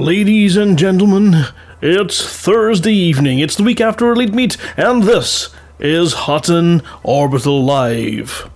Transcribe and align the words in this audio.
Ladies 0.00 0.56
and 0.56 0.78
gentlemen, 0.78 1.44
it's 1.82 2.26
Thursday 2.26 2.94
evening. 2.94 3.38
It's 3.38 3.56
the 3.56 3.62
week 3.62 3.82
after 3.82 4.10
Elite 4.10 4.32
Meet, 4.32 4.56
and 4.78 5.02
this 5.02 5.50
is 5.78 6.14
Hutton 6.14 6.80
Orbital 7.02 7.62
Live. 7.62 8.50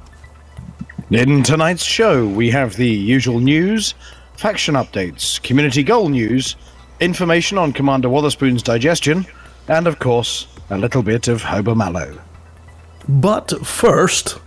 In 1.10 1.42
tonight's 1.42 1.84
show, 1.84 2.26
we 2.26 2.48
have 2.48 2.76
the 2.76 2.88
usual 2.88 3.40
news, 3.40 3.92
faction 4.38 4.74
updates, 4.74 5.40
community 5.42 5.82
goal 5.82 6.08
news, 6.08 6.56
information 6.98 7.58
on 7.58 7.74
Commander 7.74 8.08
Wotherspoon's 8.08 8.62
digestion, 8.62 9.26
and 9.68 9.86
of 9.86 9.98
course, 9.98 10.46
a 10.70 10.78
little 10.78 11.02
bit 11.02 11.28
of 11.28 11.42
Hober 11.42 11.76
Mallow. 11.76 12.18
But 13.06 13.66
first, 13.66 14.38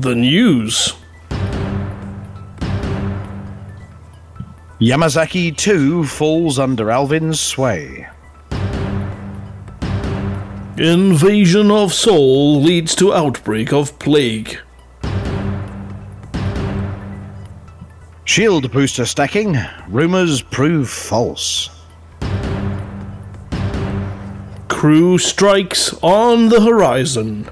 the 0.00 0.16
news. 0.16 0.94
Yamazaki 4.84 5.56
2 5.56 6.04
falls 6.04 6.58
under 6.58 6.90
Alvin's 6.90 7.40
sway. 7.40 8.06
Invasion 10.76 11.70
of 11.70 11.90
Sol 11.90 12.60
leads 12.60 12.94
to 12.96 13.14
outbreak 13.14 13.72
of 13.72 13.98
plague. 13.98 14.58
Shield 18.26 18.70
booster 18.72 19.06
stacking, 19.06 19.56
rumors 19.88 20.42
prove 20.42 20.90
false. 20.90 21.70
Crew 24.68 25.16
strikes 25.16 25.94
on 26.02 26.50
the 26.50 26.60
horizon. 26.60 27.48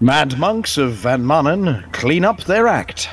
Mad 0.00 0.36
monks 0.36 0.76
of 0.78 0.94
Van 0.94 1.22
Maanen 1.22 1.92
clean 1.92 2.24
up 2.24 2.42
their 2.42 2.66
act. 2.66 3.08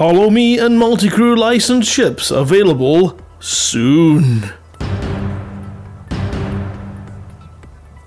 Holo-Me 0.00 0.58
and 0.58 0.78
multi-crew 0.78 1.36
licensed 1.36 1.92
ships 1.92 2.30
available 2.30 3.18
soon. 3.38 4.50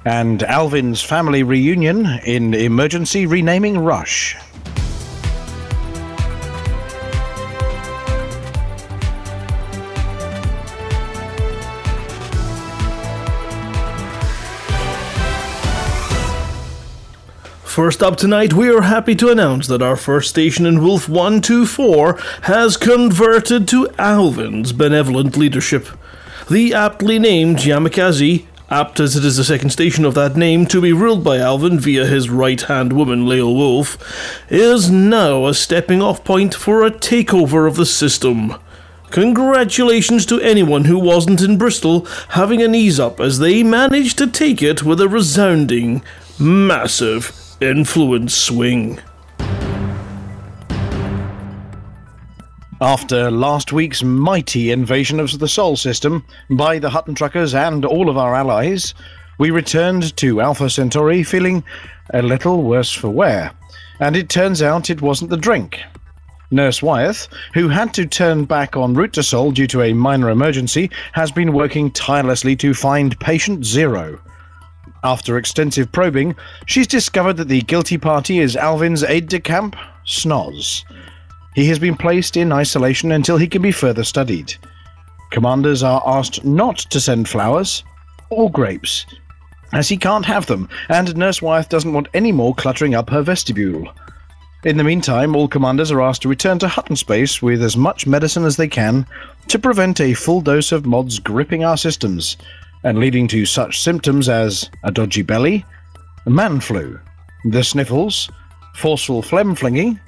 And 0.04 0.42
Alvin's 0.42 1.04
family 1.04 1.44
reunion 1.44 2.08
in 2.26 2.56
emergency 2.56 3.28
renaming 3.28 3.78
rush. 3.78 4.36
First 17.74 18.04
up 18.04 18.18
tonight, 18.18 18.54
we 18.54 18.70
are 18.70 18.84
happy 18.84 19.16
to 19.16 19.32
announce 19.32 19.66
that 19.66 19.82
our 19.82 19.96
first 19.96 20.30
station 20.30 20.68
in 20.68 20.84
Wolf 20.84 21.10
124 21.10 22.20
has 22.44 22.78
converted 22.78 23.68
to 23.70 23.90
Alvin's 23.98 24.72
benevolent 24.72 25.36
leadership. 25.36 25.88
The 26.48 26.76
aptly 26.76 27.18
named 27.18 27.58
Yamakazi, 27.58 28.46
apt 28.70 29.00
as 29.00 29.16
it 29.16 29.26
is 29.26 29.38
the 29.38 29.44
second 29.44 29.72
station 29.72 30.06
of 30.06 30.14
that 30.14 30.38
name 30.38 30.68
to 30.68 30.82
be 30.82 30.94
ruled 30.94 31.24
by 31.24 31.40
Alvin 31.40 31.80
via 31.80 32.06
his 32.06 32.30
right 32.30 32.62
hand 32.62 32.94
woman, 32.94 33.26
Lael 33.26 33.56
Wolf, 33.56 33.98
is 34.52 34.92
now 34.92 35.48
a 35.48 35.56
stepping 35.56 36.00
off 36.00 36.24
point 36.24 36.54
for 36.54 36.84
a 36.84 36.92
takeover 36.92 37.68
of 37.68 37.76
the 37.76 37.88
system. 37.88 38.54
Congratulations 39.10 40.28
to 40.28 40.40
anyone 40.42 40.86
who 40.86 41.00
wasn't 41.00 41.42
in 41.42 41.58
Bristol 41.58 42.06
having 42.30 42.62
an 42.62 42.76
ease 42.76 43.00
up 43.00 43.20
as 43.20 43.40
they 43.40 43.64
managed 43.64 44.20
to 44.20 44.28
take 44.28 44.62
it 44.62 44.84
with 44.84 45.02
a 45.02 45.10
resounding, 45.10 46.04
massive 46.38 47.40
influence 47.64 48.36
swing. 48.36 49.00
After 52.82 53.32
last 53.32 53.72
week's 53.72 54.04
mighty 54.04 54.72
invasion 54.72 55.20
of 55.20 55.40
the 55.40 55.48
Sol 55.48 55.78
system 55.78 56.26
by 56.50 56.80
the 56.80 56.90
Hutton 56.90 57.16
Truckers 57.16 57.56
and 57.56 57.86
all 57.86 58.10
of 58.10 58.18
our 58.18 58.36
allies, 58.36 58.94
we 59.40 59.52
returned 59.52 60.16
to 60.18 60.42
Alpha 60.42 60.70
Centauri 60.70 61.24
feeling 61.24 61.64
a 62.14 62.22
little 62.22 62.62
worse 62.64 62.92
for 62.92 63.10
wear. 63.10 63.52
And 64.00 64.18
it 64.18 64.28
turns 64.28 64.62
out 64.62 64.90
it 64.90 65.02
wasn't 65.02 65.30
the 65.30 65.38
drink. 65.38 65.80
Nurse 66.52 66.84
Wyeth, 66.84 67.30
who 67.54 67.70
had 67.70 67.94
to 67.96 68.06
turn 68.06 68.46
back 68.46 68.76
en 68.76 68.94
route 68.94 69.14
to 69.14 69.24
Sol 69.24 69.52
due 69.52 69.68
to 69.68 69.82
a 69.82 69.94
minor 69.94 70.30
emergency, 70.30 70.92
has 71.14 71.32
been 71.32 71.54
working 71.54 71.90
tirelessly 71.92 72.56
to 72.58 72.74
find 72.74 73.20
patient 73.20 73.66
zero. 73.66 74.20
After 75.04 75.38
extensive 75.38 75.92
probing, 75.92 76.34
she's 76.66 76.88
discovered 76.88 77.34
that 77.34 77.50
the 77.50 77.62
guilty 77.62 77.98
party 77.98 78.40
is 78.40 78.56
Alvin's 78.56 79.04
aide 79.04 79.28
de 79.28 79.40
camp, 79.40 79.76
Snoz. 80.06 80.86
He 81.56 81.66
has 81.68 81.78
been 81.78 81.98
placed 81.98 82.38
in 82.38 82.54
isolation 82.54 83.12
until 83.12 83.38
he 83.38 83.48
can 83.48 83.62
be 83.62 83.74
further 83.74 84.06
studied. 84.06 84.54
Commanders 85.32 85.84
are 85.84 86.02
asked 86.06 86.46
not 86.46 86.78
to 86.78 87.02
send 87.02 87.28
flowers 87.28 87.84
or 88.30 88.50
grapes, 88.50 89.06
as 89.74 89.90
he 89.90 89.98
can't 89.98 90.26
have 90.26 90.46
them, 90.46 90.70
and 90.88 91.16
Nurse 91.18 91.42
Wyeth 91.42 91.68
doesn't 91.68 91.94
want 91.94 92.08
any 92.14 92.32
more 92.32 92.56
cluttering 92.56 92.96
up 92.96 93.10
her 93.10 93.24
vestibule. 93.24 93.94
In 94.64 94.78
the 94.78 94.84
meantime, 94.86 95.36
all 95.36 95.50
commanders 95.50 95.92
are 95.92 96.02
asked 96.02 96.22
to 96.22 96.30
return 96.30 96.60
to 96.60 96.70
Hutton 96.70 96.96
Space 96.96 97.42
with 97.42 97.62
as 97.62 97.76
much 97.76 98.08
medicine 98.08 98.46
as 98.46 98.56
they 98.56 98.70
can 98.70 99.06
to 99.50 99.60
prevent 99.60 100.00
a 100.00 100.14
full 100.14 100.40
dose 100.40 100.72
of 100.72 100.86
mods 100.86 101.20
gripping 101.20 101.66
our 101.66 101.76
systems 101.76 102.38
and 102.84 103.00
leading 103.00 103.28
to 103.30 103.46
such 103.46 103.82
symptoms 103.82 104.30
as 104.30 104.70
a 104.84 104.92
dodgy 104.92 105.22
belly, 105.22 105.66
man 106.26 106.60
flu, 106.60 107.00
the 107.46 107.64
sniffles, 107.64 108.30
forceful 108.76 109.22
phlegm 109.22 109.56
flinging, 109.56 110.00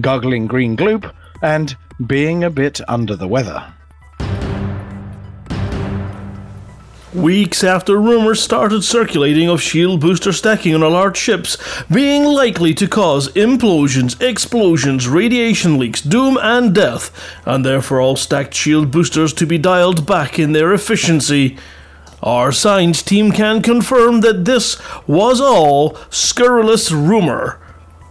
gargling 0.00 0.46
green 0.46 0.76
gloop, 0.76 1.12
and 1.42 1.76
being 2.06 2.44
a 2.44 2.50
bit 2.50 2.80
under 2.88 3.14
the 3.16 3.28
weather. 3.28 3.72
Weeks 7.14 7.62
after 7.62 8.00
rumors 8.00 8.42
started 8.42 8.82
circulating 8.82 9.48
of 9.48 9.62
shield 9.62 10.00
booster 10.00 10.32
stacking 10.32 10.74
on 10.74 10.80
large 10.80 11.16
ships 11.16 11.56
being 11.84 12.24
likely 12.24 12.74
to 12.74 12.88
cause 12.88 13.28
implosions, 13.34 14.20
explosions, 14.20 15.06
radiation 15.06 15.78
leaks, 15.78 16.00
doom, 16.00 16.36
and 16.42 16.74
death, 16.74 17.12
and 17.46 17.64
therefore 17.64 18.00
all 18.00 18.16
stacked 18.16 18.52
shield 18.52 18.90
boosters 18.90 19.32
to 19.34 19.46
be 19.46 19.58
dialed 19.58 20.04
back 20.04 20.40
in 20.40 20.50
their 20.50 20.74
efficiency, 20.74 21.56
our 22.24 22.50
science 22.52 23.02
team 23.02 23.30
can 23.30 23.60
confirm 23.60 24.22
that 24.22 24.46
this 24.46 24.80
was 25.06 25.40
all 25.40 25.96
scurrilous 26.08 26.90
rumor, 26.90 27.60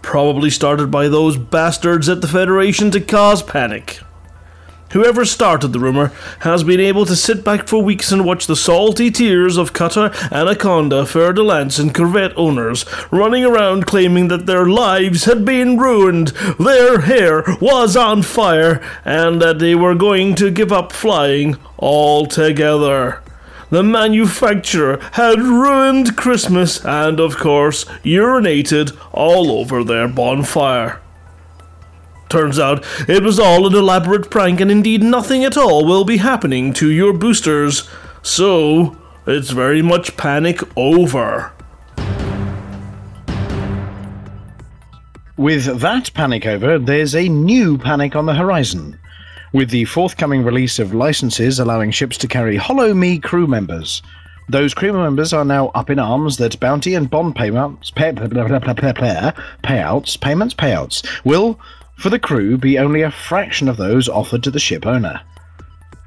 probably 0.02 0.50
started 0.50 0.88
by 0.88 1.08
those 1.08 1.36
bastards 1.36 2.08
at 2.08 2.20
the 2.20 2.28
Federation 2.28 2.92
to 2.92 3.00
cause 3.00 3.42
panic. 3.42 3.98
Whoever 4.92 5.24
started 5.24 5.72
the 5.72 5.80
rumor 5.80 6.12
has 6.40 6.62
been 6.62 6.78
able 6.78 7.04
to 7.06 7.16
sit 7.16 7.42
back 7.42 7.66
for 7.66 7.82
weeks 7.82 8.12
and 8.12 8.24
watch 8.24 8.46
the 8.46 8.54
salty 8.54 9.10
tears 9.10 9.56
of 9.56 9.72
cutter, 9.72 10.12
anaconda, 10.30 11.04
fer 11.04 11.32
de 11.32 11.42
lance, 11.42 11.80
and 11.80 11.92
corvette 11.92 12.32
owners 12.36 12.84
running 13.10 13.44
around 13.44 13.86
claiming 13.86 14.28
that 14.28 14.46
their 14.46 14.66
lives 14.66 15.24
had 15.24 15.44
been 15.44 15.76
ruined, 15.76 16.28
their 16.60 17.00
hair 17.00 17.42
was 17.60 17.96
on 17.96 18.22
fire, 18.22 18.80
and 19.04 19.42
that 19.42 19.58
they 19.58 19.74
were 19.74 19.96
going 19.96 20.36
to 20.36 20.52
give 20.52 20.70
up 20.70 20.92
flying 20.92 21.56
altogether. 21.80 23.23
The 23.70 23.82
manufacturer 23.82 25.00
had 25.12 25.40
ruined 25.40 26.16
Christmas 26.16 26.84
and, 26.84 27.18
of 27.18 27.36
course, 27.36 27.84
urinated 28.04 28.96
all 29.12 29.50
over 29.50 29.82
their 29.82 30.08
bonfire. 30.08 31.00
Turns 32.28 32.58
out 32.58 32.84
it 33.08 33.22
was 33.22 33.38
all 33.38 33.66
an 33.66 33.74
elaborate 33.74 34.30
prank, 34.30 34.60
and 34.60 34.70
indeed 34.70 35.02
nothing 35.02 35.44
at 35.44 35.56
all 35.56 35.84
will 35.84 36.04
be 36.04 36.16
happening 36.16 36.72
to 36.74 36.90
your 36.90 37.12
boosters. 37.12 37.88
So, 38.22 38.96
it's 39.26 39.50
very 39.50 39.82
much 39.82 40.16
panic 40.16 40.60
over. 40.76 41.52
With 45.36 45.80
that 45.80 46.12
panic 46.14 46.46
over, 46.46 46.78
there's 46.78 47.14
a 47.14 47.28
new 47.28 47.76
panic 47.78 48.14
on 48.14 48.26
the 48.26 48.34
horizon. 48.34 48.98
With 49.54 49.70
the 49.70 49.84
forthcoming 49.84 50.42
release 50.42 50.80
of 50.80 50.94
licenses 50.94 51.60
allowing 51.60 51.92
ships 51.92 52.18
to 52.18 52.26
carry 52.26 52.56
Holo-Me 52.56 53.20
crew 53.20 53.46
members, 53.46 54.02
those 54.48 54.74
crew 54.74 54.92
members 54.92 55.32
are 55.32 55.44
now 55.44 55.68
up 55.76 55.90
in 55.90 56.00
arms 56.00 56.38
that 56.38 56.58
bounty 56.58 56.96
and 56.96 57.08
bond 57.08 57.36
payments, 57.36 57.92
pay, 57.92 58.10
payouts, 58.10 60.20
payments, 60.20 60.54
payouts 60.54 61.24
will, 61.24 61.60
for 61.96 62.10
the 62.10 62.18
crew, 62.18 62.58
be 62.58 62.80
only 62.80 63.02
a 63.02 63.12
fraction 63.12 63.68
of 63.68 63.76
those 63.76 64.08
offered 64.08 64.42
to 64.42 64.50
the 64.50 64.58
ship 64.58 64.86
owner. 64.86 65.20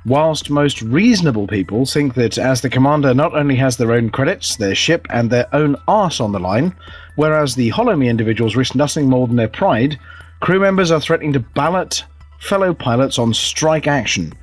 Whilst 0.05 0.49
most 0.49 0.81
reasonable 0.81 1.47
people 1.47 1.85
think 1.85 2.15
that 2.15 2.37
as 2.37 2.59
the 2.59 2.69
commander 2.69 3.13
not 3.13 3.33
only 3.33 3.55
has 3.55 3.77
their 3.77 3.93
own 3.93 4.09
credits, 4.09 4.57
their 4.57 4.75
ship, 4.75 5.07
and 5.09 5.29
their 5.29 5.47
own 5.55 5.77
arse 5.87 6.19
on 6.19 6.33
the 6.33 6.39
line, 6.39 6.75
whereas 7.15 7.55
the 7.55 7.69
Holo-Me 7.69 8.09
individuals 8.09 8.57
risk 8.57 8.75
nothing 8.75 9.09
more 9.09 9.25
than 9.25 9.37
their 9.37 9.47
pride, 9.47 9.97
crew 10.41 10.59
members 10.59 10.91
are 10.91 10.99
threatening 10.99 11.31
to 11.31 11.39
ballot 11.39 12.03
fellow 12.39 12.73
pilots 12.73 13.19
on 13.19 13.33
strike 13.33 13.87
action, 13.87 14.33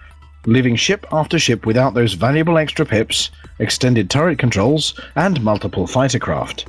leaving 0.47 0.77
ship 0.77 1.07
after 1.13 1.39
ship 1.39 1.67
without 1.67 1.95
those 1.95 2.15
valuable 2.15 2.59
extra 2.59 2.85
pips, 2.85 3.31
extended 3.59 4.11
turret 4.11 4.39
controls, 4.39 4.99
and 5.17 5.43
multiple 5.43 5.87
fighter 5.87 6.19
craft. 6.19 6.67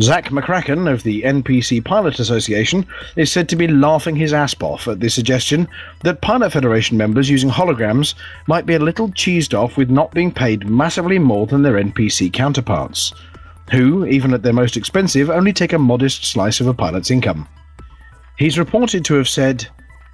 Zach 0.00 0.30
McCracken 0.30 0.90
of 0.90 1.02
the 1.02 1.22
NPC 1.22 1.84
Pilot 1.84 2.18
Association 2.18 2.86
is 3.16 3.30
said 3.30 3.50
to 3.50 3.56
be 3.56 3.68
laughing 3.68 4.16
his 4.16 4.32
ass 4.32 4.54
off 4.62 4.88
at 4.88 5.00
the 5.00 5.10
suggestion 5.10 5.68
that 6.04 6.22
Pilot 6.22 6.52
Federation 6.52 6.96
members 6.96 7.28
using 7.28 7.50
holograms 7.50 8.14
might 8.46 8.64
be 8.64 8.74
a 8.74 8.78
little 8.78 9.10
cheesed 9.10 9.52
off 9.52 9.76
with 9.76 9.90
not 9.90 10.12
being 10.12 10.32
paid 10.32 10.70
massively 10.70 11.18
more 11.18 11.46
than 11.46 11.62
their 11.62 11.74
NPC 11.74 12.32
counterparts, 12.32 13.12
who, 13.70 14.06
even 14.06 14.32
at 14.32 14.42
their 14.42 14.54
most 14.54 14.76
expensive, 14.76 15.28
only 15.28 15.52
take 15.52 15.74
a 15.74 15.78
modest 15.78 16.24
slice 16.24 16.60
of 16.60 16.66
a 16.66 16.72
pilot's 16.72 17.10
income. 17.10 17.46
He's 18.38 18.58
reported 18.58 19.04
to 19.04 19.14
have 19.16 19.28
said, 19.28 19.68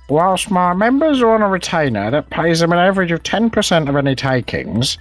Whilst 0.09 0.53
my 0.53 0.73
members 0.73 1.21
are 1.21 1.35
on 1.35 1.43
a 1.43 1.49
retainer 1.49 2.11
that 2.13 2.31
pays 2.31 2.61
them 2.61 2.73
an 2.73 2.79
average 2.79 3.11
of 3.11 3.25
10% 3.25 3.89
of 3.89 3.97
any 3.97 4.15
takings, 4.15 4.99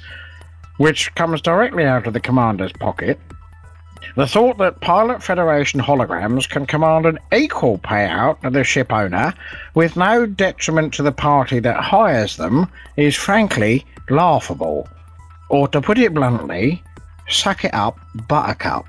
which 0.77 1.13
comes 1.13 1.41
directly 1.41 1.85
out 1.85 2.07
of 2.07 2.13
the 2.13 2.19
commander's 2.19 2.73
pocket, 2.73 3.19
the 4.15 4.25
thought 4.25 4.57
that 4.57 4.81
Pilot 4.81 5.21
Federation 5.21 5.79
holograms 5.79 6.49
can 6.49 6.65
command 6.65 7.05
an 7.05 7.19
equal 7.33 7.77
payout 7.79 8.41
to 8.41 8.49
the 8.49 8.63
ship 8.63 8.91
owner 8.91 9.33
with 9.73 9.95
no 9.95 10.25
detriment 10.25 10.93
to 10.93 11.03
the 11.03 11.11
party 11.11 11.59
that 11.59 11.83
hires 11.83 12.37
them 12.37 12.67
is 12.97 13.15
frankly 13.15 13.85
laughable. 14.09 14.87
Or 15.49 15.67
to 15.67 15.81
put 15.81 15.99
it 15.99 16.13
bluntly, 16.13 16.81
suck 17.27 17.63
it 17.63 17.73
up, 17.73 17.99
buttercup. 18.27 18.85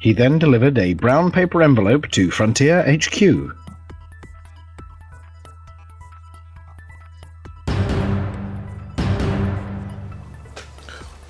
He 0.00 0.12
then 0.12 0.38
delivered 0.38 0.78
a 0.78 0.94
brown 0.94 1.32
paper 1.32 1.62
envelope 1.62 2.10
to 2.12 2.30
Frontier 2.30 2.82
HQ. 2.82 3.54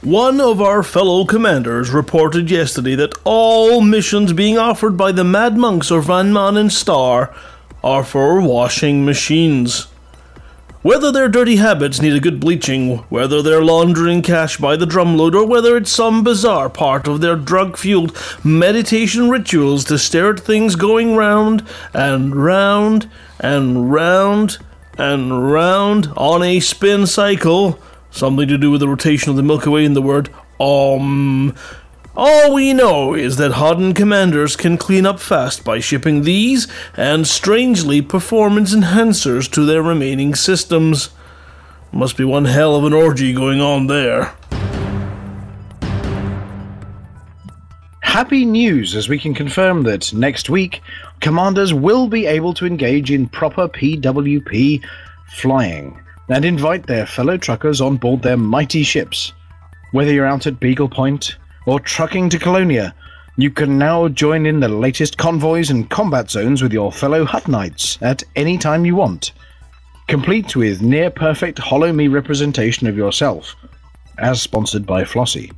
One 0.06 0.40
of 0.40 0.62
our 0.62 0.84
fellow 0.84 1.24
commanders 1.24 1.90
reported 1.90 2.48
yesterday 2.48 2.94
that 2.94 3.18
all 3.24 3.80
missions 3.80 4.32
being 4.32 4.56
offered 4.56 4.96
by 4.96 5.10
the 5.10 5.24
Mad 5.24 5.56
Monks 5.56 5.90
or 5.90 6.00
Van 6.00 6.32
Maanen's 6.32 6.78
Star 6.78 7.34
are 7.82 8.04
for 8.04 8.40
washing 8.40 9.04
machines. 9.04 9.88
Whether 10.82 11.10
their 11.10 11.28
dirty 11.28 11.56
habits 11.56 12.00
need 12.00 12.12
a 12.12 12.20
good 12.20 12.38
bleaching, 12.38 12.98
whether 13.08 13.42
they're 13.42 13.64
laundering 13.64 14.22
cash 14.22 14.58
by 14.58 14.76
the 14.76 14.86
drumload, 14.86 15.34
or 15.34 15.44
whether 15.44 15.76
it's 15.76 15.90
some 15.90 16.22
bizarre 16.22 16.70
part 16.70 17.08
of 17.08 17.20
their 17.20 17.34
drug 17.34 17.76
fueled 17.76 18.16
meditation 18.44 19.28
rituals 19.28 19.84
to 19.86 19.98
stare 19.98 20.30
at 20.30 20.38
things 20.38 20.76
going 20.76 21.16
round 21.16 21.66
and 21.92 22.36
round 22.36 23.10
and 23.40 23.92
round 23.92 24.58
and 24.96 25.50
round 25.50 26.12
on 26.16 26.44
a 26.44 26.60
spin 26.60 27.08
cycle, 27.08 27.80
something 28.16 28.48
to 28.48 28.58
do 28.58 28.70
with 28.70 28.80
the 28.80 28.88
rotation 28.88 29.30
of 29.30 29.36
the 29.36 29.42
Milky 29.42 29.68
Way 29.68 29.84
and 29.84 29.94
the 29.94 30.02
word 30.02 30.30
Om. 30.58 31.54
All 32.16 32.54
we 32.54 32.72
know 32.72 33.12
is 33.14 33.36
that 33.36 33.52
Hutton 33.52 33.92
commanders 33.92 34.56
can 34.56 34.78
clean 34.78 35.04
up 35.04 35.20
fast 35.20 35.64
by 35.64 35.80
shipping 35.80 36.22
these 36.22 36.66
and 36.96 37.26
strangely 37.26 38.00
performance 38.00 38.74
enhancers 38.74 39.50
to 39.52 39.66
their 39.66 39.82
remaining 39.82 40.34
systems. 40.34 41.10
Must 41.92 42.16
be 42.16 42.24
one 42.24 42.46
hell 42.46 42.74
of 42.74 42.84
an 42.84 42.94
orgy 42.94 43.34
going 43.34 43.60
on 43.60 43.86
there. 43.86 44.32
Happy 48.00 48.46
news 48.46 48.96
as 48.96 49.10
we 49.10 49.18
can 49.18 49.34
confirm 49.34 49.82
that 49.82 50.14
next 50.14 50.48
week, 50.48 50.80
commanders 51.20 51.74
will 51.74 52.08
be 52.08 52.24
able 52.24 52.54
to 52.54 52.64
engage 52.64 53.10
in 53.10 53.28
proper 53.28 53.68
PWP 53.68 54.82
flying 55.34 56.00
and 56.28 56.44
invite 56.44 56.86
their 56.86 57.06
fellow 57.06 57.36
truckers 57.36 57.80
on 57.80 57.96
board 57.96 58.22
their 58.22 58.36
mighty 58.36 58.82
ships. 58.82 59.32
Whether 59.92 60.12
you're 60.12 60.26
out 60.26 60.46
at 60.46 60.60
Beagle 60.60 60.88
Point 60.88 61.36
or 61.66 61.80
trucking 61.80 62.28
to 62.30 62.38
Colonia, 62.38 62.94
you 63.36 63.50
can 63.50 63.78
now 63.78 64.08
join 64.08 64.46
in 64.46 64.60
the 64.60 64.68
latest 64.68 65.18
convoys 65.18 65.70
and 65.70 65.90
combat 65.90 66.30
zones 66.30 66.62
with 66.62 66.72
your 66.72 66.90
fellow 66.90 67.24
Hut 67.24 67.48
Knights 67.48 67.98
at 68.00 68.22
any 68.34 68.56
time 68.56 68.84
you 68.84 68.96
want, 68.96 69.32
complete 70.08 70.56
with 70.56 70.80
near 70.80 71.10
perfect 71.10 71.58
Holo-Me 71.58 72.08
representation 72.08 72.86
of 72.86 72.96
yourself, 72.96 73.54
as 74.18 74.40
sponsored 74.40 74.86
by 74.86 75.04
Flossie. 75.04 75.52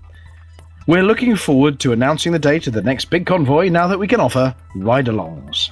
We're 0.89 1.05
looking 1.05 1.37
forward 1.37 1.79
to 1.81 1.93
announcing 1.93 2.33
the 2.33 2.39
date 2.39 2.67
of 2.67 2.73
the 2.73 2.83
next 2.83 3.11
big 3.11 3.27
convoy 3.27 3.69
now 3.69 3.87
that 3.87 3.99
we 3.99 4.09
can 4.09 4.21
offer 4.21 4.55
ride 4.75 5.07
alongs. 5.07 5.71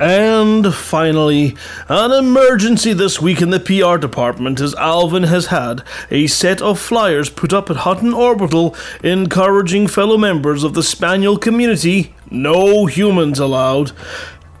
And 0.00 0.72
finally, 0.72 1.56
an 1.88 2.12
emergency 2.12 2.92
this 2.92 3.20
week 3.20 3.42
in 3.42 3.50
the 3.50 3.58
PR 3.58 3.98
department 3.98 4.60
as 4.60 4.74
Alvin 4.76 5.24
has 5.24 5.46
had 5.46 5.82
a 6.08 6.28
set 6.28 6.62
of 6.62 6.78
flyers 6.78 7.30
put 7.30 7.52
up 7.52 7.68
at 7.68 7.78
Hutton 7.78 8.14
Orbital 8.14 8.76
encouraging 9.02 9.88
fellow 9.88 10.16
members 10.16 10.62
of 10.62 10.74
the 10.74 10.84
Spaniel 10.84 11.36
community, 11.36 12.14
no 12.30 12.86
humans 12.86 13.40
allowed, 13.40 13.90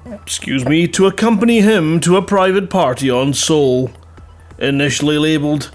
excuse 0.04 0.64
me, 0.64 0.88
to 0.88 1.06
accompany 1.06 1.60
him 1.60 2.00
to 2.00 2.16
a 2.16 2.22
private 2.22 2.68
party 2.68 3.08
on 3.08 3.32
Sol. 3.32 3.92
Initially 4.58 5.18
labeled 5.18 5.70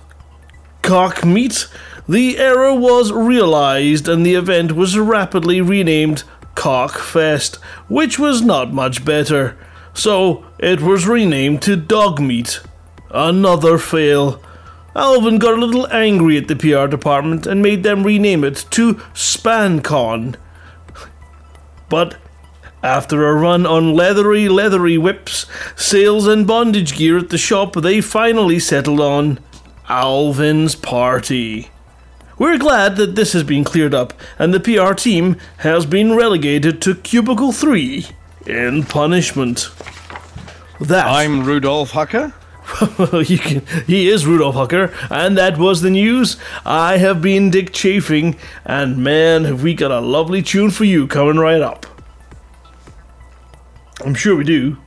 cock 0.82 1.24
meat, 1.24 1.70
the 2.08 2.38
error 2.38 2.76
was 2.76 3.14
realized 3.14 4.10
and 4.10 4.26
the 4.26 4.36
event 4.36 4.74
was 4.74 5.00
rapidly 5.00 5.62
renamed 5.62 6.26
Cock 6.56 6.98
Fest, 6.98 7.56
which 7.88 8.18
was 8.20 8.42
not 8.42 8.74
much 8.74 9.04
better. 9.04 9.58
So 9.94 10.46
it 10.60 10.82
was 10.82 11.08
renamed 11.08 11.62
to 11.64 11.76
Dog 11.76 12.20
Meat. 12.20 12.62
Another 13.10 13.78
fail. 13.78 14.42
Alvin 14.96 15.40
got 15.40 15.58
a 15.58 15.66
little 15.66 15.88
angry 15.92 16.38
at 16.38 16.48
the 16.48 16.56
PR 16.56 16.88
department 16.88 17.48
and 17.48 17.62
made 17.62 17.84
them 17.84 18.04
rename 18.04 18.44
it 18.44 18.66
to 18.72 18.96
SpanCon. 19.14 20.36
But 21.90 22.18
after 22.84 23.28
a 23.28 23.34
run 23.34 23.66
on 23.66 23.96
leathery, 23.96 24.50
leathery 24.50 24.98
whips, 24.98 25.46
sales, 25.76 26.28
and 26.28 26.46
bondage 26.46 26.96
gear 26.96 27.18
at 27.18 27.30
the 27.30 27.38
shop, 27.38 27.74
they 27.76 28.02
finally 28.02 28.60
settled 28.60 29.00
on 29.00 29.40
Alvin's 29.88 30.76
Party. 30.76 31.70
We're 32.38 32.58
glad 32.58 32.96
that 32.98 33.16
this 33.16 33.34
has 33.34 33.44
been 33.44 33.64
cleared 33.64 33.94
up 33.94 34.14
and 34.40 34.54
the 34.54 34.60
PR 34.60 34.94
team 34.94 35.38
has 35.58 35.86
been 35.86 36.16
relegated 36.16 36.82
to 36.84 36.96
Cubicle 36.96 37.52
3 37.52 38.08
in 38.48 38.84
punishment. 38.84 39.70
That 40.80 41.08
I'm 41.08 41.46
Rudolf 41.46 41.92
Hucker. 41.92 42.34
you 43.30 43.38
can, 43.38 43.62
he 43.86 44.08
is 44.10 44.26
Rudolf 44.26 44.56
Hucker, 44.56 44.92
and 45.12 45.38
that 45.38 45.58
was 45.58 45.82
the 45.82 45.90
news. 45.90 46.38
I 46.66 46.98
have 46.98 47.22
been 47.22 47.50
Dick 47.52 47.74
Chafing, 47.74 48.38
and 48.66 48.98
man, 48.98 49.44
have 49.44 49.62
we 49.64 49.74
got 49.74 49.92
a 49.92 50.00
lovely 50.00 50.42
tune 50.42 50.72
for 50.72 50.86
you 50.86 51.06
coming 51.06 51.38
right 51.38 51.62
up. 51.62 51.86
I'm 54.04 54.16
sure 54.16 54.36
we 54.36 54.44
do. 54.46 54.78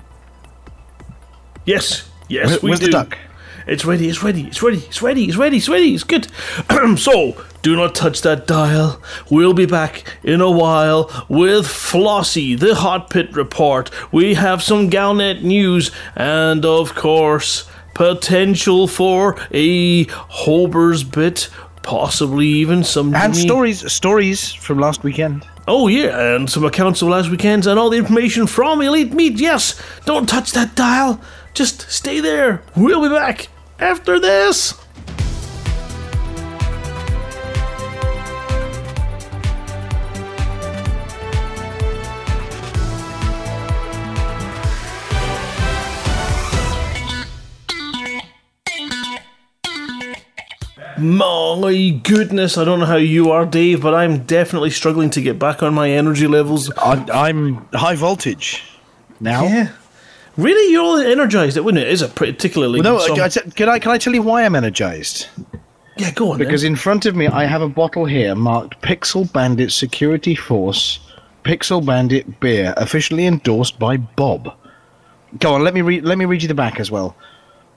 Yes, 1.65 2.09
yes, 2.29 2.49
Where- 2.51 2.59
we 2.63 2.69
Where's 2.71 2.81
do. 2.81 2.87
the 2.87 2.93
duck? 2.93 3.19
It's 3.67 3.85
ready, 3.85 4.09
it's 4.09 4.23
ready, 4.23 4.45
it's 4.47 4.63
ready, 4.63 4.79
it's 4.79 5.03
ready, 5.03 5.25
it's 5.25 5.37
ready, 5.37 5.57
it's 5.57 5.69
ready, 5.69 5.93
it's 5.93 6.05
good. 6.05 6.29
so, 6.99 7.45
do 7.63 7.75
not 7.75 7.97
touch 7.97 8.23
that 8.23 8.47
dial. 8.47 9.03
We'll 9.29 9.55
be 9.55 9.67
back 9.67 10.05
in 10.23 10.41
a 10.41 10.51
while 10.51 11.11
with 11.29 11.67
Flossie, 11.67 12.57
the 12.57 12.77
Hot 12.77 13.11
Pit 13.11 13.35
Report. 13.35 13.91
We 14.13 14.35
have 14.35 14.63
some 14.63 14.89
Galnet 14.89 15.43
news, 15.43 15.91
and 16.15 16.65
of 16.65 16.95
course, 16.95 17.69
potential 17.93 18.87
for 18.87 19.37
a 19.51 20.05
Hober's 20.05 21.03
bit, 21.03 21.49
possibly 21.83 22.47
even 22.47 22.85
some. 22.85 23.13
And 23.17 23.35
Jimmy- 23.35 23.49
stories 23.49 23.93
stories 23.93 24.53
from 24.53 24.79
last 24.79 25.03
weekend. 25.03 25.45
Oh, 25.67 25.89
yeah, 25.89 26.37
and 26.37 26.49
some 26.49 26.63
accounts 26.65 27.03
of 27.03 27.09
last 27.09 27.31
weekend's 27.31 27.67
and 27.67 27.81
all 27.81 27.91
the 27.91 27.99
information 27.99 28.47
from 28.47 28.81
Elite 28.81 29.13
Meat. 29.13 29.41
Yes, 29.41 29.75
don't 30.05 30.29
touch 30.29 30.53
that 30.53 30.77
dial. 30.77 31.21
Just 31.53 31.91
stay 31.91 32.21
there. 32.21 32.63
We'll 32.77 33.03
be 33.03 33.09
back 33.09 33.49
after 33.79 34.19
this. 34.19 34.75
My 50.99 52.01
goodness, 52.03 52.57
I 52.57 52.65
don't 52.65 52.81
know 52.81 52.87
how 52.87 52.97
you 52.97 53.31
are, 53.31 53.45
Dave, 53.45 53.83
but 53.83 53.95
I'm 53.95 54.25
definitely 54.25 54.71
struggling 54.71 55.11
to 55.11 55.21
get 55.21 55.39
back 55.39 55.63
on 55.63 55.75
my 55.75 55.91
energy 55.91 56.27
levels. 56.27 56.71
I, 56.79 57.05
I'm 57.13 57.69
high 57.75 57.97
voltage 57.97 58.63
now. 59.21 59.45
Yeah. 59.45 59.73
Really, 60.37 60.73
you're 60.73 60.83
all 60.83 60.99
energized. 60.99 61.57
It 61.57 61.65
wouldn't 61.65 61.83
it? 61.83 61.89
Is 61.91 62.03
a 62.03 62.09
particularly 62.09 62.81
No. 62.81 62.99
I, 62.99 63.25
I, 63.25 63.29
can 63.29 63.69
I 63.69 63.79
can 63.79 63.91
I 63.93 63.99
tell 63.99 64.15
you 64.15 64.23
why 64.23 64.45
I'm 64.45 64.55
energized? 64.55 65.29
yeah, 65.97 66.11
go 66.13 66.33
on. 66.33 66.39
Because 66.39 66.63
then. 66.63 66.73
in 66.73 66.77
front 66.77 67.07
of 67.07 67.17
me, 67.17 67.27
I 67.27 67.45
have 67.45 67.63
a 67.63 67.69
bottle 67.69 68.05
here 68.05 68.35
marked 68.35 68.81
Pixel 68.83 69.31
Bandit 69.33 69.73
Security 69.73 70.35
Force 70.35 71.01
Pixel 71.47 71.85
Bandit 71.85 72.41
Beer, 72.41 72.75
officially 72.77 73.25
endorsed 73.25 73.79
by 73.79 73.97
Bob. 73.97 74.53
Go 75.39 75.55
on, 75.55 75.63
let 75.63 75.75
me 75.75 75.81
read. 75.81 76.05
Let 76.05 76.19
me 76.19 76.25
read 76.25 76.43
you 76.43 76.49
the 76.49 76.55
back 76.55 76.81
as 76.81 76.91
well. 76.91 77.17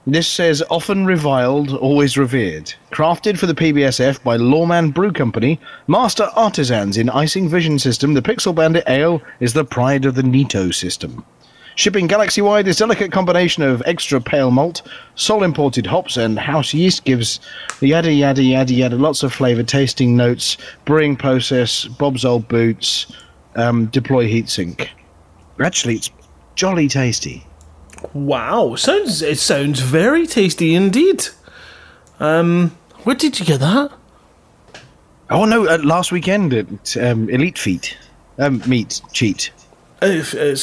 This 0.06 0.26
says 0.26 0.62
often 0.70 1.06
reviled, 1.06 1.72
always 1.72 2.18
revered. 2.18 2.74
Crafted 2.90 3.38
for 3.38 3.46
the 3.46 3.54
PBSF 3.54 4.22
by 4.24 4.36
Lawman 4.36 4.90
Brew 4.90 5.12
Company, 5.12 5.60
master 5.86 6.30
artisans 6.34 6.96
in 6.96 7.08
icing 7.10 7.48
vision 7.48 7.78
system, 7.78 8.14
the 8.14 8.22
Pixel 8.22 8.54
Bandit 8.54 8.84
Ale 8.88 9.22
is 9.40 9.52
the 9.52 9.64
pride 9.64 10.04
of 10.04 10.14
the 10.14 10.22
Nito 10.22 10.70
system. 10.70 11.24
Shipping 11.80 12.08
galaxy 12.08 12.42
wide, 12.42 12.66
this 12.66 12.76
delicate 12.76 13.10
combination 13.10 13.62
of 13.62 13.82
extra 13.86 14.20
pale 14.20 14.50
malt, 14.50 14.82
sole 15.14 15.42
imported 15.42 15.86
hops, 15.86 16.18
and 16.18 16.38
house 16.38 16.74
yeast 16.74 17.06
gives 17.06 17.40
the 17.78 17.86
yada 17.86 18.12
yada 18.12 18.42
yada 18.42 18.74
yada 18.74 18.96
lots 18.96 19.22
of 19.22 19.32
flavour, 19.32 19.62
tasting 19.62 20.14
notes, 20.14 20.58
brewing 20.84 21.16
process, 21.16 21.86
Bob's 21.86 22.22
old 22.22 22.46
boots, 22.48 23.10
um, 23.56 23.86
deploy 23.86 24.28
heatsink. 24.28 24.88
Actually, 25.58 25.94
it's 25.94 26.10
jolly 26.54 26.86
tasty. 26.86 27.46
Wow, 28.12 28.74
sounds 28.74 29.22
it 29.22 29.38
sounds 29.38 29.80
very 29.80 30.26
tasty 30.26 30.74
indeed. 30.74 31.28
Um, 32.18 32.76
where 33.04 33.16
did 33.16 33.40
you 33.40 33.46
get 33.46 33.60
that? 33.60 33.90
Oh 35.30 35.46
no! 35.46 35.66
Uh, 35.66 35.78
last 35.82 36.12
weekend 36.12 36.52
at 36.52 36.96
um, 36.98 37.30
Elite 37.30 37.58
Feet, 37.58 37.96
um, 38.36 38.62
meet 38.66 39.00
cheat. 39.14 39.50
Uh, 40.02 40.22
uh, 40.38 40.54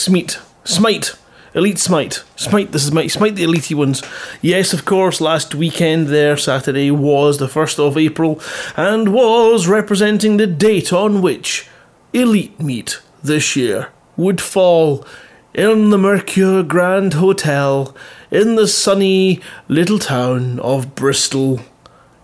Smite, 0.67 1.15
Elite 1.53 1.79
Smite, 1.79 2.25
Smite. 2.35 2.73
This 2.73 2.83
is 2.83 2.91
my 2.91 3.07
Smite 3.07 3.35
the 3.35 3.43
Elite 3.43 3.73
ones. 3.73 4.03
Yes, 4.41 4.73
of 4.73 4.83
course. 4.83 5.21
Last 5.21 5.55
weekend 5.55 6.07
there, 6.07 6.35
Saturday 6.35 6.91
was 6.91 7.37
the 7.37 7.47
first 7.47 7.79
of 7.79 7.97
April, 7.97 8.41
and 8.75 9.13
was 9.13 9.65
representing 9.65 10.35
the 10.35 10.45
date 10.45 10.91
on 10.91 11.21
which 11.21 11.69
Elite 12.11 12.59
Meet 12.59 13.01
this 13.23 13.55
year 13.55 13.93
would 14.17 14.41
fall 14.41 15.07
in 15.53 15.89
the 15.89 15.97
Mercure 15.97 16.63
Grand 16.63 17.13
Hotel 17.13 17.95
in 18.29 18.55
the 18.55 18.67
sunny 18.67 19.39
little 19.69 19.99
town 19.99 20.59
of 20.59 20.95
Bristol. 20.95 21.61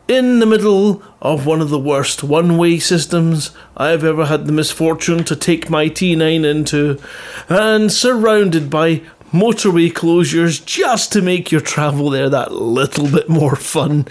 In 0.10 0.40
the 0.40 0.46
middle 0.46 1.02
of 1.24 1.46
one 1.46 1.62
of 1.62 1.70
the 1.70 1.80
worst 1.80 2.22
one 2.22 2.58
way 2.58 2.78
systems 2.78 3.52
I've 3.78 4.04
ever 4.04 4.26
had 4.26 4.46
the 4.46 4.52
misfortune 4.52 5.24
to 5.24 5.36
take 5.36 5.70
my 5.70 5.88
T9 5.88 6.46
into, 6.46 7.00
and 7.48 7.92
surrounded 7.92 8.70
by 8.70 9.02
motorway 9.32 9.92
closures 9.92 10.64
just 10.64 11.12
to 11.14 11.22
make 11.22 11.52
your 11.52 11.62
travel 11.62 12.10
there 12.10 12.30
that 12.30 12.52
little 12.52 13.10
bit 13.10 13.30
more 13.30 13.56
fun. 13.56 14.06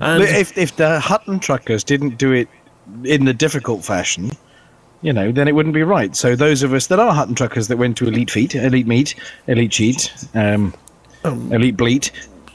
And 0.00 0.22
if 0.22 0.56
if 0.56 0.76
the 0.76 1.00
Hutton 1.00 1.40
truckers 1.40 1.82
didn't 1.82 2.18
do 2.18 2.32
it 2.32 2.48
in 3.02 3.24
the 3.24 3.34
difficult 3.34 3.84
fashion, 3.84 4.30
you 5.00 5.12
know, 5.12 5.32
then 5.32 5.48
it 5.48 5.54
wouldn't 5.54 5.74
be 5.74 5.82
right. 5.82 6.14
So 6.14 6.36
those 6.36 6.62
of 6.62 6.74
us 6.74 6.88
that 6.88 7.00
are 7.00 7.14
Hutton 7.14 7.34
truckers 7.34 7.68
that 7.68 7.78
went 7.78 7.96
to 7.96 8.06
Elite 8.06 8.30
Feet, 8.30 8.54
Elite 8.54 8.86
Meat, 8.86 9.14
Elite 9.46 9.72
Cheat, 9.72 10.12
um, 10.34 10.74
Elite 11.24 11.76
Bleat. 11.76 12.10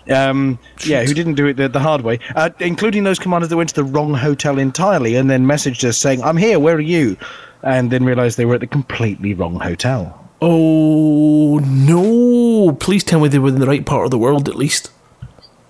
Um, 0.10 0.60
yeah, 0.86 1.04
who 1.04 1.14
didn't 1.14 1.36
do 1.36 1.46
it 1.48 1.56
the, 1.56 1.70
the 1.70 1.80
hard 1.80 2.02
way, 2.02 2.20
uh, 2.36 2.50
including 2.60 3.04
those 3.04 3.20
commanders 3.20 3.50
that 3.50 3.58
went 3.58 3.70
to 3.70 3.76
the 3.76 3.84
wrong 3.84 4.14
hotel 4.14 4.60
entirely 4.60 5.16
and 5.16 5.30
then 5.30 5.46
messaged 5.46 5.84
us 5.88 5.98
saying, 5.98 6.22
I'm 6.24 6.38
here, 6.38 6.60
where 6.60 6.76
are 6.76 6.82
you? 6.82 7.18
And 7.62 7.92
then 7.92 8.04
realised 8.04 8.38
they 8.38 8.46
were 8.46 8.56
at 8.56 8.60
the 8.60 8.68
completely 8.68 9.34
wrong 9.34 9.60
hotel. 9.60 10.20
oh 10.42 11.60
no, 11.64 12.74
please 12.74 13.04
tell 13.04 13.22
me 13.22 13.30
they 13.30 13.40
were 13.40 13.50
in 13.50 13.60
the 13.60 13.68
right 13.68 13.86
part 13.86 14.06
of 14.06 14.12
the 14.12 14.18
world 14.18 14.50
at 14.50 14.56
least. 14.56 14.92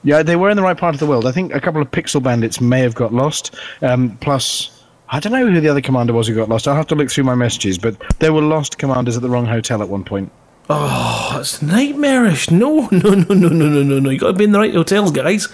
Yeah, 0.04 0.22
they 0.22 0.36
were 0.36 0.50
in 0.50 0.58
the 0.58 0.64
right 0.64 0.78
part 0.78 0.96
of 0.96 1.00
the 1.00 1.06
world. 1.06 1.26
I 1.26 1.32
think 1.32 1.54
a 1.54 1.62
couple 1.62 1.82
of 1.82 1.90
pixel 1.92 2.22
bandits 2.22 2.60
may 2.60 2.82
have 2.82 2.96
got 2.96 3.14
lost. 3.14 3.56
Um, 3.82 4.18
plus, 4.18 4.84
I 5.10 5.20
don't 5.20 5.32
know 5.32 5.48
who 5.48 5.62
the 5.62 5.70
other 5.70 5.80
commander 5.80 6.12
was 6.12 6.28
who 6.28 6.36
got 6.36 6.50
lost. 6.50 6.68
I'll 6.68 6.76
have 6.76 6.88
to 6.88 6.96
look 6.96 7.10
through 7.10 7.24
my 7.24 7.36
messages, 7.36 7.78
but 7.78 7.96
there 8.20 8.34
were 8.34 8.42
lost 8.42 8.78
commanders 8.80 9.16
at 9.16 9.22
the 9.22 9.30
wrong 9.30 9.46
hotel 9.46 9.82
at 9.82 9.90
one 9.90 10.04
point. 10.04 10.32
Oh, 10.70 11.38
it's 11.40 11.62
nightmarish. 11.62 12.50
No, 12.50 12.88
no, 12.92 13.10
no, 13.10 13.34
no, 13.34 13.50
no, 13.50 13.70
no, 13.70 13.84
no, 13.84 14.00
no. 14.00 14.10
You 14.10 14.20
got 14.20 14.28
to 14.28 14.34
be 14.34 14.46
in 14.46 14.52
the 14.52 14.60
right 14.60 14.74
hotels, 14.74 15.12
guys. 15.12 15.48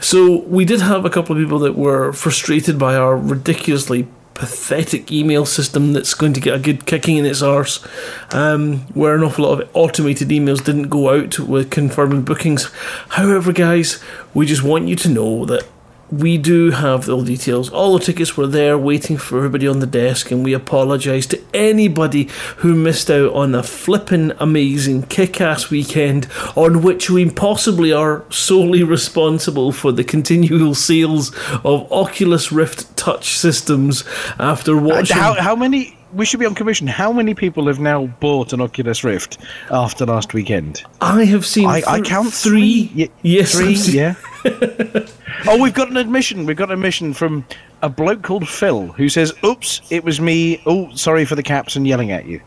So 0.00 0.40
we 0.42 0.64
did 0.64 0.80
have 0.80 1.04
a 1.04 1.10
couple 1.10 1.36
of 1.36 1.42
people 1.42 1.58
that 1.60 1.76
were 1.76 2.12
frustrated 2.12 2.78
by 2.78 2.94
our 2.96 3.16
ridiculously 3.16 4.08
pathetic 4.32 5.12
email 5.12 5.46
system 5.46 5.92
that's 5.92 6.12
going 6.12 6.32
to 6.32 6.40
get 6.40 6.54
a 6.54 6.58
good 6.58 6.86
kicking 6.86 7.16
in 7.18 7.24
its 7.24 7.40
arse, 7.40 7.86
um, 8.32 8.78
where 8.94 9.14
an 9.14 9.22
awful 9.22 9.44
lot 9.44 9.60
of 9.60 9.70
automated 9.74 10.28
emails 10.28 10.64
didn't 10.64 10.88
go 10.88 11.10
out 11.10 11.38
with 11.38 11.70
confirming 11.70 12.22
bookings. 12.22 12.70
However, 13.10 13.52
guys, 13.52 14.02
we 14.32 14.46
just 14.46 14.64
want 14.64 14.88
you 14.88 14.96
to 14.96 15.08
know 15.08 15.44
that 15.44 15.64
we 16.10 16.38
do 16.38 16.70
have 16.70 17.08
all 17.08 17.22
the 17.22 17.36
details. 17.36 17.70
All 17.70 17.98
the 17.98 18.04
tickets 18.04 18.36
were 18.36 18.46
there 18.46 18.76
waiting 18.78 19.16
for 19.16 19.38
everybody 19.38 19.66
on 19.66 19.80
the 19.80 19.86
desk, 19.86 20.30
and 20.30 20.44
we 20.44 20.52
apologise 20.52 21.26
to 21.28 21.40
anybody 21.52 22.28
who 22.58 22.74
missed 22.74 23.10
out 23.10 23.32
on 23.32 23.54
a 23.54 23.62
flippin' 23.62 24.32
amazing 24.38 25.04
kick 25.04 25.40
ass 25.40 25.70
weekend 25.70 26.28
on 26.56 26.82
which 26.82 27.10
we 27.10 27.28
possibly 27.30 27.92
are 27.92 28.24
solely 28.30 28.82
responsible 28.82 29.72
for 29.72 29.92
the 29.92 30.04
continual 30.04 30.74
sales 30.74 31.34
of 31.64 31.90
Oculus 31.90 32.52
Rift 32.52 32.96
touch 32.96 33.36
systems 33.36 34.04
after 34.38 34.76
uh, 34.76 34.80
watching. 34.80 35.16
How, 35.16 35.34
how 35.34 35.56
many? 35.56 35.96
We 36.12 36.24
should 36.24 36.38
be 36.38 36.46
on 36.46 36.54
commission. 36.54 36.86
How 36.86 37.12
many 37.12 37.34
people 37.34 37.66
have 37.66 37.80
now 37.80 38.06
bought 38.06 38.52
an 38.52 38.60
Oculus 38.60 39.02
Rift 39.02 39.38
after 39.70 40.06
last 40.06 40.32
weekend? 40.32 40.84
I 41.00 41.24
have 41.24 41.44
seen 41.44 41.68
I, 41.68 41.82
I 41.84 42.00
count 42.02 42.32
three. 42.32 42.86
three. 42.86 43.02
Ye- 43.02 43.10
yes, 43.22 43.52
three. 43.52 43.74
Yeah. 43.74 44.14
oh, 45.48 45.60
we've 45.60 45.74
got 45.74 45.90
an 45.90 45.96
admission. 45.98 46.46
We've 46.46 46.56
got 46.56 46.70
an 46.70 46.74
admission 46.74 47.12
from 47.12 47.44
a 47.82 47.88
bloke 47.88 48.22
called 48.22 48.48
Phil 48.48 48.88
who 48.88 49.08
says, 49.10 49.32
"Oops, 49.44 49.82
it 49.90 50.02
was 50.02 50.20
me. 50.20 50.62
Oh, 50.64 50.94
sorry 50.94 51.24
for 51.24 51.34
the 51.34 51.42
caps 51.42 51.76
and 51.76 51.86
yelling 51.86 52.10
at 52.12 52.24
you." 52.26 52.40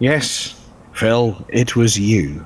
Yes, 0.00 0.60
Phil, 0.92 1.44
it 1.48 1.76
was 1.76 1.98
you. 1.98 2.44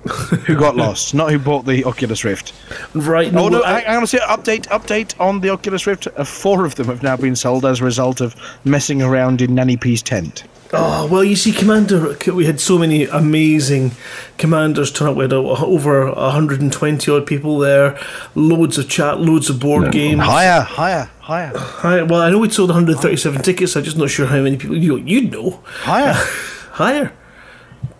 who 0.46 0.56
got 0.56 0.76
lost, 0.76 1.14
not 1.14 1.30
who 1.30 1.38
bought 1.38 1.66
the 1.66 1.84
Oculus 1.84 2.24
Rift. 2.24 2.54
Right. 2.94 3.34
Oh 3.34 3.48
no! 3.48 3.62
I- 3.62 3.80
hang 3.80 3.96
on 3.98 4.02
a 4.02 4.06
second. 4.06 4.28
Update, 4.28 4.66
update 4.68 5.18
on 5.20 5.40
the 5.40 5.50
Oculus 5.50 5.86
Rift. 5.86 6.08
Uh, 6.16 6.24
four 6.24 6.64
of 6.64 6.76
them 6.76 6.86
have 6.86 7.02
now 7.02 7.16
been 7.16 7.36
sold 7.36 7.66
as 7.66 7.80
a 7.80 7.84
result 7.84 8.20
of 8.20 8.34
messing 8.64 9.02
around 9.02 9.42
in 9.42 9.54
Nanny 9.54 9.76
P's 9.76 10.02
tent. 10.02 10.44
Oh 10.72 11.06
well, 11.06 11.24
you 11.24 11.34
see, 11.36 11.52
Commander, 11.52 12.16
we 12.32 12.46
had 12.46 12.60
so 12.60 12.78
many 12.78 13.04
amazing 13.04 13.90
commanders 14.38 14.92
turn 14.92 15.08
up. 15.08 15.16
We 15.16 15.24
had 15.24 15.32
uh, 15.32 15.38
over 15.42 16.06
hundred 16.14 16.62
and 16.62 16.72
twenty 16.72 17.10
odd 17.10 17.26
people 17.26 17.58
there, 17.58 17.98
loads 18.34 18.78
of 18.78 18.88
chat, 18.88 19.18
loads 19.20 19.50
of 19.50 19.58
board 19.60 19.90
games. 19.92 20.22
Higher, 20.22 20.60
higher, 20.60 21.10
higher, 21.18 21.52
Hi- 21.56 22.02
well, 22.02 22.22
I 22.22 22.30
know 22.30 22.38
we 22.38 22.48
sold 22.50 22.70
one 22.70 22.76
hundred 22.76 22.98
thirty-seven 22.98 23.42
tickets. 23.42 23.76
I'm 23.76 23.82
just 23.84 23.96
not 23.98 24.10
sure 24.10 24.26
how 24.26 24.40
many 24.40 24.56
people. 24.56 24.76
You 24.76 24.96
you'd 24.98 25.32
know 25.32 25.60
higher. 25.64 26.12
higher. 26.70 27.12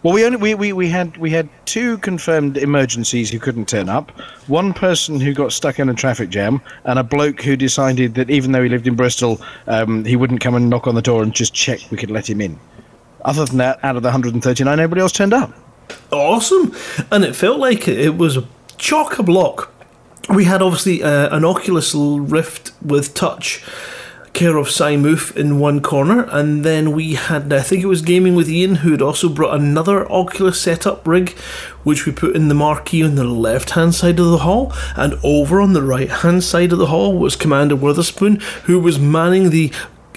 Well, 0.02 0.14
we 0.14 0.24
only 0.24 0.38
we, 0.38 0.54
we, 0.54 0.72
we 0.72 0.88
had 0.88 1.16
we 1.18 1.30
had 1.30 1.48
two 1.66 1.98
confirmed 1.98 2.56
emergencies 2.56 3.30
who 3.30 3.38
couldn't 3.38 3.68
turn 3.68 3.90
up. 3.90 4.10
One 4.46 4.72
person 4.72 5.20
who 5.20 5.34
got 5.34 5.52
stuck 5.52 5.78
in 5.78 5.90
a 5.90 5.94
traffic 5.94 6.30
jam, 6.30 6.62
and 6.84 6.98
a 6.98 7.04
bloke 7.04 7.42
who 7.42 7.54
decided 7.54 8.14
that 8.14 8.30
even 8.30 8.52
though 8.52 8.62
he 8.62 8.70
lived 8.70 8.86
in 8.86 8.94
Bristol, 8.94 9.40
um, 9.66 10.06
he 10.06 10.16
wouldn't 10.16 10.40
come 10.40 10.54
and 10.54 10.70
knock 10.70 10.86
on 10.86 10.94
the 10.94 11.02
door 11.02 11.22
and 11.22 11.34
just 11.34 11.52
check 11.52 11.80
we 11.90 11.98
could 11.98 12.10
let 12.10 12.30
him 12.30 12.40
in. 12.40 12.58
Other 13.26 13.44
than 13.44 13.58
that, 13.58 13.78
out 13.84 13.96
of 13.96 14.02
the 14.02 14.08
139, 14.08 14.78
nobody 14.78 15.00
else 15.02 15.12
turned 15.12 15.34
up. 15.34 15.52
awesome, 16.10 16.74
and 17.12 17.22
it 17.22 17.36
felt 17.36 17.58
like 17.58 17.86
it, 17.86 18.16
was 18.16 18.38
a 18.38 18.48
chock 18.78 19.18
a 19.18 19.22
block. 19.22 19.70
We 20.30 20.44
had 20.44 20.62
obviously 20.62 21.02
uh, 21.02 21.36
an 21.36 21.44
Oculus 21.44 21.94
Rift 21.94 22.72
with 22.80 23.12
touch, 23.12 23.62
care 24.32 24.56
of 24.56 24.68
Simoof 24.68 25.36
in 25.36 25.58
one 25.58 25.80
corner, 25.80 26.22
and 26.30 26.64
then 26.64 26.92
we 26.92 27.14
had 27.14 27.52
I 27.52 27.60
think 27.60 27.82
it 27.82 27.86
was 27.86 28.02
gaming 28.02 28.34
with 28.34 28.48
Ian 28.48 28.76
who 28.76 28.90
had 28.92 29.02
also 29.02 29.28
brought 29.28 29.54
another 29.54 30.10
Oculus 30.10 30.60
setup 30.60 31.06
rig, 31.06 31.30
which 31.82 32.06
we 32.06 32.12
put 32.12 32.36
in 32.36 32.48
the 32.48 32.54
marquee 32.54 33.02
on 33.02 33.16
the 33.16 33.24
left 33.24 33.70
hand 33.70 33.94
side 33.94 34.18
of 34.18 34.26
the 34.26 34.38
hall, 34.38 34.72
and 34.96 35.18
over 35.22 35.60
on 35.60 35.72
the 35.72 35.82
right 35.82 36.10
hand 36.10 36.42
side 36.44 36.72
of 36.72 36.78
the 36.78 36.86
hall 36.86 37.16
was 37.16 37.36
Commander 37.36 37.76
Witherspoon 37.76 38.40
who 38.64 38.78
was 38.78 38.98
manning 38.98 39.50
the 39.50 39.70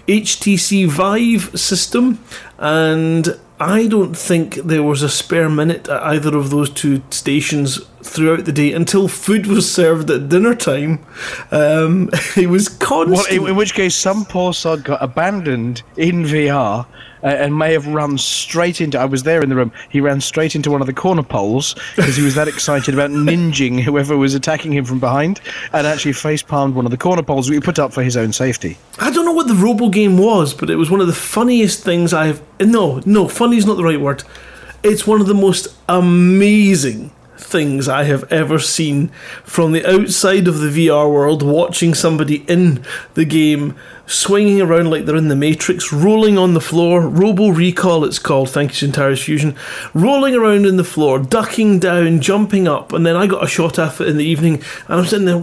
HTC 0.07 0.87
Vive 0.87 1.57
system, 1.59 2.19
and 2.57 3.39
I 3.63 3.87
don't 3.87 4.13
think 4.13 4.55
there 4.55 4.83
was 4.83 5.03
a 5.03 5.09
spare 5.09 5.49
minute 5.49 5.87
at 5.87 6.03
either 6.03 6.35
of 6.35 6.49
those 6.49 6.69
two 6.69 7.01
stations 7.11 7.79
throughout 8.01 8.43
the 8.43 8.51
day 8.51 8.73
until 8.73 9.07
food 9.07 9.45
was 9.45 9.71
served 9.71 10.11
at 10.11 10.27
dinner 10.27 10.53
time. 10.53 10.99
Um, 11.49 12.09
it 12.35 12.49
was 12.49 12.67
constant. 12.67 13.17
Well, 13.17 13.43
in, 13.45 13.51
in 13.51 13.55
which 13.55 13.73
case, 13.73 13.95
some 13.95 14.25
poor 14.25 14.53
sod 14.53 14.83
got 14.83 15.01
abandoned 15.01 15.81
in 15.95 16.23
VR 16.23 16.85
uh, 17.23 17.27
and 17.27 17.57
may 17.57 17.73
have 17.73 17.87
run 17.87 18.17
straight 18.17 18.81
into. 18.81 18.99
I 18.99 19.05
was 19.05 19.23
there 19.23 19.41
in 19.41 19.49
the 19.49 19.55
room. 19.55 19.71
He 19.89 20.01
ran 20.01 20.21
straight 20.21 20.55
into 20.55 20.71
one 20.71 20.81
of 20.81 20.87
the 20.87 20.93
corner 20.93 21.23
poles 21.23 21.75
because 21.95 22.15
he 22.15 22.23
was 22.23 22.35
that 22.35 22.47
excited 22.47 22.93
about 22.93 23.11
ninjing 23.11 23.81
whoever 23.81 24.17
was 24.17 24.35
attacking 24.35 24.73
him 24.73 24.85
from 24.85 24.99
behind, 24.99 25.41
and 25.71 25.87
actually 25.87 26.13
face 26.13 26.43
palmed 26.43 26.75
one 26.75 26.85
of 26.85 26.91
the 26.91 26.97
corner 26.97 27.23
poles 27.23 27.49
we 27.49 27.59
put 27.59 27.79
up 27.79 27.93
for 27.93 28.03
his 28.03 28.17
own 28.17 28.33
safety. 28.33 28.77
I 28.99 29.11
don't 29.11 29.25
know 29.25 29.33
what 29.33 29.47
the 29.47 29.55
Robo 29.55 29.89
game 29.89 30.17
was, 30.17 30.53
but 30.53 30.69
it 30.69 30.75
was 30.75 30.91
one 30.91 31.01
of 31.01 31.07
the 31.07 31.13
funniest 31.13 31.83
things 31.83 32.13
I've. 32.13 32.41
No, 32.59 33.01
no, 33.05 33.27
funny 33.27 33.57
is 33.57 33.65
not 33.65 33.77
the 33.77 33.83
right 33.83 33.99
word. 33.99 34.23
It's 34.83 35.07
one 35.07 35.21
of 35.21 35.27
the 35.27 35.33
most 35.33 35.67
amazing 35.87 37.11
things 37.43 37.87
I 37.87 38.03
have 38.05 38.31
ever 38.31 38.57
seen 38.59 39.09
from 39.43 39.71
the 39.71 39.85
outside 39.85 40.47
of 40.47 40.59
the 40.59 40.69
VR 40.87 41.11
world, 41.11 41.43
watching 41.43 41.93
somebody 41.93 42.37
in 42.47 42.83
the 43.13 43.25
game 43.25 43.75
swinging 44.05 44.61
around 44.61 44.89
like 44.89 45.05
they're 45.05 45.15
in 45.15 45.27
the 45.29 45.35
Matrix, 45.35 45.93
rolling 45.93 46.37
on 46.37 46.53
the 46.53 46.61
floor, 46.61 47.01
Robo 47.07 47.49
Recall 47.49 48.03
it's 48.05 48.19
called, 48.19 48.49
thank 48.49 48.71
you 48.71 48.75
Centaurus 48.75 49.23
Fusion, 49.23 49.55
rolling 49.93 50.35
around 50.35 50.65
in 50.65 50.77
the 50.77 50.83
floor, 50.83 51.19
ducking 51.19 51.79
down, 51.79 52.19
jumping 52.21 52.67
up, 52.67 52.91
and 52.93 53.05
then 53.05 53.15
I 53.15 53.27
got 53.27 53.43
a 53.43 53.47
shot 53.47 53.79
at 53.79 54.01
it 54.01 54.07
in 54.07 54.17
the 54.17 54.25
evening, 54.25 54.55
and 54.87 54.99
I'm 54.99 55.05
sitting 55.05 55.25
there, 55.25 55.37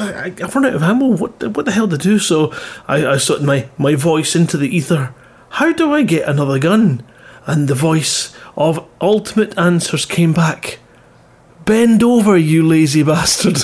I- 0.00 0.32
I've 0.42 0.54
run 0.54 0.66
out 0.66 0.74
of 0.74 0.82
ammo, 0.82 1.06
what, 1.06 1.42
what 1.56 1.64
the 1.66 1.72
hell 1.72 1.88
to 1.88 1.98
do? 1.98 2.18
So 2.18 2.52
I, 2.86 3.06
I 3.06 3.18
put 3.18 3.42
my, 3.42 3.68
my 3.78 3.94
voice 3.94 4.36
into 4.36 4.56
the 4.56 4.74
ether, 4.74 5.14
how 5.50 5.72
do 5.72 5.92
I 5.92 6.02
get 6.02 6.28
another 6.28 6.58
gun? 6.58 7.04
And 7.46 7.68
the 7.68 7.74
voice 7.74 8.34
of 8.56 8.86
Ultimate 9.00 9.56
Answers 9.58 10.06
came 10.06 10.32
back, 10.32 10.78
bend 11.64 12.02
over, 12.02 12.36
you 12.36 12.66
lazy 12.66 13.02
bastard. 13.02 13.58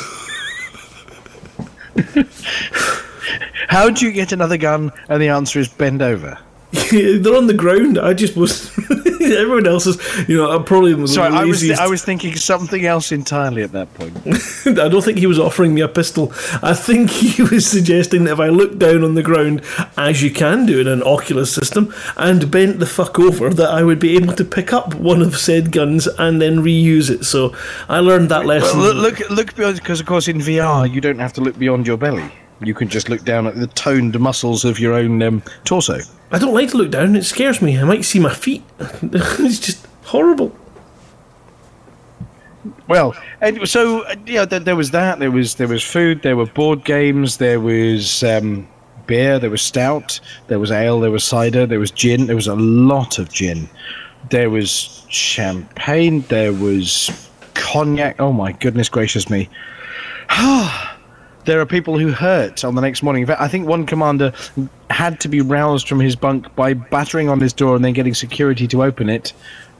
How 3.68 3.88
do 3.90 4.04
you 4.04 4.12
get 4.12 4.32
another 4.32 4.56
gun? 4.56 4.90
And 5.08 5.22
the 5.22 5.28
answer 5.28 5.60
is 5.60 5.68
bend 5.68 6.02
over. 6.02 6.38
They're 6.90 7.36
on 7.36 7.46
the 7.46 7.54
ground. 7.54 7.98
I 7.98 8.14
just 8.14 8.36
was. 8.36 8.70
everyone 9.20 9.66
else 9.66 9.86
is, 9.86 10.28
you 10.28 10.36
know, 10.36 10.50
I'm 10.50 10.64
probably 10.64 10.94
the 10.94 11.08
Sorry, 11.08 11.32
I 11.32 11.44
was 11.44 11.62
laziest. 11.62 11.80
I 11.80 11.88
was 11.88 12.04
thinking 12.04 12.34
something 12.36 12.86
else 12.86 13.12
entirely 13.12 13.62
at 13.62 13.72
that 13.72 13.92
point. 13.94 14.16
I 14.66 14.88
don't 14.88 15.02
think 15.02 15.18
he 15.18 15.26
was 15.26 15.38
offering 15.38 15.74
me 15.74 15.80
a 15.80 15.88
pistol. 15.88 16.32
I 16.62 16.74
think 16.74 17.10
he 17.10 17.42
was 17.42 17.66
suggesting 17.66 18.24
that 18.24 18.32
if 18.32 18.40
I 18.40 18.48
looked 18.48 18.78
down 18.78 19.04
on 19.04 19.14
the 19.14 19.22
ground, 19.22 19.62
as 19.96 20.22
you 20.22 20.30
can 20.30 20.66
do 20.66 20.80
in 20.80 20.88
an 20.88 21.02
Oculus 21.02 21.52
system, 21.52 21.94
and 22.16 22.50
bent 22.50 22.78
the 22.78 22.86
fuck 22.86 23.18
over, 23.18 23.50
that 23.50 23.70
I 23.70 23.82
would 23.82 23.98
be 23.98 24.16
able 24.16 24.34
to 24.34 24.44
pick 24.44 24.72
up 24.72 24.94
one 24.94 25.22
of 25.22 25.36
said 25.36 25.72
guns 25.72 26.06
and 26.06 26.40
then 26.40 26.58
reuse 26.58 27.10
it. 27.10 27.24
So 27.24 27.54
I 27.88 28.00
learned 28.00 28.30
that 28.30 28.46
lesson. 28.46 28.78
Well, 28.78 28.94
look, 28.94 29.18
look, 29.18 29.30
look 29.30 29.54
beyond 29.54 29.76
because 29.76 30.00
of 30.00 30.06
course 30.06 30.28
in 30.28 30.38
VR 30.38 30.90
you 30.90 31.00
don't 31.00 31.18
have 31.18 31.32
to 31.34 31.40
look 31.40 31.58
beyond 31.58 31.86
your 31.86 31.96
belly. 31.96 32.30
You 32.62 32.74
can 32.74 32.88
just 32.88 33.08
look 33.08 33.24
down 33.24 33.46
at 33.46 33.56
the 33.56 33.66
toned 33.68 34.18
muscles 34.20 34.64
of 34.64 34.78
your 34.78 34.94
own 34.94 35.22
um, 35.22 35.42
torso. 35.64 35.98
I 36.30 36.38
don't 36.38 36.54
like 36.54 36.70
to 36.70 36.76
look 36.76 36.90
down. 36.90 37.16
It 37.16 37.24
scares 37.24 37.62
me. 37.62 37.78
I 37.78 37.84
might 37.84 38.04
see 38.04 38.18
my 38.18 38.34
feet. 38.34 38.62
it's 38.78 39.58
just 39.58 39.86
horrible. 40.04 40.54
Well, 42.86 43.14
and 43.40 43.66
so 43.68 44.02
uh, 44.02 44.16
yeah, 44.26 44.44
there, 44.44 44.60
there 44.60 44.76
was 44.76 44.90
that. 44.90 45.18
There 45.18 45.30
was 45.30 45.54
there 45.54 45.68
was 45.68 45.82
food. 45.82 46.22
There 46.22 46.36
were 46.36 46.46
board 46.46 46.84
games. 46.84 47.38
There 47.38 47.60
was 47.60 48.22
um, 48.22 48.68
beer. 49.06 49.38
There 49.38 49.50
was 49.50 49.62
stout. 49.62 50.20
There 50.48 50.58
was 50.58 50.70
ale. 50.70 51.00
There 51.00 51.10
was 51.10 51.24
cider. 51.24 51.66
There 51.66 51.80
was 51.80 51.90
gin. 51.90 52.26
There 52.26 52.36
was 52.36 52.48
a 52.48 52.56
lot 52.56 53.18
of 53.18 53.32
gin. 53.32 53.68
There 54.28 54.50
was 54.50 55.06
champagne. 55.08 56.20
There 56.28 56.52
was 56.52 57.10
cognac. 57.54 58.16
Oh 58.20 58.32
my 58.32 58.52
goodness 58.52 58.88
gracious 58.88 59.30
me! 59.30 59.48
there 61.50 61.60
are 61.60 61.66
people 61.66 61.98
who 61.98 62.12
hurt 62.12 62.64
on 62.64 62.76
the 62.76 62.80
next 62.80 63.02
morning. 63.02 63.22
In 63.22 63.26
fact, 63.26 63.40
I 63.40 63.48
think 63.48 63.66
one 63.66 63.84
commander 63.84 64.32
had 64.88 65.18
to 65.18 65.28
be 65.28 65.40
roused 65.40 65.88
from 65.88 65.98
his 65.98 66.14
bunk 66.14 66.54
by 66.54 66.74
battering 66.74 67.28
on 67.28 67.40
his 67.40 67.52
door 67.52 67.74
and 67.74 67.84
then 67.84 67.92
getting 67.92 68.14
security 68.14 68.68
to 68.68 68.84
open 68.84 69.10
it. 69.10 69.32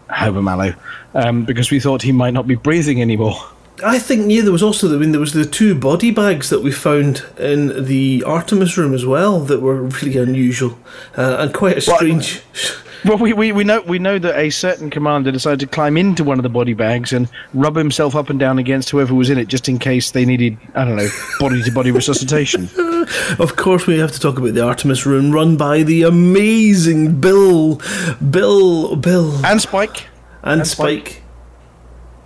Hober 0.08 0.42
Mallow, 0.42 0.74
um, 1.14 1.44
because 1.44 1.70
we 1.70 1.78
thought 1.78 2.02
he 2.02 2.10
might 2.10 2.32
not 2.32 2.48
be 2.48 2.56
breathing 2.56 3.00
anymore. 3.00 3.36
I 3.84 4.00
think 4.00 4.32
yeah, 4.32 4.42
there 4.42 4.50
was 4.50 4.64
also 4.64 4.92
I 4.92 4.98
mean 4.98 5.12
there 5.12 5.20
was 5.20 5.32
the 5.32 5.44
two 5.44 5.76
body 5.76 6.10
bags 6.10 6.50
that 6.50 6.60
we 6.60 6.72
found 6.72 7.24
in 7.38 7.84
the 7.84 8.24
Artemis 8.26 8.76
room 8.76 8.92
as 8.92 9.06
well 9.06 9.38
that 9.38 9.60
were 9.60 9.80
really 9.80 10.16
unusual 10.16 10.76
uh, 11.16 11.36
and 11.38 11.54
quite 11.54 11.78
a 11.78 11.80
strange. 11.80 12.42
Well, 12.52 12.82
we, 13.04 13.32
we, 13.32 13.52
we 13.52 13.64
know 13.64 13.80
we 13.82 13.98
know 13.98 14.18
that 14.18 14.36
a 14.38 14.50
certain 14.50 14.90
commander 14.90 15.30
decided 15.32 15.60
to 15.60 15.66
climb 15.66 15.96
into 15.96 16.24
one 16.24 16.38
of 16.38 16.42
the 16.42 16.48
body 16.48 16.74
bags 16.74 17.12
and 17.12 17.28
rub 17.54 17.76
himself 17.76 18.14
up 18.14 18.30
and 18.30 18.38
down 18.38 18.58
against 18.58 18.90
whoever 18.90 19.14
was 19.14 19.30
in 19.30 19.38
it, 19.38 19.48
just 19.48 19.68
in 19.68 19.78
case 19.78 20.10
they 20.10 20.24
needed 20.24 20.58
I 20.74 20.84
don't 20.84 20.96
know 20.96 21.08
body 21.38 21.62
to 21.62 21.70
body 21.72 21.90
resuscitation. 21.90 22.68
Of 23.40 23.56
course, 23.56 23.86
we 23.86 23.98
have 23.98 24.12
to 24.12 24.20
talk 24.20 24.38
about 24.38 24.54
the 24.54 24.62
Artemis 24.64 25.04
room 25.06 25.32
run 25.32 25.56
by 25.56 25.82
the 25.82 26.02
amazing 26.02 27.18
Bill, 27.20 27.80
Bill, 28.30 28.94
Bill, 28.94 29.44
And 29.44 29.60
Spike. 29.60 30.06
and, 30.42 30.60
and 30.60 30.68
Spike. 30.68 31.08
Spike. 31.08 31.22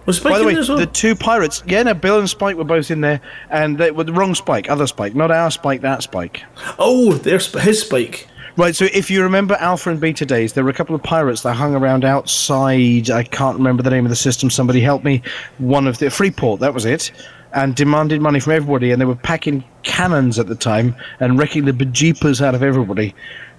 Was 0.05 0.17
Spike 0.19 0.33
By 0.33 0.39
the 0.39 0.43
in 0.43 0.47
way, 0.49 0.53
there 0.55 0.61
as 0.63 0.69
well? 0.69 0.79
the 0.79 0.87
two 0.87 1.15
pirates. 1.15 1.63
Yeah, 1.67 1.85
no, 1.85 1.95
Bill 1.95 2.19
and 2.19 2.29
Spike 2.29 2.57
were 2.57 2.65
both 2.65 2.91
in 2.91 3.01
there, 3.01 3.21
and 3.49 3.79
they 3.79 3.93
were 3.93 4.05
the 4.05 4.13
wrong 4.13 4.35
Spike, 4.35 4.69
other 4.69 4.87
Spike, 4.87 5.15
not 5.15 5.31
our 5.31 5.51
Spike, 5.51 5.81
that 5.83 6.03
Spike. 6.03 6.43
oh, 6.79 7.15
there's 7.15 7.51
his 7.63 7.81
Spike. 7.83 8.27
Right, 8.57 8.77
so 8.77 8.87
if 8.93 9.11
you 9.11 9.21
remember 9.21 9.55
Alpha 9.55 9.91
and 9.91 10.01
Beta 10.01 10.25
days, 10.25 10.53
there 10.53 10.63
were 10.63 10.71
a 10.71 10.75
couple 10.75 10.95
of 10.95 11.03
pirates 11.03 11.43
that 11.43 11.55
hung 11.55 11.75
around 11.75 12.05
outside. 12.05 13.11
I 13.11 13.25
can't 13.25 13.57
remember 13.57 13.83
the 13.83 13.91
name 13.91 14.07
of 14.07 14.11
the 14.11 14.17
system. 14.17 14.49
Somebody 14.49 14.81
help 14.81 15.03
me. 15.03 15.23
One 15.59 15.89
of 15.89 15.99
the 15.99 16.09
Freeport, 16.09 16.61
that 16.61 16.73
was 16.73 16.85
it, 16.85 17.11
and 17.53 17.75
demanded 17.75 18.21
money 18.21 18.39
from 18.39 18.53
everybody. 18.53 18.93
And 18.93 19.01
they 19.01 19.07
were 19.07 19.17
packing 19.17 19.65
cannons 19.83 20.39
at 20.39 20.47
the 20.47 20.55
time 20.55 20.95
and 21.19 21.37
wrecking 21.37 21.65
the 21.65 21.73
bejeepers 21.73 22.41
out 22.41 22.55
of 22.55 22.63
everybody, 22.63 23.13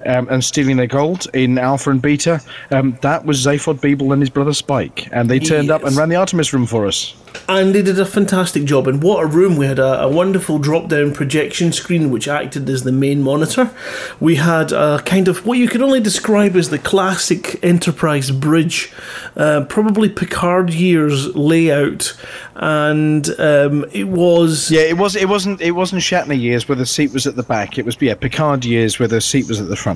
um, 0.06 0.28
and 0.30 0.44
stealing 0.44 0.78
their 0.78 0.88
gold 0.88 1.28
in 1.34 1.58
Alpha 1.58 1.90
and 1.90 2.02
Beta. 2.02 2.42
Um, 2.72 2.98
that 3.02 3.26
was 3.26 3.46
Zaphod 3.46 3.80
Beeble 3.80 4.14
and 4.14 4.22
his 4.22 4.30
brother 4.30 4.54
Spike, 4.54 5.08
and 5.12 5.30
they 5.30 5.40
turned 5.40 5.72
up 5.72 5.84
and 5.84 5.96
ran 5.96 6.10
the 6.10 6.16
Artemis 6.16 6.54
room 6.54 6.66
for 6.66 6.86
us. 6.86 7.16
And 7.48 7.76
they 7.76 7.82
did 7.82 8.00
a 8.00 8.06
fantastic 8.06 8.64
job. 8.64 8.88
And 8.88 9.04
what 9.04 9.24
a 9.24 9.28
room! 9.28 9.56
We 9.56 9.68
had 9.68 9.78
a, 9.80 10.04
a 10.04 10.10
wonderful 10.10 10.58
drop 10.58 10.88
down 10.88 11.14
projection 11.14 11.72
screen 11.72 12.10
which 12.10 12.28
acted 12.28 12.68
as 12.70 12.84
the 12.84 12.92
main 12.92 13.22
monitor. 13.22 13.72
We 14.20 14.36
had 14.36 14.72
a 14.72 15.00
kind 15.06 15.28
of 15.28 15.46
what 15.46 15.58
you 15.58 15.68
could 15.68 15.82
only 15.82 16.00
describe 16.00 16.56
as 16.56 16.70
the 16.70 16.80
classic 16.80 17.64
Enterprise 17.64 18.32
bridge, 18.32 18.92
uh, 19.36 19.66
probably 19.66 20.10
Picard 20.10 20.74
years 20.74 21.36
layout. 21.36 22.18
And 22.56 23.30
um, 23.40 23.86
it 23.92 24.08
was. 24.08 24.72
Yeah, 24.72 24.82
it 24.82 24.98
was. 24.98 25.16
It 25.16 25.30
wasn't. 25.30 25.62
It 25.62 25.72
wasn't 25.72 26.02
Shatner 26.02 26.40
years 26.40 26.68
where 26.68 26.76
the 26.76 26.86
seat 26.86 27.14
was 27.14 27.28
at 27.28 27.36
the 27.36 27.44
back. 27.44 27.78
It 27.78 27.86
was 27.86 27.98
yeah 28.02 28.16
Picard 28.16 28.66
years 28.66 28.98
where 28.98 29.08
the 29.08 29.22
seat 29.22 29.48
was 29.48 29.60
at 29.60 29.68
the 29.68 29.76
front. 29.76 29.95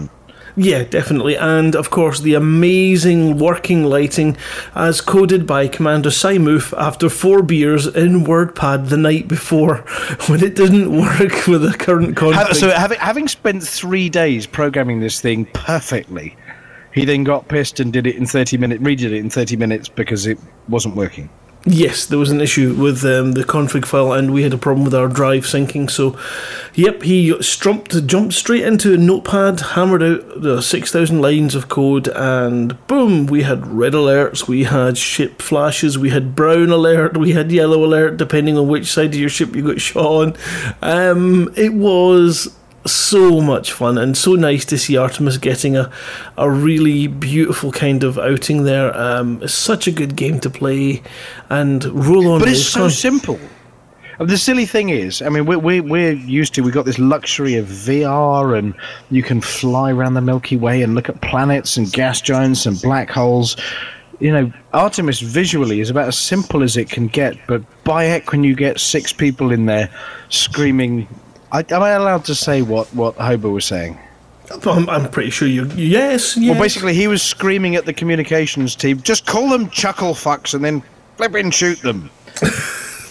Yeah, 0.56 0.84
definitely. 0.84 1.38
And 1.38 1.76
of 1.76 1.90
course, 1.90 2.20
the 2.20 2.34
amazing 2.34 3.38
working 3.38 3.84
lighting 3.86 4.38
as 4.76 5.02
coded 5.02 5.46
by 5.46 5.68
Commander 5.68 6.10
Simoof 6.10 6.78
after 6.78 7.10
four 7.10 7.42
beers 7.42 7.88
in 7.88 8.24
WordPad 8.24 8.90
the 8.90 8.98
night 8.98 9.28
before 9.28 9.78
when 10.28 10.44
it 10.44 10.56
didn't 10.56 10.96
work 10.98 11.48
with 11.48 11.62
the 11.62 11.76
current 11.78 12.16
config. 12.16 12.56
So 12.56 12.70
having 12.72 13.00
having 13.00 13.28
spent 13.28 13.64
three 13.64 14.10
days 14.10 14.46
programming 14.46 15.00
this 15.00 15.22
thing 15.22 15.46
perfectly, 15.54 16.36
he 16.94 17.06
then 17.06 17.24
got 17.24 17.48
pissed 17.48 17.80
and 17.80 17.94
did 17.94 18.08
it 18.08 18.16
in 18.16 18.26
thirty 18.26 18.58
minutes. 18.58 18.82
Redid 18.82 19.06
it 19.06 19.14
in 19.14 19.30
thirty 19.30 19.56
minutes 19.56 19.90
because 19.90 20.26
it 20.26 20.40
wasn't 20.68 20.96
working. 20.96 21.30
Yes, 21.66 22.06
there 22.06 22.18
was 22.18 22.32
an 22.32 22.40
issue 22.40 22.74
with 22.74 23.04
um, 23.04 23.34
the 23.34 23.44
config 23.44 23.86
file, 23.86 24.14
and 24.14 24.32
we 24.32 24.44
had 24.44 24.54
a 24.54 24.58
problem 24.58 24.86
with 24.86 24.96
our 24.96 25.10
drive 25.10 25.44
syncing. 25.44 25.92
So, 25.92 26.18
yep, 26.74 27.04
he 27.04 27.40
strumped, 27.44 28.08
jumped 28.08 28.34
straight 28.34 28.64
into 28.64 28.94
a 28.94 28.98
notepad, 28.98 29.60
hammered 29.60 30.02
out 30.02 30.42
the 30.42 30.62
six 30.62 30.92
thousand 30.92 31.22
lines 31.22 31.56
of 31.56 31.68
code, 31.68 32.08
and 32.16 32.88
boom, 32.88 33.26
we 33.26 33.44
had 33.44 33.68
red 33.68 33.92
alerts, 33.92 34.48
we 34.48 34.64
had 34.64 34.98
ship 34.98 35.42
flashes, 35.42 35.98
we 35.98 36.12
had 36.12 36.34
brown 36.34 36.70
alert, 36.70 37.18
we 37.18 37.34
had 37.34 37.52
yellow 37.52 37.84
alert, 37.84 38.16
depending 38.16 38.58
on 38.58 38.70
which 38.70 38.88
side 38.88 39.14
of 39.14 39.20
your 39.20 39.30
ship 39.30 39.54
you 39.54 39.62
got 39.62 39.82
shot 39.82 40.06
on. 40.06 40.36
Um, 40.82 41.54
it 41.58 41.74
was 41.74 42.56
so 42.86 43.42
much 43.42 43.72
fun 43.72 43.98
and 43.98 44.18
so 44.18 44.36
nice 44.36 44.66
to 44.66 44.78
see 44.78 44.98
Artemis 44.98 45.38
getting 45.38 45.76
a, 45.76 45.92
a 46.38 46.50
really 46.50 47.08
beautiful 47.08 47.72
kind 47.72 48.04
of 48.04 48.18
outing 48.18 48.64
there. 48.64 48.96
Um, 48.96 49.42
it's 49.44 49.54
such 49.54 49.88
a 49.88 49.92
good 49.92 50.16
game 50.16 50.40
to 50.42 50.50
play 50.50 51.02
and 51.50 51.84
roll 51.86 52.32
on. 52.32 52.40
But 52.40 52.50
it's 52.50 52.66
so 52.66 52.82
fun. 52.82 52.90
simple. 52.90 53.40
The 54.20 54.38
silly 54.38 54.66
thing 54.66 54.90
is, 54.90 55.22
I 55.22 55.30
mean, 55.30 55.46
we're, 55.46 55.60
we're, 55.60 55.82
we're 55.82 56.12
used 56.12 56.54
to, 56.56 56.62
we've 56.62 56.74
got 56.74 56.84
this 56.84 57.00
luxury 57.00 57.56
of 57.56 57.68
VR, 57.68 58.58
and 58.58 58.74
you 59.12 59.24
can 59.24 59.40
fly 59.40 59.94
around 59.94 60.16
the 60.16 60.22
Milky 60.22 60.58
Way 60.58 60.82
and 60.82 60.94
look 60.94 61.08
at 61.08 61.22
planets 61.22 61.78
and 61.78 61.90
gas 61.90 62.20
giants 62.20 62.66
and 62.66 62.82
black 62.82 63.10
holes. 63.10 63.56
You 64.20 64.34
know, 64.34 64.54
Artemis 64.74 65.22
visually 65.22 65.80
is 65.80 65.90
about 65.90 66.10
as 66.10 66.18
simple 66.18 66.64
as 66.64 66.76
it 66.76 66.90
can 66.90 67.08
get, 67.08 67.38
but 67.48 67.64
by 67.86 68.04
heck, 68.04 68.34
when 68.34 68.44
you 68.44 68.56
get 68.56 68.78
six 68.82 69.14
people 69.14 69.54
in 69.54 69.68
there 69.68 69.90
screaming. 70.28 71.08
I, 71.52 71.66
am 71.70 71.82
I 71.82 71.92
allowed 71.92 72.26
to 72.26 72.36
say 72.36 72.62
what, 72.62 72.88
what 72.94 73.16
Hober 73.18 73.52
was 73.52 73.66
saying? 73.66 73.98
I'm, 74.66 74.90
I'm 74.90 75.10
pretty 75.10 75.30
sure 75.30 75.48
you. 75.48 75.66
Yes, 75.76 76.36
yes. 76.36 76.52
Well, 76.52 76.60
basically, 76.60 76.94
he 76.94 77.08
was 77.08 77.22
screaming 77.22 77.76
at 77.76 77.86
the 77.86 77.94
communications 77.94 78.76
team, 78.76 79.02
just 79.02 79.26
call 79.26 79.50
them 79.50 79.70
chuckle 79.70 80.14
fucks 80.14 80.54
and 80.54 80.64
then 80.64 80.84
flipping 81.18 81.52
shoot 81.52 81.80
them. 81.82 82.10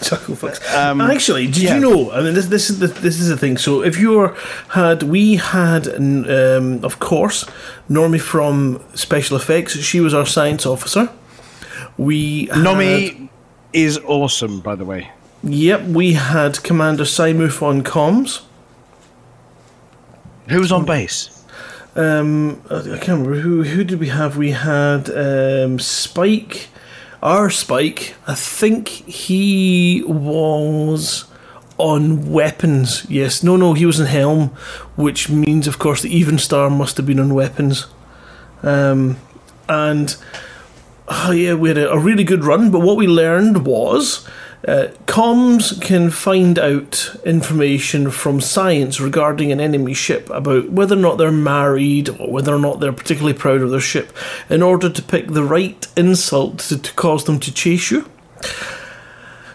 Chuckle 0.01 0.35
fucks. 0.35 0.73
Um, 0.73 1.01
Actually, 1.01 1.47
did 1.47 1.63
yeah. 1.63 1.75
you 1.75 1.81
know? 1.81 2.11
I 2.11 2.21
mean, 2.21 2.33
this 2.33 2.47
this 2.47 2.69
is 2.69 2.79
the 2.79 2.87
this 2.87 3.19
is 3.19 3.27
the 3.27 3.37
thing. 3.37 3.57
So, 3.57 3.83
if 3.83 3.99
you 3.99 4.11
were 4.11 4.35
had 4.69 5.03
we 5.03 5.35
had, 5.35 5.87
um, 5.87 6.83
of 6.85 6.99
course, 6.99 7.45
Normie 7.89 8.21
from 8.21 8.81
Special 8.95 9.35
Effects. 9.35 9.77
She 9.77 9.99
was 9.99 10.13
our 10.13 10.25
science 10.25 10.65
officer. 10.65 11.09
We 11.97 12.45
had, 12.45 12.57
Nomi 12.59 13.29
is 13.73 13.97
awesome, 13.99 14.61
by 14.61 14.75
the 14.75 14.85
way. 14.85 15.11
Yep, 15.43 15.83
we 15.87 16.13
had 16.13 16.63
Commander 16.63 17.05
Simoof 17.05 17.61
on 17.61 17.83
comms. 17.83 18.41
was 20.49 20.71
on 20.71 20.85
base? 20.85 21.45
Um, 21.95 22.61
I 22.69 22.75
I 22.75 22.97
can't 22.97 23.25
remember 23.25 23.35
who 23.35 23.63
who 23.63 23.83
did 23.83 23.99
we 23.99 24.09
have. 24.09 24.37
We 24.37 24.51
had 24.51 25.09
um, 25.09 25.79
Spike 25.79 26.69
our 27.21 27.49
Spike, 27.49 28.15
I 28.27 28.35
think 28.35 28.87
he 28.87 30.03
was 30.07 31.25
on 31.77 32.31
weapons. 32.31 33.05
Yes, 33.09 33.43
no, 33.43 33.57
no, 33.57 33.73
he 33.73 33.85
was 33.85 33.99
in 33.99 34.05
Helm, 34.05 34.49
which 34.95 35.29
means, 35.29 35.67
of 35.67 35.79
course, 35.79 36.01
the 36.01 36.15
Even 36.15 36.37
Star 36.37 36.69
must 36.69 36.95
have 36.97 37.05
been 37.05 37.19
on 37.19 37.33
weapons. 37.33 37.87
Um, 38.63 39.17
and 39.67 40.15
oh 41.09 41.31
yeah, 41.31 41.55
we 41.55 41.69
had 41.69 41.77
a, 41.77 41.91
a 41.91 41.99
really 41.99 42.23
good 42.23 42.45
run. 42.45 42.71
But 42.71 42.79
what 42.79 42.95
we 42.95 43.07
learned 43.07 43.65
was 43.65 44.27
uh, 44.67 44.87
comms 45.05 45.81
can 45.81 46.09
find 46.09 46.59
out 46.59 47.15
information 47.25 48.11
from 48.11 48.41
science 48.41 48.99
regarding 48.99 49.51
an 49.51 49.61
enemy 49.61 49.93
ship 49.93 50.29
about 50.31 50.69
whether 50.69 50.95
or 50.95 50.99
not 50.99 51.17
they're 51.17 51.31
married 51.31 52.09
or 52.09 52.29
whether 52.29 52.53
or 52.53 52.59
not 52.59 52.79
they're 52.79 52.91
particularly 52.91 53.37
proud 53.37 53.61
of 53.61 53.69
their 53.69 53.79
ship 53.79 54.11
in 54.49 54.61
order 54.61 54.89
to 54.89 55.01
pick 55.01 55.27
the 55.27 55.43
right 55.43 55.87
insult 55.95 56.59
to, 56.59 56.77
to 56.77 56.93
cause 56.93 57.23
them 57.23 57.39
to 57.39 57.53
chase 57.53 57.89
you. 57.89 58.09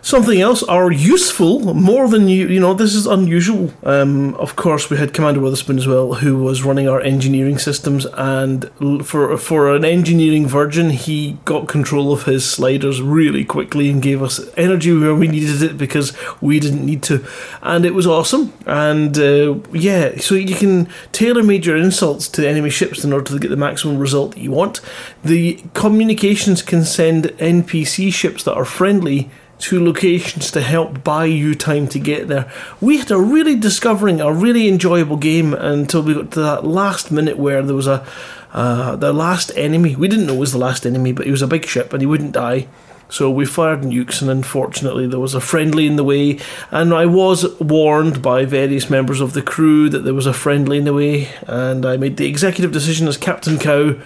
Something 0.04 0.38
else 0.38 0.62
are 0.64 0.92
useful 0.92 1.72
more 1.72 2.08
than 2.08 2.28
you. 2.28 2.46
You 2.48 2.60
know, 2.60 2.74
this 2.74 2.94
is 2.94 3.06
unusual. 3.06 3.72
Um, 3.84 4.34
of 4.34 4.54
course, 4.54 4.90
we 4.90 4.98
had 4.98 5.14
Commander 5.14 5.40
Witherspoon 5.40 5.78
as 5.78 5.86
well, 5.86 6.12
who 6.12 6.36
was 6.36 6.62
running 6.62 6.86
our 6.86 7.00
engineering 7.00 7.56
systems, 7.56 8.04
and 8.12 8.70
for 9.02 9.38
for 9.38 9.74
an 9.74 9.82
engineering 9.82 10.46
virgin, 10.46 10.90
he 10.90 11.38
got 11.46 11.68
control 11.68 12.12
of 12.12 12.24
his 12.24 12.44
sliders 12.44 13.00
really 13.00 13.46
quickly 13.46 13.88
and 13.88 14.02
gave 14.02 14.22
us 14.22 14.40
energy 14.58 14.94
where 14.94 15.14
we 15.14 15.26
needed 15.26 15.62
it 15.62 15.78
because 15.78 16.12
we 16.42 16.60
didn't 16.60 16.84
need 16.84 17.02
to, 17.04 17.26
and 17.62 17.86
it 17.86 17.94
was 17.94 18.06
awesome. 18.06 18.52
And 18.66 19.18
uh, 19.18 19.54
yeah, 19.72 20.18
so 20.18 20.34
you 20.34 20.54
can 20.54 20.86
tailor 21.12 21.42
made 21.42 21.64
your 21.64 21.78
insults 21.78 22.28
to 22.28 22.46
enemy 22.46 22.68
ships 22.68 23.04
in 23.04 23.12
order 23.14 23.32
to 23.32 23.38
get 23.38 23.48
the 23.48 23.56
maximum 23.56 23.96
result 23.96 24.34
that 24.34 24.42
you 24.42 24.50
want. 24.50 24.82
The 25.24 25.64
communications 25.72 26.60
can 26.60 26.84
send 26.84 27.24
NPC 27.38 28.12
ships 28.12 28.44
that 28.44 28.54
are 28.54 28.66
friendly 28.66 29.30
to 29.64 29.82
locations 29.82 30.50
to 30.50 30.60
help 30.60 31.02
buy 31.02 31.24
you 31.24 31.54
time 31.54 31.88
to 31.88 31.98
get 31.98 32.28
there. 32.28 32.52
We 32.82 32.98
had 32.98 33.10
a 33.10 33.18
really 33.18 33.56
discovering 33.56 34.20
a 34.20 34.30
really 34.30 34.68
enjoyable 34.68 35.16
game 35.16 35.54
until 35.54 36.02
we 36.02 36.12
got 36.12 36.32
to 36.32 36.40
that 36.40 36.66
last 36.66 37.10
minute 37.10 37.38
where 37.38 37.62
there 37.62 37.74
was 37.74 37.86
a 37.86 38.06
uh, 38.52 38.94
the 38.94 39.12
last 39.12 39.50
enemy. 39.56 39.96
We 39.96 40.06
didn't 40.06 40.26
know 40.26 40.34
it 40.34 40.40
was 40.40 40.52
the 40.52 40.58
last 40.58 40.84
enemy, 40.84 41.12
but 41.12 41.24
he 41.24 41.30
was 41.30 41.40
a 41.40 41.46
big 41.46 41.64
ship 41.64 41.94
and 41.94 42.02
he 42.02 42.06
wouldn't 42.06 42.32
die. 42.32 42.68
So 43.08 43.30
we 43.30 43.46
fired 43.46 43.80
nukes, 43.80 44.20
and 44.20 44.30
unfortunately, 44.30 45.06
there 45.06 45.20
was 45.20 45.34
a 45.34 45.40
friendly 45.40 45.86
in 45.86 45.96
the 45.96 46.04
way. 46.04 46.38
And 46.70 46.92
I 46.92 47.06
was 47.06 47.58
warned 47.58 48.22
by 48.22 48.44
various 48.44 48.90
members 48.90 49.20
of 49.20 49.32
the 49.32 49.42
crew 49.42 49.88
that 49.88 50.00
there 50.00 50.14
was 50.14 50.26
a 50.26 50.34
friendly 50.34 50.78
in 50.78 50.84
the 50.84 50.92
way, 50.92 51.28
and 51.46 51.86
I 51.86 51.96
made 51.96 52.18
the 52.18 52.26
executive 52.26 52.72
decision 52.72 53.08
as 53.08 53.16
Captain 53.16 53.58
Cow 53.58 53.98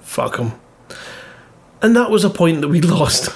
fuck 0.00 0.36
him. 0.36 0.52
And 1.80 1.96
that 1.96 2.10
was 2.10 2.24
a 2.24 2.30
point 2.30 2.60
that 2.60 2.68
we 2.68 2.80
lost. 2.82 3.30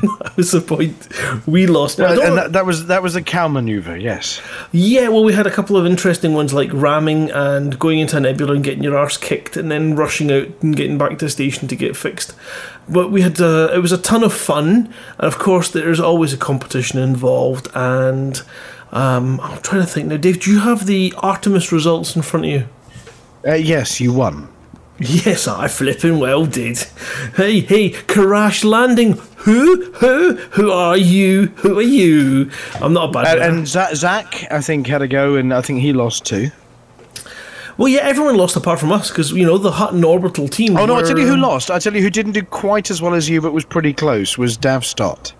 that 0.20 0.36
was 0.36 0.52
the 0.52 0.60
point 0.60 1.08
we 1.46 1.66
lost. 1.66 1.98
And 1.98 2.18
that, 2.36 2.52
that, 2.52 2.66
was 2.66 2.86
that 2.86 3.02
was 3.02 3.16
a 3.16 3.22
cow 3.22 3.48
maneuver, 3.48 3.96
yes. 3.96 4.40
Yeah, 4.72 5.08
well, 5.08 5.24
we 5.24 5.32
had 5.32 5.46
a 5.46 5.50
couple 5.50 5.76
of 5.76 5.86
interesting 5.86 6.34
ones 6.34 6.52
like 6.52 6.72
ramming 6.72 7.30
and 7.30 7.78
going 7.78 7.98
into 7.98 8.16
a 8.16 8.20
nebula 8.20 8.54
and 8.54 8.64
getting 8.64 8.82
your 8.82 8.96
arse 8.96 9.16
kicked, 9.16 9.56
and 9.56 9.70
then 9.70 9.96
rushing 9.96 10.30
out 10.30 10.48
and 10.62 10.76
getting 10.76 10.98
back 10.98 11.18
to 11.18 11.24
the 11.24 11.30
station 11.30 11.68
to 11.68 11.76
get 11.76 11.96
fixed. 11.96 12.34
But 12.88 13.10
we 13.10 13.22
had 13.22 13.40
uh, 13.40 13.70
it 13.74 13.78
was 13.78 13.92
a 13.92 13.98
ton 13.98 14.22
of 14.22 14.32
fun, 14.32 14.92
and 15.18 15.26
of 15.26 15.38
course, 15.38 15.70
there's 15.70 16.00
always 16.00 16.32
a 16.32 16.38
competition 16.38 16.98
involved. 16.98 17.68
And 17.74 18.40
um, 18.92 19.40
I'm 19.40 19.60
trying 19.62 19.82
to 19.82 19.86
think 19.86 20.08
now, 20.08 20.16
Dave. 20.16 20.40
Do 20.40 20.50
you 20.50 20.60
have 20.60 20.86
the 20.86 21.12
Artemis 21.18 21.72
results 21.72 22.16
in 22.16 22.22
front 22.22 22.46
of 22.46 22.52
you? 22.52 22.68
Uh, 23.46 23.54
yes, 23.54 24.00
you 24.00 24.12
won. 24.12 24.48
Yes, 25.00 25.46
I 25.46 25.68
flipping 25.68 26.18
well 26.18 26.44
did. 26.44 26.78
Hey, 27.36 27.60
hey, 27.60 27.90
crash 27.90 28.64
landing. 28.64 29.20
Who, 29.38 29.92
who, 29.92 30.34
who 30.34 30.70
are 30.72 30.96
you? 30.96 31.46
Who 31.56 31.78
are 31.78 31.82
you? 31.82 32.50
I'm 32.80 32.92
not 32.92 33.10
a 33.10 33.12
bad. 33.12 33.38
Uh, 33.38 33.42
and, 33.42 33.58
and 33.58 33.68
Zach, 33.68 34.46
I 34.50 34.60
think, 34.60 34.86
had 34.86 35.00
a 35.00 35.08
go, 35.08 35.36
and 35.36 35.54
I 35.54 35.60
think 35.60 35.80
he 35.80 35.92
lost 35.92 36.26
too. 36.26 36.50
Well, 37.76 37.88
yeah, 37.88 38.00
everyone 38.00 38.36
lost 38.36 38.56
apart 38.56 38.80
from 38.80 38.90
us 38.90 39.08
because 39.08 39.30
you 39.30 39.46
know 39.46 39.56
the 39.56 39.70
Hutton 39.70 40.02
Orbital 40.02 40.48
team. 40.48 40.76
Oh 40.76 40.84
no, 40.86 40.94
were, 40.94 41.00
I 41.00 41.02
tell 41.04 41.18
you 41.18 41.26
who 41.26 41.36
lost. 41.36 41.70
I 41.70 41.78
tell 41.78 41.94
you 41.94 42.02
who 42.02 42.10
didn't 42.10 42.32
do 42.32 42.42
quite 42.42 42.90
as 42.90 43.00
well 43.00 43.14
as 43.14 43.28
you, 43.28 43.40
but 43.40 43.52
was 43.52 43.64
pretty 43.64 43.92
close. 43.92 44.36
Was 44.36 44.56
Dav 44.56 44.84
Stott. 44.84 45.32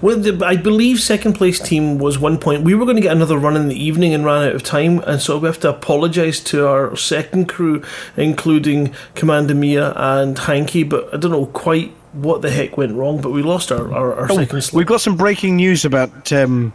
Well, 0.00 0.18
the, 0.18 0.44
I 0.44 0.56
believe 0.56 1.00
second 1.00 1.34
place 1.34 1.60
team 1.60 1.98
was 1.98 2.18
one 2.18 2.38
point. 2.38 2.64
We 2.64 2.74
were 2.74 2.84
going 2.84 2.96
to 2.96 3.02
get 3.02 3.12
another 3.12 3.38
run 3.38 3.56
in 3.56 3.68
the 3.68 3.80
evening 3.80 4.14
and 4.14 4.24
ran 4.24 4.48
out 4.48 4.54
of 4.56 4.64
time, 4.64 4.98
and 5.00 5.20
so 5.20 5.38
we 5.38 5.46
have 5.46 5.60
to 5.60 5.68
apologise 5.68 6.40
to 6.44 6.66
our 6.66 6.96
second 6.96 7.46
crew, 7.46 7.82
including 8.16 8.94
Commander 9.14 9.54
Mia 9.54 9.92
and 9.94 10.36
Hanky. 10.36 10.82
But 10.82 11.14
I 11.14 11.18
don't 11.18 11.30
know 11.30 11.46
quite 11.46 11.94
what 12.16 12.42
the 12.42 12.50
heck 12.50 12.76
went 12.76 12.94
wrong, 12.94 13.20
but 13.20 13.30
we 13.30 13.42
lost 13.42 13.70
our, 13.70 13.92
our, 13.92 14.14
our 14.14 14.32
oh, 14.32 14.36
second 14.36 14.62
slot. 14.62 14.78
We've 14.78 14.86
got 14.86 15.00
some 15.00 15.16
breaking 15.16 15.56
news 15.56 15.84
about 15.84 16.32
um, 16.32 16.72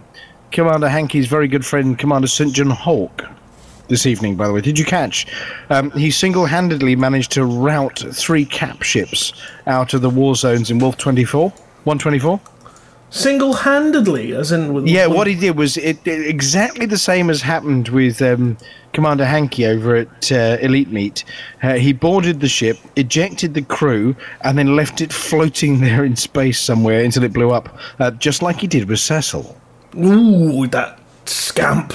Commander 0.51 0.89
Hanky's 0.89 1.27
very 1.27 1.47
good 1.47 1.65
friend, 1.65 1.97
Commander 1.97 2.27
St. 2.27 2.53
John 2.53 2.69
Hawk. 2.69 3.23
This 3.87 4.05
evening, 4.05 4.37
by 4.37 4.47
the 4.47 4.53
way, 4.53 4.61
did 4.61 4.79
you 4.79 4.85
catch? 4.85 5.27
Um, 5.69 5.91
he 5.91 6.11
single-handedly 6.11 6.95
managed 6.95 7.31
to 7.33 7.43
rout 7.43 7.99
three 8.13 8.45
cap 8.45 8.83
ships 8.83 9.33
out 9.67 9.93
of 9.93 10.01
the 10.01 10.09
war 10.09 10.35
zones 10.35 10.71
in 10.71 10.79
Wolf 10.79 10.97
24, 10.97 11.49
124 11.49 12.39
single-handedly, 13.11 14.33
as 14.33 14.51
in. 14.51 14.73
With, 14.73 14.87
yeah, 14.87 15.05
what 15.05 15.27
he 15.27 15.35
did 15.35 15.55
was 15.55 15.77
it, 15.77 16.05
it, 16.07 16.27
exactly 16.27 16.87
the 16.87 16.97
same 16.97 17.29
as 17.29 17.41
happened 17.41 17.89
with 17.89 18.21
um, 18.21 18.57
Commander 18.93 19.25
Hanky 19.25 19.65
over 19.65 19.95
at 19.95 20.31
uh, 20.31 20.57
Elite 20.61 20.89
Meet. 20.89 21.23
Uh, 21.61 21.73
he 21.73 21.93
boarded 21.93 22.39
the 22.39 22.49
ship, 22.49 22.77
ejected 22.95 23.53
the 23.53 23.61
crew, 23.61 24.15
and 24.43 24.57
then 24.57 24.75
left 24.75 25.01
it 25.01 25.13
floating 25.13 25.79
there 25.81 26.03
in 26.03 26.15
space 26.15 26.59
somewhere 26.59 27.03
until 27.03 27.23
it 27.23 27.33
blew 27.33 27.51
up, 27.51 27.77
uh, 27.99 28.09
just 28.11 28.41
like 28.41 28.57
he 28.57 28.67
did 28.67 28.89
with 28.89 28.99
Cecil. 28.99 29.55
Ooh, 29.95 30.65
that 30.67 30.99
scamp! 31.25 31.93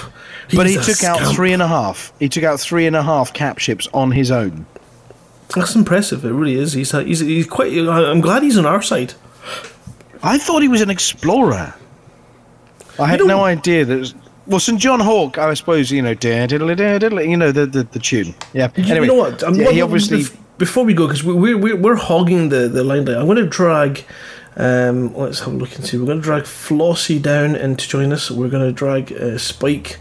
He's 0.48 0.58
but 0.58 0.68
he 0.68 0.74
took 0.74 0.96
scamp. 0.96 1.20
out 1.20 1.34
three 1.34 1.52
and 1.52 1.62
a 1.62 1.66
half. 1.66 2.12
He 2.20 2.28
took 2.28 2.44
out 2.44 2.60
three 2.60 2.86
and 2.86 2.94
a 2.94 3.02
half 3.02 3.32
cap 3.32 3.58
ships 3.58 3.88
on 3.92 4.12
his 4.12 4.30
own. 4.30 4.66
That's 5.54 5.74
impressive. 5.74 6.24
It 6.24 6.30
really 6.30 6.54
is. 6.54 6.74
He's 6.74 6.92
he's, 6.92 7.20
he's 7.20 7.46
quite. 7.46 7.72
I'm 7.76 8.20
glad 8.20 8.42
he's 8.42 8.58
on 8.58 8.66
our 8.66 8.82
side. 8.82 9.14
I 10.26 10.38
thought 10.38 10.60
he 10.60 10.68
was 10.68 10.80
an 10.80 10.90
explorer. 10.90 11.72
I 12.98 13.06
had 13.06 13.24
no 13.24 13.44
idea 13.44 13.84
that. 13.84 13.98
Was, 13.98 14.14
well, 14.46 14.60
St. 14.60 14.78
John 14.78 15.00
Hawk, 15.00 15.38
I 15.38 15.54
suppose 15.54 15.90
you 15.90 16.02
know, 16.02 16.10
you 16.10 17.36
know 17.36 17.52
the, 17.52 17.66
the 17.66 17.86
the 17.90 17.98
tune. 17.98 18.34
Yeah. 18.52 18.70
You 18.76 18.84
anyway, 18.84 19.06
know 19.06 19.14
what? 19.14 19.42
I'm, 19.42 19.54
yeah, 19.54 19.70
he 19.70 19.82
obviously. 19.82 20.24
Before 20.58 20.84
we 20.84 20.94
go, 20.94 21.06
because 21.06 21.22
we're, 21.22 21.56
we're 21.56 21.76
we're 21.76 21.96
hogging 21.96 22.48
the 22.48 22.68
the 22.68 22.82
limelight, 22.82 23.18
I'm 23.18 23.26
going 23.26 23.36
to 23.36 23.46
drag. 23.46 24.04
Um, 24.56 25.14
let's 25.14 25.40
have 25.40 25.52
a 25.52 25.56
look 25.56 25.76
and 25.76 25.84
see. 25.84 25.98
We're 25.98 26.06
going 26.06 26.20
to 26.20 26.24
drag 26.24 26.44
Flossie 26.44 27.20
down 27.20 27.54
and 27.54 27.78
to 27.78 27.88
join 27.88 28.12
us. 28.12 28.30
We're 28.30 28.48
going 28.48 28.66
to 28.66 28.72
drag 28.72 29.12
uh, 29.12 29.36
Spike 29.36 29.98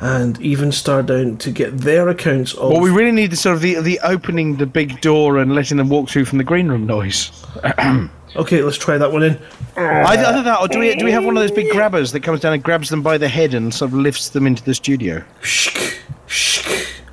and 0.00 0.38
even 0.42 0.72
Star 0.72 1.02
down 1.02 1.38
to 1.38 1.50
get 1.50 1.78
their 1.78 2.08
accounts 2.10 2.52
of. 2.54 2.70
Well, 2.70 2.80
we 2.80 2.90
really 2.90 3.12
need 3.12 3.30
the 3.30 3.36
sort 3.36 3.56
of 3.56 3.62
the 3.62 3.80
the 3.80 3.98
opening 4.04 4.56
the 4.56 4.66
big 4.66 5.00
door 5.00 5.38
and 5.38 5.54
letting 5.54 5.78
them 5.78 5.88
walk 5.88 6.10
through 6.10 6.26
from 6.26 6.38
the 6.38 6.44
green 6.44 6.68
room 6.68 6.86
noise. 6.86 7.32
Okay, 8.36 8.62
let's 8.62 8.78
try 8.78 8.98
that 8.98 9.12
one 9.12 9.22
in. 9.22 9.36
Uh, 9.76 10.04
either, 10.08 10.24
either 10.24 10.42
that, 10.42 10.60
or 10.60 10.68
do 10.68 10.78
we 10.80 10.94
do 10.96 11.04
we 11.04 11.12
have 11.12 11.24
one 11.24 11.36
of 11.36 11.40
those 11.42 11.52
big 11.52 11.70
grabbers 11.70 12.12
that 12.12 12.20
comes 12.20 12.40
down 12.40 12.52
and 12.52 12.62
grabs 12.62 12.88
them 12.90 13.02
by 13.02 13.16
the 13.16 13.28
head 13.28 13.54
and 13.54 13.72
sort 13.72 13.92
of 13.92 13.96
lifts 13.96 14.30
them 14.30 14.46
into 14.46 14.62
the 14.64 14.74
studio? 14.74 15.22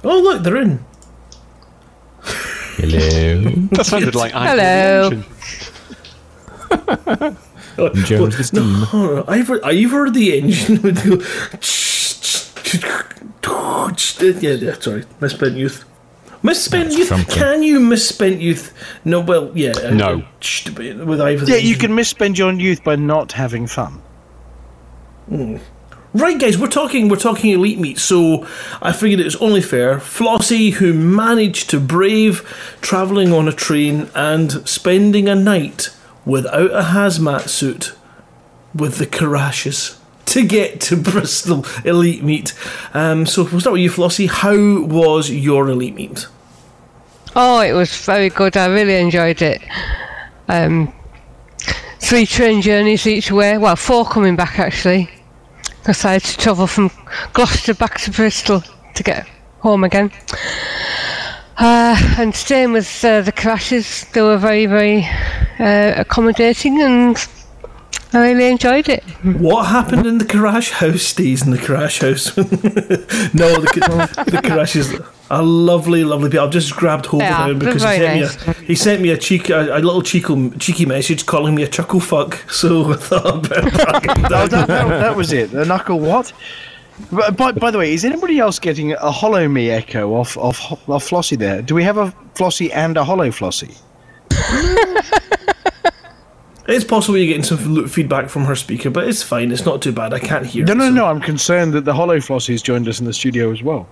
Oh, 0.04 0.20
look, 0.20 0.44
they're 0.44 0.58
in. 0.58 0.84
Hello. 2.24 3.42
that 3.72 3.86
sounded 3.86 4.16
like 4.16 4.34
I 4.34 4.48
Hello. 4.48 5.24
Uh, 7.78 7.90
Jones 7.94 8.36
the 8.38 8.44
steam. 8.44 8.82
No, 8.92 9.24
I've 9.30 9.48
heard, 9.48 9.62
I've 9.64 9.92
heard 9.92 10.14
the 10.14 10.38
engine 10.38 10.82
would 10.84 10.98
go. 10.98 11.22
yeah, 14.42 14.52
yeah, 14.56 14.74
sorry, 14.74 15.06
misspent 15.22 15.56
youth. 15.56 15.86
Misspent 16.44 16.92
youth? 16.94 17.08
Something. 17.08 17.36
Can 17.36 17.64
you 17.64 17.80
misspent 17.80 18.42
youth? 18.42 18.74
No, 19.06 19.20
well, 19.20 19.52
yeah. 19.54 19.72
Uh, 19.72 19.92
no. 19.92 20.16
With 20.18 21.22
either. 21.22 21.46
Yeah, 21.46 21.58
you 21.58 21.76
can 21.76 21.92
misspend 21.92 22.38
your 22.38 22.52
youth 22.52 22.84
by 22.84 22.96
not 22.96 23.34
having 23.34 23.68
fun. 23.68 24.02
Mm. 25.30 25.62
Right, 26.14 26.38
guys, 26.38 26.58
we're 26.58 26.68
talking 26.68 27.08
we're 27.08 27.16
talking 27.16 27.52
elite 27.52 27.80
meat, 27.80 27.98
so 27.98 28.46
I 28.82 28.92
figured 28.92 29.22
it 29.22 29.26
was 29.26 29.38
only 29.38 29.62
fair. 29.62 29.98
Flossie, 29.98 30.74
who 30.74 30.94
managed 30.94 31.70
to 31.70 31.80
brave 31.80 32.42
travelling 32.82 33.32
on 33.32 33.48
a 33.48 33.54
train 33.54 34.10
and 34.14 34.68
spending 34.68 35.30
a 35.30 35.36
night 35.36 35.96
without 36.26 36.72
a 36.72 36.82
hazmat 36.90 37.48
suit 37.48 37.94
with 38.76 38.98
the 38.98 39.06
Karashes 39.06 40.01
to 40.28 40.46
get 40.46 40.82
to 40.82 40.98
Bristol 41.02 41.66
Elite 41.86 42.24
Meet. 42.24 42.54
Um, 42.94 43.26
so 43.26 43.44
we'll 43.44 43.62
start 43.62 43.74
with 43.74 43.82
you, 43.82 43.90
Flossie. 43.90 44.30
How 44.30 44.84
was 44.86 45.30
your 45.30 45.70
Elite 45.70 45.96
Meet? 45.96 46.28
Oh, 47.36 47.62
it 47.62 47.74
was 47.74 47.96
very 48.06 48.30
good. 48.30 48.58
I 48.58 48.68
really 48.68 48.96
enjoyed 48.96 49.42
it. 49.42 49.62
Um, 50.50 50.94
three 52.00 52.26
train 52.26 52.62
journeys 52.62 53.08
each 53.08 53.32
way. 53.32 53.58
Well, 53.58 53.76
four 53.76 54.06
coming 54.06 54.36
back 54.36 54.60
actually, 54.60 55.10
because 55.80 56.04
I 56.04 56.14
had 56.14 56.24
to 56.24 56.38
travel 56.38 56.68
from 56.68 56.92
Gloucester 57.34 57.74
back 57.74 58.00
to 58.02 58.12
Bristol 58.12 58.64
to 58.96 59.04
get 59.04 59.28
home 59.60 59.84
again. 59.84 60.12
Uh, 61.58 61.96
and 62.18 62.36
staying 62.36 62.74
with 62.74 63.06
uh, 63.06 63.22
the 63.22 63.32
crashes, 63.32 64.06
they 64.14 64.22
were 64.22 64.38
very, 64.38 64.66
very 64.66 65.08
uh, 65.60 65.94
accommodating, 65.96 66.82
and 66.82 67.16
I 68.14 68.30
really 68.32 68.50
enjoyed 68.50 68.90
it. 68.90 69.04
What 69.24 69.68
happened 69.68 70.06
in 70.06 70.18
the 70.18 70.26
crash 70.26 70.72
house 70.72 71.02
stays 71.02 71.46
in 71.46 71.52
the 71.52 71.58
crash 71.58 72.00
house. 72.00 72.36
no, 72.38 72.44
the, 73.62 74.26
the 74.28 74.42
crash 74.44 74.76
is 74.76 75.00
a 75.30 75.42
lovely, 75.42 76.04
lovely 76.04 76.30
bit. 76.30 76.42
I've 76.42 76.52
just 76.52 76.76
grabbed 76.76 77.06
hold 77.06 77.22
Yeah, 77.24 77.46
of 77.46 77.52
him 77.52 77.60
because 77.60 77.82
he 77.84 77.88
sent, 77.88 78.22
nice. 78.22 78.48
me 78.48 78.52
a, 78.52 78.54
he 78.66 78.76
sent 78.76 79.02
me 79.02 79.10
a 79.12 79.18
cheeky, 79.18 79.54
a, 79.54 79.78
a 79.78 79.80
little 79.80 80.02
cheeky, 80.02 80.50
cheeky 80.60 80.86
message 80.86 81.26
calling 81.26 81.56
me 81.56 81.64
a 81.64 81.68
chuckle 81.68 82.02
fuck. 82.02 82.36
So 82.52 82.92
I 82.92 82.96
thought 82.98 83.26
I'd 83.26 83.50
better 83.50 83.70
track 83.70 84.04
him 84.18 84.24
down. 84.24 84.50
that, 84.50 84.68
that, 84.68 84.88
that 84.88 85.16
was 85.16 85.32
it. 85.32 85.52
The 85.52 85.66
knuckle 85.66 86.00
what? 86.00 86.34
But, 87.12 87.38
by, 87.38 87.54
by 87.54 87.72
the 87.72 87.78
way, 87.78 87.94
is 87.94 88.04
anybody 88.04 88.40
else 88.40 88.60
getting 88.60 88.92
a 88.92 89.12
Holo-Me 89.12 89.70
echo 89.70 90.14
off, 90.14 90.38
off, 90.38 90.60
off 90.90 91.10
Flossie 91.10 91.38
there? 91.38 91.62
Do 91.62 91.76
we 91.76 91.84
have 91.84 91.98
a 91.98 92.14
Flossie 92.36 92.72
and 92.74 92.98
a 92.98 93.04
hollow 93.06 93.30
Flossie? 93.30 93.78
It's 96.72 96.86
possible 96.86 97.18
you're 97.18 97.28
getting 97.28 97.44
some 97.44 97.88
feedback 97.88 98.30
from 98.30 98.46
her 98.46 98.56
speaker, 98.56 98.90
but 98.90 99.08
it's 99.08 99.22
fine. 99.22 99.52
It's 99.52 99.66
not 99.66 99.82
too 99.82 99.92
bad. 99.92 100.14
I 100.14 100.20
can't 100.20 100.46
hear. 100.46 100.66
No, 100.66 100.72
it, 100.72 100.76
no, 100.78 100.86
so- 100.88 100.94
no. 100.94 101.06
I'm 101.08 101.22
concerned 101.22 101.74
that 101.74 101.86
the 101.86 101.94
hollow 101.94 102.18
Flossie's 102.18 102.62
joined 102.62 102.88
us 102.88 103.00
in 103.00 103.06
the 103.06 103.14
studio 103.14 103.52
as 103.52 103.62
well. 103.62 103.88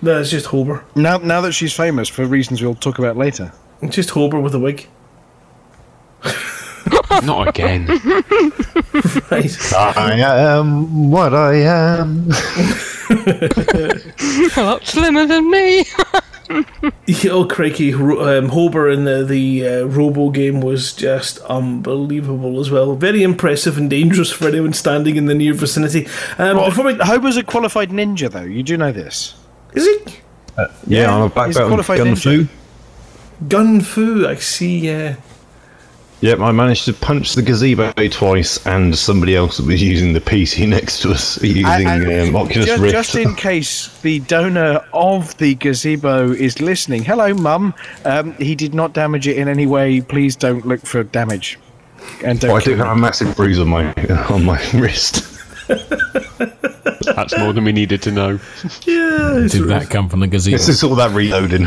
No, 0.00 0.20
it's 0.20 0.30
just 0.30 0.46
Hober. 0.46 0.82
Now, 0.96 1.18
now 1.18 1.40
that 1.42 1.52
she's 1.52 1.72
famous 1.72 2.08
for 2.08 2.24
reasons 2.26 2.62
we'll 2.62 2.74
talk 2.74 2.98
about 2.98 3.16
later. 3.16 3.52
It's 3.82 3.94
just 3.94 4.10
Hober 4.10 4.42
with 4.42 4.54
a 4.54 4.58
wig. 4.58 4.88
Not 7.24 7.48
again. 7.48 7.86
Right. 9.30 9.56
I 9.74 10.18
am 10.18 11.10
what 11.10 11.34
I 11.34 11.54
am. 11.54 12.28
A 14.56 14.62
lot 14.62 14.86
slimmer 14.86 15.26
than 15.26 15.50
me. 15.50 15.84
oh, 17.30 17.44
crikey. 17.46 17.92
Ro- 17.94 18.38
Um, 18.38 18.48
Hober 18.50 18.92
in 18.92 19.04
the, 19.04 19.24
the 19.24 19.66
uh, 19.66 19.84
Robo 19.86 20.30
game 20.30 20.60
was 20.60 20.92
just 20.92 21.38
unbelievable 21.40 22.60
as 22.60 22.70
well. 22.70 22.94
Very 22.94 23.22
impressive 23.22 23.78
and 23.78 23.88
dangerous 23.90 24.30
for 24.30 24.48
anyone 24.48 24.72
standing 24.72 25.16
in 25.16 25.26
the 25.26 25.34
near 25.34 25.54
vicinity. 25.54 26.06
Um, 26.38 26.56
before 26.64 26.84
we, 26.86 26.94
Hober's 26.94 27.36
a 27.36 27.42
qualified 27.42 27.90
ninja, 27.90 28.30
though. 28.30 28.42
You 28.42 28.62
do 28.62 28.76
know 28.76 28.92
this. 28.92 29.34
is 29.74 29.86
it 29.86 30.20
Yeah, 30.86 31.14
I'm 31.14 31.22
a 31.22 31.28
black 31.28 31.46
he's 31.48 31.56
belt 31.56 31.66
in 31.66 31.70
qualified 31.70 31.98
gun 31.98 32.06
ninja. 32.08 32.46
fu. 32.48 33.46
Gun 33.48 33.80
Fu? 33.80 34.26
I 34.28 34.36
see, 34.36 34.78
yeah. 34.80 35.16
Yep, 36.22 36.38
I 36.38 36.52
managed 36.52 36.84
to 36.84 36.92
punch 36.92 37.34
the 37.34 37.42
gazebo 37.42 37.92
twice, 38.08 38.64
and 38.64 38.96
somebody 38.96 39.34
else 39.34 39.56
that 39.56 39.66
was 39.66 39.82
using 39.82 40.12
the 40.12 40.20
PC 40.20 40.68
next 40.76 41.02
to 41.02 41.10
us 41.10 41.42
using 41.42 41.66
And- 41.66 42.04
and 42.06 42.28
um, 42.28 42.36
Oculus 42.36 42.66
just, 42.66 42.80
Rift. 42.80 42.92
just 42.92 43.14
in 43.16 43.34
case 43.48 44.00
the 44.02 44.20
donor 44.20 44.84
of 44.94 45.36
the 45.38 45.56
gazebo 45.56 46.30
is 46.30 46.60
listening, 46.60 47.02
hello, 47.02 47.34
Mum. 47.34 47.74
Um, 48.04 48.34
he 48.34 48.54
did 48.54 48.72
not 48.72 48.92
damage 48.92 49.26
it 49.26 49.36
in 49.36 49.48
any 49.48 49.66
way. 49.66 50.00
Please 50.00 50.36
don't 50.36 50.64
look 50.64 50.86
for 50.86 51.02
damage. 51.02 51.58
And 52.24 52.38
don't 52.38 52.52
Oh, 52.52 52.56
I 52.56 52.60
kill 52.60 52.74
do 52.76 52.78
have 52.82 52.96
a 52.96 53.00
massive 53.00 53.34
bruise 53.36 53.58
on 53.58 53.68
my 53.68 53.92
on 54.30 54.44
my 54.44 54.60
wrist. 54.74 55.28
That's 55.68 57.36
more 57.38 57.52
than 57.52 57.64
we 57.64 57.72
needed 57.72 58.00
to 58.02 58.12
know. 58.12 58.38
Yeah. 58.84 59.36
it's- 59.38 59.52
Did 59.52 59.66
that 59.68 59.90
come 59.90 60.08
from 60.08 60.20
the 60.20 60.28
gazebo? 60.28 60.56
This 60.56 60.68
is 60.68 60.84
all 60.84 60.94
that 60.94 61.10
reloading. 61.10 61.66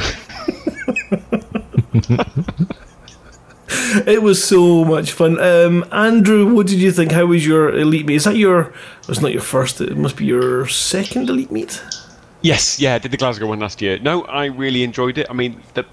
It 4.07 4.21
was 4.21 4.43
so 4.43 4.83
much 4.85 5.11
fun. 5.11 5.39
Um, 5.39 5.85
Andrew, 5.91 6.53
what 6.53 6.67
did 6.67 6.79
you 6.79 6.91
think? 6.91 7.11
How 7.11 7.25
was 7.25 7.45
your 7.45 7.69
elite 7.69 8.05
meet? 8.05 8.15
Is 8.15 8.23
that 8.25 8.35
your? 8.35 8.73
It's 9.07 9.21
not 9.21 9.31
your 9.31 9.41
first. 9.41 9.81
It 9.81 9.97
must 9.97 10.17
be 10.17 10.25
your 10.25 10.67
second 10.67 11.29
elite 11.29 11.51
meet. 11.51 11.81
Yes, 12.41 12.79
yeah, 12.79 12.95
I 12.95 12.99
did 12.99 13.11
the 13.11 13.17
Glasgow 13.17 13.47
one 13.47 13.59
last 13.59 13.81
year. 13.81 13.97
No, 13.99 14.23
I 14.25 14.45
really 14.45 14.83
enjoyed 14.83 15.17
it. 15.17 15.27
I 15.29 15.33
mean, 15.33 15.61
the 15.73 15.85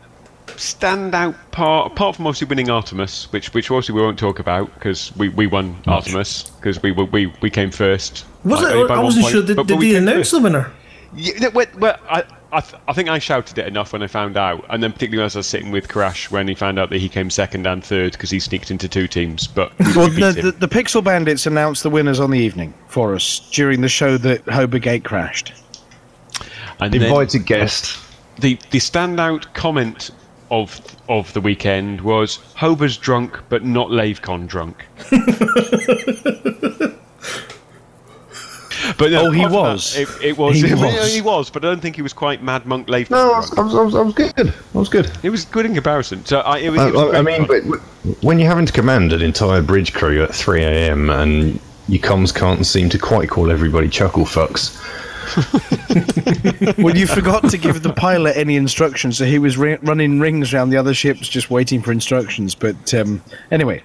standout 0.49 1.35
part, 1.51 1.93
apart 1.93 2.17
from 2.17 2.27
obviously 2.27 2.49
winning 2.49 2.71
Artemis, 2.71 3.33
which 3.33 3.55
which 3.55 3.71
obviously 3.71 3.95
we 3.95 4.03
won't 4.03 4.19
talk 4.19 4.39
about 4.39 4.73
because 4.75 5.15
we, 5.17 5.29
we 5.31 5.47
won 5.47 5.77
Artemis 5.87 6.51
because 6.51 6.83
we, 6.83 6.93
we 6.93 7.33
we 7.41 7.51
came 7.51 7.71
first. 7.71 8.27
Was 8.45 8.61
by- 8.61 8.71
it? 8.73 8.91
I 8.91 9.03
wasn't 9.03 9.25
point, 9.25 9.33
sure. 9.33 9.43
Did, 9.47 9.57
but- 9.57 9.67
did 9.67 9.81
they 9.81 9.95
announce 9.97 10.19
first. 10.19 10.33
the 10.33 10.41
winner? 10.41 10.73
Yeah, 11.15 11.49
well, 11.49 11.67
well, 11.79 11.99
I, 12.09 12.25
I, 12.53 12.61
th- 12.61 12.81
I 12.89 12.93
think 12.93 13.09
I 13.09 13.19
shouted 13.19 13.59
it 13.59 13.67
enough 13.67 13.93
when 13.93 14.03
I 14.03 14.07
found 14.07 14.37
out, 14.37 14.65
and 14.71 14.83
then 14.83 14.93
particularly 14.93 15.27
as 15.27 15.37
I 15.37 15.41
was 15.41 15.47
sitting 15.47 15.71
with 15.71 15.89
Crash 15.89 16.31
when 16.31 16.49
he 16.49 16.55
found 16.55 16.79
out 16.79 16.91
that 16.91 17.01
he 17.01 17.09
came 17.09 17.29
second 17.31 17.67
and 17.67 17.85
third 17.85 18.13
because 18.13 18.31
he 18.31 18.41
sneaked 18.41 18.71
into 18.71 18.89
two 18.89 19.07
teams. 19.07 19.47
But 19.47 19.73
we, 19.79 19.93
Well, 19.97 20.09
we 20.09 20.17
the, 20.21 20.33
the, 20.33 20.53
the 20.53 20.69
Pixel 20.69 21.03
Bandits 21.05 21.47
announced 21.47 21.83
the 21.83 21.91
winners 21.91 22.19
on 22.21 22.31
the 22.31 22.39
evening 22.39 22.73
for 22.89 23.15
us 23.15 23.41
during 23.53 23.81
the 23.83 23.89
show 23.89 24.17
that 24.19 24.45
Hobergate 24.47 25.05
crashed. 25.05 25.53
and 26.81 26.93
then 26.93 27.03
Invited 27.03 27.45
guest. 27.47 27.99
the 28.39 28.55
the 28.71 28.79
standout 28.79 29.53
comment 29.55 30.11
of 30.51 30.81
of 31.09 31.33
the 31.35 31.41
weekend 31.41 32.01
was 32.03 32.37
Hober's 32.57 32.97
drunk, 32.97 33.39
but 33.51 33.65
not 33.65 33.89
LaveCon 33.89 34.47
drunk. 34.47 34.85
But 39.03 39.11
no, 39.11 39.27
Oh, 39.27 39.31
he 39.33 39.45
was. 39.47 39.95
that, 39.95 40.03
It, 40.03 40.25
it 40.25 40.39
was. 40.39 40.55
He 40.57 40.71
I 40.71 40.75
mean, 40.77 40.85
was. 40.85 41.13
he 41.15 41.21
was, 41.21 41.51
but 41.51 41.65
I 41.65 41.69
don't 41.69 41.81
think 41.81 41.97
he 41.97 42.03
was 42.03 42.13
quite 42.13 42.41
Mad 42.43 42.67
Monk 42.67 42.87
LaveCon 42.87 43.11
No, 43.11 43.33
I 43.33 43.39
was. 43.39 43.59
I 43.59 43.61
was, 43.63 43.75
I 43.75 43.81
was, 43.83 43.95
I 43.97 44.01
was 44.03 44.15
good. 44.15 44.55
I 44.75 44.79
was 44.79 44.89
good. 44.89 45.11
It 45.25 45.31
was 45.31 45.45
good 45.45 45.67
in 45.67 45.75
comparison. 45.75 46.25
So 46.25 46.39
I, 46.41 46.59
it 46.59 46.71
was, 46.71 46.81
I, 46.81 46.89
it 46.89 46.95
was 46.95 47.15
I, 47.15 47.19
I 47.19 47.23
mean, 47.23 47.47
but 47.49 47.63
when 48.23 48.39
you're 48.39 48.49
having 48.49 48.67
to 48.67 48.73
command 48.73 49.13
an 49.13 49.21
entire 49.21 49.61
bridge 49.61 49.93
crew 49.93 50.23
at 50.23 50.33
3 50.33 50.63
a.m. 50.63 51.11
and 51.11 51.59
your 51.89 52.01
comms 52.01 52.33
can't 52.33 52.65
seem 52.65 52.89
to 52.91 52.99
quite 52.99 53.29
call 53.29 53.51
everybody 53.51 53.89
chuckle 53.89 54.25
fucks, 54.25 54.79
well, 56.79 56.97
you 56.97 57.07
forgot 57.07 57.49
to 57.51 57.59
give 57.59 57.83
the 57.83 57.93
pilot 57.93 58.37
any 58.37 58.57
instructions, 58.57 59.19
so 59.19 59.25
he 59.25 59.39
was 59.39 59.57
ri- 59.57 59.79
running 59.83 60.21
rings 60.21 60.53
around 60.55 60.71
the 60.71 60.77
other 60.77 60.95
ships 60.95 61.29
just 61.29 61.51
waiting 61.51 61.83
for 61.83 61.91
instructions. 61.91 62.55
But 62.55 62.93
um, 62.95 63.23
anyway, 63.51 63.83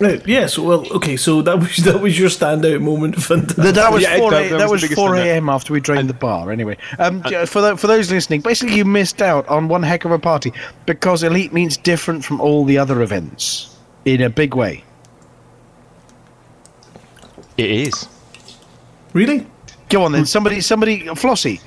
Right. 0.00 0.26
Yes. 0.26 0.58
Well. 0.58 0.90
Okay. 0.92 1.16
So 1.18 1.42
that 1.42 1.58
was 1.58 1.76
that 1.84 2.00
was 2.00 2.18
your 2.18 2.30
standout 2.30 2.80
moment. 2.80 3.16
Fantastic. 3.16 3.56
That, 3.56 3.74
that 3.74 3.92
was 3.92 4.02
Yeah, 4.02 4.16
four. 4.16 4.30
that- 4.30 4.46
a, 4.46 4.48
that 4.50 4.58
that 4.60 4.70
was 4.70 4.82
was 4.82 4.92
four 4.94 5.14
a.m. 5.16 5.48
after 5.50 5.72
we 5.74 5.80
drained 5.80 6.08
the 6.08 6.14
bar. 6.14 6.50
Anyway, 6.50 6.78
um, 6.98 7.22
j- 7.24 7.44
for 7.44 7.60
tho- 7.60 7.76
for 7.76 7.86
those 7.86 8.10
listening, 8.10 8.40
basically 8.40 8.76
you 8.76 8.86
missed 8.86 9.20
out 9.20 9.46
on 9.48 9.68
one 9.68 9.82
heck 9.82 10.06
of 10.06 10.10
a 10.10 10.18
party 10.18 10.52
because 10.86 11.22
Elite 11.22 11.52
means 11.52 11.76
different 11.76 12.24
from 12.24 12.40
all 12.40 12.64
the 12.64 12.78
other 12.78 13.02
events 13.02 13.76
in 14.06 14.22
a 14.22 14.30
big 14.30 14.54
way. 14.54 14.82
it 17.58 17.70
is. 17.70 18.08
Really? 19.12 19.46
Go 19.90 20.04
on 20.04 20.12
then, 20.12 20.24
somebody, 20.24 20.60
somebody, 20.62 21.00
Flossie, 21.08 21.60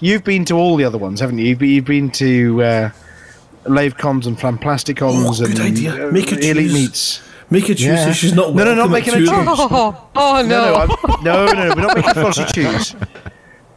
you've 0.00 0.24
been 0.24 0.44
to 0.46 0.54
all 0.56 0.76
the 0.76 0.84
other 0.84 0.98
ones, 0.98 1.20
haven't 1.20 1.38
you? 1.38 1.46
You've 1.46 1.58
been, 1.58 1.70
you've 1.70 1.84
been 1.84 2.10
to 2.10 2.62
uh, 2.62 2.90
Lavecons 3.64 4.26
and 4.26 4.36
Flamplasticons 4.36 5.40
Oh, 5.40 5.46
good 5.46 5.58
and 5.58 5.60
idea. 5.60 6.08
uh, 6.08 6.12
Make 6.12 6.30
her 6.30 6.38
Elite 6.38 6.70
choose. 6.90 7.22
Meets. 7.52 7.68
Make 7.68 7.70
a 7.70 7.74
choose. 7.74 7.86
Yeah. 7.86 8.04
So 8.06 8.12
she's 8.12 8.34
not. 8.34 8.54
No, 8.54 8.64
no, 8.64 8.74
not 8.74 8.90
making 8.90 9.14
a 9.14 9.18
two 9.18 9.22
of 9.24 9.28
them. 9.28 9.46
choose. 9.46 9.58
Oh, 9.70 10.08
oh 10.16 10.42
no. 10.46 10.86
No, 11.22 11.44
no, 11.46 11.46
no, 11.46 11.52
no, 11.52 11.52
no, 11.52 11.74
we're 11.76 11.82
not 11.82 11.96
making 11.96 12.14
Flossie 12.14 12.52
choose. 12.54 12.96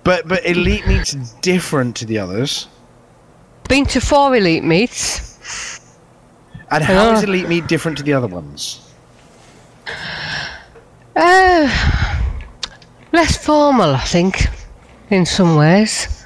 But 0.03 0.27
but 0.27 0.45
Elite 0.45 0.85
Meets 0.87 1.13
different 1.41 1.95
to 1.97 2.05
the 2.05 2.17
others. 2.19 2.67
Been 3.67 3.85
to 3.87 3.99
four 3.99 4.35
elite 4.35 4.63
meets. 4.63 5.81
And 6.69 6.83
how 6.83 7.11
is 7.13 7.19
Ah. 7.21 7.23
Elite 7.23 7.47
Meet 7.47 7.67
different 7.67 7.97
to 7.97 8.03
the 8.03 8.13
other 8.13 8.27
ones? 8.27 8.81
Uh, 11.15 11.67
less 13.13 13.37
formal, 13.37 13.95
I 13.95 14.01
think, 14.03 14.47
in 15.09 15.25
some 15.25 15.55
ways. 15.55 16.25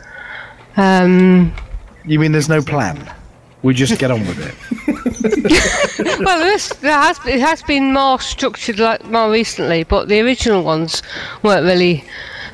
Um, 0.78 1.54
You 2.06 2.20
mean 2.20 2.32
there's 2.32 2.50
no 2.50 2.62
plan? 2.62 2.98
We 3.62 3.74
just 3.74 3.98
get 4.00 4.12
on 4.12 4.22
with 4.26 4.40
it. 4.40 4.56
well, 5.22 6.40
this, 6.40 6.70
there 6.82 6.94
has, 6.94 7.20
it 7.26 7.40
has 7.40 7.62
been 7.64 7.94
more 7.94 8.20
structured 8.20 8.80
like 8.80 9.04
more 9.06 9.32
recently, 9.32 9.84
but 9.84 10.08
the 10.08 10.20
original 10.22 10.64
ones 10.64 11.02
weren't 11.44 11.66
really 11.66 12.04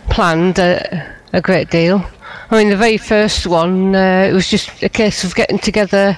planned 0.09 0.59
a, 0.59 1.15
a 1.33 1.41
great 1.41 1.69
deal. 1.69 2.05
I 2.51 2.57
mean, 2.57 2.69
the 2.69 2.77
very 2.77 2.97
first 2.97 3.47
one, 3.47 3.95
uh, 3.95 4.27
it 4.29 4.33
was 4.33 4.47
just 4.47 4.83
a 4.83 4.89
case 4.89 5.23
of 5.23 5.33
getting 5.35 5.57
together, 5.59 6.13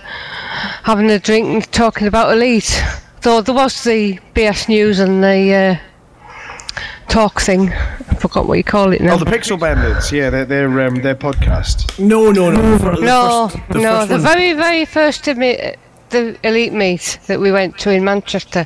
having 0.83 1.09
a 1.09 1.19
drink, 1.19 1.47
and 1.47 1.71
talking 1.71 2.07
about 2.07 2.33
Elite. 2.33 2.81
Though 3.21 3.41
there 3.41 3.55
was 3.55 3.83
the 3.83 4.19
BS 4.35 4.67
News 4.67 4.99
and 4.99 5.23
the 5.23 5.53
uh, 5.53 6.77
talk 7.07 7.39
thing. 7.41 7.71
I 7.71 8.15
forgot 8.19 8.47
what 8.47 8.57
you 8.57 8.63
call 8.63 8.91
it 8.93 9.01
now. 9.01 9.15
Oh, 9.15 9.17
the 9.17 9.25
Pixel 9.25 9.59
Bandits. 9.59 10.11
Yeah, 10.11 10.29
they're 10.29 10.45
they're 10.45 10.81
um, 10.81 10.95
their 11.01 11.15
podcast. 11.15 11.97
No, 11.99 12.31
no, 12.31 12.51
no. 12.51 12.71
The 12.73 12.79
fir- 12.79 12.95
the 12.95 13.01
no, 13.01 13.47
first- 13.49 13.69
the 13.69 13.79
no, 13.81 13.97
first 13.99 14.09
the 14.09 14.17
very, 14.19 14.53
very 14.53 14.85
first 14.85 15.23
emi- 15.25 15.75
the 16.09 16.37
elite 16.47 16.73
meet 16.73 17.19
that 17.27 17.39
we 17.39 17.51
went 17.51 17.77
to 17.79 17.91
in 17.91 18.03
Manchester. 18.03 18.65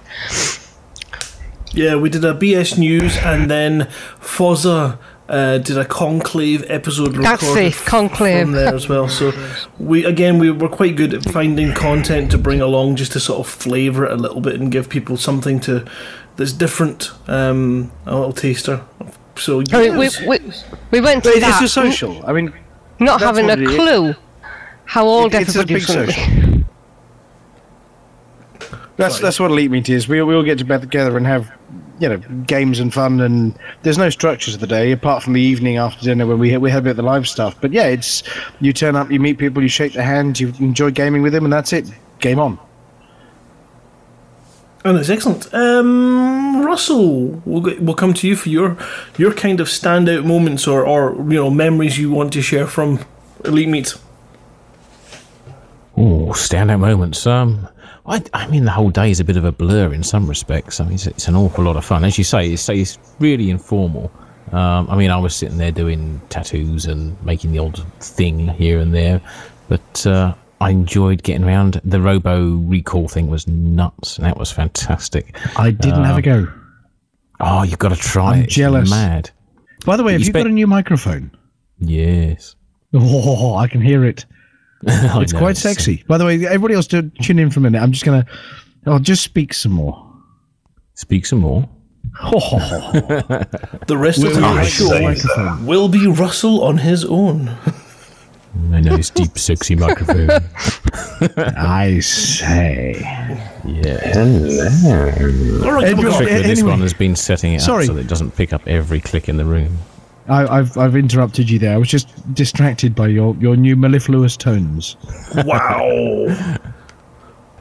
Yeah, 1.74 1.96
we 1.96 2.10
did 2.10 2.26
a 2.26 2.34
BS 2.34 2.78
News 2.78 3.16
and 3.18 3.50
then 3.50 3.82
Fozza 4.20 4.98
uh, 5.30 5.58
did 5.60 5.78
a 5.78 5.86
Conclave 5.86 6.66
episode 6.68 7.16
That's 7.16 7.42
recorded 7.42 7.68
it, 7.68 7.76
Conclave. 7.86 8.42
from 8.44 8.52
there 8.52 8.76
as 8.76 8.90
well. 8.90 9.08
So 9.08 9.32
we 9.80 10.04
again 10.04 10.38
we 10.40 10.52
were 10.52 10.68
quite 10.68 10.98
good 10.98 11.14
at 11.14 11.24
finding 11.32 11.74
content 11.74 12.32
to 12.32 12.38
bring 12.38 12.60
along 12.60 12.98
just 12.98 13.14
to 13.14 13.22
sort 13.22 13.40
of 13.40 13.48
flavour 13.48 14.06
it 14.06 14.12
a 14.12 14.18
little 14.18 14.42
bit 14.42 14.60
and 14.60 14.70
give 14.72 14.90
people 14.90 15.16
something 15.16 15.62
to 15.62 15.86
that's 16.36 16.52
different, 16.54 17.12
um, 17.28 17.92
a 18.06 18.16
little 18.16 18.34
taster. 18.34 18.84
So 19.38 19.62
I 19.72 19.80
mean, 19.90 19.98
we, 19.98 20.10
we, 20.28 20.40
we 20.92 21.02
went 21.02 21.24
to 21.24 21.32
But 21.32 21.40
that. 21.40 21.62
it's 21.62 21.72
a 21.72 21.74
social. 21.74 22.26
I 22.26 22.34
mean, 22.34 22.54
not 23.00 23.22
having 23.22 23.46
a 23.46 23.50
what 23.50 23.60
it 23.62 23.70
is. 23.70 23.76
clue 23.76 24.16
how 24.86 25.06
old 25.08 25.34
It- 25.34 25.44
it's 25.44 25.56
a 25.56 25.60
everybody 25.60 25.74
big 25.76 25.88
was 25.88 25.96
going 25.96 26.08
to 26.08 26.14
social. 26.14 26.52
be. 26.52 26.61
That's 29.02 29.20
that's 29.20 29.40
what 29.40 29.52
elite 29.52 29.72
meet 29.72 29.90
is. 29.90 30.08
We 30.08 30.22
we 30.22 30.36
all 30.36 30.44
get 30.44 30.58
to 30.60 30.66
bed 30.66 30.82
together 30.82 31.18
and 31.18 31.26
have 31.26 31.52
you 32.00 32.10
know 32.10 32.18
games 32.46 32.80
and 32.80 32.94
fun, 32.94 33.20
and 33.20 33.58
there's 33.84 33.98
no 33.98 34.10
structure 34.10 34.52
to 34.52 34.58
the 34.58 34.68
day 34.68 34.92
apart 34.92 35.24
from 35.24 35.34
the 35.34 35.42
evening 35.42 35.78
after 35.78 36.04
dinner 36.04 36.26
when 36.26 36.40
we 36.40 36.56
we 36.58 36.72
have 36.72 36.84
a 36.84 36.86
bit 36.86 36.90
of 36.92 36.98
the 36.98 37.04
live 37.04 37.28
stuff. 37.28 37.56
But 37.60 37.74
yeah, 37.74 37.86
it's 37.86 38.24
you 38.60 38.74
turn 38.74 38.96
up, 38.96 39.12
you 39.12 39.20
meet 39.20 39.38
people, 39.38 39.62
you 39.62 39.70
shake 39.70 39.94
their 39.94 40.04
hand, 40.04 40.40
you 40.40 40.54
enjoy 40.60 40.92
gaming 40.92 41.22
with 41.22 41.34
them, 41.34 41.44
and 41.44 41.54
that's 41.54 41.74
it. 41.74 41.90
Game 42.20 42.40
on. 42.40 42.60
And 44.84 44.98
it's 44.98 45.10
excellent. 45.10 45.54
Um, 45.54 46.66
Russell, 46.66 47.42
we'll, 47.46 47.62
get, 47.62 47.80
we'll 47.82 47.96
come 47.96 48.16
to 48.16 48.28
you 48.28 48.36
for 48.36 48.50
your 48.50 48.78
your 49.18 49.32
kind 49.32 49.60
of 49.60 49.68
standout 49.68 50.26
moments 50.26 50.68
or, 50.68 50.86
or 50.86 51.16
you 51.18 51.38
know 51.38 51.50
memories 51.52 52.00
you 52.00 52.10
want 52.10 52.34
to 52.34 52.42
share 52.42 52.66
from 52.66 53.00
Elite 53.46 53.70
Meet. 53.70 53.96
Oh, 55.98 56.30
standout 56.34 56.80
moments. 56.80 57.28
Um, 57.28 57.68
I, 58.12 58.22
I 58.34 58.48
mean, 58.48 58.66
the 58.66 58.72
whole 58.72 58.90
day 58.90 59.10
is 59.10 59.20
a 59.20 59.24
bit 59.24 59.38
of 59.38 59.46
a 59.46 59.52
blur 59.52 59.94
in 59.94 60.04
some 60.04 60.28
respects. 60.28 60.80
I 60.80 60.84
mean, 60.84 60.94
it's, 60.96 61.08
it's 61.08 61.28
an 61.28 61.36
awful 61.36 61.64
lot 61.64 61.78
of 61.78 61.86
fun, 61.86 62.04
as 62.04 62.18
you 62.18 62.24
say. 62.24 62.52
It's, 62.52 62.68
it's 62.70 63.00
really 63.20 63.50
informal. 63.50 64.12
Um, 64.52 64.88
I 64.90 64.98
mean, 64.98 65.10
I 65.12 65.18
was 65.18 65.34
sitting 65.36 65.58
there 65.58 65.72
doing 65.72 66.22
tattoos 66.30 66.86
and 66.86 67.16
making 67.26 67.54
the 67.54 67.60
odd 67.60 67.82
thing 68.04 68.50
here 68.50 68.80
and 68.80 68.94
there, 68.94 69.22
but 69.70 70.06
uh, 70.06 70.34
I 70.60 70.72
enjoyed 70.72 71.24
getting 71.24 71.46
around. 71.46 71.80
The 71.86 72.02
Robo 72.02 72.58
Recall 72.58 73.08
thing 73.08 73.30
was 73.30 73.48
nuts. 73.48 74.18
And 74.18 74.26
that 74.26 74.38
was 74.38 74.52
fantastic. 74.52 75.36
I 75.58 75.72
didn't 75.72 76.04
have 76.04 76.18
a 76.18 76.22
go. 76.22 76.48
Oh, 77.40 77.64
you've 77.64 77.80
got 77.80 77.90
to 77.90 77.96
try 77.96 78.34
I'm 78.34 78.40
it. 78.42 78.44
It's 78.46 78.56
jealous. 78.56 78.90
Mad. 78.90 79.32
By 79.86 79.96
the 79.98 80.04
way, 80.04 80.12
have 80.12 80.22
You 80.22 80.26
you, 80.26 80.32
spent- 80.32 80.44
got 80.44 80.52
a 80.52 80.54
new 80.54 80.68
microphone? 80.68 81.32
Yes. 81.80 82.56
Oh, 82.94 83.56
I 83.56 83.68
can 83.70 83.80
hear 83.80 84.04
it. 84.04 84.26
I 84.88 85.22
It's 85.22 85.34
know, 85.34 85.40
quite 85.40 85.58
sexy. 85.58 86.04
By 86.08 86.18
the 86.18 86.26
way, 86.26 86.46
everybody 86.46 86.74
else, 86.74 86.88
do, 86.88 87.10
tune 87.22 87.40
in 87.40 87.50
for 87.52 87.60
a 87.60 87.64
minute. 87.64 87.82
I'm 87.82 87.92
just 87.92 88.04
gonna. 88.06 88.26
I'll 88.86 89.00
just 89.00 89.24
speak 89.24 89.54
some 89.54 89.72
more. 89.74 90.08
Speak 90.96 91.26
some 91.26 91.40
more. 91.40 91.68
Oh, 92.22 92.32
The 93.88 93.98
rest 93.98 94.24
of 94.24 94.34
the 94.34 94.42
We'll- 94.42 94.64
show 94.66 94.88
say 94.88 95.02
microphone. 95.04 95.66
will 95.66 95.88
be 95.88 96.08
Russell 96.08 96.64
on 96.64 96.78
his 96.80 97.06
own. 97.06 97.56
A 98.74 98.82
nice, 98.82 99.10
deep, 99.10 99.38
sexy 99.38 99.76
microphone. 99.76 100.30
I 101.56 102.00
say. 102.00 102.96
Yeah. 103.66 104.00
Hello. 104.14 105.66
All 105.66 105.72
right, 105.74 105.86
Ed, 105.86 105.92
come 105.96 106.00
you're- 106.02 106.12
on. 106.14 106.18
trick 106.24 106.32
with 106.34 106.46
this 106.46 106.64
one 106.64 106.82
has 106.82 106.94
been 106.94 107.16
setting 107.16 107.54
it 107.54 107.62
Sorry. 107.62 107.84
up 107.84 107.88
so 107.88 107.94
that 107.94 108.02
it 108.02 108.08
doesn't 108.08 108.36
pick 108.36 108.52
up 108.52 108.68
every 108.68 109.00
click 109.00 109.30
in 109.30 109.38
the 109.38 109.46
room. 109.46 109.78
I, 110.28 110.60
I've 110.60 110.78
I've 110.78 110.96
interrupted 110.96 111.50
you 111.50 111.58
there. 111.60 111.74
I 111.74 111.78
was 111.78 111.90
just 111.90 112.08
distracted 112.34 112.94
by 112.96 113.08
your, 113.08 113.36
your 113.38 113.56
new 113.56 113.76
mellifluous 113.76 114.38
tones. 114.38 114.96
Wow. 115.46 116.58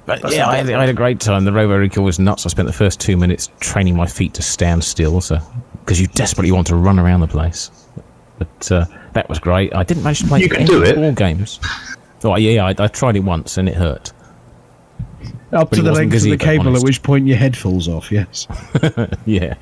But 0.07 0.33
yeah, 0.33 0.49
I 0.49 0.57
had, 0.57 0.71
I 0.71 0.81
had 0.81 0.89
a 0.89 0.95
great 0.95 1.21
time. 1.21 1.45
The 1.45 1.53
Robo 1.53 1.77
Recall 1.77 2.03
was 2.03 2.19
nuts. 2.19 2.45
I 2.45 2.49
spent 2.49 2.67
the 2.67 2.73
first 2.73 2.99
two 3.01 3.17
minutes 3.17 3.49
training 3.61 3.95
my 3.97 4.07
feet 4.07 4.35
to 4.35 4.43
stand 4.43 4.83
still, 4.83 5.21
so 5.21 5.39
because 5.85 6.01
you 6.01 6.09
desperately 6.09 6.51
want 6.51 6.67
to 6.69 6.75
run 6.75 6.99
around 6.99 7.21
the 7.21 7.29
place. 7.29 7.71
But 8.39 8.73
uh, 8.73 8.87
that 9.13 9.29
was 9.29 9.39
great. 9.39 9.73
I 9.73 9.85
didn't 9.85 10.03
manage 10.03 10.21
to 10.23 10.27
play 10.27 10.41
You 10.41 10.49
can 10.49 10.63
any 10.63 10.67
do 10.71 10.83
it. 10.83 10.97
ball 10.97 11.13
games. 11.13 11.61
Oh 12.25 12.35
yeah, 12.37 12.65
I, 12.67 12.71
I 12.77 12.89
tried 12.89 13.15
it 13.15 13.21
once 13.21 13.57
and 13.57 13.69
it 13.69 13.77
hurt. 13.77 14.13
Up 15.53 15.71
But 15.71 15.77
to 15.77 15.83
the 15.83 15.91
wasn't 15.91 16.13
length 16.13 16.25
of 16.25 16.31
the 16.31 16.37
cable, 16.37 16.69
honest. 16.69 16.85
at 16.85 16.87
which 16.87 17.03
point 17.03 17.27
your 17.27 17.37
head 17.37 17.57
falls 17.57 17.89
off. 17.89 18.13
Yes. 18.13 18.47
Yeah, 19.27 19.55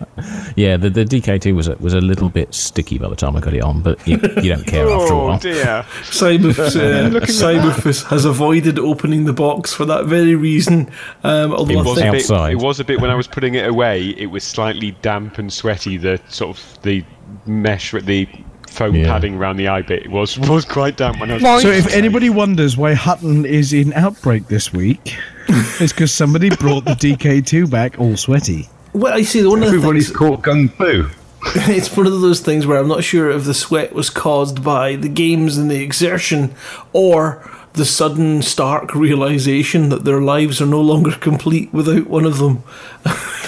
yeah. 0.56 0.76
The, 0.76 0.88
the 0.90 1.04
DK2 1.04 1.54
was 1.54 1.68
a, 1.68 1.76
was 1.76 1.92
a 1.94 2.00
little 2.00 2.28
bit 2.28 2.54
sticky 2.54 2.98
by 2.98 3.08
the 3.08 3.16
time 3.16 3.36
I 3.36 3.40
got 3.40 3.54
it 3.54 3.62
on, 3.62 3.80
but 3.82 3.98
you, 4.06 4.14
you 4.42 4.54
don't 4.54 4.66
care 4.66 4.88
after 4.88 5.12
a 5.14 5.16
Oh 5.18 5.26
while. 5.28 5.38
dear. 5.38 5.84
Cyberf, 6.02 6.58
uh, 6.58 7.20
Cyberfist 7.26 8.04
has 8.08 8.24
avoided 8.24 8.78
opening 8.78 9.24
the 9.24 9.32
box 9.32 9.72
for 9.74 9.84
that 9.86 10.04
very 10.06 10.34
reason. 10.34 10.90
Um, 11.24 11.52
although 11.52 11.72
It 11.74 11.78
I 11.78 11.82
was, 11.82 11.94
think 11.98 12.08
a 12.08 12.12
bit, 12.12 12.20
outside. 12.22 12.52
it 12.52 12.56
was 12.58 12.80
a 12.80 12.84
bit 12.84 13.00
when 13.00 13.10
I 13.10 13.14
was 13.14 13.26
putting 13.26 13.54
it 13.54 13.66
away. 13.68 14.08
It 14.10 14.26
was 14.26 14.44
slightly 14.44 14.92
damp 15.02 15.38
and 15.38 15.52
sweaty. 15.52 15.96
The 15.96 16.20
sort 16.28 16.56
of 16.58 16.82
the 16.82 17.04
mesh 17.46 17.92
with 17.92 18.04
the 18.06 18.28
foam 18.70 18.94
Yeah. 18.94 19.06
padding 19.06 19.34
around 19.36 19.56
the 19.56 19.68
eye 19.68 19.82
bit 19.82 20.10
was 20.10 20.38
was 20.48 20.64
quite 20.64 20.96
damp 20.96 21.20
when 21.20 21.30
I 21.30 21.34
was. 21.34 21.42
Right. 21.42 21.62
So 21.62 21.68
if 21.70 21.92
anybody 21.94 22.30
wonders 22.30 22.76
why 22.76 22.94
Hutton 22.94 23.44
is 23.44 23.72
in 23.72 23.92
outbreak 23.94 24.48
this 24.48 24.72
week, 24.72 25.16
it's 25.48 25.92
because 25.92 26.12
somebody 26.12 26.50
brought 26.50 26.84
the 26.84 26.92
DK2 26.92 27.70
back 27.70 27.98
all 27.98 28.16
sweaty. 28.16 28.68
well, 28.92 29.12
I 29.14 29.22
see. 29.22 29.44
One 29.46 29.62
of 29.62 29.70
the 29.70 29.76
Everybody's 29.76 30.06
things, 30.08 30.16
caught 30.18 30.42
gung 30.42 30.72
fu. 30.74 31.08
it's 31.72 31.96
one 31.96 32.06
of 32.06 32.20
those 32.20 32.40
things 32.40 32.66
where 32.66 32.78
I'm 32.78 32.88
not 32.88 33.04
sure 33.04 33.30
if 33.30 33.44
the 33.44 33.54
sweat 33.54 33.92
was 33.92 34.10
caused 34.10 34.64
by 34.64 34.96
the 34.96 35.08
games 35.08 35.56
and 35.56 35.70
the 35.70 35.80
exertion, 35.82 36.52
or 36.92 37.48
the 37.74 37.84
sudden 37.84 38.42
stark 38.42 38.92
realization 38.94 39.88
that 39.90 40.04
their 40.04 40.20
lives 40.20 40.60
are 40.60 40.66
no 40.66 40.80
longer 40.80 41.12
complete 41.12 41.72
without 41.72 42.08
one 42.08 42.24
of 42.24 42.38
them. 42.38 42.64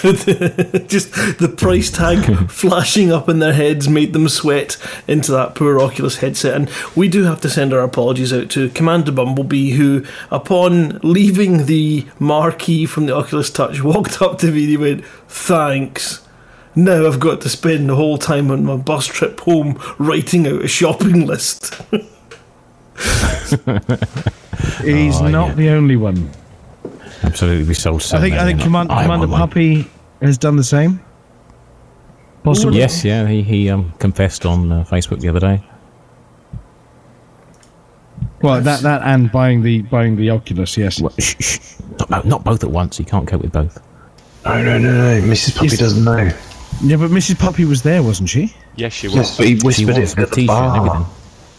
Just 0.87 1.11
the 1.39 1.53
price 1.55 1.91
tag 1.91 2.49
flashing 2.49 3.11
up 3.11 3.29
in 3.29 3.39
their 3.39 3.53
heads 3.53 3.87
made 3.87 4.13
them 4.13 4.27
sweat 4.29 4.77
into 5.07 5.31
that 5.31 5.53
poor 5.55 5.79
Oculus 5.79 6.17
headset. 6.17 6.55
And 6.55 6.69
we 6.95 7.07
do 7.07 7.23
have 7.23 7.41
to 7.41 7.49
send 7.49 7.73
our 7.73 7.81
apologies 7.81 8.33
out 8.33 8.49
to 8.51 8.69
Commander 8.69 9.11
Bumblebee, 9.11 9.71
who, 9.71 10.03
upon 10.31 10.99
leaving 11.03 11.65
the 11.67 12.05
marquee 12.19 12.85
from 12.85 13.05
the 13.05 13.15
Oculus 13.15 13.49
Touch, 13.51 13.81
walked 13.83 14.21
up 14.21 14.39
to 14.39 14.47
me 14.51 14.61
and 14.61 14.69
he 14.69 14.77
went, 14.77 15.05
Thanks. 15.27 16.27
Now 16.75 17.05
I've 17.05 17.19
got 17.19 17.41
to 17.41 17.49
spend 17.49 17.89
the 17.89 17.95
whole 17.95 18.17
time 18.17 18.49
on 18.49 18.63
my 18.63 18.77
bus 18.77 19.05
trip 19.05 19.39
home 19.41 19.77
writing 19.99 20.47
out 20.47 20.63
a 20.63 20.67
shopping 20.69 21.25
list. 21.27 21.75
He's 24.83 25.19
Oh, 25.19 25.27
not 25.27 25.49
yeah. 25.49 25.53
the 25.55 25.69
only 25.69 25.95
one. 25.97 26.29
Absolutely, 27.23 27.67
we 27.67 27.73
sold 27.73 28.01
so 28.01 28.17
I 28.17 28.21
think 28.21 28.35
I 28.35 28.45
think 28.45 28.61
Command, 28.61 28.91
I 28.91 29.03
Commander 29.03 29.27
want 29.27 29.31
one. 29.31 29.49
Puppy 29.49 29.87
has 30.21 30.37
done 30.37 30.55
the 30.55 30.63
same. 30.63 30.99
Possibly. 32.43 32.79
Yes, 32.79 33.05
yeah, 33.05 33.27
he, 33.27 33.43
he 33.43 33.69
um, 33.69 33.91
confessed 33.99 34.45
on 34.45 34.71
uh, 34.71 34.83
Facebook 34.85 35.19
the 35.19 35.29
other 35.29 35.39
day. 35.39 35.63
Well, 38.41 38.59
that 38.61 38.81
that 38.81 39.03
and 39.03 39.31
buying 39.31 39.61
the 39.61 39.83
buying 39.83 40.15
the 40.15 40.31
Oculus. 40.31 40.75
Yes. 40.75 40.99
Well, 40.99 41.13
shh, 41.19 41.35
shh. 41.39 41.59
Not, 42.09 42.25
not 42.25 42.43
both 42.43 42.63
at 42.63 42.71
once. 42.71 42.97
He 42.97 43.03
can't 43.03 43.27
cope 43.27 43.41
with 43.41 43.51
both. 43.51 43.79
No, 44.45 44.63
no, 44.63 44.79
no, 44.79 44.91
no. 44.91 45.21
Mrs. 45.27 45.53
Puppy 45.55 45.67
Yes. 45.67 45.79
doesn't 45.79 46.03
know. 46.03 46.31
Yeah, 46.83 46.95
but 46.97 47.11
Mrs. 47.11 47.37
Puppy 47.37 47.65
was 47.65 47.83
there, 47.83 48.01
wasn't 48.01 48.29
she? 48.29 48.55
Yes, 48.75 48.93
she 48.93 49.07
was. 49.07 49.15
Yes, 49.15 49.29
was. 49.29 49.37
but 49.37 49.45
he 49.47 49.55
He 49.55 49.59
whispered 49.63 49.87
was 49.89 49.97
it 49.97 50.01
with 50.01 50.19
at 50.19 50.29
the 50.29 50.35
T-shirt 50.35 50.49
and 50.49 50.85
bar. 50.87 51.07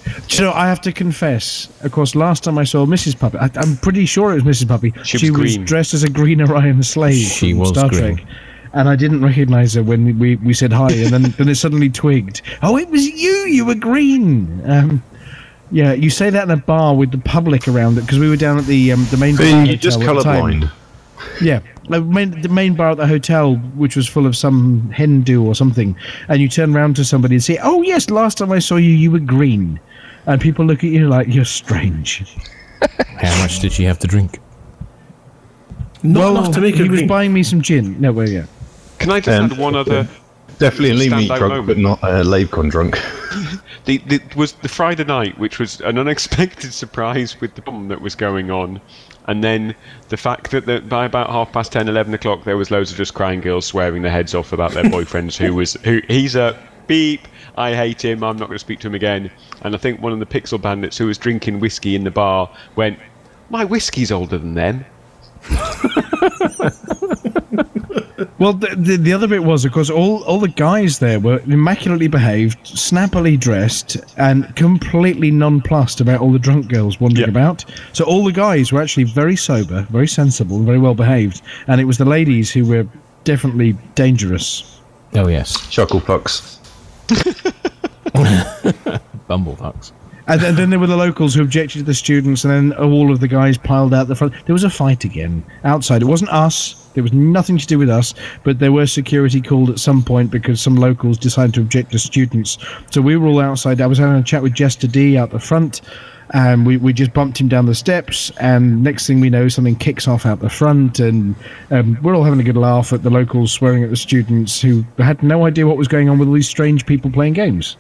Everything. 0.06 0.28
Do 0.28 0.36
you 0.36 0.42
know, 0.44 0.52
I 0.52 0.66
have 0.68 0.80
to 0.82 0.92
confess. 0.92 1.68
Of 1.82 1.92
course, 1.92 2.14
last 2.14 2.44
time 2.44 2.58
I 2.58 2.64
saw 2.64 2.84
Mrs. 2.86 3.18
Puppy, 3.18 3.38
I, 3.38 3.50
I'm 3.56 3.76
pretty 3.78 4.06
sure 4.06 4.36
it 4.36 4.44
was 4.44 4.62
Mrs. 4.62 4.68
Puppy. 4.68 4.92
She 5.04 5.30
was 5.30 5.38
green. 5.56 5.64
dressed 5.64 5.94
as 5.94 6.02
a 6.02 6.10
green 6.10 6.40
Orion 6.40 6.82
slave 6.82 7.14
She 7.16 7.50
from 7.52 7.58
was 7.60 7.68
Star 7.70 7.88
green. 7.88 8.16
Trek, 8.16 8.26
and 8.74 8.88
I 8.88 8.96
didn't 8.96 9.22
recognise 9.22 9.74
her 9.74 9.82
when 9.82 10.18
we, 10.18 10.36
we 10.36 10.54
said 10.54 10.72
hi, 10.72 10.92
and 10.92 11.08
then 11.12 11.22
then 11.38 11.48
it 11.48 11.56
suddenly 11.56 11.88
twigged. 11.90 12.42
Oh, 12.62 12.76
it 12.76 12.88
was 12.88 13.06
you. 13.06 13.30
You 13.46 13.64
were 13.64 13.74
green. 13.74 14.62
Um, 14.70 15.02
yeah, 15.70 15.92
you 15.94 16.10
say 16.10 16.28
that 16.30 16.44
in 16.44 16.50
a 16.50 16.56
bar 16.56 16.94
with 16.94 17.12
the 17.12 17.18
public 17.18 17.66
around 17.66 17.96
it 17.96 18.02
because 18.02 18.18
we 18.18 18.28
were 18.28 18.36
down 18.36 18.58
at 18.58 18.66
the 18.66 18.92
um, 18.92 19.06
the 19.10 19.16
main. 19.16 19.36
bar 19.36 19.64
You're 19.64 19.76
just 19.76 20.00
at 20.00 20.06
the 20.06 20.22
time. 20.22 20.62
colourblind. 20.62 20.72
Yeah, 21.40 21.60
the 21.88 22.00
main, 22.00 22.40
the 22.42 22.48
main 22.48 22.74
bar 22.74 22.90
at 22.90 22.96
the 22.96 23.06
hotel, 23.06 23.54
which 23.76 23.96
was 23.96 24.06
full 24.08 24.26
of 24.26 24.36
some 24.36 24.90
Hindu 24.90 25.42
or 25.44 25.54
something, 25.54 25.96
and 26.28 26.40
you 26.42 26.48
turn 26.48 26.74
around 26.76 26.96
to 26.96 27.04
somebody 27.04 27.36
and 27.36 27.44
say, 27.44 27.58
"Oh 27.62 27.82
yes, 27.82 28.10
last 28.10 28.38
time 28.38 28.52
I 28.52 28.58
saw 28.58 28.76
you, 28.76 28.90
you 28.90 29.10
were 29.10 29.18
green," 29.18 29.80
and 30.26 30.40
people 30.40 30.64
look 30.64 30.78
at 30.84 30.90
you 30.90 31.08
like 31.08 31.28
you're 31.28 31.44
strange. 31.44 32.24
How 33.20 33.42
much 33.42 33.60
did 33.60 33.72
she 33.72 33.84
have 33.84 33.98
to 34.00 34.06
drink? 34.06 34.38
Not 36.02 36.30
enough 36.32 36.54
to 36.54 36.60
make 36.60 36.74
he 36.74 36.84
her 36.84 36.90
was 36.90 37.00
green. 37.00 37.08
buying 37.08 37.32
me 37.32 37.42
some 37.42 37.62
gin. 37.62 38.00
No, 38.00 38.12
well, 38.12 38.28
yeah. 38.28 38.46
Can 38.98 39.10
I 39.10 39.20
just 39.20 39.38
Um, 39.40 39.52
add 39.52 39.58
one 39.58 39.74
other? 39.76 40.08
Definitely 40.58 40.90
a 40.90 40.94
lean 40.94 41.10
meat 41.16 41.30
Standout 41.30 41.38
drunk, 41.38 41.50
moment. 41.54 41.66
but 41.66 41.78
not 41.78 42.02
a 42.02 42.24
LaveCon 42.24 42.70
drunk. 42.70 43.00
The, 43.84 43.98
the 44.06 44.20
was 44.36 44.52
the 44.52 44.68
Friday 44.68 45.02
night, 45.02 45.36
which 45.40 45.58
was 45.58 45.80
an 45.80 45.98
unexpected 45.98 46.72
surprise 46.82 47.40
with 47.40 47.56
the 47.56 47.62
bomb 47.62 47.88
that 47.88 48.00
was 48.00 48.14
going 48.14 48.48
on, 48.48 48.80
and 49.26 49.42
then 49.42 49.74
the 50.08 50.16
fact 50.16 50.52
that 50.52 50.66
the, 50.66 50.80
by 50.82 51.04
about 51.04 51.30
half 51.30 51.50
past 51.52 51.72
10, 51.72 51.88
11 51.88 52.14
o'clock, 52.14 52.44
there 52.44 52.56
was 52.56 52.70
loads 52.70 52.92
of 52.92 52.96
just 52.96 53.14
crying 53.14 53.40
girls 53.40 53.66
swearing 53.66 54.02
their 54.02 54.12
heads 54.12 54.36
off 54.36 54.52
about 54.52 54.70
their 54.70 54.84
boyfriends. 54.84 55.36
who 55.36 55.52
was 55.56 55.72
who? 55.82 56.00
He's 56.06 56.36
a 56.36 56.56
beep. 56.86 57.26
I 57.56 57.74
hate 57.74 58.02
him. 58.04 58.24
I'm 58.24 58.36
not 58.36 58.46
going 58.48 58.56
to 58.56 58.58
speak 58.58 58.80
to 58.80 58.86
him 58.88 58.94
again. 58.94 59.30
And 59.62 59.74
I 59.74 59.78
think 59.78 60.00
one 60.00 60.12
of 60.12 60.18
the 60.18 60.26
Pixel 60.26 60.60
Bandits 60.60 60.96
who 60.98 61.06
was 61.06 61.18
drinking 61.18 61.60
whiskey 61.60 61.94
in 61.94 62.04
the 62.04 62.10
bar 62.10 62.50
went, 62.76 62.98
"My 63.50 63.64
whiskey's 63.64 64.10
older 64.10 64.38
than 64.38 64.54
them." 64.54 64.84
Well, 68.38 68.52
the, 68.54 68.74
the, 68.76 68.96
the 68.96 69.12
other 69.12 69.26
bit 69.28 69.42
was, 69.44 69.64
of 69.64 69.72
course, 69.72 69.90
all, 69.90 70.22
all 70.24 70.38
the 70.40 70.48
guys 70.48 70.98
there 70.98 71.18
were 71.20 71.38
immaculately 71.40 72.08
behaved, 72.08 72.64
snappily 72.66 73.36
dressed, 73.36 73.96
and 74.16 74.54
completely 74.56 75.30
nonplussed 75.30 76.00
about 76.00 76.20
all 76.20 76.32
the 76.32 76.38
drunk 76.38 76.68
girls 76.68 77.00
wandering 77.00 77.26
Yeah. 77.26 77.30
about. 77.30 77.64
So 77.92 78.04
all 78.04 78.24
the 78.24 78.32
guys 78.32 78.72
were 78.72 78.80
actually 78.82 79.04
very 79.04 79.36
sober, 79.36 79.82
very 79.90 80.06
sensible, 80.08 80.56
and 80.56 80.66
very 80.66 80.78
well 80.78 80.94
behaved. 80.94 81.42
And 81.68 81.80
it 81.80 81.84
was 81.84 81.98
the 81.98 82.04
ladies 82.04 82.50
who 82.50 82.64
were 82.64 82.86
definitely 83.24 83.72
dangerous. 83.94 84.80
Oh 85.14 85.28
yes, 85.28 85.68
Chuckle 85.70 86.00
fucks. 86.00 86.58
bumblefucks. 89.28 89.92
And 90.28 90.40
then, 90.40 90.54
then 90.54 90.70
there 90.70 90.78
were 90.78 90.86
the 90.86 90.96
locals 90.96 91.34
who 91.34 91.42
objected 91.42 91.78
to 91.78 91.84
the 91.84 91.94
students, 91.94 92.44
and 92.44 92.52
then 92.52 92.78
all 92.78 93.10
of 93.10 93.18
the 93.18 93.26
guys 93.26 93.58
piled 93.58 93.92
out 93.92 94.06
the 94.06 94.14
front. 94.14 94.32
There 94.46 94.52
was 94.52 94.62
a 94.62 94.70
fight 94.70 95.04
again 95.04 95.44
outside. 95.64 96.00
It 96.00 96.06
wasn't 96.06 96.30
us. 96.30 96.88
There 96.94 97.02
was 97.02 97.12
nothing 97.12 97.58
to 97.58 97.66
do 97.66 97.78
with 97.78 97.90
us, 97.90 98.14
but 98.44 98.58
there 98.58 98.70
were 98.70 98.86
security 98.86 99.40
called 99.40 99.70
at 99.70 99.80
some 99.80 100.02
point 100.02 100.30
because 100.30 100.60
some 100.60 100.76
locals 100.76 101.18
decided 101.18 101.54
to 101.54 101.60
object 101.62 101.92
to 101.92 101.98
students. 101.98 102.58
So 102.90 103.00
we 103.00 103.16
were 103.16 103.26
all 103.26 103.40
outside. 103.40 103.80
I 103.80 103.86
was 103.86 103.98
having 103.98 104.16
a 104.16 104.22
chat 104.22 104.42
with 104.42 104.52
Jester 104.52 104.86
D 104.86 105.18
out 105.18 105.30
the 105.30 105.40
front, 105.40 105.80
and 106.32 106.66
we, 106.66 106.76
we 106.78 106.92
just 106.92 107.12
bumped 107.12 107.38
him 107.38 107.48
down 107.48 107.66
the 107.66 107.74
steps. 107.74 108.30
And 108.40 108.82
next 108.82 109.06
thing 109.06 109.20
we 109.20 109.30
know, 109.30 109.48
something 109.48 109.76
kicks 109.76 110.08
off 110.08 110.24
out 110.24 110.40
the 110.40 110.50
front, 110.50 110.98
and 110.98 111.34
um, 111.70 111.98
we're 112.02 112.16
all 112.16 112.24
having 112.24 112.40
a 112.40 112.44
good 112.44 112.56
laugh 112.56 112.92
at 112.92 113.02
the 113.02 113.10
locals 113.10 113.52
swearing 113.52 113.84
at 113.84 113.90
the 113.90 113.96
students 113.96 114.60
who 114.60 114.84
had 114.98 115.22
no 115.22 115.46
idea 115.46 115.66
what 115.66 115.76
was 115.76 115.88
going 115.88 116.08
on 116.08 116.18
with 116.18 116.28
all 116.28 116.34
these 116.34 116.48
strange 116.48 116.86
people 116.86 117.10
playing 117.10 117.34
games. 117.34 117.76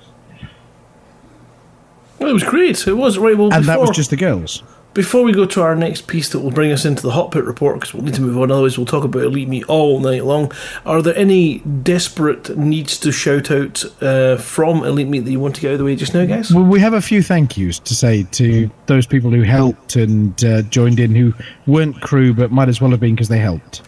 Well, 2.18 2.30
it 2.30 2.34
was 2.34 2.44
great. 2.44 2.86
It 2.86 2.92
was 2.92 3.18
right. 3.18 3.36
Well, 3.36 3.52
And 3.52 3.64
that 3.64 3.80
was 3.80 3.90
just 3.90 4.10
the 4.10 4.16
girls. 4.16 4.62
Before 4.94 5.22
we 5.22 5.32
go 5.32 5.46
to 5.46 5.62
our 5.62 5.74
next 5.74 6.06
piece 6.06 6.28
that 6.30 6.40
will 6.40 6.50
bring 6.50 6.70
us 6.70 6.84
into 6.84 7.02
the 7.02 7.12
hot 7.12 7.30
pit 7.30 7.44
report, 7.44 7.76
because 7.76 7.94
we'll 7.94 8.02
need 8.02 8.14
to 8.14 8.20
move 8.20 8.38
on, 8.38 8.50
otherwise 8.50 8.76
we'll 8.76 8.86
talk 8.86 9.04
about 9.04 9.22
Elite 9.22 9.48
Meet 9.48 9.64
all 9.64 10.00
night 10.00 10.24
long. 10.24 10.52
Are 10.84 11.00
there 11.00 11.16
any 11.16 11.60
desperate 11.60 12.56
needs 12.58 12.98
to 13.00 13.10
shout 13.10 13.50
out 13.50 13.84
uh, 14.02 14.36
from 14.36 14.84
Elite 14.84 15.08
Meet 15.08 15.20
that 15.20 15.30
you 15.30 15.40
want 15.40 15.54
to 15.54 15.62
get 15.62 15.68
out 15.68 15.72
of 15.74 15.78
the 15.78 15.84
way 15.84 15.96
just 15.96 16.12
now, 16.12 16.26
guys? 16.26 16.52
Well, 16.52 16.64
we 16.64 16.78
have 16.80 16.92
a 16.92 17.00
few 17.00 17.22
thank 17.22 17.56
yous 17.56 17.78
to 17.78 17.94
say 17.94 18.24
to 18.32 18.70
those 18.86 19.06
people 19.06 19.30
who 19.30 19.42
helped 19.42 19.96
and 19.96 20.44
uh, 20.44 20.60
joined 20.62 21.00
in 21.00 21.14
who 21.14 21.32
weren't 21.66 22.00
crew 22.02 22.34
but 22.34 22.50
might 22.50 22.68
as 22.68 22.80
well 22.80 22.90
have 22.90 23.00
been 23.00 23.14
because 23.14 23.28
they 23.28 23.38
helped. 23.38 23.82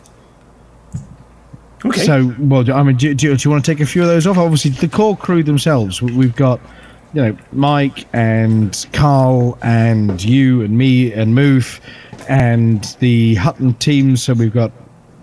Okay. 1.84 2.00
So, 2.00 2.34
well, 2.38 2.72
I 2.72 2.82
mean, 2.82 2.96
do, 2.96 3.12
do, 3.12 3.36
do 3.36 3.46
you 3.46 3.50
want 3.50 3.62
to 3.62 3.70
take 3.70 3.80
a 3.80 3.86
few 3.86 4.00
of 4.00 4.08
those 4.08 4.26
off? 4.26 4.38
Obviously, 4.38 4.70
the 4.70 4.88
core 4.88 5.16
crew 5.16 5.42
themselves. 5.42 6.00
We've 6.00 6.34
got, 6.34 6.60
you 7.14 7.22
know, 7.22 7.36
Mike 7.52 8.06
and 8.12 8.86
Carl 8.92 9.56
and 9.62 10.22
you 10.22 10.62
and 10.62 10.76
me 10.76 11.12
and 11.12 11.36
Moof 11.36 11.80
and 12.28 12.96
the 12.98 13.36
Hutton 13.36 13.74
team. 13.74 14.16
So 14.16 14.34
we've 14.34 14.52
got 14.52 14.72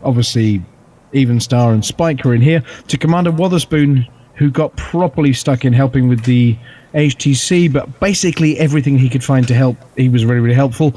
obviously 0.04 0.64
Even 1.12 1.42
Star 1.42 1.74
and 1.74 1.84
Spike 1.84 2.26
are 2.26 2.34
in 2.34 2.42
here. 2.42 2.64
To 2.88 2.98
Commander 2.98 3.32
Wotherspoon, 3.32 4.08
who 4.36 4.50
got 4.50 4.76
properly 4.78 5.34
stuck 5.34 5.66
in 5.66 5.74
helping 5.74 6.08
with 6.08 6.24
the 6.24 6.58
HTC, 6.94 7.72
but 7.72 8.00
basically 8.00 8.58
everything 8.58 8.98
he 8.98 9.10
could 9.10 9.24
find 9.24 9.46
to 9.50 9.54
help, 9.54 9.78
he 9.98 10.08
was 10.08 10.26
really, 10.26 10.39
really 10.39 10.56
helpful. 10.56 10.94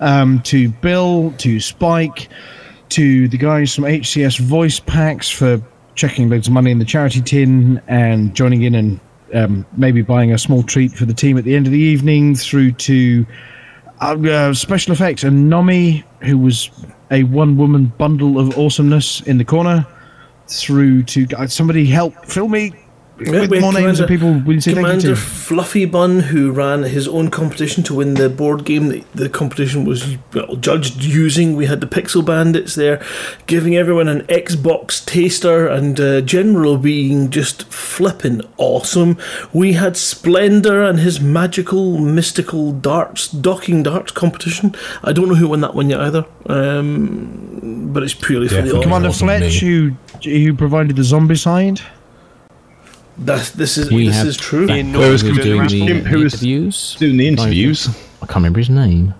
Um, 0.00 0.40
to 0.42 0.70
Bill, 0.70 1.32
to 1.38 1.60
Spike, 1.60 2.28
to 2.90 3.28
the 3.28 3.36
guys 3.36 3.74
from 3.74 3.84
HCS 3.84 4.40
Voice 4.40 4.80
Packs 4.80 5.28
for 5.28 5.62
checking 5.94 6.30
loads 6.30 6.46
of 6.46 6.54
money 6.54 6.70
in 6.70 6.78
the 6.78 6.84
charity 6.84 7.20
tin 7.20 7.82
and 7.86 8.34
joining 8.34 8.62
in 8.62 8.74
and 8.74 8.98
um, 9.34 9.66
maybe 9.76 10.02
buying 10.02 10.32
a 10.32 10.38
small 10.38 10.62
treat 10.62 10.92
for 10.92 11.04
the 11.04 11.14
team 11.14 11.38
at 11.38 11.44
the 11.44 11.54
end 11.54 11.66
of 11.66 11.72
the 11.72 11.78
evening, 11.78 12.34
through 12.34 12.72
to 12.72 13.26
uh, 14.00 14.16
uh, 14.20 14.54
special 14.54 14.92
effects. 14.92 15.24
And 15.24 15.50
Nomi, 15.50 16.04
who 16.22 16.38
was 16.38 16.70
a 17.10 17.24
one 17.24 17.56
woman 17.56 17.86
bundle 17.98 18.38
of 18.38 18.58
awesomeness 18.58 19.20
in 19.22 19.38
the 19.38 19.44
corner, 19.44 19.86
through 20.46 21.02
to 21.04 21.26
uh, 21.36 21.46
somebody 21.46 21.86
help 21.86 22.24
fill 22.24 22.48
me 22.48 22.72
with 23.18 23.50
wait, 23.50 23.60
more 23.60 23.72
names 23.72 24.00
of 24.00 24.08
people 24.08 24.32
we 24.32 24.54
didn't 24.54 24.62
say 24.62 24.74
thank 24.74 24.86
you 24.86 24.92
Commander 24.92 25.08
to. 25.08 25.16
Fluffy 25.16 25.84
Bun, 25.84 26.20
who 26.20 26.52
ran 26.52 26.84
his 26.84 27.08
own 27.08 27.30
competition 27.30 27.82
to 27.84 27.94
win 27.94 28.14
the 28.14 28.28
board 28.28 28.64
game 28.64 28.88
that 28.88 29.12
the 29.12 29.28
competition 29.28 29.84
was 29.84 30.16
well, 30.32 30.56
judged 30.56 31.02
using. 31.02 31.56
We 31.56 31.66
had 31.66 31.80
the 31.80 31.86
Pixel 31.86 32.24
Bandits 32.24 32.74
there, 32.74 33.04
giving 33.46 33.76
everyone 33.76 34.08
an 34.08 34.22
Xbox 34.26 35.04
taster 35.04 35.66
and 35.66 35.98
uh, 35.98 36.20
general 36.20 36.78
being 36.78 37.30
just 37.30 37.64
flipping 37.72 38.42
awesome. 38.56 39.18
We 39.52 39.72
had 39.72 39.96
Splendor 39.96 40.82
and 40.82 41.00
his 41.00 41.20
magical, 41.20 41.98
mystical 41.98 42.72
darts, 42.72 43.28
docking 43.28 43.82
darts 43.82 44.12
competition. 44.12 44.74
I 45.02 45.12
don't 45.12 45.28
know 45.28 45.34
who 45.34 45.48
won 45.48 45.60
that 45.62 45.74
one 45.74 45.90
yet 45.90 46.00
either, 46.00 46.24
um, 46.46 47.90
but 47.92 48.02
it's 48.02 48.14
purely 48.14 48.48
for 48.48 48.62
the 48.62 48.80
Commander 48.80 49.12
Fletch, 49.12 49.60
who 49.60 49.92
who 50.22 50.54
provided 50.54 50.96
the 50.96 51.04
zombie 51.04 51.36
side. 51.36 51.80
That, 53.20 53.44
this 53.56 53.76
is 53.78 53.90
We 53.90 54.06
this 54.06 54.16
have 54.16 54.26
is 54.28 54.36
true. 54.36 54.66
that 54.66 54.76
In 54.78 54.92
guy 54.92 55.02
Who 55.02 55.10
was 55.10 55.22
doing 55.22 55.34
the, 55.66 56.00
the 56.00 56.16
was- 56.16 56.34
interviews. 56.34 56.96
Doing 56.98 57.16
the 57.16 57.26
interviews. 57.28 57.88
I 58.22 58.26
can't 58.26 58.36
remember 58.36 58.60
his 58.60 58.70
name. 58.70 59.14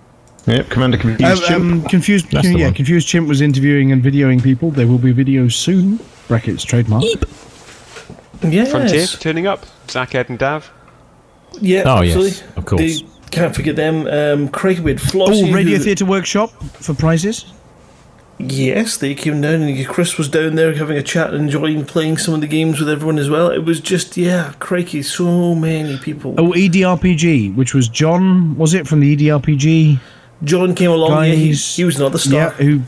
Yep, 0.47 0.71
Commander 0.71 0.97
Confused 0.97 1.43
Um, 1.43 1.49
Chimp. 1.49 1.61
um, 1.61 1.83
confused, 1.91 2.31
That's 2.31 2.49
the 2.49 2.59
yeah, 2.59 2.65
one. 2.67 2.75
confused 2.75 3.07
chimp 3.07 3.29
was 3.29 3.41
interviewing 3.43 3.93
and 3.93 4.03
videoing 4.03 4.43
people. 4.43 4.71
There 4.71 4.87
will 4.87 4.97
be 4.99 5.13
videos 5.13 5.53
soon. 5.53 6.01
Brackets 6.27 6.65
trademark. 6.65 7.05
Yes. 8.43 8.71
Frontier 8.71 9.07
turning 9.07 9.47
up. 9.47 9.67
Zach, 9.91 10.15
Ed, 10.15 10.31
and 10.31 10.39
Dav. 10.39 10.71
Yeah, 11.61 11.83
Oh, 11.87 12.03
yes, 12.03 12.43
of 12.57 12.65
course. 12.65 12.81
They 13.01 13.07
can't 13.31 13.55
forget 13.55 13.77
them. 13.77 14.07
Um, 14.07 14.49
Craig 14.49 14.79
with 14.81 15.01
Flossie. 15.01 15.51
Oh, 15.51 15.53
Radio 15.53 15.77
who- 15.79 15.85
Theatre 15.85 16.05
Workshop 16.07 16.51
for 16.75 16.95
prizes. 16.95 17.47
Yes, 18.41 18.97
they 18.97 19.15
came 19.17 19.41
down 19.41 19.63
and 19.63 19.87
Chris 19.89 20.17
was 20.17 20.29
down 20.29 20.55
there 20.55 20.73
having 20.75 20.97
a 20.97 21.03
chat 21.03 21.35
and 21.35 21.45
enjoying 21.47 21.85
playing 21.85 22.19
some 22.19 22.35
of 22.35 22.41
the 22.41 22.47
games 22.47 22.79
with 22.79 22.89
everyone 22.89 23.19
as 23.19 23.29
well. 23.29 23.51
It 23.51 23.65
was 23.65 23.81
just, 23.81 24.17
yeah, 24.17 24.53
crikey, 24.61 25.03
so 25.03 25.57
many 25.57 25.97
people. 25.99 26.37
Oh, 26.39 26.53
EDRPG, 26.53 27.57
which 27.57 27.75
was 27.75 27.89
John, 27.89 28.57
was 28.57 28.75
it 28.75 28.87
from 28.87 29.01
the 29.01 29.17
EDRPG? 29.17 29.99
John 30.45 30.75
came 30.77 30.93
along, 30.93 31.25
yeah, 31.25 31.33
he, 31.33 31.53
he 31.53 31.85
was 31.85 31.99
another 31.99 32.19
Yeah, 32.27 32.51
star. 32.53 32.63
who 32.63 32.83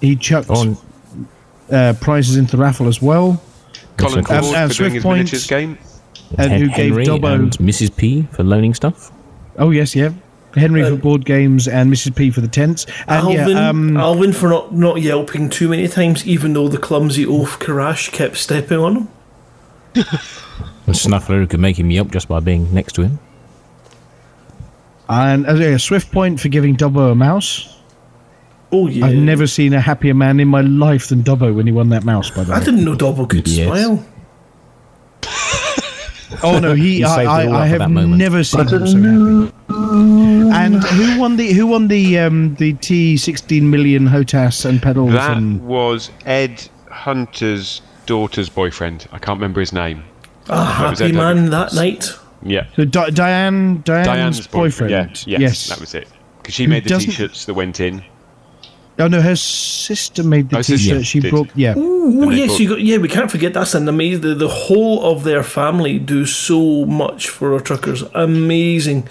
he 0.00 0.16
chucked 0.16 0.50
On 0.50 0.76
uh, 1.70 1.94
prizes 2.00 2.36
into 2.36 2.56
the 2.56 2.62
raffle 2.62 2.88
as 2.88 3.00
well, 3.00 3.40
Colin 3.96 4.18
Um, 4.18 4.24
Ford 4.24 4.44
uh, 4.56 4.66
for 4.66 4.74
Swift 4.74 4.78
doing 4.78 4.94
his 4.94 5.02
points. 5.04 5.18
miniatures 5.32 5.46
game. 5.46 5.78
and 6.36 6.52
who 6.52 6.68
gave 6.70 6.94
Dobbo. 6.94 7.32
and 7.34 7.52
Mrs. 7.58 7.94
P 7.94 8.22
for 8.32 8.42
loaning 8.42 8.74
stuff. 8.74 9.12
oh 9.56 9.70
yes, 9.70 9.94
yeah, 9.94 10.10
Henry 10.54 10.82
for 10.84 10.92
Uh, 10.94 10.96
board 10.96 11.24
games 11.24 11.68
and 11.68 11.92
Mrs. 11.92 12.14
P 12.16 12.30
for 12.30 12.40
the 12.40 12.48
tents. 12.48 12.86
And 13.06 13.26
Alvin, 13.26 13.48
yeah, 13.56 13.68
um, 13.68 13.96
Alvin 13.96 14.32
for 14.32 14.48
not, 14.48 14.74
not 14.74 15.00
yelping 15.00 15.48
too 15.48 15.68
many 15.68 15.86
times, 15.88 16.26
even 16.26 16.52
though 16.54 16.68
the 16.68 16.78
clumsy 16.78 17.24
oaf 17.24 17.58
Karash 17.60 18.10
kept 18.12 18.36
stepping 18.36 18.78
on 18.78 18.96
him. 18.96 19.08
And 20.86 20.94
Snuffler 20.96 21.38
who 21.38 21.46
could 21.46 21.60
make 21.60 21.78
him 21.78 21.90
yelp 21.92 22.10
just 22.10 22.26
by 22.26 22.40
being 22.40 22.72
next 22.74 22.94
to 22.94 23.02
him. 23.02 23.18
and 25.08 25.46
uh, 25.48 25.54
yeah, 25.54 25.76
Swift 25.76 26.10
Point 26.10 26.40
for 26.40 26.48
giving 26.48 26.74
Dobbo 26.76 27.12
a 27.12 27.14
mouse. 27.14 27.76
Oh, 28.72 28.86
yeah. 28.88 29.06
I've 29.06 29.16
never 29.16 29.46
seen 29.46 29.72
a 29.72 29.80
happier 29.80 30.14
man 30.14 30.38
in 30.40 30.48
my 30.48 30.60
life 30.60 31.08
than 31.08 31.22
Dobbo 31.22 31.54
when 31.54 31.66
he 31.66 31.72
won 31.72 31.88
that 31.90 32.04
mouse. 32.04 32.30
By 32.30 32.44
the 32.44 32.52
way, 32.52 32.58
I 32.58 32.64
didn't 32.64 32.84
know 32.84 32.94
Dobbo 32.96 33.28
could 33.28 33.46
Yes. 33.48 33.66
smile. 33.66 34.04
oh 36.42 36.58
no, 36.58 36.74
he, 36.74 36.96
He 36.96 37.04
I, 37.04 37.24
I, 37.44 37.62
I 37.62 37.66
have 37.66 37.90
never 37.90 38.44
seen 38.44 38.68
him 38.68 38.86
so 38.86 38.96
happy. 38.96 39.52
And 40.52 40.82
who 40.82 41.18
won 41.20 41.36
the 41.36 41.52
who 41.52 41.66
won 41.66 41.88
the 41.88 42.18
um, 42.18 42.54
the 42.56 42.72
T 42.74 43.16
sixteen 43.16 43.70
million 43.70 44.06
Hotas 44.08 44.64
and 44.64 44.80
pedals 44.82 45.12
That 45.12 45.36
and 45.36 45.64
was 45.66 46.10
Ed 46.26 46.68
Hunter's 46.90 47.82
daughter's 48.06 48.48
boyfriend. 48.48 49.06
I 49.12 49.18
can't 49.18 49.38
remember 49.38 49.60
his 49.60 49.72
name. 49.72 50.04
Was 50.48 50.98
happy 50.98 51.10
it, 51.12 51.14
man 51.14 51.36
David? 51.36 51.52
that 51.52 51.74
night. 51.74 52.10
Yeah. 52.42 52.66
so 52.74 52.84
Di- 52.84 53.10
Diane 53.10 53.82
Diane's, 53.82 54.06
Diane's 54.06 54.46
boyfriend. 54.46 54.90
Yeah, 54.90 55.06
yes, 55.10 55.26
yes, 55.40 55.68
that 55.68 55.78
was 55.80 55.94
it. 55.94 56.08
Because 56.38 56.54
she 56.54 56.64
Who 56.64 56.70
made 56.70 56.84
the 56.84 56.88
doesn't- 56.90 57.10
t-shirts 57.10 57.44
that 57.44 57.54
went 57.54 57.80
in. 57.80 58.02
Oh 59.00 59.08
no, 59.08 59.20
her 59.20 59.36
sister 59.36 60.22
made 60.22 60.50
the 60.50 60.58
Oh, 60.58 60.62
T-shirt. 60.62 61.04
She 61.06 61.20
did. 61.20 61.30
brought 61.30 61.48
yeah. 61.54 61.74
Oh 61.76 62.30
yes, 62.30 62.50
put- 62.52 62.60
you 62.60 62.68
got 62.68 62.80
yeah. 62.80 62.98
We 62.98 63.08
can't 63.08 63.30
forget 63.30 63.54
that's 63.54 63.74
an 63.74 63.88
amazing. 63.88 64.20
The, 64.22 64.34
the 64.34 64.48
whole 64.48 65.02
of 65.12 65.24
their 65.24 65.42
family 65.42 65.98
do 65.98 66.26
so 66.26 66.84
much 66.86 67.28
for 67.28 67.54
our 67.54 67.60
truckers. 67.60 68.02
Amazing, 68.14 69.08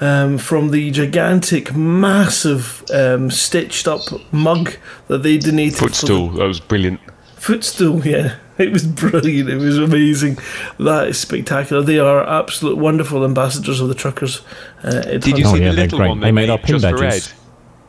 um, 0.00 0.38
from 0.38 0.70
the 0.70 0.90
gigantic, 0.90 1.74
massive, 1.74 2.84
um, 2.92 3.30
stitched 3.30 3.86
up 3.88 4.02
mug 4.32 4.74
that 5.08 5.22
they 5.22 5.38
donated. 5.38 5.76
for 5.78 5.84
the- 5.84 5.90
Footstool. 5.90 6.28
That 6.30 6.46
was 6.46 6.60
brilliant. 6.60 7.00
Footstool, 7.36 8.06
yeah. 8.06 8.36
It 8.58 8.72
was 8.72 8.86
brilliant. 8.86 9.48
It 9.48 9.56
was 9.56 9.78
amazing. 9.78 10.36
That 10.78 11.08
is 11.08 11.18
spectacular. 11.18 11.82
They 11.82 11.98
are 11.98 12.22
absolute 12.28 12.76
wonderful 12.76 13.24
ambassadors 13.24 13.80
of 13.80 13.88
the 13.88 13.94
truckers. 13.94 14.42
Uh, 14.84 15.00
Did 15.00 15.38
you 15.38 15.46
Oh, 15.46 15.54
see 15.54 15.62
yeah, 15.62 15.70
the 15.70 15.76
they're 15.76 15.84
little 15.84 15.98
great. 15.98 16.08
one 16.08 16.20
They 16.20 16.26
they, 16.26 16.32
made 16.32 16.42
made, 16.42 16.50
our 16.50 16.58
pin 16.58 16.78
just 16.78 16.84
for 16.86 16.98
badges. 16.98 17.34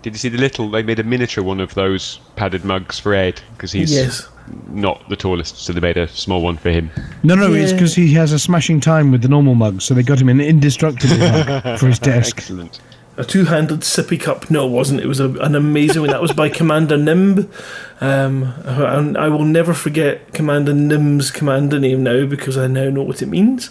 Ed? 0.02 0.04
Did 0.04 0.14
you 0.14 0.18
see 0.20 0.30
the 0.30 0.38
little? 0.38 0.70
They 0.70 0.84
made 0.84 1.00
a 1.00 1.04
miniature 1.04 1.44
one 1.44 1.60
of 1.60 1.74
those 1.76 2.20
padded 2.36 2.66
mugs 2.66 3.00
for 3.00 3.14
Ed 3.14 3.42
because 3.54 3.72
he's 3.72 3.94
Yes. 3.94 4.28
not 4.70 5.08
the 5.10 5.16
tallest, 5.16 5.58
so 5.58 5.74
they 5.74 5.80
made 5.80 5.98
a 5.98 6.08
small 6.08 6.42
one 6.42 6.58
for 6.58 6.70
him. 6.72 6.90
No, 7.24 7.36
no, 7.36 7.54
it's 7.54 7.72
because 7.72 7.96
he 7.96 8.14
has 8.14 8.32
a 8.32 8.40
smashing 8.40 8.80
time 8.80 9.12
with 9.12 9.22
the 9.22 9.30
normal 9.30 9.56
mug, 9.56 9.82
so 9.82 9.94
they 9.94 10.04
got 10.04 10.20
him 10.20 10.30
an 10.30 10.42
indestructible 10.42 11.18
mug 11.18 11.78
for 11.80 11.88
his 11.88 12.00
desk. 12.00 12.38
Excellent. 12.38 12.80
A 13.18 13.26
two-handed 13.26 13.82
sippy 13.82 14.20
cup. 14.20 14.50
No, 14.50 14.66
it 14.66 14.72
wasn't. 14.72 15.02
It 15.02 15.06
was 15.06 15.20
a, 15.20 15.30
an 15.42 15.54
amazing 15.54 16.02
one. 16.02 16.10
That 16.12 16.22
was 16.22 16.32
by 16.32 16.50
Commander 16.50 16.98
Nimb. 16.98 17.52
Um, 18.00 18.54
and 18.66 19.18
I 19.18 19.28
will 19.28 19.44
never 19.44 19.74
forget 19.74 20.34
Commander 20.34 20.74
Nimb's 20.74 21.30
commander 21.30 21.78
name 21.80 22.04
now 22.04 22.26
because 22.26 22.58
I 22.58 22.68
now 22.68 22.90
know 22.90 23.04
what 23.04 23.22
it 23.22 23.28
means. 23.28 23.70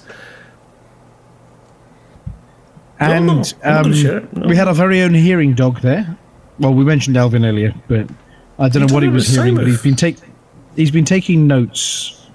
And 3.00 3.26
no, 3.26 3.42
I'm 3.64 3.86
um, 3.86 3.92
it, 3.92 4.32
no. 4.36 4.46
we 4.48 4.56
had 4.56 4.68
our 4.68 4.74
very 4.74 5.00
own 5.02 5.14
hearing 5.14 5.54
dog 5.54 5.80
there. 5.80 6.16
Well, 6.58 6.74
we 6.74 6.84
mentioned 6.84 7.16
Alvin 7.16 7.44
earlier, 7.44 7.74
but 7.88 8.06
I 8.58 8.68
don't 8.68 8.82
You 8.82 8.88
know 8.88 8.94
what 8.94 9.02
he 9.02 9.08
was 9.08 9.26
hearing. 9.28 9.54
But 9.54 9.66
he's 9.66 9.78
Simoth. 9.78 9.82
been 9.84 9.96
take 9.96 10.16
he's 10.76 10.90
been 10.90 11.04
taking 11.06 11.46
notes 11.46 12.28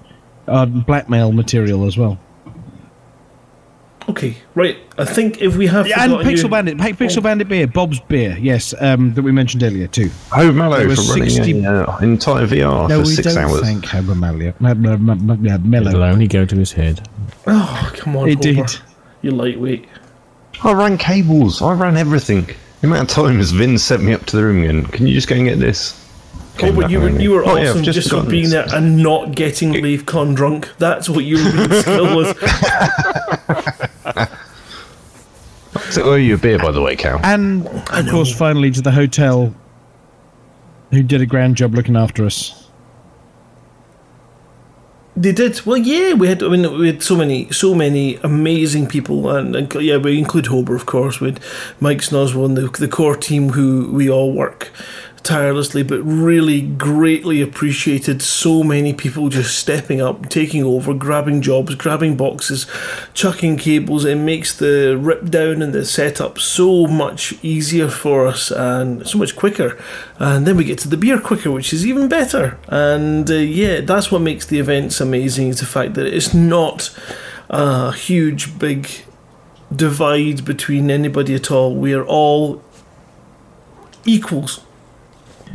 on 0.48 0.80
blackmail 0.80 1.32
material 1.32 1.86
as 1.86 1.96
well. 1.96 2.18
Okay, 4.08 4.36
right. 4.54 4.76
I 4.98 5.04
think 5.04 5.42
if 5.42 5.56
we 5.56 5.66
have 5.66 5.88
Yeah, 5.88 6.04
and 6.04 6.12
Pixel 6.12 6.44
you- 6.44 6.48
Bandit, 6.48 6.78
P- 6.78 6.92
Pixel 6.92 7.22
Bandit 7.24 7.48
beer, 7.48 7.66
Bob's 7.66 7.98
beer, 7.98 8.36
yes, 8.40 8.72
um, 8.80 9.12
that 9.14 9.22
we 9.22 9.32
mentioned 9.32 9.64
earlier 9.64 9.88
too. 9.88 10.10
Hober 10.30 10.54
Mallow 10.54 10.80
for 10.82 10.86
was 10.88 11.10
running 11.10 11.28
60 11.30 11.64
a, 11.64 11.86
uh, 11.88 11.98
entire 11.98 12.46
VR 12.46 12.88
no, 12.88 13.00
for 13.00 13.06
six 13.06 13.34
don't 13.34 13.38
hours. 13.44 13.60
thank 13.62 13.84
Homer 13.84 14.14
Mallow. 14.14 14.52
M- 14.60 14.66
m- 14.66 14.86
m- 14.86 15.10
m- 15.30 15.30
m- 15.74 15.74
It'll 15.74 16.04
only 16.04 16.28
go 16.28 16.44
to 16.44 16.54
his 16.54 16.70
head. 16.72 17.08
Oh, 17.48 17.90
come 17.96 18.16
on, 18.16 18.28
It 18.28 18.44
Homer. 18.44 18.66
did. 18.68 18.76
You 19.22 19.32
lightweight. 19.32 19.86
I 20.62 20.72
ran 20.72 20.98
cables. 20.98 21.62
I 21.62 21.72
ran 21.72 21.96
everything. 21.96 22.46
The 22.80 22.86
amount 22.86 23.10
of 23.10 23.24
times 23.24 23.52
Vin 23.52 23.78
sent 23.78 24.02
me 24.02 24.12
up 24.12 24.26
to 24.26 24.36
the 24.36 24.44
room 24.44 24.62
again. 24.62 24.86
Can 24.86 25.06
you 25.06 25.14
just 25.14 25.28
go 25.28 25.36
and 25.36 25.46
get 25.46 25.58
this? 25.58 26.02
Came 26.58 26.74
but 26.74 26.90
you 26.90 27.00
were, 27.00 27.10
you 27.10 27.32
were 27.32 27.44
oh, 27.46 27.56
yeah, 27.56 27.70
awesome 27.70 27.82
just, 27.82 28.10
for 28.10 28.22
being 28.22 28.44
this. 28.44 28.52
there 28.52 28.66
and 28.74 28.96
not 29.02 29.34
getting 29.34 29.72
LaveCon 29.74 30.34
drunk. 30.34 30.72
That's 30.78 31.08
what 31.08 31.24
your 31.24 31.38
real 31.38 31.70
skill 31.82 32.16
was. 32.16 32.34
So 35.90 36.02
owe 36.02 36.14
you 36.16 36.34
a 36.34 36.38
beer, 36.38 36.58
by 36.58 36.72
the 36.72 36.80
way, 36.80 36.96
Cal. 36.96 37.20
And 37.22 37.66
of 37.66 38.08
course, 38.10 38.34
finally 38.36 38.70
to 38.70 38.82
the 38.82 38.90
hotel, 38.90 39.54
who 40.90 41.02
did 41.02 41.20
a 41.20 41.26
grand 41.26 41.56
job 41.56 41.74
looking 41.74 41.96
after 41.96 42.24
us. 42.26 42.65
They 45.16 45.32
did. 45.32 45.64
Well, 45.64 45.78
yeah, 45.78 46.12
we 46.12 46.28
had. 46.28 46.42
I 46.42 46.48
mean, 46.48 46.78
we 46.78 46.88
had 46.88 47.02
so 47.02 47.16
many, 47.16 47.50
so 47.50 47.74
many 47.74 48.16
amazing 48.16 48.86
people, 48.86 49.30
and, 49.30 49.56
and 49.56 49.72
yeah, 49.74 49.96
we 49.96 50.18
include 50.18 50.46
Hober, 50.46 50.76
of 50.76 50.84
course. 50.84 51.20
We 51.20 51.28
had 51.28 51.40
Mike 51.80 52.02
Snoswell 52.02 52.44
and 52.44 52.56
the, 52.56 52.68
the 52.68 52.88
core 52.88 53.16
team 53.16 53.50
who 53.50 53.90
we 53.92 54.10
all 54.10 54.32
work 54.32 54.70
tirelessly, 55.26 55.82
but 55.82 56.00
really 56.02 56.62
greatly 56.62 57.42
appreciated 57.42 58.22
so 58.22 58.62
many 58.62 58.94
people 58.94 59.28
just 59.28 59.58
stepping 59.58 60.00
up, 60.00 60.28
taking 60.28 60.62
over, 60.62 60.94
grabbing 60.94 61.42
jobs, 61.42 61.74
grabbing 61.74 62.16
boxes, 62.16 62.66
chucking 63.12 63.56
cables. 63.56 64.04
It 64.04 64.14
makes 64.14 64.56
the 64.56 64.96
rip 64.96 65.28
down 65.28 65.62
and 65.62 65.72
the 65.72 65.84
setup 65.84 66.38
so 66.38 66.86
much 66.86 67.34
easier 67.42 67.88
for 67.88 68.26
us 68.26 68.52
and 68.52 69.06
so 69.06 69.18
much 69.18 69.34
quicker. 69.34 69.76
And 70.18 70.46
then 70.46 70.56
we 70.56 70.64
get 70.64 70.78
to 70.80 70.88
the 70.88 70.96
beer 70.96 71.20
quicker, 71.20 71.50
which 71.50 71.72
is 71.72 71.84
even 71.84 72.08
better. 72.08 72.58
And 72.68 73.28
uh, 73.28 73.34
yeah, 73.34 73.80
that's 73.80 74.12
what 74.12 74.22
makes 74.22 74.46
the 74.46 74.60
events 74.60 75.00
amazing 75.00 75.48
is 75.48 75.58
the 75.58 75.66
fact 75.66 75.94
that 75.94 76.06
it's 76.06 76.32
not 76.32 76.96
a 77.50 77.92
huge, 77.92 78.58
big 78.58 78.88
divide 79.74 80.44
between 80.44 80.90
anybody 80.90 81.34
at 81.34 81.50
all. 81.50 81.74
We 81.74 81.92
are 81.94 82.04
all 82.04 82.62
equals. 84.04 84.60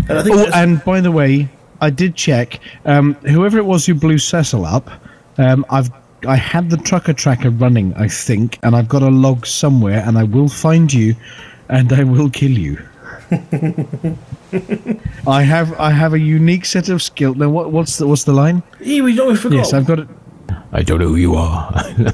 And 0.09 0.17
I 0.19 0.23
think 0.23 0.35
Oh, 0.37 0.49
and 0.53 0.83
by 0.83 1.01
the 1.01 1.11
way, 1.11 1.49
I 1.81 1.89
did 1.89 2.15
check. 2.15 2.59
Um, 2.85 3.15
whoever 3.15 3.57
it 3.57 3.65
was 3.65 3.85
who 3.85 3.93
blew 3.93 4.17
Cecil 4.17 4.65
up, 4.65 4.89
um, 5.37 5.65
I've 5.69 5.89
I 6.27 6.35
had 6.35 6.69
the 6.69 6.77
trucker 6.77 7.13
tracker 7.13 7.49
running, 7.49 7.93
I 7.95 8.07
think, 8.07 8.59
and 8.61 8.75
I've 8.75 8.87
got 8.87 9.01
a 9.01 9.09
log 9.09 9.47
somewhere, 9.47 10.03
and 10.05 10.17
I 10.19 10.23
will 10.23 10.49
find 10.49 10.93
you, 10.93 11.15
and 11.69 11.91
I 11.91 12.03
will 12.03 12.29
kill 12.29 12.51
you. 12.51 12.77
I 15.27 15.41
have 15.41 15.73
I 15.79 15.91
have 15.91 16.13
a 16.13 16.19
unique 16.19 16.65
set 16.65 16.89
of 16.89 17.01
skill. 17.01 17.33
Now, 17.33 17.49
what, 17.49 17.71
what's 17.71 17.97
the 17.97 18.07
what's 18.07 18.25
the 18.25 18.33
line? 18.33 18.61
Hey, 18.79 19.01
we 19.01 19.15
don't 19.15 19.29
we 19.29 19.35
forgot. 19.35 19.55
Yes, 19.57 19.73
I've 19.73 19.87
got 19.87 19.99
it. 19.99 20.07
I 20.71 20.83
don't 20.83 20.99
know 20.99 21.07
who 21.07 21.15
you 21.15 21.35
are. 21.35 21.71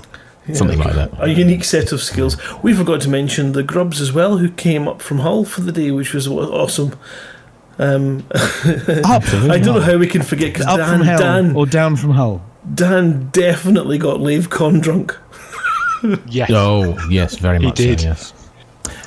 Something 0.53 0.79
like 0.79 0.93
that. 0.93 1.11
a 1.19 1.29
unique 1.29 1.65
set 1.65 1.91
of 1.91 2.01
skills. 2.01 2.37
We 2.63 2.73
forgot 2.73 3.01
to 3.01 3.09
mention 3.09 3.51
the 3.51 3.63
Grubs 3.63 3.99
as 3.99 4.13
well, 4.13 4.37
who 4.37 4.49
came 4.49 4.87
up 4.87 5.01
from 5.01 5.19
Hull 5.19 5.43
for 5.43 5.59
the 5.59 5.73
day, 5.73 5.91
which 5.91 6.13
was 6.13 6.25
awesome. 6.25 6.97
Um, 7.79 8.19
Up, 8.29 9.23
I 9.33 9.59
don't 9.59 9.75
know 9.75 9.79
how 9.81 9.97
we 9.97 10.07
can 10.07 10.23
forget 10.23 10.53
because 10.53 10.65
up 10.65 10.77
Dan, 10.77 10.97
from 10.97 11.07
hell 11.07 11.19
Dan, 11.19 11.55
or 11.55 11.65
down 11.65 11.95
from 11.95 12.11
hull. 12.11 12.41
Dan 12.73 13.29
definitely 13.29 13.97
got 13.97 14.19
LaveCon 14.19 14.81
drunk. 14.81 15.15
Yes. 16.27 16.49
Oh, 16.53 16.97
yes, 17.09 17.37
very 17.37 17.59
much 17.59 17.79
He 17.79 17.87
did. 17.87 17.99
so, 18.01 18.07
yes. 18.09 18.33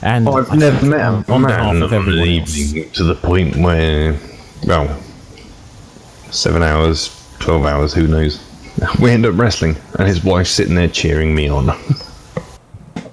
And 0.02 0.28
I've 0.28 0.56
never 0.56 0.86
met 0.86 1.00
a 1.00 1.32
on 1.32 1.42
behalf 1.42 1.74
man 1.74 1.82
of 1.82 1.92
on 1.92 1.98
an 1.98 2.00
everyone 2.08 2.28
else. 2.40 2.56
evening 2.58 2.90
to 2.92 3.04
the 3.04 3.14
point 3.14 3.56
where, 3.56 4.18
well, 4.66 5.00
seven 6.30 6.62
hours, 6.62 7.10
twelve 7.38 7.64
hours, 7.66 7.92
who 7.92 8.06
knows? 8.06 8.40
We 9.00 9.10
end 9.10 9.26
up 9.26 9.36
wrestling, 9.38 9.76
and 9.98 10.08
his 10.08 10.24
wife's 10.24 10.50
sitting 10.50 10.74
there 10.74 10.88
cheering 10.88 11.34
me 11.34 11.48
on. 11.48 11.66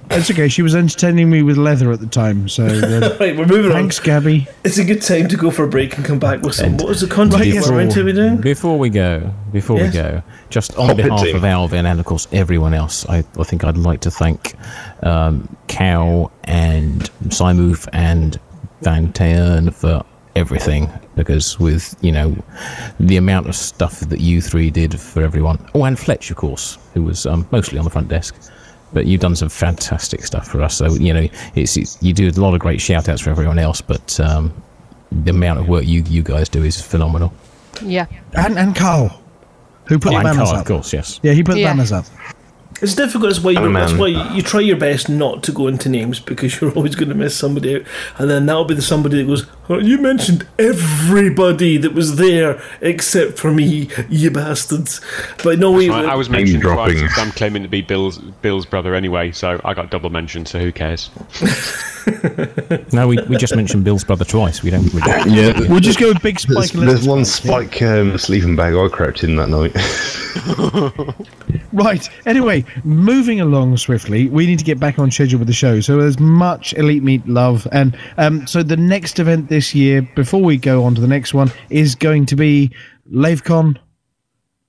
It's 0.09 0.31
okay. 0.31 0.47
She 0.47 0.61
was 0.61 0.73
entertaining 0.75 1.29
me 1.29 1.43
with 1.43 1.57
leather 1.57 1.91
at 1.91 1.99
the 1.99 2.07
time, 2.07 2.47
so 2.47 2.65
uh, 2.65 3.17
Right, 3.19 3.37
we're 3.37 3.45
moving 3.45 3.71
on. 3.71 3.77
thanks, 3.77 3.99
Gabby. 3.99 4.47
It's 4.63 4.77
a 4.77 4.85
good 4.85 5.01
time 5.01 5.27
to 5.27 5.35
go 5.37 5.51
for 5.51 5.63
a 5.65 5.67
break 5.67 5.97
and 5.97 6.05
come 6.05 6.17
back 6.17 6.41
with 6.41 6.55
some. 6.55 6.77
What 6.77 6.87
was 6.87 7.01
the 7.01 7.07
content 7.07 7.41
Right, 7.41 7.47
you 7.47 7.55
yes. 7.55 7.69
were 7.69 7.75
meant 7.75 7.91
to 7.91 8.03
be 8.05 8.13
doing? 8.13 8.37
Before 8.37 8.79
we 8.79 8.89
go, 8.89 9.33
before 9.51 9.77
Yes. 9.79 9.93
we 9.93 9.99
go, 10.01 10.23
just 10.49 10.75
on 10.77 10.87
Hobbit 10.87 11.05
behalf 11.07 11.27
of 11.35 11.43
Alvin 11.43 11.85
and 11.85 11.99
of 11.99 12.05
course 12.05 12.27
everyone 12.31 12.73
else, 12.73 13.05
I, 13.09 13.17
I 13.37 13.43
think 13.43 13.63
I'd 13.65 13.77
like 13.77 13.99
to 14.01 14.11
thank 14.11 14.55
um, 15.03 15.53
Cal 15.67 16.31
and 16.45 17.09
Simoof 17.25 17.87
and 17.91 18.39
Van 18.81 19.11
Taern 19.11 19.73
for 19.73 20.05
everything 20.35 20.87
because 21.15 21.59
with 21.59 21.95
you 22.01 22.11
know 22.11 22.35
the 22.99 23.17
amount 23.17 23.47
of 23.49 23.55
stuff 23.55 23.99
that 24.01 24.21
you 24.21 24.41
three 24.41 24.69
did 24.69 24.97
for 24.99 25.21
everyone. 25.21 25.57
Oh, 25.75 25.83
and 25.83 25.99
Fletch, 25.99 26.31
of 26.31 26.37
course, 26.37 26.77
who 26.93 27.03
was 27.03 27.25
um, 27.25 27.45
mostly 27.51 27.77
on 27.77 27.83
the 27.83 27.91
front 27.91 28.07
desk. 28.07 28.35
But 28.93 29.05
you've 29.05 29.21
done 29.21 29.35
some 29.35 29.49
fantastic 29.49 30.23
stuff 30.25 30.47
for 30.47 30.61
us. 30.61 30.77
So 30.77 30.93
you 30.93 31.13
know, 31.13 31.27
it's, 31.55 31.75
it's 31.77 32.01
you 32.01 32.13
do 32.13 32.29
a 32.29 32.31
lot 32.39 32.53
of 32.53 32.59
great 32.59 32.79
shout 32.81 33.09
outs 33.09 33.21
for 33.21 33.29
everyone 33.29 33.59
else, 33.59 33.81
but 33.81 34.19
um, 34.19 34.53
the 35.11 35.31
amount 35.31 35.59
of 35.59 35.67
work 35.67 35.85
you 35.85 36.03
you 36.03 36.23
guys 36.23 36.47
do 36.49 36.63
is 36.63 36.79
phenomenal. 36.81 37.33
Yeah. 37.83 38.05
And 38.33 38.57
and 38.57 38.75
Carl, 38.75 39.09
who 39.85 39.99
put 39.99 40.07
Oh, 40.07 40.11
the 40.11 40.15
and 40.17 40.23
banners 40.23 40.37
Carl, 40.49 40.49
up. 40.51 40.61
of 40.61 40.65
course, 40.67 40.93
yes. 40.93 41.19
Yeah, 41.21 41.33
he 41.33 41.43
put 41.43 41.55
the 41.55 41.63
banners 41.63 41.91
up. 41.91 42.05
It's 42.81 42.93
difficult. 42.93 43.31
That's 43.31 43.43
why, 43.43 43.51
you, 43.51 43.73
that's 43.73 43.93
why 43.93 44.07
you, 44.07 44.23
you 44.35 44.41
try 44.41 44.59
your 44.59 44.77
best 44.77 45.09
not 45.09 45.41
to 45.43 45.51
go 45.51 45.67
into 45.67 45.89
names 45.89 46.19
because 46.19 46.59
you're 46.59 46.71
always 46.75 46.95
going 46.95 47.09
to 47.09 47.15
miss 47.15 47.35
somebody 47.35 47.77
out. 47.77 47.81
And 48.17 48.29
then 48.29 48.45
that'll 48.45 48.65
be 48.65 48.75
the 48.75 48.81
somebody 48.81 49.17
that 49.17 49.27
goes, 49.27 49.47
oh, 49.69 49.79
You 49.79 49.97
mentioned 49.97 50.47
everybody 50.59 51.77
that 51.77 51.93
was 51.93 52.17
there 52.17 52.61
except 52.81 53.39
for 53.39 53.51
me, 53.51 53.89
you 54.09 54.29
bastards. 54.31 55.01
But 55.43 55.59
no, 55.59 55.71
we. 55.71 55.89
I, 55.89 56.03
I 56.03 56.15
was 56.15 56.29
Name 56.29 56.43
mentioned 56.43 56.63
twice. 56.63 57.17
I'm 57.17 57.31
claiming 57.31 57.63
to 57.63 57.69
be 57.69 57.81
Bill's 57.81 58.19
Bill's 58.19 58.65
brother 58.65 58.93
anyway, 58.93 59.31
so 59.31 59.59
I 59.63 59.73
got 59.73 59.89
double 59.89 60.09
mention. 60.09 60.45
So 60.45 60.59
who 60.59 60.71
cares? 60.71 61.09
No, 62.93 63.05
we, 63.05 63.17
we 63.23 63.35
just 63.35 63.53
mentioned 63.53 63.83
Bill's 63.83 64.05
brother 64.05 64.23
twice. 64.23 64.63
We 64.63 64.69
don't. 64.69 64.93
We 64.93 65.01
don't 65.01 65.29
yeah, 65.29 65.59
We'll 65.67 65.81
just 65.81 65.99
go 65.99 66.07
with 66.07 66.21
Big 66.21 66.39
Spike 66.39 66.55
there's, 66.55 66.75
and 66.75 66.87
there's 66.87 67.05
one 67.05 67.25
Spike, 67.25 67.73
spike 67.73 67.81
um, 67.81 68.17
sleeping 68.17 68.55
bag 68.55 68.75
I 68.75 68.87
crept 68.87 69.25
in 69.25 69.35
that 69.35 69.49
night. 69.49 69.75
Right. 71.73 72.09
Anyway, 72.25 72.65
moving 72.83 73.39
along 73.41 73.77
swiftly, 73.77 74.29
we 74.29 74.45
need 74.45 74.59
to 74.59 74.65
get 74.65 74.79
back 74.79 74.99
on 74.99 75.11
schedule 75.11 75.39
with 75.39 75.47
the 75.47 75.53
show. 75.53 75.79
So 75.81 75.97
there's 75.97 76.19
much 76.19 76.73
Elite 76.73 77.03
Meet 77.03 77.27
love. 77.27 77.67
And 77.71 77.97
um, 78.17 78.45
so 78.47 78.63
the 78.63 78.77
next 78.77 79.19
event 79.19 79.49
this 79.49 79.73
year, 79.75 80.01
before 80.15 80.41
we 80.41 80.57
go 80.57 80.83
on 80.83 80.95
to 80.95 81.01
the 81.01 81.07
next 81.07 81.33
one, 81.33 81.51
is 81.69 81.95
going 81.95 82.25
to 82.27 82.35
be 82.35 82.71
LaveCon 83.11 83.77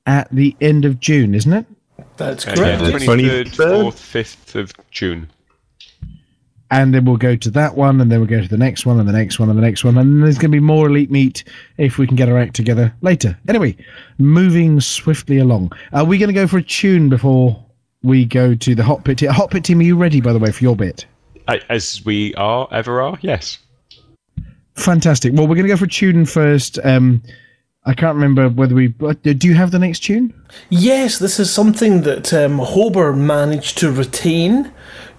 at 0.07 0.29
the 0.31 0.57
end 0.61 0.85
of 0.85 1.01
June, 1.01 1.35
isn't 1.35 1.53
it? 1.53 1.67
That's 2.17 2.45
correct. 2.45 2.59
yeah, 2.61 2.77
The 2.77 2.93
23rd, 2.93 3.45
23rd? 3.47 3.85
4th, 3.85 3.93
5th 3.95 4.55
of 4.55 4.73
June. 4.91 5.29
and 6.71 6.93
then 6.95 7.05
we'll 7.05 7.17
go 7.17 7.35
to 7.37 7.51
that 7.51 7.77
one, 7.77 8.01
and 8.01 8.11
then 8.11 8.21
we'll 8.21 8.29
go 8.29 8.41
to 8.43 8.49
the 8.49 8.57
next 8.59 8.85
one, 8.85 8.99
and 9.01 9.09
the 9.09 9.13
next 9.13 9.39
one, 9.39 9.49
and 9.49 9.57
the 9.59 9.63
next 9.63 9.85
one, 9.85 9.97
and 9.97 10.23
there's 10.23 10.37
going 10.37 10.51
to 10.51 10.57
be 10.57 10.61
more 10.61 10.87
elite 10.89 11.11
meat 11.11 11.45
if 11.79 11.97
we 11.99 12.07
can 12.07 12.17
get 12.17 12.29
our 12.29 12.39
act 12.39 12.55
together 12.55 12.93
later. 13.01 13.39
Anyway, 13.49 13.77
moving 14.19 14.81
swiftly 14.81 15.39
along, 15.39 15.73
are 15.93 16.05
we 16.05 16.19
going 16.19 16.29
to 16.29 16.35
go 16.35 16.47
for 16.47 16.59
a 16.59 16.63
tune 16.63 17.09
before 17.09 17.65
we 18.03 18.25
go 18.25 18.55
to 18.55 18.75
the 18.75 18.85
hot 18.85 19.05
pit? 19.05 19.21
Hot 19.23 19.51
pit 19.51 19.65
team, 19.65 19.81
are 19.81 19.83
you 19.85 19.97
ready, 19.97 20.21
by 20.21 20.33
the 20.33 20.39
way, 20.39 20.51
for 20.53 20.63
your 20.63 20.77
bit? 20.77 21.07
As 21.69 22.05
we 22.05 22.35
are, 22.35 22.69
ever 22.71 23.01
are, 23.01 23.19
yes. 23.23 23.59
Fantastic. 24.75 25.33
Well, 25.33 25.49
we're 25.49 25.55
going 25.57 25.67
to 25.67 25.73
go 25.73 25.77
for 25.77 25.87
a 25.87 25.89
tune 25.89 26.27
first. 26.27 26.79
Um, 26.85 27.23
I 27.87 27.95
can't 27.95 28.15
remember 28.15 28.49
whether 28.51 28.75
we. 28.75 28.95
uh, 29.03 29.15
Do 29.23 29.49
you 29.49 29.55
have 29.55 29.71
the 29.71 29.79
next 29.79 30.01
tune? 30.01 30.35
Yes, 30.69 31.19
this 31.19 31.41
is 31.41 31.51
something 31.51 32.03
that 32.03 32.33
um, 32.35 32.59
Hober 32.59 33.17
managed 33.17 33.79
to 33.79 33.91
retain 33.91 34.71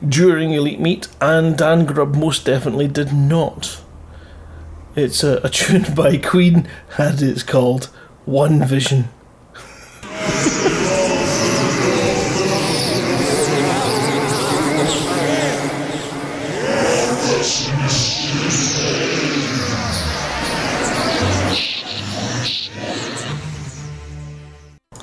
during 0.08 0.52
Elite 0.52 0.80
Meet, 0.80 1.08
and 1.20 1.58
Dan 1.58 1.86
Grubb 1.86 2.16
most 2.16 2.46
definitely 2.46 2.88
did 2.88 3.12
not. 3.12 3.82
It's 4.96 5.24
a, 5.24 5.42
a 5.44 5.50
tune 5.50 5.94
by 5.96 6.18
Queen, 6.18 6.68
and 6.98 7.22
it's 7.22 7.44
called 7.44 7.86
One 8.26 8.64
Vision. 8.64 9.10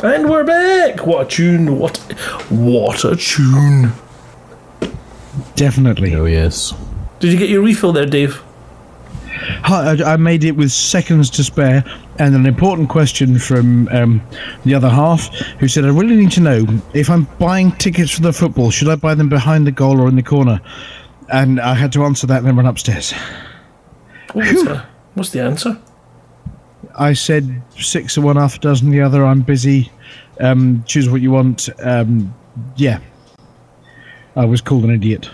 And 0.03 0.28
we're 0.28 0.44
back! 0.44 1.07
What 1.07 1.26
a 1.26 1.28
tune! 1.28 1.78
What, 1.78 1.97
what 2.51 3.03
a 3.05 3.16
tune! 3.16 3.92
Definitely. 5.55 6.14
Oh 6.14 6.26
yes. 6.26 6.74
Did 7.18 7.32
you 7.32 7.38
get 7.38 7.49
your 7.49 7.62
refill 7.62 7.92
there, 7.92 8.05
Dave? 8.05 8.42
Hi, 9.64 9.92
I, 9.92 10.12
I 10.12 10.16
made 10.16 10.44
it 10.44 10.53
with 10.53 10.70
seconds 10.70 11.30
to 11.30 11.42
spare, 11.42 11.82
and 12.18 12.34
an 12.34 12.44
important 12.44 12.90
question 12.90 13.38
from 13.38 13.88
um, 13.88 14.20
the 14.64 14.74
other 14.74 14.90
half, 14.90 15.34
who 15.61 15.66
said, 15.66 15.86
"I 15.86 15.88
really 15.88 16.16
need 16.16 16.32
to 16.32 16.40
know 16.40 16.66
if 16.92 17.09
I'm 17.09 17.24
buying 17.38 17.72
tickets 17.72 18.11
for 18.11 18.20
the 18.20 18.34
football. 18.34 18.70
Should 18.70 18.88
I 18.88 18.97
buy 18.97 19.14
them 19.14 19.30
behind 19.30 19.66
the 19.66 19.72
goal 19.72 19.99
or 20.01 20.09
in 20.09 20.16
the 20.16 20.22
corner?" 20.22 20.61
And 21.30 21.59
I 21.59 21.74
had 21.74 21.90
to 21.94 22.05
answer 22.05 22.26
that 22.26 22.38
and 22.38 22.47
then 22.47 22.57
run 22.57 22.66
upstairs. 22.66 23.12
What's 24.34 24.62
the, 24.62 24.84
what's 25.14 25.30
the 25.30 25.40
answer? 25.40 25.78
I 26.99 27.12
said 27.14 27.62
six 27.78 28.16
of 28.16 28.24
one, 28.24 28.37
half 28.37 28.57
a 28.57 28.59
dozen 28.59 28.91
the 28.91 29.01
other. 29.01 29.24
I'm 29.24 29.43
busy. 29.43 29.91
Um, 30.41 30.84
choose 30.87 31.09
what 31.09 31.20
you 31.22 31.30
want. 31.30 31.68
Um, 31.82 32.34
yeah, 32.76 32.99
I 34.37 34.45
was 34.45 34.61
called 34.61 34.84
an 34.84 34.91
idiot, 34.91 35.30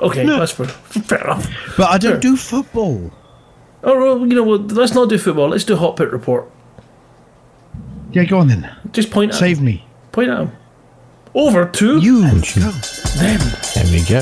Okay, 0.00 0.26
that's 0.26 0.50
fair, 0.52 0.66
fair 0.66 1.20
enough. 1.24 1.48
but 1.76 1.88
I 1.90 1.98
don't 1.98 2.12
Sure. 2.12 2.20
do 2.20 2.36
football. 2.36 3.10
Oh, 3.84 3.98
well, 3.98 4.26
you 4.26 4.34
know 4.34 4.42
what? 4.42 4.72
Let's 4.72 4.94
not 4.94 5.08
do 5.08 5.18
football. 5.18 5.48
Let's 5.48 5.64
do 5.64 5.76
hot 5.76 5.96
pit 5.96 6.10
report. 6.12 6.50
Yeah, 8.12 8.24
go 8.24 8.38
on 8.38 8.48
then. 8.48 8.68
Just 8.92 9.10
point 9.10 9.32
at 9.32 9.38
Save 9.38 9.60
me. 9.60 9.84
point 10.12 10.30
at 10.30 10.38
him. 10.38 10.52
Over 11.34 11.66
to 11.66 11.98
You 11.98 12.22
go. 12.22 12.28
them. 12.28 12.40
There 13.18 13.84
we 13.90 14.02
go. 14.08 14.20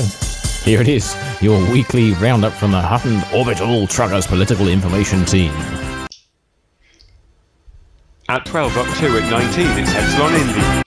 Here 0.63 0.79
it 0.79 0.87
is, 0.87 1.15
your 1.41 1.59
weekly 1.71 2.13
roundup 2.13 2.53
from 2.53 2.69
the 2.69 2.79
Hutton 2.79 3.19
Orbital 3.35 3.87
Truckers 3.87 4.27
Political 4.27 4.67
Information 4.67 5.25
Team. 5.25 5.51
At 8.29 8.45
12, 8.45 8.77
up 8.77 8.97
2 8.97 9.17
at 9.17 9.31
19, 9.31 9.79
it's 9.79 9.95
Epsilon 9.95 10.33
Indi. 10.35 10.81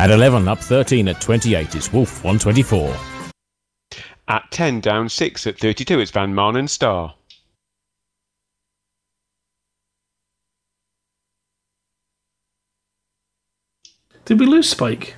At 0.00 0.10
11, 0.10 0.48
up 0.48 0.58
13 0.58 1.06
at 1.08 1.20
28, 1.20 1.74
it's 1.74 1.92
Wolf 1.92 2.24
124. 2.24 2.96
At 4.28 4.50
10, 4.50 4.80
down 4.80 5.10
6 5.10 5.46
at 5.46 5.58
32, 5.58 6.00
it's 6.00 6.10
Van 6.10 6.32
Maanen 6.32 6.66
Star. 6.66 7.14
Did 14.24 14.40
we 14.40 14.46
lose 14.46 14.70
Spike? 14.70 15.14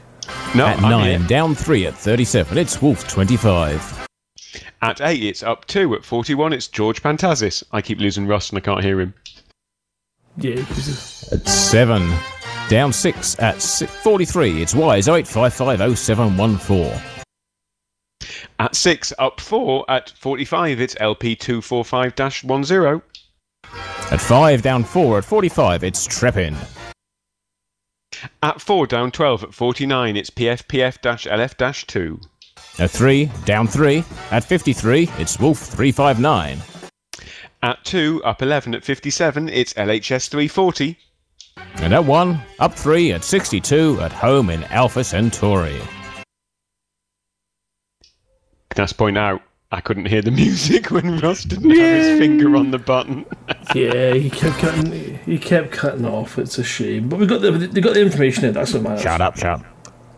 No, 0.55 0.67
At 0.67 0.77
I'm 0.83 0.91
9, 0.91 1.21
here. 1.21 1.29
down 1.29 1.55
3 1.55 1.87
at 1.87 1.95
37, 1.95 2.59
it's 2.59 2.81
Wolf 2.83 3.07
25. 3.09 4.07
At 4.83 5.01
8, 5.01 5.23
it's 5.23 5.43
up 5.43 5.65
2 5.67 5.95
at 5.95 6.05
41, 6.05 6.53
it's 6.53 6.69
George 6.69 7.03
Pantazis. 7.03 7.63
I 7.73 7.81
keep 7.83 7.99
losing 7.99 8.27
Russ 8.27 8.51
and 8.51 8.59
I 8.59 8.61
can't 8.61 8.83
hear 8.85 9.01
him. 9.01 9.15
Yeah. 10.39 10.61
At 11.33 11.47
7, 11.49 12.13
down 12.69 12.93
6 12.93 13.39
at 13.41 13.61
si- 13.63 13.87
43, 13.87 14.63
it's 14.63 14.75
Wise 14.75 15.09
08550714. 15.09 17.01
At 18.59 18.75
6, 18.75 19.13
up 19.19 19.41
4 19.41 19.85
at 19.91 20.11
45, 20.17 20.81
it's 20.81 20.95
LP245 20.97 22.15
10. 22.15 23.03
At 24.11 24.21
5, 24.21 24.63
down 24.63 24.85
4 24.85 25.19
at 25.19 25.25
45, 25.25 25.85
it's 25.85 26.07
Treppin. 26.07 26.55
At 28.43 28.61
4, 28.61 28.87
down 28.87 29.11
12 29.11 29.45
at 29.45 29.55
49, 29.55 30.17
it's 30.17 30.31
PSPF 30.31 30.99
LF 31.01 31.87
2. 31.87 32.21
At 32.79 32.91
3, 32.91 33.31
down 33.45 33.67
3 33.67 34.05
at 34.31 34.45
53, 34.45 35.09
it's 35.19 35.39
Wolf 35.39 35.59
359. 35.59 36.59
At 37.63 37.85
2, 37.85 38.23
up 38.25 38.43
11 38.43 38.75
at 38.75 38.85
57, 38.85 39.49
it's 39.49 39.73
LHS 39.75 40.29
340. 40.29 40.99
And 41.77 41.95
at 41.95 42.05
1, 42.05 42.41
up 42.59 42.75
3 42.75 43.13
at 43.13 43.25
62 43.25 44.01
at 44.01 44.13
home 44.13 44.51
in 44.51 44.65
Alpha 44.65 45.03
Centauri. 45.03 45.81
Can 48.71 48.83
I 48.83 48.85
just 48.85 48.99
point 48.99 49.17
out, 49.17 49.41
I 49.73 49.81
couldn't 49.81 50.07
hear 50.07 50.23
the 50.23 50.31
music 50.45 50.91
when 50.91 51.19
Russ 51.19 51.45
didn't 51.45 51.71
have 51.71 51.79
his 51.79 52.19
finger 52.19 52.57
on 52.57 52.71
the 52.71 52.79
button. 52.79 53.25
Yeah, 53.75 54.15
he 54.15 54.31
kept 54.31 54.59
cutting. 54.59 55.19
He 55.27 55.39
kept 55.39 55.73
cutting 55.73 56.07
off. 56.07 56.39
It's 56.39 56.57
a 56.57 56.63
shame, 56.63 57.09
but 57.09 57.19
we 57.19 57.27
got 57.27 57.41
the 57.43 57.51
they 57.51 57.81
got 57.81 57.95
the 57.95 58.01
information 58.01 58.45
in. 58.45 58.55
That's 58.55 58.73
what 58.73 58.83
matters. 58.83 59.03
Shut 59.03 59.21
up, 59.21 59.37
shut 59.37 59.61
up. 59.61 59.67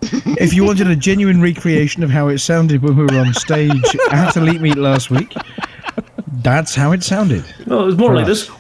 If 0.38 0.52
you 0.52 0.64
wanted 0.64 0.86
a 0.88 0.94
genuine 0.94 1.40
recreation 1.40 2.02
of 2.04 2.10
how 2.10 2.28
it 2.28 2.38
sounded 2.38 2.82
when 2.82 2.94
we 2.94 3.04
were 3.04 3.18
on 3.18 3.32
stage 3.32 3.72
at 4.12 4.36
Elite 4.36 4.60
Meet 4.60 4.76
last 4.76 5.10
week, 5.10 5.34
that's 6.42 6.74
how 6.74 6.92
it 6.92 7.02
sounded. 7.02 7.42
No, 7.66 7.82
it 7.82 7.86
was 7.86 7.96
more 7.96 8.14
like 8.14 8.26
this. 8.26 8.50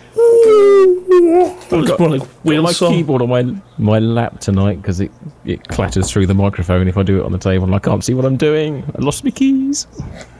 It 1.10 1.70
was 1.72 1.98
more 1.98 2.10
like 2.10 2.22
whale 2.44 2.62
my 2.62 2.72
song. 2.72 2.92
keyboard 2.92 3.22
on 3.22 3.28
my 3.30 3.42
my 3.78 3.98
lap 3.98 4.40
tonight 4.40 4.76
because 4.82 5.00
it, 5.00 5.10
it 5.44 5.66
clatters 5.68 6.10
through 6.10 6.26
the 6.26 6.34
microphone 6.34 6.86
if 6.86 6.98
I 6.98 7.02
do 7.02 7.20
it 7.20 7.24
on 7.24 7.32
the 7.32 7.38
table 7.38 7.64
and 7.64 7.74
I 7.74 7.78
can't 7.78 8.04
see 8.04 8.12
what 8.12 8.24
I'm 8.26 8.36
doing. 8.36 8.84
I 8.94 9.00
lost 9.00 9.24
my 9.24 9.30
keys. 9.30 9.86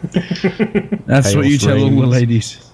That's 1.06 1.34
what 1.34 1.46
you 1.46 1.58
Chaos 1.58 1.62
tell 1.62 1.82
all 1.82 1.90
the 1.90 2.06
ladies. 2.06 2.70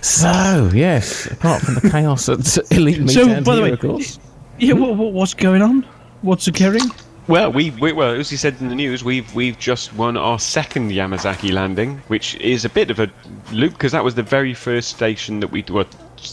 So 0.00 0.70
yes, 0.72 1.26
apart 1.26 1.62
from 1.62 1.74
the 1.74 1.90
chaos 1.90 2.28
at 2.28 2.72
Elite 2.72 3.00
Meet 3.00 3.10
So, 3.10 3.28
and 3.28 3.44
by 3.44 3.56
the 3.56 3.62
way, 3.62 3.72
of 3.72 3.80
course. 3.80 4.18
Yeah, 4.58 4.74
what, 4.74 4.96
what, 4.96 5.12
what's 5.12 5.34
going 5.34 5.60
on? 5.60 5.82
What's 6.22 6.46
occurring? 6.46 6.88
Well, 7.28 7.52
we, 7.52 7.70
we 7.70 7.92
well, 7.92 8.14
as 8.14 8.30
he 8.30 8.36
said 8.36 8.56
in 8.60 8.68
the 8.68 8.74
news, 8.74 9.02
we've 9.02 9.32
we've 9.34 9.58
just 9.58 9.92
won 9.94 10.16
our 10.16 10.38
second 10.38 10.92
Yamazaki 10.92 11.52
landing, 11.52 11.98
which 12.06 12.36
is 12.36 12.64
a 12.64 12.68
bit 12.68 12.88
of 12.88 13.00
a 13.00 13.10
loop 13.50 13.72
because 13.72 13.90
that 13.92 14.04
was 14.04 14.14
the 14.14 14.22
very 14.22 14.54
first 14.54 14.90
station 14.90 15.40
that 15.40 15.48
we 15.50 15.64
well, 15.68 15.86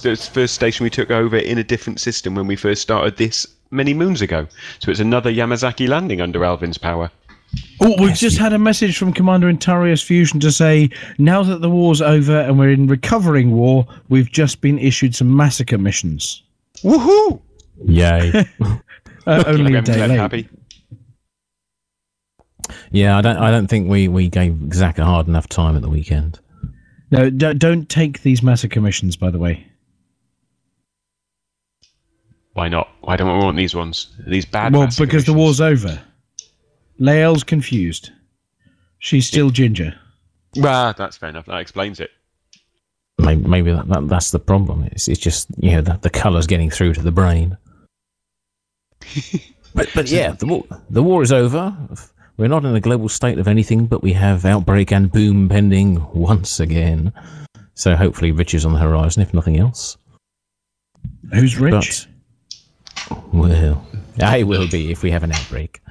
the 0.04 0.16
first 0.16 0.54
station 0.54 0.84
we 0.84 0.92
took 0.92 1.10
over 1.10 1.38
in 1.38 1.58
a 1.58 1.64
different 1.64 2.00
system 2.00 2.36
when 2.36 2.46
we 2.46 2.56
first 2.56 2.84
started 2.84 3.18
this 3.18 3.48
many 3.72 3.96
moons 3.96 4.22
ago. 4.22 4.48
So 4.80 4.92
it's 4.92 5.00
another 5.00 5.32
Yamazaki 5.32 5.88
landing 5.88 6.22
under 6.22 6.46
Alvin's 6.46 6.78
power. 6.78 7.10
Oh, 7.82 7.96
we've 8.00 8.16
just 8.16 8.38
had 8.38 8.54
a 8.54 8.60
message 8.60 8.98
from 8.98 9.14
Commander 9.14 9.52
Intarius 9.52 10.04
Fusion 10.04 10.40
to 10.42 10.52
say 10.52 10.90
now 11.18 11.42
that 11.44 11.62
the 11.62 11.70
war's 11.70 12.02
over 12.02 12.40
and 12.42 12.58
we're 12.58 12.72
in 12.72 12.88
recovering 12.88 13.52
war, 13.52 13.86
we've 14.10 14.32
just 14.32 14.62
been 14.62 14.78
issued 14.80 15.16
some 15.16 15.36
massacre 15.36 15.78
missions. 15.78 16.44
Woohoo! 16.84 17.42
Yay. 17.86 18.46
Uh, 19.26 19.42
only 19.48 19.74
a 19.74 19.78
I'm 19.78 19.84
day 19.86 20.06
late. 20.06 20.20
happy. 20.20 20.50
Yeah, 22.92 23.18
I 23.18 23.22
don't 23.22 23.38
I 23.38 23.52
don't 23.52 23.68
think 23.68 23.90
we, 23.90 24.08
we 24.08 24.30
gave 24.30 24.74
Zach 24.74 25.00
a 25.00 25.06
hard 25.06 25.28
enough 25.28 25.48
time 25.48 25.76
at 25.76 25.82
the 25.82 25.90
weekend. 25.90 26.40
No, 27.12 27.30
don't, 27.30 27.60
don't 27.60 27.88
take 27.90 28.24
these 28.24 28.42
massacre 28.42 28.74
commissions. 28.74 29.16
by 29.16 29.30
the 29.30 29.40
way. 29.40 29.68
Why 32.54 32.68
not? 32.68 32.90
Why 33.02 33.16
don't 33.16 33.32
we 33.38 33.44
want 33.44 33.58
these 33.58 33.76
ones? 33.76 34.16
These 34.28 34.46
bad. 34.46 34.74
well, 34.74 34.84
massacre 34.84 35.06
because 35.06 35.26
the 35.26 35.34
war's 35.34 35.60
over. 35.60 36.02
Lael's 37.00 37.44
confused. 37.44 38.12
She's 39.00 39.28
still 39.28 39.50
ginger. 39.50 39.96
Well, 40.56 40.94
that's 40.96 41.18
fair 41.18 41.30
enough. 41.30 41.48
That 41.48 41.60
explains 41.60 42.00
it. 42.00 42.12
Maybe, 43.18 43.48
maybe 43.48 43.72
that, 43.72 43.88
that 43.90 44.08
that's 44.08 44.32
the 44.32 44.40
problem. 44.40 44.84
It's 44.92 45.08
it's 45.08 45.20
just 45.20 45.48
you 45.58 45.72
know 45.72 45.82
the, 45.82 45.98
the 46.02 46.10
colours 46.10 46.48
getting 46.48 46.70
through 46.70 46.94
to 46.94 47.02
the 47.02 47.12
brain. 47.12 47.58
but 49.76 49.90
but 49.94 50.10
yeah, 50.10 50.32
the 50.32 50.46
war 50.46 50.64
the 50.90 51.04
war 51.04 51.22
is 51.22 51.32
over. 51.32 51.76
We're 52.38 52.48
not 52.48 52.66
in 52.66 52.76
a 52.76 52.80
global 52.80 53.10
state 53.10 53.38
of 53.38 53.48
anything, 53.48 53.86
but 53.86 54.02
we 54.02 54.14
have 54.14 54.46
outbreak 54.46 54.92
and 54.92 55.12
boom 55.12 55.50
pending 55.50 56.06
once 56.14 56.60
again. 56.60 57.14
So 57.76 57.96
hopefully, 57.96 58.32
Rich 58.32 58.54
is 58.54 58.66
on 58.66 58.74
the 58.74 58.80
horizon, 58.80 59.22
if 59.22 59.34
nothing 59.34 59.60
else. 59.60 59.98
Who's 61.34 61.60
rich? 61.60 62.08
But 63.10 63.34
well, 63.34 63.86
I 64.22 64.44
will 64.44 64.68
be 64.68 64.92
if 64.92 65.04
we 65.04 65.12
have 65.12 65.24
an 65.24 65.32
outbreak. 65.32 65.82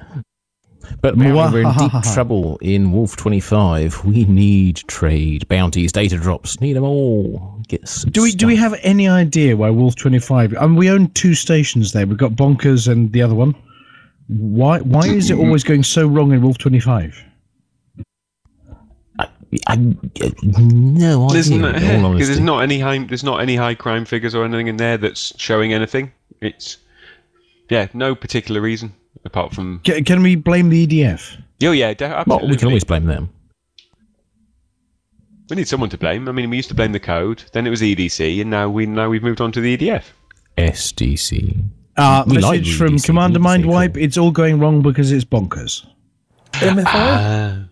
But 1.01 1.17
we're 1.17 1.61
in 1.61 1.73
deep 1.77 1.91
trouble 2.13 2.57
in 2.61 2.91
Wolf 2.91 3.15
25. 3.15 4.05
We 4.05 4.25
need 4.25 4.77
trade, 4.87 5.47
bounties, 5.47 5.91
data 5.91 6.17
drops. 6.17 6.59
Need 6.61 6.73
them 6.73 6.83
all. 6.83 7.61
Get 7.67 7.87
some 7.87 8.11
do 8.11 8.21
we 8.21 8.33
do 8.33 8.47
we 8.47 8.55
have 8.57 8.77
any 8.83 9.07
idea 9.07 9.55
why 9.55 9.69
Wolf 9.69 9.95
Twenty 9.95 10.19
Five? 10.19 10.55
I 10.59 10.67
mean, 10.67 10.75
we 10.75 10.89
own 10.89 11.09
two 11.11 11.33
stations 11.33 11.93
there. 11.93 12.05
We've 12.05 12.17
got 12.17 12.33
Bonkers 12.33 12.89
and 12.91 13.11
the 13.13 13.21
other 13.21 13.35
one. 13.35 13.55
Why 14.27 14.79
why 14.79 15.07
is 15.07 15.29
it 15.29 15.33
mm-hmm. 15.33 15.45
always 15.45 15.63
going 15.63 15.83
so 15.83 16.07
wrong 16.07 16.31
in 16.31 16.41
Wolf 16.41 16.57
Twenty 16.57 16.79
Five? 16.79 17.21
I, 19.19 19.27
I, 19.67 19.75
no 19.75 21.27
uh, 21.27 21.29
There's 21.33 21.51
idea. 21.51 21.99
no, 21.99 22.13
because 22.13 22.27
there's 22.27 22.39
not 22.39 22.63
any 22.63 22.79
high, 22.79 22.99
there's 22.99 23.23
not 23.23 23.41
any 23.41 23.55
high 23.55 23.75
crime 23.75 24.05
figures 24.05 24.33
or 24.33 24.45
anything 24.45 24.67
in 24.67 24.77
there 24.77 24.97
that's 24.97 25.39
showing 25.39 25.73
anything. 25.73 26.11
It's 26.41 26.77
yeah, 27.69 27.87
no 27.93 28.15
particular 28.15 28.61
reason 28.61 28.93
apart 29.25 29.53
from 29.53 29.79
Can, 29.83 30.03
can 30.03 30.23
we 30.23 30.35
blame 30.35 30.69
the 30.69 30.87
EDF? 30.87 31.41
oh 31.63 31.71
yeah, 31.71 31.93
de- 31.93 32.23
Well, 32.27 32.47
we 32.47 32.55
can 32.55 32.67
always 32.67 32.83
blame 32.83 33.05
them. 33.05 33.29
We 35.49 35.57
need 35.57 35.67
someone 35.67 35.89
to 35.89 35.97
blame. 35.97 36.27
I 36.27 36.31
mean, 36.31 36.49
we 36.49 36.57
used 36.57 36.69
to 36.69 36.75
blame 36.75 36.93
the 36.93 36.99
code, 36.99 37.43
then 37.51 37.67
it 37.67 37.69
was 37.69 37.81
EDC, 37.81 38.41
and 38.41 38.49
now 38.49 38.69
we 38.69 38.85
now 38.85 39.09
we've 39.09 39.23
moved 39.23 39.41
on 39.41 39.51
to 39.51 39.61
the 39.61 39.77
EDF. 39.77 40.03
SDC. 40.57 41.63
Uh, 41.95 42.23
We 42.27 42.35
message 42.35 42.71
the 42.71 42.77
from 42.77 42.95
EDC, 42.95 43.05
Commander 43.05 43.39
EDC, 43.39 43.63
Mindwipe. 43.63 43.93
cool. 43.93 44.03
It's 44.03 44.17
all 44.17 44.31
going 44.31 44.59
wrong 44.59 44.81
because 44.81 45.11
it's 45.11 45.25
bonkers. 45.25 45.85
MFI. 46.53 47.67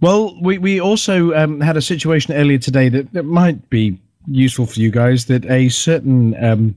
Well, 0.00 0.36
we, 0.42 0.58
we 0.58 0.80
also 0.80 1.32
um, 1.34 1.60
had 1.60 1.76
a 1.76 1.82
situation 1.82 2.34
earlier 2.34 2.58
today 2.58 2.88
that, 2.88 3.12
that 3.12 3.22
might 3.22 3.70
be 3.70 3.98
useful 4.26 4.66
for 4.66 4.80
you 4.80 4.90
guys 4.90 5.26
that 5.26 5.44
a 5.46 5.68
certain 5.68 6.34
um, 6.44 6.74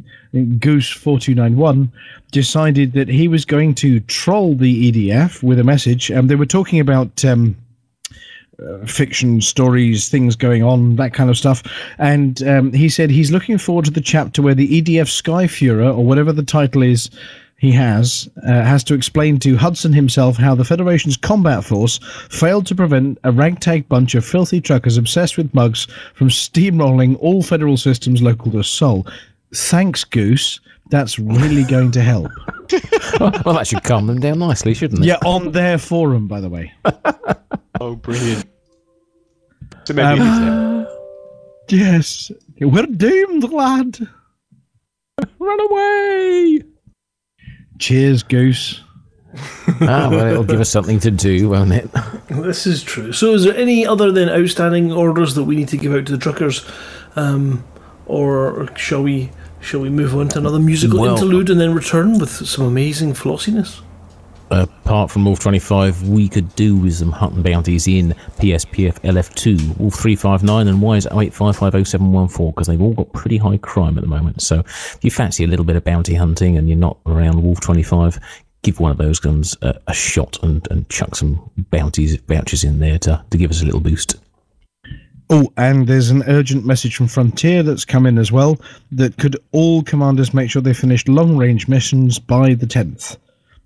Goose 0.59 0.89
4291 0.89 1.91
decided 2.31 2.93
that 2.93 3.07
he 3.07 3.27
was 3.27 3.45
going 3.45 3.73
to 3.75 3.99
troll 4.01 4.55
the 4.55 4.91
EDF 4.91 5.41
with 5.43 5.59
a 5.59 5.63
message. 5.63 6.11
Um, 6.11 6.27
they 6.27 6.35
were 6.35 6.45
talking 6.45 6.79
about 6.79 7.23
um, 7.25 7.55
uh, 8.59 8.85
fiction 8.85 9.41
stories, 9.41 10.09
things 10.09 10.35
going 10.35 10.63
on, 10.63 10.95
that 10.95 11.13
kind 11.13 11.29
of 11.29 11.37
stuff. 11.37 11.63
And 11.97 12.41
um, 12.43 12.73
he 12.73 12.89
said 12.89 13.09
he's 13.09 13.31
looking 13.31 13.57
forward 13.57 13.85
to 13.85 13.91
the 13.91 14.01
chapter 14.01 14.41
where 14.41 14.55
the 14.55 14.81
EDF 14.81 15.07
Skyfuhrer, 15.07 15.95
or 15.97 16.05
whatever 16.05 16.31
the 16.31 16.43
title 16.43 16.81
is, 16.81 17.09
he 17.57 17.71
has 17.71 18.29
uh, 18.43 18.63
has 18.63 18.83
to 18.83 18.93
explain 18.93 19.39
to 19.39 19.55
Hudson 19.55 19.93
himself 19.93 20.37
how 20.37 20.55
the 20.55 20.65
Federation's 20.65 21.17
combat 21.17 21.63
force 21.63 21.99
failed 22.29 22.65
to 22.67 22.75
prevent 22.75 23.17
a 23.23 23.31
ragtag 23.31 23.87
bunch 23.87 24.13
of 24.13 24.25
filthy 24.25 24.59
truckers 24.59 24.97
obsessed 24.97 25.37
with 25.37 25.53
mugs 25.53 25.87
from 26.13 26.29
steamrolling 26.29 27.17
all 27.19 27.41
federal 27.41 27.77
systems 27.77 28.21
local 28.21 28.51
to 28.51 28.63
Sol. 28.63 29.07
Thanks, 29.53 30.03
Goose. 30.03 30.59
That's 30.89 31.17
really 31.17 31.63
going 31.63 31.91
to 31.91 32.01
help. 32.01 32.31
well, 33.19 33.55
that 33.55 33.65
should 33.67 33.83
calm 33.83 34.07
them 34.07 34.19
down 34.19 34.39
nicely, 34.39 34.73
shouldn't 34.73 35.01
it? 35.01 35.07
Yeah, 35.07 35.17
on 35.25 35.51
their 35.51 35.77
forum, 35.77 36.27
by 36.27 36.41
the 36.41 36.49
way. 36.49 36.73
Oh, 37.81 37.95
brilliant. 37.95 38.45
So 39.85 39.93
maybe 39.93 40.21
Um, 40.21 40.87
Yes, 41.69 42.31
we're 42.61 42.85
doomed, 42.85 43.51
lad. 43.51 43.97
Run 45.39 45.59
away! 45.59 46.61
Cheers, 47.79 48.21
Goose. 48.23 48.81
ah, 49.81 50.07
well, 50.11 50.27
it'll 50.27 50.43
give 50.43 50.61
us 50.61 50.69
something 50.69 50.99
to 50.99 51.09
do, 51.11 51.49
won't 51.49 51.73
it? 51.73 51.89
This 52.29 52.67
is 52.67 52.83
true. 52.83 53.11
So, 53.11 53.33
is 53.33 53.43
there 53.43 53.55
any 53.57 53.85
other 53.85 54.11
than 54.11 54.29
outstanding 54.29 54.91
orders 54.93 55.33
that 55.35 55.43
we 55.43 55.55
need 55.55 55.67
to 55.69 55.77
give 55.77 55.93
out 55.93 56.05
to 56.05 56.11
the 56.11 56.17
truckers, 56.19 56.63
um, 57.15 57.63
or 58.05 58.69
shall 58.77 59.01
we 59.01 59.31
shall 59.59 59.79
we 59.81 59.89
move 59.89 60.15
on 60.15 60.27
to 60.29 60.37
another 60.39 60.59
musical 60.59 60.99
Well- 61.01 61.15
interlude 61.15 61.49
and 61.49 61.59
then 61.59 61.73
return 61.73 62.19
with 62.19 62.29
some 62.29 62.65
amazing 62.65 63.13
flossiness? 63.15 63.81
Apart 64.51 65.09
from 65.09 65.25
Wolf 65.25 65.39
25, 65.39 66.07
we 66.07 66.29
could 66.29 66.53
do 66.55 66.77
with 66.77 66.93
some 66.93 67.11
hunting 67.11 67.41
bounties 67.41 67.87
in 67.87 68.13
PSPF 68.37 68.99
LF2, 69.01 69.79
Wolf 69.79 69.95
359, 69.95 70.67
and 70.67 70.81
Wise 70.81 71.07
08550714 71.07 72.53
because 72.53 72.67
they've 72.67 72.81
all 72.81 72.93
got 72.93 73.11
pretty 73.11 73.37
high 73.37 73.57
crime 73.57 73.97
at 73.97 74.01
the 74.01 74.09
moment. 74.09 74.41
So 74.43 74.59
if 74.59 74.99
you 75.01 75.09
fancy 75.09 75.43
a 75.43 75.47
little 75.47 75.65
bit 75.65 75.75
of 75.75 75.83
bounty 75.83 76.13
hunting 76.13 76.57
and 76.57 76.69
you're 76.69 76.77
not 76.77 76.97
around 77.07 77.41
Wolf 77.41 77.59
25, 77.59 78.19
give 78.61 78.79
one 78.79 78.91
of 78.91 78.97
those 78.97 79.19
guns 79.19 79.57
a, 79.63 79.79
a 79.87 79.93
shot 79.93 80.41
and, 80.43 80.67
and 80.69 80.87
chuck 80.89 81.15
some 81.15 81.39
bounties 81.71 82.15
vouchers 82.27 82.63
in 82.63 82.79
there 82.79 82.99
to, 82.99 83.23
to 83.31 83.37
give 83.37 83.49
us 83.49 83.63
a 83.63 83.65
little 83.65 83.81
boost. 83.81 84.15
Oh, 85.31 85.51
and 85.57 85.87
there's 85.87 86.11
an 86.11 86.23
urgent 86.27 86.67
message 86.67 86.95
from 86.95 87.07
Frontier 87.07 87.63
that's 87.63 87.83
come 87.83 88.05
in 88.05 88.19
as 88.19 88.31
well 88.31 88.59
that 88.91 89.17
could 89.17 89.37
all 89.53 89.81
commanders 89.81 90.35
make 90.35 90.51
sure 90.51 90.61
they 90.61 90.73
finished 90.73 91.09
long 91.09 91.35
range 91.35 91.67
missions 91.67 92.19
by 92.19 92.53
the 92.53 92.67
10th. 92.67 93.17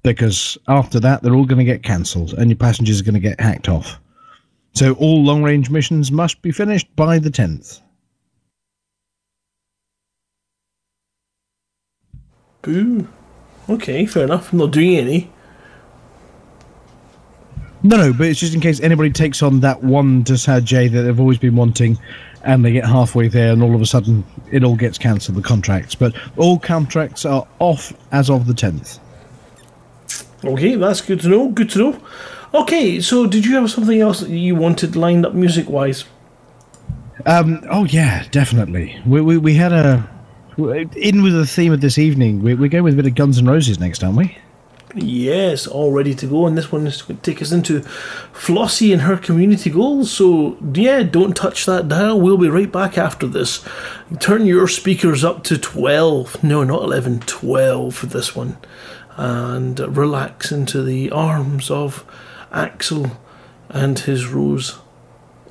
Because 0.04 0.58
after 0.68 1.00
that, 1.02 1.22
they're 1.22 1.36
all 1.36 1.46
going 1.46 1.60
to 1.60 1.66
get 1.66 1.84
cancelled 1.84 2.34
and 2.34 2.50
your 2.50 2.58
passengers 2.58 3.02
are 3.02 3.04
going 3.04 3.14
to 3.16 3.20
get 3.20 3.40
hacked 3.40 3.68
off. 3.68 4.00
So 4.74 4.94
all 4.94 5.24
long 5.24 5.44
range 5.44 5.70
missions 5.70 6.12
must 6.12 6.42
be 6.42 6.52
finished 6.52 6.88
by 6.96 7.20
the 7.20 7.30
10th. 7.30 7.82
Boo. 12.62 13.08
Okay, 13.70 14.06
fair 14.06 14.24
enough. 14.24 14.52
I'm 14.52 14.60
not 14.60 14.72
doing 14.72 14.96
any. 14.96 15.32
No, 17.82 17.96
no, 17.96 18.14
but 18.14 18.28
it's 18.28 18.40
just 18.40 18.54
in 18.54 18.60
case 18.60 18.82
anybody 18.82 19.10
takes 19.10 19.42
on 19.42 19.62
that 19.62 19.82
one 19.84 20.24
Desaad 20.24 20.66
J 20.66 20.90
that 20.90 21.02
they've 21.04 21.20
always 21.20 21.38
been 21.38 21.56
wanting 21.56 21.98
and 22.44 22.64
they 22.64 22.74
get 22.74 22.86
halfway 22.86 23.30
there 23.30 23.54
and 23.54 23.64
all 23.64 23.74
of 23.74 23.82
a 23.82 23.86
sudden 23.86 24.26
it 24.52 24.64
all 24.64 24.76
gets 24.76 24.98
cancelled, 24.98 25.38
the 25.38 25.42
contracts. 25.42 25.96
But 25.96 26.14
all 26.36 26.60
contracts 26.60 27.26
are 27.26 27.48
off 27.60 27.94
as 28.12 28.30
of 28.30 28.48
the 28.48 28.54
10th. 28.54 29.00
Okay, 30.44 30.76
that's 30.76 31.02
good 31.02 31.20
to 31.22 31.30
know. 31.30 31.50
Good 31.50 31.70
to 31.72 31.80
know. 31.80 32.02
Okay, 32.54 33.00
so 33.02 33.28
did 33.28 33.46
you 33.46 33.56
have 33.56 33.70
something 33.70 34.00
else 34.00 34.22
that 34.22 34.30
you 34.30 34.56
wanted 34.56 34.96
lined 34.96 35.26
up 35.26 35.34
music 35.34 35.70
wise? 35.70 36.06
Um, 37.26 37.64
oh 37.70 37.86
yeah, 37.86 38.26
definitely. 38.32 39.00
We, 39.06 39.22
we, 39.22 39.38
we 39.38 39.54
had 39.56 39.74
a 39.74 40.10
in 40.58 41.22
with 41.22 41.34
the 41.34 41.46
theme 41.46 41.72
of 41.72 41.82
this 41.82 41.98
evening. 41.98 42.42
We, 42.42 42.54
we're 42.54 42.70
going 42.70 42.84
with 42.84 42.94
a 42.94 42.98
bit 42.98 43.06
of 43.06 43.16
Guns 43.16 43.38
N' 43.38 43.46
Roses 43.46 43.80
next, 43.80 44.04
aren't 44.04 44.18
we? 44.18 44.38
Yes, 44.96 45.68
all 45.68 45.92
ready 45.92 46.16
to 46.16 46.26
go, 46.26 46.48
and 46.48 46.58
this 46.58 46.72
one 46.72 46.88
is 46.88 47.04
going 47.04 47.20
to 47.20 47.32
take 47.32 47.42
us 47.44 47.52
into 47.52 47.82
Flossie 48.34 48.92
and 48.92 49.04
her 49.04 49.18
community 49.18 49.70
goals. 49.70 50.10
So, 50.10 50.58
yeah, 50.74 51.04
don't 51.04 51.38
touch 51.38 51.68
that 51.68 51.88
dial. 51.88 52.20
We'll 52.20 52.38
be 52.38 52.50
right 52.50 52.72
back 52.72 52.98
after 52.98 53.28
this. 53.28 53.64
Turn 54.20 54.48
your 54.48 54.68
speakers 54.68 55.24
up 55.24 55.44
to 55.44 55.60
12. 55.60 56.44
No, 56.44 56.64
not 56.64 56.82
11, 56.82 57.20
12 57.20 57.96
for 57.96 58.08
this 58.08 58.36
one. 58.36 58.58
And 59.22 59.98
relax 59.98 60.50
into 60.50 60.82
the 60.82 61.12
arms 61.12 61.70
of 61.70 62.06
Axel 62.54 63.18
and 63.68 64.00
his 64.00 64.28
Rose. 64.28 64.80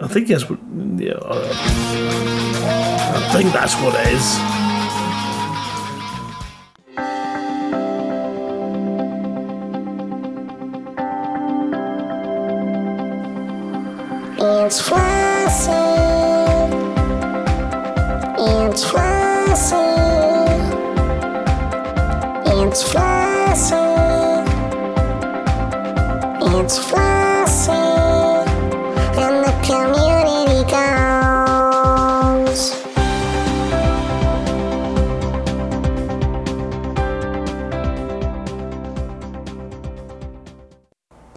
I 0.01 0.09
think 0.09 0.29
that's 0.29 0.49
what. 0.49 0.59
Yeah, 0.97 1.19
I 1.23 3.31
think 3.35 3.53
that's 3.53 3.75
what 3.75 3.95
it 3.95 4.15
is. 4.15 4.68
It's 26.71 26.79
Flossie. 26.81 27.73
And 29.17 29.43
the 29.43 29.53
community 29.65 30.71
goes. 30.71 32.63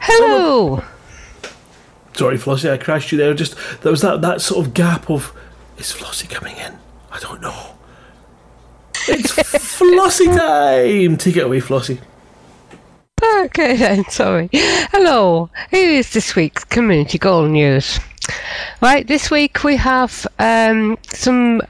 Hello. 0.01 0.83
Sorry, 2.13 2.35
Flossie, 2.37 2.69
I 2.69 2.75
crashed 2.75 3.13
you 3.13 3.17
there. 3.17 3.33
Just 3.33 3.55
there 3.83 3.91
was 3.91 4.01
that, 4.01 4.21
that 4.21 4.41
sort 4.41 4.67
of 4.67 4.73
gap 4.73 5.09
of 5.09 5.33
is 5.77 5.93
Flossie 5.93 6.29
coming 6.29 6.57
in? 6.57 6.77
I 7.09 7.19
don't 7.19 7.39
know. 7.41 7.77
It's 9.07 9.31
Flossie 9.79 10.25
time. 10.25 11.15
Take 11.15 11.37
it 11.37 11.45
away, 11.45 11.61
Flossie. 11.61 12.01
Okay 13.23 13.77
then, 13.77 14.03
sorry. 14.09 14.49
Hello, 15.03 15.49
here 15.71 15.89
is 15.89 16.13
this 16.13 16.35
week's 16.35 16.63
community 16.63 17.17
goal 17.17 17.47
news. 17.47 17.99
Right, 18.81 19.07
this 19.07 19.31
week 19.31 19.63
we 19.63 19.75
have 19.77 20.27
um, 20.37 20.95
some 21.09 21.63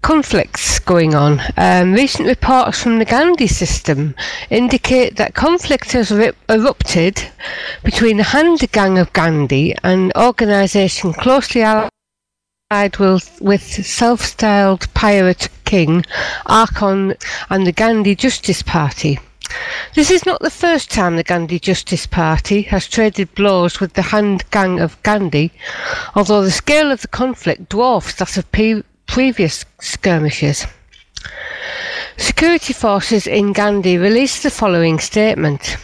conflicts 0.00 0.78
going 0.78 1.14
on. 1.14 1.42
Um, 1.58 1.92
recent 1.92 2.26
reports 2.26 2.82
from 2.82 2.98
the 2.98 3.04
Gandhi 3.04 3.46
system 3.46 4.14
indicate 4.48 5.16
that 5.16 5.34
conflict 5.34 5.92
has 5.92 6.10
erupted 6.48 7.22
between 7.84 8.16
the 8.16 8.22
Hand 8.22 8.66
Gang 8.72 8.96
of 8.96 9.12
Gandhi 9.12 9.74
an 9.82 10.10
organisation 10.16 11.12
closely 11.12 11.62
allied 11.62 12.96
with, 12.98 13.38
with 13.42 13.84
self-styled 13.84 14.92
pirate 14.94 15.50
king 15.66 16.06
Archon 16.46 17.16
and 17.50 17.66
the 17.66 17.72
Gandhi 17.72 18.14
Justice 18.14 18.62
Party. 18.62 19.18
This 19.94 20.10
is 20.10 20.26
not 20.26 20.40
the 20.40 20.50
first 20.50 20.90
time 20.90 21.16
the 21.16 21.22
Gandhi 21.22 21.58
Justice 21.58 22.06
Party 22.06 22.62
has 22.62 22.86
traded 22.86 23.34
blows 23.34 23.80
with 23.80 23.94
the 23.94 24.02
Hand 24.02 24.44
Gang 24.50 24.80
of 24.80 25.02
Gandhi, 25.02 25.52
although 26.14 26.42
the 26.42 26.50
scale 26.50 26.90
of 26.90 27.00
the 27.00 27.08
conflict 27.08 27.68
dwarfs 27.68 28.14
that 28.16 28.36
of 28.36 28.50
pre- 28.52 28.82
previous 29.06 29.64
skirmishes. 29.80 30.66
Security 32.16 32.72
forces 32.72 33.26
in 33.26 33.52
Gandhi 33.52 33.98
released 33.98 34.42
the 34.42 34.50
following 34.50 34.98
statement. 34.98 35.76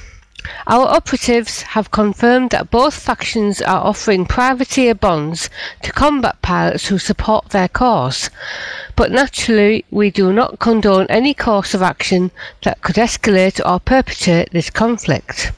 Our 0.67 0.87
operatives 0.87 1.63
have 1.63 1.91
confirmed 1.91 2.51
that 2.51 2.71
both 2.71 2.95
factions 2.95 3.63
are 3.63 3.85
offering 3.85 4.27
privateer 4.27 4.95
bonds 4.95 5.49
to 5.83 5.93
combat 5.93 6.41
pilots 6.43 6.87
who 6.87 6.99
support 6.99 7.51
their 7.51 7.69
cause, 7.69 8.31
but 8.97 9.11
naturally 9.11 9.85
we 9.91 10.11
do 10.11 10.33
not 10.33 10.59
condone 10.59 11.07
any 11.09 11.35
course 11.35 11.75
of 11.75 11.83
action 11.83 12.31
that 12.63 12.83
could 12.83 12.97
escalate 12.97 13.61
or 13.65 13.81
perpetuate 13.81 14.51
this 14.51 14.71
conflict. 14.71 15.53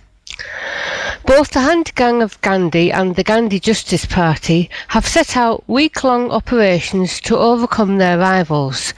Both 1.27 1.53
the 1.53 1.61
Hand 1.61 1.95
Gang 1.95 2.23
of 2.23 2.41
Gandhi 2.43 2.91
and 2.91 3.17
the 3.17 3.25
Gandhi 3.25 3.61
Justice 3.61 4.05
Party 4.05 4.69
have 4.89 5.07
set 5.07 5.37
out 5.37 5.63
week 5.69 6.05
long 6.05 6.31
operations 6.31 7.21
to 7.23 7.39
overcome 7.39 7.99
their 7.99 8.19
rivals, 8.19 8.93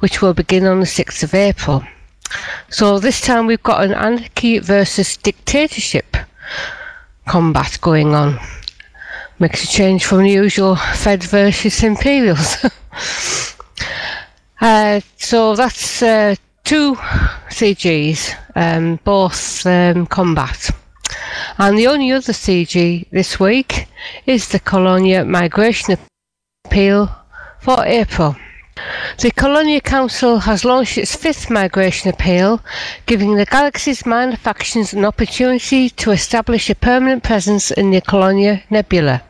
which 0.00 0.20
will 0.20 0.34
begin 0.34 0.66
on 0.66 0.80
the 0.80 0.86
6th 0.86 1.22
of 1.22 1.34
April. 1.34 1.82
So 2.68 2.98
this 2.98 3.20
time 3.20 3.46
we've 3.46 3.62
got 3.62 3.84
an 3.84 3.94
anarchy 3.94 4.58
versus 4.58 5.16
dictatorship 5.16 6.16
combat 7.26 7.78
going 7.80 8.14
on. 8.14 8.38
Makes 9.38 9.64
a 9.64 9.68
change 9.68 10.04
from 10.04 10.18
the 10.18 10.30
usual 10.30 10.76
Fed 10.76 11.22
versus 11.24 11.82
Imperials. 11.82 12.56
uh, 14.60 15.00
so 15.16 15.56
that's 15.56 16.02
uh, 16.02 16.34
two 16.64 16.94
CGs, 17.50 18.34
um, 18.54 19.00
both 19.04 19.66
um, 19.66 20.06
combat. 20.06 20.70
And 21.58 21.76
the 21.76 21.88
only 21.88 22.12
other 22.12 22.32
CG 22.32 23.08
this 23.10 23.38
week 23.38 23.86
is 24.26 24.48
the 24.48 24.60
Colonia 24.60 25.24
Migration 25.24 25.96
Appeal 26.64 27.10
for 27.60 27.84
April. 27.84 28.36
The 29.18 29.30
Colonia 29.30 29.80
Council 29.80 30.38
has 30.38 30.64
launched 30.64 30.96
its 30.96 31.14
fifth 31.14 31.50
migration 31.50 32.08
appeal, 32.08 32.62
giving 33.06 33.36
the 33.36 33.44
galaxy's 33.44 34.06
minor 34.06 34.36
factions 34.36 34.94
an 34.94 35.04
opportunity 35.04 35.90
to 35.90 36.10
establish 36.10 36.70
a 36.70 36.74
permanent 36.74 37.22
presence 37.22 37.70
in 37.70 37.90
the 37.90 38.00
Colonia 38.00 38.62
Nebula. 38.70 39.22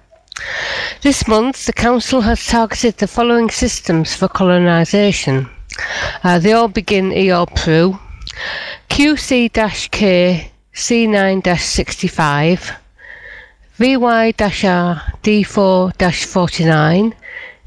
This 1.02 1.28
month, 1.28 1.66
the 1.66 1.72
Council 1.72 2.20
has 2.22 2.46
targeted 2.46 2.98
the 2.98 3.06
following 3.06 3.50
systems 3.50 4.14
for 4.14 4.28
colonisation. 4.28 5.48
Uh, 6.22 6.38
they 6.38 6.52
all 6.52 6.68
begin 6.68 7.10
Eol 7.10 7.48
Prou, 7.48 7.98
QC-K 8.88 10.50
C9-65, 10.74 12.76
VY-R 13.76 15.02
D4-49, 15.22 17.12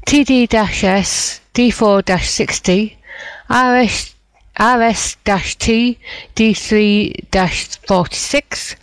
TD-S 0.06 1.40
D4-60, 1.54 2.96
RS 3.50 4.16
RS-T 4.58 5.98
D3-46, 6.34 8.76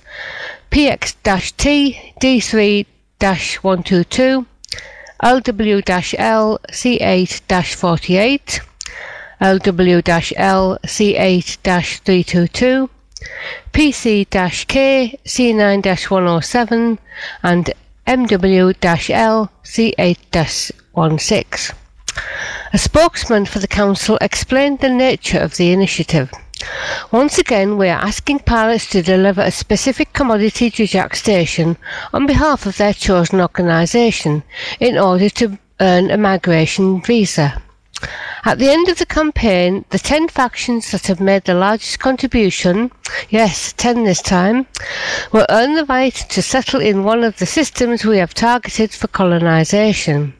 PX-T 0.70 2.14
D3-122, 2.20 4.46
LW-L 5.22 6.58
C8-48, 6.70 8.60
LW-L 9.40 10.78
C8-322, 10.84 12.90
PC-K 13.72 15.18
C9-107, 15.24 16.98
and 17.42 17.72
MW-L 18.06 19.50
C8-16. 19.64 21.72
A 22.72 22.78
spokesman 22.78 23.46
for 23.46 23.60
the 23.60 23.68
council 23.68 24.18
explained 24.20 24.80
the 24.80 24.90
nature 24.90 25.38
of 25.38 25.56
the 25.56 25.72
initiative. 25.72 26.30
Once 27.12 27.38
again, 27.38 27.76
we 27.76 27.88
are 27.88 28.04
asking 28.04 28.40
pilots 28.40 28.86
to 28.90 29.02
deliver 29.02 29.42
a 29.42 29.50
specific 29.50 30.12
commodity 30.12 30.70
to 30.70 30.86
Jaques 30.86 31.20
Station 31.20 31.76
on 32.12 32.26
behalf 32.26 32.66
of 32.66 32.76
their 32.76 32.92
chosen 32.92 33.40
organisation 33.40 34.42
in 34.80 34.98
order 34.98 35.28
to 35.28 35.58
earn 35.80 36.10
a 36.10 36.16
migration 36.16 37.00
visa. 37.02 37.62
At 38.44 38.58
the 38.58 38.70
end 38.70 38.88
of 38.88 38.98
the 38.98 39.06
campaign, 39.06 39.84
the 39.90 39.98
10 39.98 40.28
factions 40.28 40.90
that 40.92 41.08
have 41.08 41.20
made 41.20 41.44
the 41.44 41.54
largest 41.54 41.98
contribution, 41.98 42.92
yes, 43.28 43.72
10 43.76 44.04
this 44.04 44.22
time, 44.22 44.66
will 45.32 45.46
earn 45.50 45.74
the 45.74 45.84
right 45.84 46.14
to 46.14 46.42
settle 46.42 46.80
in 46.80 47.02
one 47.02 47.24
of 47.24 47.38
the 47.38 47.46
systems 47.46 48.04
we 48.04 48.18
have 48.18 48.34
targeted 48.34 48.92
for 48.92 49.08
colonisation. 49.08 50.34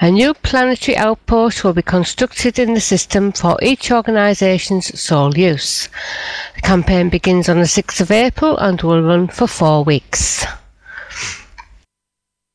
A 0.00 0.10
new 0.10 0.34
planetary 0.34 0.96
outpost 0.96 1.62
will 1.62 1.72
be 1.72 1.82
constructed 1.82 2.58
in 2.58 2.74
the 2.74 2.80
system 2.80 3.32
for 3.32 3.56
each 3.62 3.90
organisation's 3.90 4.98
sole 5.00 5.36
use. 5.36 5.88
The 6.56 6.60
campaign 6.62 7.08
begins 7.08 7.48
on 7.48 7.58
the 7.58 7.64
6th 7.64 8.00
of 8.00 8.10
April 8.10 8.58
and 8.58 8.80
will 8.82 9.02
run 9.02 9.28
for 9.28 9.46
four 9.46 9.84
weeks. 9.84 10.44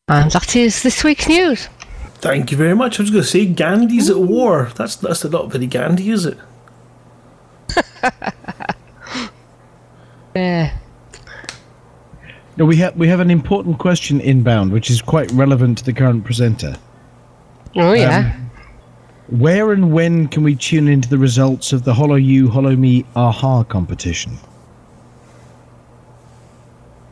And 0.07 0.31
that 0.31 0.55
is 0.55 0.83
this 0.83 1.03
week's 1.03 1.27
news. 1.27 1.69
Thank 2.15 2.51
you 2.51 2.57
very 2.57 2.75
much. 2.75 2.99
I 2.99 3.03
was 3.03 3.11
going 3.11 3.23
to 3.23 3.29
say 3.29 3.45
Gandhi's 3.45 4.09
at 4.09 4.17
war. 4.17 4.71
That's 4.75 4.97
that's 4.97 5.23
not 5.23 5.51
very 5.51 5.67
Gandhi, 5.67 6.09
is 6.09 6.25
it? 6.25 6.37
Yeah. 10.35 10.77
Now 12.57 12.65
we 12.65 12.77
have 12.77 12.95
we 12.95 13.07
have 13.07 13.19
an 13.19 13.31
important 13.31 13.79
question 13.79 14.21
inbound, 14.21 14.71
which 14.71 14.89
is 14.89 15.01
quite 15.01 15.31
relevant 15.31 15.79
to 15.79 15.85
the 15.85 15.93
current 15.93 16.23
presenter. 16.23 16.77
Oh, 17.75 17.93
yeah. 17.93 18.35
Where 19.27 19.71
and 19.71 19.93
when 19.93 20.27
can 20.27 20.43
we 20.43 20.55
tune 20.55 20.87
into 20.87 21.07
the 21.07 21.17
results 21.17 21.71
of 21.71 21.83
the 21.83 21.93
Hollow 21.93 22.15
You, 22.15 22.49
Holo-Me, 22.49 23.05
Aha 23.15 23.63
competition? 23.63 24.37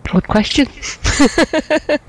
Good 0.04 0.28
question. 0.28 0.68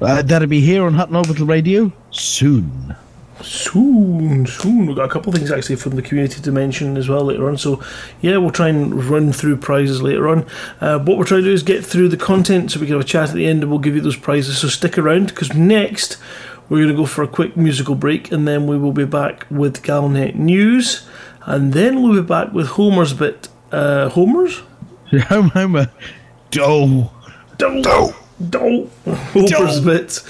Uh, 0.00 0.22
that'll 0.22 0.48
be 0.48 0.60
here 0.60 0.84
on 0.84 0.94
Hutton 0.94 1.14
Orbital 1.14 1.46
Radio 1.46 1.92
soon. 2.10 2.96
Soon, 3.42 4.46
soon. 4.46 4.86
We've 4.86 4.96
got 4.96 5.04
a 5.04 5.12
couple 5.12 5.30
of 5.30 5.36
things 5.36 5.52
actually 5.52 5.76
from 5.76 5.96
the 5.96 6.02
community 6.02 6.40
to 6.40 6.52
mention 6.52 6.96
as 6.96 7.08
well 7.08 7.24
later 7.24 7.48
on. 7.48 7.58
So, 7.58 7.82
yeah, 8.22 8.38
we'll 8.38 8.50
try 8.50 8.68
and 8.68 9.04
run 9.04 9.32
through 9.32 9.58
prizes 9.58 10.00
later 10.02 10.28
on. 10.28 10.46
Uh, 10.80 10.98
what 11.00 11.18
we're 11.18 11.24
trying 11.24 11.42
to 11.42 11.48
do 11.48 11.52
is 11.52 11.62
get 11.62 11.84
through 11.84 12.08
the 12.08 12.16
content 12.16 12.70
so 12.70 12.80
we 12.80 12.86
can 12.86 12.94
have 12.94 13.04
a 13.04 13.08
chat 13.08 13.28
at 13.28 13.34
the 13.34 13.46
end 13.46 13.62
and 13.62 13.70
we'll 13.70 13.78
give 13.78 13.94
you 13.94 14.00
those 14.00 14.16
prizes. 14.16 14.58
So, 14.58 14.68
stick 14.68 14.96
around 14.96 15.28
because 15.28 15.52
next 15.52 16.16
we're 16.70 16.78
going 16.78 16.88
to 16.88 16.94
go 16.94 17.04
for 17.04 17.22
a 17.22 17.28
quick 17.28 17.56
musical 17.56 17.94
break 17.94 18.32
and 18.32 18.48
then 18.48 18.66
we 18.66 18.78
will 18.78 18.92
be 18.92 19.04
back 19.04 19.46
with 19.50 19.82
Galnet 19.82 20.36
News 20.36 21.06
and 21.44 21.72
then 21.74 22.02
we'll 22.02 22.14
be 22.22 22.26
back 22.26 22.52
with 22.52 22.68
Homer's 22.68 23.12
bit. 23.12 23.48
Uh, 23.72 24.08
Homer's? 24.08 24.62
Homer, 25.28 25.50
Homer. 25.50 25.90
Oh. 26.58 27.12
Doe. 27.58 28.14
Doe. 28.48 28.88
Homer's 29.04 29.80
bit. 29.80 30.22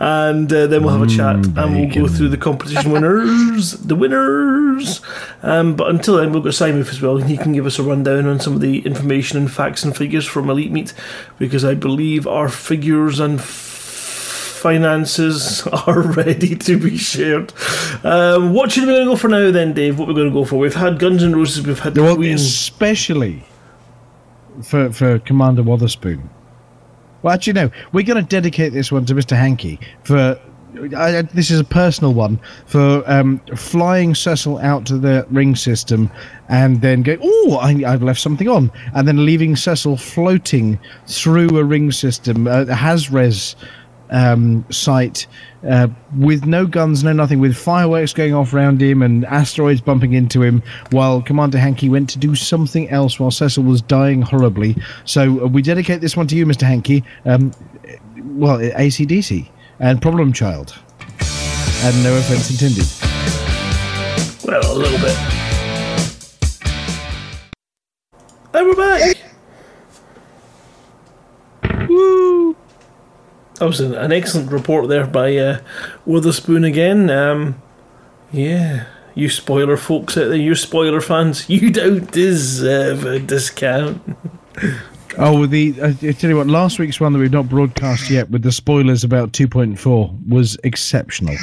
And 0.00 0.50
uh, 0.52 0.66
then 0.68 0.82
we'll 0.82 0.96
have 0.96 1.02
a 1.02 1.10
chat 1.10 1.36
and 1.36 1.74
we'll 1.74 1.92
go 1.92 2.08
through 2.08 2.28
the 2.30 2.36
competition 2.38 2.92
winners, 2.92 3.72
the 3.72 3.94
winners. 3.94 5.00
Um, 5.42 5.76
but 5.76 5.90
until 5.90 6.16
then, 6.16 6.32
we've 6.32 6.42
got 6.42 6.54
Simon 6.54 6.80
as 6.80 7.02
well, 7.02 7.18
and 7.18 7.28
he 7.28 7.36
can 7.36 7.52
give 7.52 7.66
us 7.66 7.78
a 7.78 7.82
rundown 7.82 8.26
on 8.26 8.40
some 8.40 8.54
of 8.54 8.60
the 8.60 8.80
information 8.86 9.36
and 9.38 9.50
facts 9.52 9.84
and 9.84 9.94
figures 9.96 10.24
from 10.26 10.48
Elite 10.48 10.70
Meet 10.72 10.94
because 11.38 11.64
I 11.64 11.74
believe 11.74 12.26
our 12.26 12.48
figures 12.48 13.20
and 13.20 13.38
f- 13.38 13.67
finances 14.58 15.66
are 15.86 16.02
ready 16.02 16.54
to 16.56 16.78
be 16.78 16.96
shared. 16.96 17.52
Um, 18.04 18.52
what 18.52 18.72
should 18.72 18.86
we 18.86 18.92
go 19.04 19.16
for 19.16 19.28
now, 19.28 19.50
then, 19.50 19.72
Dave? 19.72 19.98
What 19.98 20.08
we're 20.08 20.14
going 20.14 20.28
to 20.28 20.32
go 20.34 20.44
for? 20.44 20.56
We've 20.56 20.74
had 20.74 20.98
Guns 20.98 21.22
N' 21.22 21.34
Roses, 21.34 21.66
we've 21.66 21.78
had 21.78 21.96
Well, 21.96 22.16
Queen. 22.16 22.34
especially 22.34 23.42
for 24.62 24.92
for 24.92 25.18
Commander 25.20 25.62
Wotherspoon. 25.62 26.28
Well, 27.22 27.34
actually, 27.34 27.54
no. 27.54 27.70
We're 27.92 28.04
going 28.04 28.22
to 28.22 28.28
dedicate 28.28 28.72
this 28.72 28.92
one 28.92 29.04
to 29.06 29.14
Mr. 29.14 29.36
Hankey 29.36 29.78
for. 30.04 30.38
I, 30.96 31.18
I- 31.18 31.22
this 31.22 31.50
is 31.50 31.58
a 31.58 31.64
personal 31.64 32.12
one 32.12 32.38
for 32.66 33.02
um, 33.10 33.40
flying 33.56 34.14
Cecil 34.14 34.58
out 34.58 34.84
to 34.86 34.98
the 34.98 35.26
ring 35.30 35.56
system 35.56 36.10
and 36.48 36.80
then 36.82 37.02
going, 37.02 37.18
oh, 37.22 37.58
I've 37.58 38.02
left 38.02 38.20
something 38.20 38.48
on, 38.48 38.70
and 38.94 39.08
then 39.08 39.24
leaving 39.24 39.56
Cecil 39.56 39.96
floating 39.96 40.78
through 41.06 41.56
a 41.58 41.64
ring 41.64 41.90
system, 41.90 42.46
a 42.46 42.66
HazRes 42.66 43.54
um, 44.10 44.64
site 44.70 45.26
uh, 45.68 45.88
with 46.16 46.46
no 46.46 46.66
guns, 46.66 47.04
no 47.04 47.12
nothing, 47.12 47.40
with 47.40 47.56
fireworks 47.56 48.12
going 48.12 48.34
off 48.34 48.54
around 48.54 48.80
him 48.80 49.02
and 49.02 49.24
asteroids 49.26 49.80
bumping 49.80 50.12
into 50.12 50.42
him, 50.42 50.62
while 50.90 51.22
Commander 51.22 51.58
Hankey 51.58 51.88
went 51.88 52.08
to 52.10 52.18
do 52.18 52.34
something 52.34 52.88
else 52.90 53.18
while 53.18 53.30
Cecil 53.30 53.64
was 53.64 53.82
dying 53.82 54.22
horribly. 54.22 54.76
So 55.04 55.44
uh, 55.44 55.46
we 55.48 55.62
dedicate 55.62 56.00
this 56.00 56.16
one 56.16 56.26
to 56.28 56.36
you, 56.36 56.46
Mr. 56.46 56.62
Hankey. 56.62 57.04
Um, 57.24 57.52
well, 58.22 58.58
ACDC 58.58 59.48
and 59.80 60.00
Problem 60.00 60.32
Child. 60.32 60.78
And 61.80 62.02
no 62.02 62.16
offense 62.16 62.50
intended. 62.50 62.86
Well, 64.44 64.72
a 64.72 64.76
little 64.76 64.98
bit. 64.98 65.16
And 68.54 68.66
we're 68.66 68.74
back. 68.74 69.16
Woo! 71.88 72.27
That 73.58 73.66
was 73.66 73.80
an, 73.80 73.94
an 73.94 74.12
excellent 74.12 74.52
report 74.52 74.88
there 74.88 75.06
by 75.06 75.36
uh, 75.36 75.60
Witherspoon 76.06 76.64
again. 76.64 77.10
Um, 77.10 77.60
yeah, 78.32 78.86
you 79.14 79.28
spoiler 79.28 79.76
folks 79.76 80.16
out 80.16 80.28
there, 80.28 80.36
you 80.36 80.54
spoiler 80.54 81.00
fans, 81.00 81.48
you 81.50 81.70
don't 81.70 82.10
deserve 82.10 83.04
a 83.04 83.18
discount. 83.18 84.00
Oh, 85.20 85.46
the 85.46 85.74
uh, 85.80 85.88
I 86.00 86.12
tell 86.12 86.30
you 86.30 86.36
what, 86.36 86.46
last 86.46 86.78
week's 86.78 87.00
one 87.00 87.12
that 87.12 87.18
we've 87.18 87.32
not 87.32 87.48
broadcast 87.48 88.08
yet 88.08 88.30
with 88.30 88.42
the 88.42 88.52
spoilers 88.52 89.02
about 89.02 89.32
2.4 89.32 90.28
was 90.28 90.56
exceptional. 90.62 91.34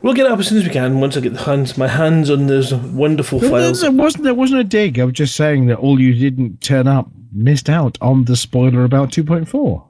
We'll 0.00 0.14
get 0.14 0.24
it 0.24 0.32
up 0.32 0.38
as 0.38 0.48
soon 0.48 0.58
as 0.58 0.64
we 0.64 0.70
can 0.70 1.00
once 1.00 1.18
I 1.18 1.20
get 1.20 1.34
the 1.34 1.42
hands, 1.42 1.76
my 1.76 1.88
hands 1.88 2.30
on 2.30 2.46
those 2.46 2.72
wonderful 2.72 3.38
files. 3.38 3.82
There 3.82 3.90
wasn't 3.90 4.24
there 4.24 4.34
wasn't 4.34 4.60
a 4.60 4.64
dig. 4.64 4.98
I 4.98 5.04
was 5.04 5.12
just 5.12 5.36
saying 5.36 5.66
that 5.66 5.76
all 5.76 6.00
you 6.00 6.14
didn't 6.14 6.62
turn 6.62 6.86
up 6.88 7.10
missed 7.32 7.68
out 7.68 7.98
on 8.00 8.24
the 8.24 8.36
spoiler 8.36 8.84
about 8.84 9.10
2.4. 9.10 9.84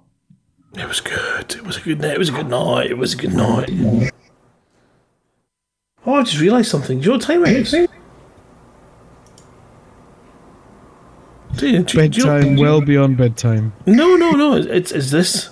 It 0.77 0.87
was 0.87 1.01
good. 1.01 1.55
It 1.57 1.65
was 1.65 1.77
a 1.77 1.81
good 1.81 2.01
night. 2.01 2.13
It 2.13 2.19
was 2.19 2.29
a 2.29 2.33
good 2.33 2.49
night. 2.49 2.91
It 2.91 2.97
was 2.97 3.15
a 3.15 3.17
good 3.17 3.33
night. 3.35 4.13
Oh, 6.07 6.15
I 6.15 6.23
just 6.23 6.41
realised 6.41 6.71
something. 6.71 6.99
Do 7.01 7.05
you 7.05 7.09
know 7.11 7.17
what 7.17 7.23
time 7.23 7.45
it 7.45 7.57
is? 7.57 7.71
Do 7.73 7.79
you- 7.81 7.89
do 11.57 11.67
you- 11.69 11.83
do 11.83 11.93
you 12.21 12.25
know- 12.27 12.39
Bedtime, 12.41 12.57
well 12.57 12.81
beyond 12.81 13.17
bedtime. 13.17 13.73
No, 13.87 14.17
no, 14.17 14.31
no. 14.31 14.55
It's 14.55 14.93
it's 14.93 15.11
this. 15.11 15.51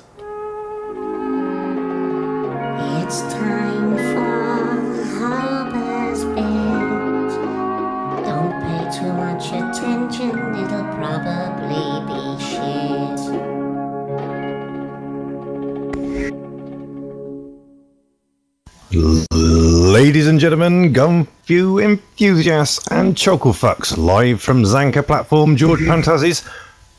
Ladies 18.90 20.28
and 20.28 20.40
gentlemen, 20.40 20.94
Gumfew 20.94 21.84
enthusiasts 21.84 22.88
and 22.90 23.14
chocolfucks, 23.14 23.98
live 23.98 24.40
from 24.40 24.62
Zamka 24.62 25.06
Platform, 25.06 25.58
George 25.58 25.80
Pantazis, 25.80 26.48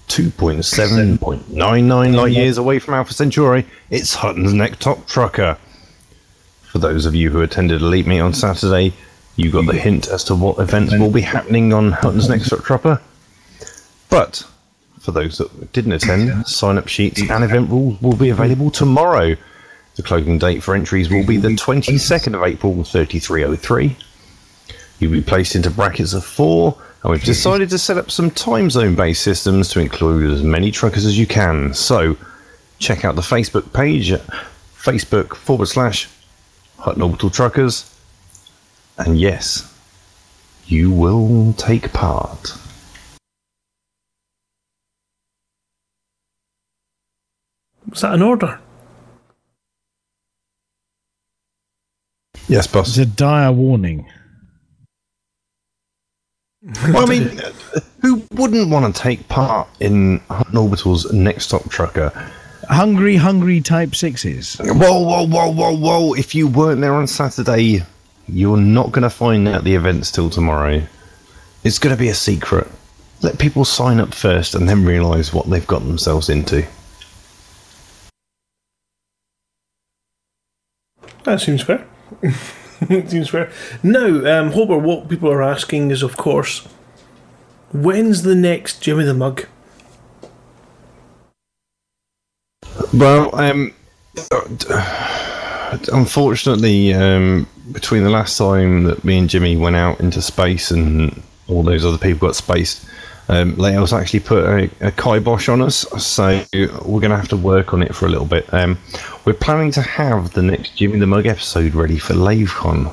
2.7.99 0.07 2.15
light 2.15 2.31
years 2.31 2.59
away 2.59 2.77
from 2.77 2.93
Alpha 2.93 3.11
Centauri, 3.13 3.65
it's 3.89 4.13
Hutton's 4.13 4.53
Neck 4.53 4.77
Top 4.77 5.07
Trucker. 5.07 5.57
For 6.61 6.77
those 6.77 7.07
of 7.07 7.15
you 7.15 7.31
who 7.31 7.41
attended 7.41 7.81
Elite 7.81 8.05
Meet 8.05 8.19
on 8.19 8.35
Saturday, 8.35 8.93
you 9.35 9.49
got 9.49 9.65
the 9.65 9.73
hint 9.73 10.09
as 10.09 10.23
to 10.25 10.35
what 10.35 10.59
events 10.59 10.95
will 10.95 11.09
be 11.09 11.21
happening 11.21 11.73
on 11.73 11.91
Hutton's 11.91 12.29
Neck 12.29 12.43
Top 12.43 12.63
Trucker. 12.63 13.01
But 14.11 14.45
for 14.99 15.11
those 15.11 15.39
that 15.39 15.73
didn't 15.73 15.93
attend, 15.93 16.47
sign 16.47 16.77
up 16.77 16.87
sheets 16.87 17.27
and 17.27 17.43
event 17.43 17.71
rules 17.71 17.99
will 17.99 18.15
be 18.15 18.29
available 18.29 18.69
tomorrow. 18.69 19.35
The 19.95 20.03
closing 20.03 20.37
date 20.37 20.63
for 20.63 20.75
entries 20.75 21.09
will 21.09 21.25
be 21.25 21.37
the 21.37 21.49
22nd 21.49 22.35
of 22.35 22.43
April 22.43 22.83
3303. 22.83 23.97
You'll 24.99 25.11
be 25.11 25.21
placed 25.21 25.55
into 25.55 25.69
brackets 25.69 26.13
of 26.13 26.23
four, 26.23 26.77
and 27.03 27.11
we've 27.11 27.23
decided 27.23 27.69
to 27.69 27.77
set 27.77 27.97
up 27.97 28.11
some 28.11 28.31
time 28.31 28.69
zone 28.69 28.95
based 28.95 29.23
systems 29.23 29.69
to 29.69 29.79
include 29.79 30.31
as 30.31 30.43
many 30.43 30.71
truckers 30.71 31.05
as 31.05 31.17
you 31.17 31.27
can. 31.27 31.73
So 31.73 32.17
check 32.79 33.03
out 33.05 33.15
the 33.15 33.21
Facebook 33.21 33.71
page 33.73 34.11
at 34.11 34.21
Facebook 34.77 35.35
forward 35.35 35.67
slash 35.67 36.09
Hutton 36.77 37.01
Orbital 37.01 37.29
Truckers. 37.29 37.93
And 38.97 39.19
yes, 39.19 39.73
you 40.65 40.91
will 40.91 41.53
take 41.53 41.91
part. 41.93 42.53
Was 47.89 48.01
that 48.01 48.13
an 48.13 48.21
order? 48.21 48.59
Yes, 52.49 52.65
boss. 52.65 52.89
It's 52.89 52.97
a 52.97 53.05
dire 53.05 53.51
warning. 53.51 54.05
Well, 56.89 57.03
I 57.03 57.05
mean, 57.05 57.39
who 58.01 58.21
wouldn't 58.33 58.69
want 58.69 58.93
to 58.93 59.01
take 59.01 59.29
part 59.29 59.69
in 59.79 60.19
Hutton 60.29 60.57
Orbital's 60.57 61.09
next 61.13 61.45
stop 61.45 61.69
trucker? 61.69 62.09
Hungry, 62.67 63.15
hungry 63.15 63.61
type 63.61 63.95
sixes. 63.95 64.57
Whoa, 64.57 64.99
whoa, 65.01 65.25
whoa, 65.25 65.49
whoa, 65.49 65.77
whoa! 65.77 66.13
If 66.15 66.35
you 66.35 66.49
weren't 66.49 66.81
there 66.81 66.95
on 66.95 67.07
Saturday, 67.07 67.83
you're 68.27 68.57
not 68.57 68.91
going 68.91 69.03
to 69.03 69.09
find 69.09 69.47
out 69.47 69.63
the 69.63 69.73
events 69.73 70.11
till 70.11 70.29
tomorrow. 70.29 70.81
It's 71.63 71.79
going 71.79 71.95
to 71.95 71.99
be 71.99 72.09
a 72.09 72.13
secret. 72.13 72.67
Let 73.21 73.39
people 73.39 73.63
sign 73.63 74.01
up 74.01 74.13
first 74.13 74.53
and 74.53 74.67
then 74.67 74.83
realise 74.83 75.33
what 75.33 75.49
they've 75.49 75.65
got 75.65 75.83
themselves 75.87 76.27
into. 76.27 76.67
That 81.23 81.39
seems 81.39 81.61
fair. 81.61 81.87
Seems 83.07 83.29
fair. 83.29 83.51
Now, 83.83 84.41
um, 84.41 84.51
what 84.51 85.09
people 85.09 85.31
are 85.31 85.41
asking 85.41 85.91
is, 85.91 86.01
of 86.03 86.17
course, 86.17 86.67
when's 87.73 88.23
the 88.23 88.35
next 88.35 88.81
Jimmy 88.81 89.03
the 89.03 89.13
Mug? 89.13 89.45
Well, 92.93 93.35
um, 93.35 93.73
unfortunately, 95.91 96.93
um, 96.93 97.47
between 97.71 98.03
the 98.03 98.09
last 98.09 98.37
time 98.37 98.83
that 98.83 99.03
me 99.03 99.17
and 99.17 99.29
Jimmy 99.29 99.57
went 99.57 99.75
out 99.75 99.99
into 99.99 100.21
space 100.21 100.71
and 100.71 101.21
all 101.47 101.63
those 101.63 101.85
other 101.85 101.97
people 101.97 102.27
got 102.27 102.35
spaced, 102.35 102.85
um, 103.27 103.55
Leo's 103.57 103.93
actually 103.93 104.21
put 104.21 104.43
a, 104.43 104.69
a 104.81 104.91
kibosh 104.91 105.49
on 105.49 105.61
us, 105.61 105.85
so 106.03 106.43
we're 106.53 106.99
going 106.99 107.11
to 107.11 107.17
have 107.17 107.27
to 107.27 107.37
work 107.37 107.73
on 107.75 107.83
it 107.83 107.93
for 107.93 108.07
a 108.07 108.09
little 108.09 108.25
bit. 108.25 108.51
Um, 108.51 108.79
we're 109.29 109.33
planning 109.35 109.69
to 109.69 109.79
have 109.83 110.33
the 110.33 110.41
next 110.41 110.75
Jimmy 110.75 110.97
the 110.97 111.05
Mug 111.05 111.27
episode 111.27 111.75
ready 111.75 111.99
for 111.99 112.15
LaveCon. 112.15 112.91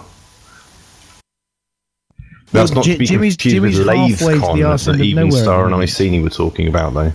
That's 2.53 2.71
Well, 2.71 2.75
not 2.75 2.85
Ji- 2.85 2.93
to 2.93 2.99
be 2.99 3.07
Jimmy's- 3.07 3.37
confused 3.39 3.55
Jimmy's 3.57 3.79
with 3.79 3.87
halfway 3.89 4.35
to 4.35 4.41
the 4.41 4.47
LaveCon 4.47 4.85
that 4.85 4.95
of 4.97 5.01
Even 5.01 5.29
nowhere 5.29 5.43
Star 5.43 5.65
and 5.67 5.75
Iceni 5.75 6.21
were 6.23 6.29
talking 6.29 6.69
about, 6.69 6.93
though. 6.93 7.11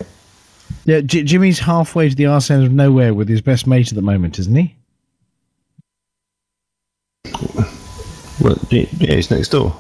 Yeah, 0.86 1.02
J- 1.02 1.22
Jimmy's 1.22 1.60
halfway 1.60 2.10
to 2.10 2.16
the 2.16 2.26
arse 2.26 2.50
end 2.50 2.64
of 2.66 2.72
nowhere 2.72 3.14
with 3.14 3.30
his 3.30 3.42
best 3.42 3.68
mate 3.68 3.90
at 3.90 3.94
the 3.96 4.02
moment, 4.02 4.40
isn't 4.40 4.56
he? 4.56 4.76
Well, 8.42 8.58
yeah, 8.72 8.86
it's 9.02 9.30
next 9.30 9.50
door. 9.50 9.76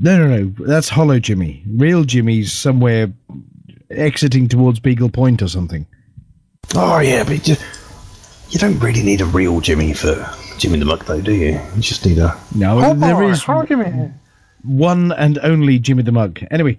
No, 0.00 0.18
no, 0.18 0.26
no. 0.36 0.52
That's 0.66 0.88
Holo-Jimmy. 0.88 1.62
Real 1.76 2.02
Jimmy's 2.02 2.52
somewhere 2.52 3.12
exiting 3.88 4.48
towards 4.48 4.80
Beagle 4.80 5.10
Point 5.10 5.42
or 5.42 5.48
something. 5.48 5.86
Oh 6.74 6.98
yeah, 7.00 7.24
but 7.24 7.46
you, 7.46 7.56
you 8.50 8.58
don't 8.58 8.78
really 8.80 9.02
need 9.02 9.20
a 9.20 9.26
real 9.26 9.60
Jimmy 9.60 9.92
for 9.92 10.14
Jimmy 10.58 10.78
the 10.78 10.84
Mug, 10.84 11.04
though, 11.04 11.20
do 11.20 11.32
you? 11.34 11.60
You 11.74 11.80
just 11.82 12.04
need 12.06 12.18
a. 12.18 12.38
No, 12.54 12.94
there 12.94 13.22
is 13.24 13.46
one 14.62 15.12
and 15.12 15.38
only 15.42 15.78
Jimmy 15.78 16.02
the 16.02 16.12
Mug. 16.12 16.40
Anyway, 16.50 16.76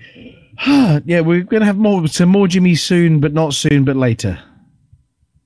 yeah, 0.68 1.20
we're 1.20 1.44
going 1.44 1.60
to 1.62 1.66
have 1.66 1.78
more 1.78 2.08
some 2.08 2.30
more 2.30 2.48
Jimmys 2.48 2.80
soon, 2.80 3.20
but 3.20 3.34
not 3.34 3.54
soon, 3.54 3.84
but 3.86 3.96
later. 3.96 4.40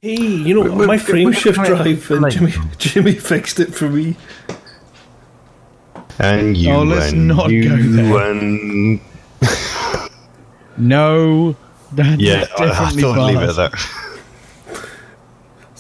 Hey, 0.02 0.16
you 0.22 0.54
know, 0.54 0.62
We- 0.62 0.70
we- 0.82 0.86
my 0.88 0.98
frame 0.98 1.32
shift 1.34 1.58
drive, 1.64 2.12
and 2.12 2.32
Jimmy, 2.32 2.54
Jimmy 2.78 3.14
fixed 3.14 3.60
it 3.60 3.74
for 3.74 3.90
me. 3.90 4.16
And 6.20 6.56
you 6.58 6.72
Oh, 6.72 6.84
let's 6.84 7.12
and 7.12 7.28
not 7.28 7.50
you 7.52 7.68
go 7.70 7.76
there. 7.76 8.32
and 8.32 9.00
No, 10.78 11.56
that's 11.92 12.22
yeah, 12.22 12.46
I, 12.58 12.66
I 12.66 12.90
thought 12.92 13.18
I'd 13.20 13.26
leave 13.28 13.38
it 13.42 13.46
bars. 13.48 13.60
at 13.60 13.72
that. 13.72 14.07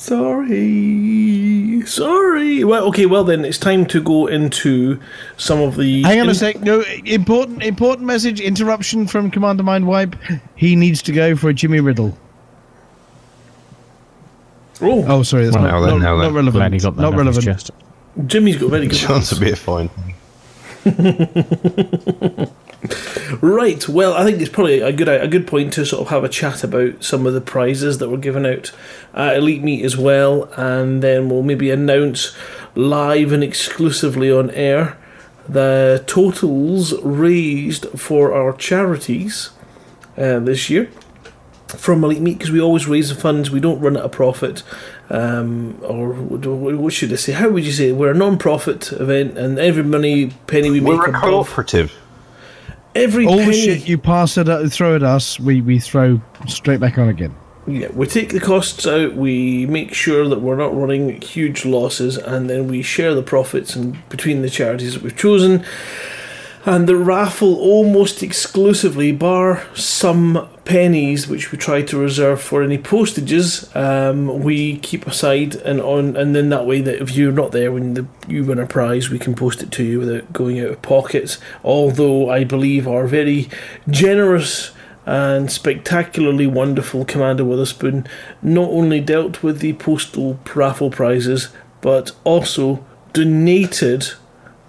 Sorry, 0.07 1.81
sorry. 1.85 2.63
Well, 2.63 2.85
okay. 2.85 3.05
Well, 3.05 3.25
then 3.25 3.43
it's 3.43 3.57
time 3.57 3.85
to 3.87 4.01
go 4.01 4.27
into 4.27 5.01
some 5.35 5.59
of 5.59 5.75
the. 5.75 6.01
Hang 6.03 6.21
on 6.21 6.29
a 6.29 6.33
sec. 6.33 6.61
No, 6.61 6.81
important, 7.03 7.61
important 7.61 8.07
message. 8.07 8.39
Interruption 8.39 9.05
from 9.05 9.29
Commander 9.29 9.63
Mindwipe. 9.63 10.15
He 10.55 10.77
needs 10.77 11.01
to 11.01 11.11
go 11.11 11.35
for 11.35 11.49
a 11.49 11.53
Jimmy 11.53 11.81
Riddle. 11.81 12.17
Oh, 14.79 15.03
Oh, 15.07 15.23
sorry, 15.23 15.43
that's 15.43 15.55
Well, 15.57 15.65
not, 15.65 15.71
now 15.71 15.79
then, 15.85 15.99
not, 15.99 16.05
now 16.05 16.17
not 16.21 16.31
relevant. 16.33 16.53
Glad 16.55 16.73
he 16.73 16.79
got 16.79 16.95
that 16.95 17.01
not 17.01 17.07
off 17.13 17.19
his 17.19 17.45
relevant. 17.45 17.45
chest. 17.45 17.71
Jimmy's 18.27 18.57
got 18.57 18.69
very 18.69 18.87
good. 18.87 18.95
Chance 18.97 19.31
of 19.33 19.41
being 19.41 19.55
fine. 19.55 19.89
Right. 23.41 23.87
Well, 23.87 24.13
I 24.13 24.23
think 24.23 24.41
it's 24.41 24.49
probably 24.49 24.79
a 24.79 24.91
good 24.91 25.07
a 25.07 25.27
good 25.27 25.47
point 25.47 25.73
to 25.73 25.85
sort 25.85 26.01
of 26.01 26.09
have 26.09 26.23
a 26.23 26.29
chat 26.29 26.63
about 26.63 27.03
some 27.03 27.25
of 27.25 27.33
the 27.33 27.41
prizes 27.41 27.97
that 27.97 28.09
were 28.09 28.17
given 28.17 28.45
out 28.45 28.71
at 29.13 29.37
Elite 29.37 29.63
Meet 29.63 29.83
as 29.83 29.97
well, 29.97 30.45
and 30.55 31.01
then 31.01 31.29
we'll 31.29 31.43
maybe 31.43 31.69
announce 31.71 32.35
live 32.75 33.31
and 33.31 33.43
exclusively 33.43 34.31
on 34.31 34.51
air 34.51 34.97
the 35.47 36.03
totals 36.07 36.93
raised 37.01 37.87
for 37.97 38.33
our 38.33 38.53
charities 38.53 39.51
uh, 40.17 40.39
this 40.39 40.69
year 40.69 40.89
from 41.67 42.03
Elite 42.03 42.21
Meet 42.21 42.37
because 42.37 42.51
we 42.51 42.61
always 42.61 42.87
raise 42.87 43.09
the 43.09 43.15
funds. 43.15 43.51
We 43.51 43.59
don't 43.59 43.79
run 43.79 43.97
at 43.97 44.05
a 44.05 44.09
profit, 44.09 44.63
um, 45.09 45.77
or 45.81 46.13
what 46.13 46.93
should 46.93 47.11
I 47.11 47.17
say? 47.17 47.33
How 47.33 47.49
would 47.49 47.65
you 47.65 47.71
say? 47.71 47.91
We're 47.91 48.11
a 48.11 48.17
non-profit 48.17 48.91
event, 48.93 49.37
and 49.37 49.59
every 49.59 49.83
money 49.83 50.31
penny 50.47 50.69
we 50.69 50.79
make 50.79 50.93
We're 50.93 51.05
a 51.05 51.09
above 51.09 51.21
cooperative. 51.21 51.93
Every 52.97 53.25
All 53.25 53.37
the 53.37 53.53
shit 53.53 53.87
you 53.87 53.97
pass 53.97 54.37
it, 54.37 54.49
uh, 54.49 54.67
throw 54.67 54.95
at 54.95 55.03
us, 55.03 55.39
we, 55.39 55.61
we 55.61 55.79
throw 55.79 56.21
straight 56.47 56.79
back 56.79 56.97
on 56.97 57.07
again. 57.07 57.35
Yeah, 57.67 57.89
we 57.91 58.07
take 58.07 58.29
the 58.29 58.39
costs 58.39 58.87
out, 58.87 59.15
we 59.15 59.65
make 59.65 59.93
sure 59.93 60.27
that 60.29 60.39
we're 60.39 60.55
not 60.55 60.73
running 60.73 61.21
huge 61.21 61.65
losses, 61.65 62.17
and 62.17 62.49
then 62.49 62.67
we 62.67 62.81
share 62.81 63.13
the 63.13 63.23
profits 63.23 63.75
and 63.75 63.97
between 64.09 64.41
the 64.41 64.49
charities 64.49 64.93
that 64.93 65.03
we've 65.03 65.17
chosen. 65.17 65.65
And 66.67 66.85
the 66.85 66.97
raffle 66.97 67.55
almost 67.55 68.21
exclusively, 68.21 69.13
bar 69.13 69.65
some 69.73 70.49
pennies 70.65 71.25
which 71.25 71.49
we 71.49 71.57
try 71.57 71.81
to 71.83 71.97
reserve 71.97 72.41
for 72.41 72.61
any 72.61 72.77
postages, 72.77 73.73
um, 73.73 74.43
we 74.43 74.77
keep 74.79 75.07
aside 75.07 75.55
and 75.55 75.79
on, 75.79 76.17
and 76.17 76.35
then 76.35 76.49
that 76.49 76.65
way 76.65 76.81
that 76.81 77.01
if 77.01 77.15
you're 77.15 77.31
not 77.31 77.53
there 77.53 77.71
when 77.71 77.93
the, 77.93 78.05
you 78.27 78.43
win 78.43 78.59
a 78.59 78.67
prize, 78.67 79.09
we 79.09 79.17
can 79.17 79.33
post 79.33 79.63
it 79.63 79.71
to 79.71 79.83
you 79.85 79.99
without 79.99 80.33
going 80.33 80.59
out 80.59 80.67
of 80.67 80.81
pockets. 80.81 81.37
Although 81.63 82.29
I 82.29 82.43
believe 82.43 82.85
our 82.85 83.07
very 83.07 83.47
generous 83.89 84.71
and 85.05 85.49
spectacularly 85.49 86.47
wonderful 86.47 87.05
Commander 87.05 87.45
Witherspoon 87.45 88.05
not 88.41 88.69
only 88.71 88.99
dealt 88.99 89.41
with 89.41 89.59
the 89.59 89.71
postal 89.71 90.37
raffle 90.53 90.91
prizes, 90.91 91.47
but 91.79 92.11
also 92.25 92.85
donated 93.13 94.11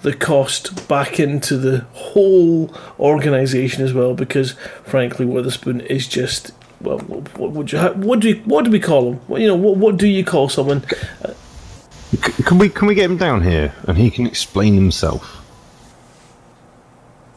the 0.03 0.15
cost 0.15 0.89
back 0.89 1.19
into 1.19 1.57
the 1.57 1.81
whole 1.93 2.75
organisation 2.99 3.85
as 3.85 3.93
well. 3.93 4.15
Because 4.15 4.53
frankly, 4.85 5.27
Witherspoon 5.27 5.81
is 5.83 6.07
just 6.07 6.53
well, 6.81 6.99
what, 6.99 7.39
what 7.39 7.51
would 7.53 7.73
you 7.73 7.79
what 7.79 8.21
do 8.21 8.29
you, 8.31 8.37
what 8.45 8.65
do 8.65 8.71
we 8.71 8.81
call 8.81 9.13
him? 9.13 9.21
Well, 9.29 9.41
you 9.41 9.49
know, 9.49 9.57
what 9.57 9.77
what 9.77 9.97
do 9.97 10.07
you 10.07 10.25
call 10.25 10.49
someone? 10.49 10.83
Can 12.45 12.59
we 12.59 12.69
can 12.69 12.89
we 12.89 12.95
get 12.95 13.11
him 13.11 13.17
down 13.17 13.43
here 13.43 13.75
and 13.87 13.99
he 13.99 14.11
can 14.11 14.27
explain 14.27 14.75
himself? 14.75 15.45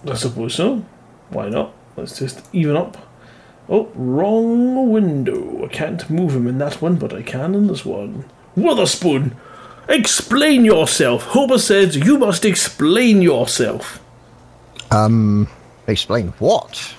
I 0.07 0.15
suppose 0.15 0.55
so. 0.55 0.85
Why 1.29 1.49
not? 1.49 1.73
Let's 1.95 2.17
just 2.17 2.43
even 2.53 2.75
up. 2.75 2.97
Oh, 3.69 3.89
wrong 3.95 4.91
window. 4.91 5.63
I 5.63 5.67
can't 5.67 6.09
move 6.09 6.35
him 6.35 6.47
in 6.47 6.57
that 6.57 6.81
one, 6.81 6.95
but 6.95 7.13
I 7.13 7.21
can 7.21 7.53
in 7.55 7.67
this 7.67 7.85
one. 7.85 8.25
Witherspoon! 8.55 9.37
Explain 9.91 10.63
yourself! 10.65 11.23
Homer 11.25 11.57
says 11.57 11.95
you 11.97 12.17
must 12.17 12.45
explain 12.45 13.21
yourself. 13.21 13.99
Um, 14.89 15.47
explain 15.87 16.29
what? 16.39 16.95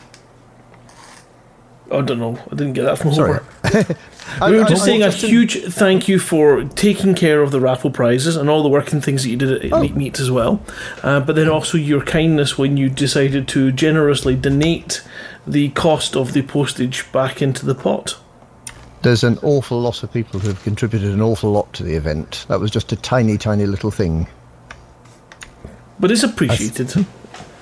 I 1.90 2.00
don't 2.00 2.18
know. 2.20 2.38
I 2.50 2.54
didn't 2.54 2.72
get 2.72 2.84
that 2.84 2.98
from 2.98 3.12
Sorry. 3.14 3.38
Homer. 3.64 3.96
I- 4.40 4.50
We 4.50 4.56
were 4.58 4.64
just 4.64 4.82
I 4.82 4.86
saying 4.86 5.02
a 5.02 5.06
just 5.06 5.20
didn't- 5.20 5.30
huge 5.30 5.64
thank 5.74 6.08
you 6.08 6.18
for 6.18 6.64
taking 6.64 7.14
care 7.14 7.42
of 7.42 7.50
the 7.50 7.60
raffle 7.60 7.90
prizes 7.90 8.36
and 8.36 8.48
all 8.48 8.62
the 8.62 8.68
work 8.68 8.92
and 8.92 9.04
things 9.04 9.22
that 9.24 9.28
you 9.30 9.36
did 9.36 9.50
at 9.64 9.72
Oh. 9.72 9.78
Elite 9.78 9.94
Meet 9.96 10.18
as 10.20 10.30
well. 10.30 10.62
Uh, 11.02 11.20
but 11.20 11.34
then 11.36 11.48
also 11.50 11.76
your 11.76 12.02
kindness 12.02 12.56
when 12.56 12.76
you 12.78 12.88
decided 12.88 13.46
to 13.48 13.72
generously 13.72 14.34
donate 14.36 15.02
the 15.46 15.68
cost 15.70 16.16
of 16.16 16.32
the 16.32 16.42
postage 16.42 17.10
back 17.12 17.42
into 17.42 17.66
the 17.66 17.74
pot. 17.74 18.16
There's 19.02 19.24
an 19.24 19.38
awful 19.42 19.80
lot 19.80 20.02
of 20.02 20.12
people 20.12 20.38
who 20.38 20.48
have 20.48 20.62
contributed 20.62 21.12
an 21.12 21.20
awful 21.20 21.50
lot 21.50 21.72
to 21.74 21.82
the 21.82 21.94
event. 21.94 22.46
That 22.48 22.60
was 22.60 22.70
just 22.70 22.92
a 22.92 22.96
tiny, 22.96 23.36
tiny 23.36 23.66
little 23.66 23.90
thing. 23.90 24.28
But 25.98 26.10
it's 26.12 26.22
appreciated. 26.22 26.90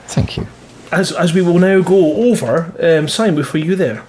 Thank 0.06 0.36
you. 0.36 0.46
As, 0.92 1.12
as 1.12 1.32
we 1.32 1.40
will 1.40 1.58
now 1.58 1.80
go 1.80 2.30
over, 2.30 2.72
um, 2.82 3.08
Simon, 3.08 3.44
for 3.44 3.58
you 3.58 3.74
there. 3.76 4.04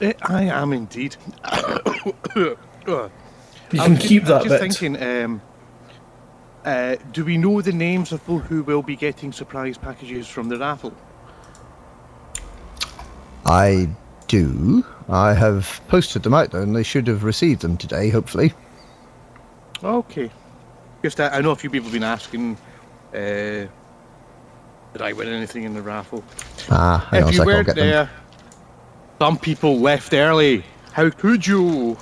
Eh, 0.00 0.12
I 0.22 0.44
am 0.44 0.72
indeed. 0.72 1.16
You 3.72 3.80
I'm 3.80 3.92
can 3.94 3.96
ju- 4.02 4.08
keep 4.08 4.22
I'm 4.24 4.44
just 4.44 4.48
bit. 4.48 4.60
thinking, 4.60 5.02
um, 5.02 5.40
uh, 6.66 6.96
do 7.12 7.24
we 7.24 7.38
know 7.38 7.62
the 7.62 7.72
names 7.72 8.12
of 8.12 8.20
people 8.20 8.38
who 8.40 8.62
will 8.64 8.82
be 8.82 8.96
getting 8.96 9.32
surprise 9.32 9.78
packages 9.78 10.28
from 10.28 10.50
the 10.50 10.58
raffle? 10.58 10.92
I 13.46 13.88
do. 14.28 14.84
I 15.12 15.34
have 15.34 15.80
posted 15.88 16.22
them 16.22 16.34
out 16.34 16.50
though, 16.50 16.62
and 16.62 16.74
they 16.74 16.82
should 16.82 17.06
have 17.06 17.22
received 17.22 17.60
them 17.60 17.76
today, 17.76 18.08
hopefully. 18.08 18.52
Okay. 19.84 20.30
Just 21.02 21.20
uh, 21.20 21.28
I 21.32 21.40
know 21.40 21.50
a 21.50 21.56
few 21.56 21.68
people 21.70 21.84
have 21.86 21.92
been 21.92 22.02
asking, 22.04 22.56
uh, 23.12 23.66
did 24.92 25.00
I 25.00 25.12
win 25.12 25.28
anything 25.28 25.64
in 25.64 25.74
the 25.74 25.82
raffle? 25.82 26.24
Ah, 26.70 27.06
hang 27.10 27.22
on 27.24 27.28
a 27.28 27.30
if 27.30 27.36
you 27.36 27.44
weren't 27.44 27.66
get 27.66 27.76
them. 27.76 27.88
there, 27.88 28.10
some 29.18 29.38
people 29.38 29.80
left 29.80 30.12
early. 30.14 30.64
How 30.92 31.10
could 31.10 31.46
you? 31.46 31.96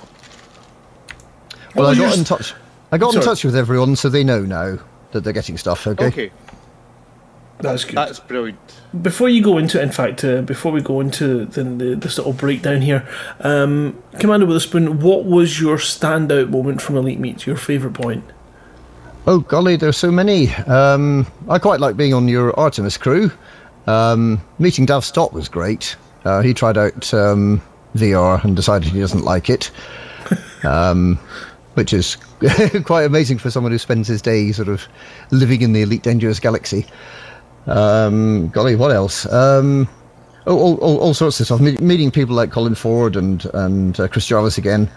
Well, 1.75 1.87
I 1.87 1.91
Oh, 1.91 1.95
got 1.95 2.17
in 2.17 2.23
touch. 2.23 2.53
I 2.91 2.97
got 2.97 3.15
in 3.15 3.21
touch 3.21 3.43
with 3.43 3.55
everyone, 3.55 3.95
so 3.95 4.09
they 4.09 4.23
know 4.23 4.41
now 4.41 4.77
that 5.11 5.23
they're 5.23 5.33
getting 5.33 5.57
stuff. 5.57 5.87
Okay. 5.87 6.05
Okay, 6.07 6.31
That's 7.61 7.85
good. 7.85 7.95
that's 7.95 8.19
brilliant. 8.19 8.59
Before 9.01 9.29
you 9.29 9.43
go 9.43 9.57
into, 9.57 9.81
in 9.81 9.91
fact, 9.91 10.23
uh, 10.23 10.41
before 10.41 10.71
we 10.71 10.81
go 10.81 10.99
into 10.99 11.45
the, 11.45 11.63
the 11.63 11.95
this 11.95 12.17
little 12.17 12.33
breakdown 12.33 12.81
here, 12.81 13.07
um, 13.39 14.01
Commander 14.19 14.45
Witherspoon, 14.45 14.99
what 14.99 15.25
was 15.25 15.59
your 15.59 15.77
standout 15.77 16.49
moment 16.49 16.81
from 16.81 16.97
Elite 16.97 17.19
Meet? 17.19 17.45
Your 17.45 17.57
favourite 17.57 17.95
point? 17.95 18.23
Oh 19.27 19.39
golly, 19.39 19.75
there's 19.75 19.97
so 19.97 20.11
many. 20.11 20.49
Um, 20.65 21.27
I 21.47 21.59
quite 21.59 21.79
like 21.79 21.95
being 21.95 22.13
on 22.13 22.27
your 22.27 22.59
Artemis 22.59 22.97
crew. 22.97 23.31
Um, 23.87 24.41
meeting 24.59 24.85
Dav 24.85 25.05
Stott 25.05 25.33
was 25.33 25.47
great. 25.47 25.95
Uh, 26.25 26.41
he 26.41 26.53
tried 26.53 26.77
out 26.77 27.13
um, 27.13 27.61
VR 27.95 28.43
and 28.43 28.55
decided 28.55 28.91
he 28.91 28.99
doesn't 28.99 29.23
like 29.23 29.49
it, 29.49 29.71
um, 30.63 31.17
which 31.75 31.93
is 31.93 32.15
quite 32.85 33.03
amazing 33.03 33.37
for 33.37 33.49
someone 33.51 33.71
who 33.71 33.77
spends 33.77 34.07
his 34.07 34.21
day 34.21 34.51
sort 34.51 34.67
of 34.67 34.87
living 35.31 35.61
in 35.61 35.73
the 35.73 35.81
Elite 35.81 36.03
Dangerous 36.03 36.39
Galaxy. 36.39 36.85
Um, 37.67 38.49
golly, 38.49 38.75
what 38.75 38.91
else? 38.91 39.25
Um, 39.31 39.87
oh, 40.47 40.57
all, 40.57 40.77
all, 40.77 40.97
all 40.99 41.13
sorts 41.13 41.39
of 41.39 41.45
stuff. 41.45 41.61
Me- 41.61 41.77
meeting 41.77 42.11
people 42.11 42.35
like 42.35 42.51
Colin 42.51 42.75
Ford 42.75 43.15
and 43.15 43.45
and 43.53 43.99
uh, 43.99 44.07
Chris 44.07 44.25
Jarvis 44.25 44.57
again, 44.57 44.89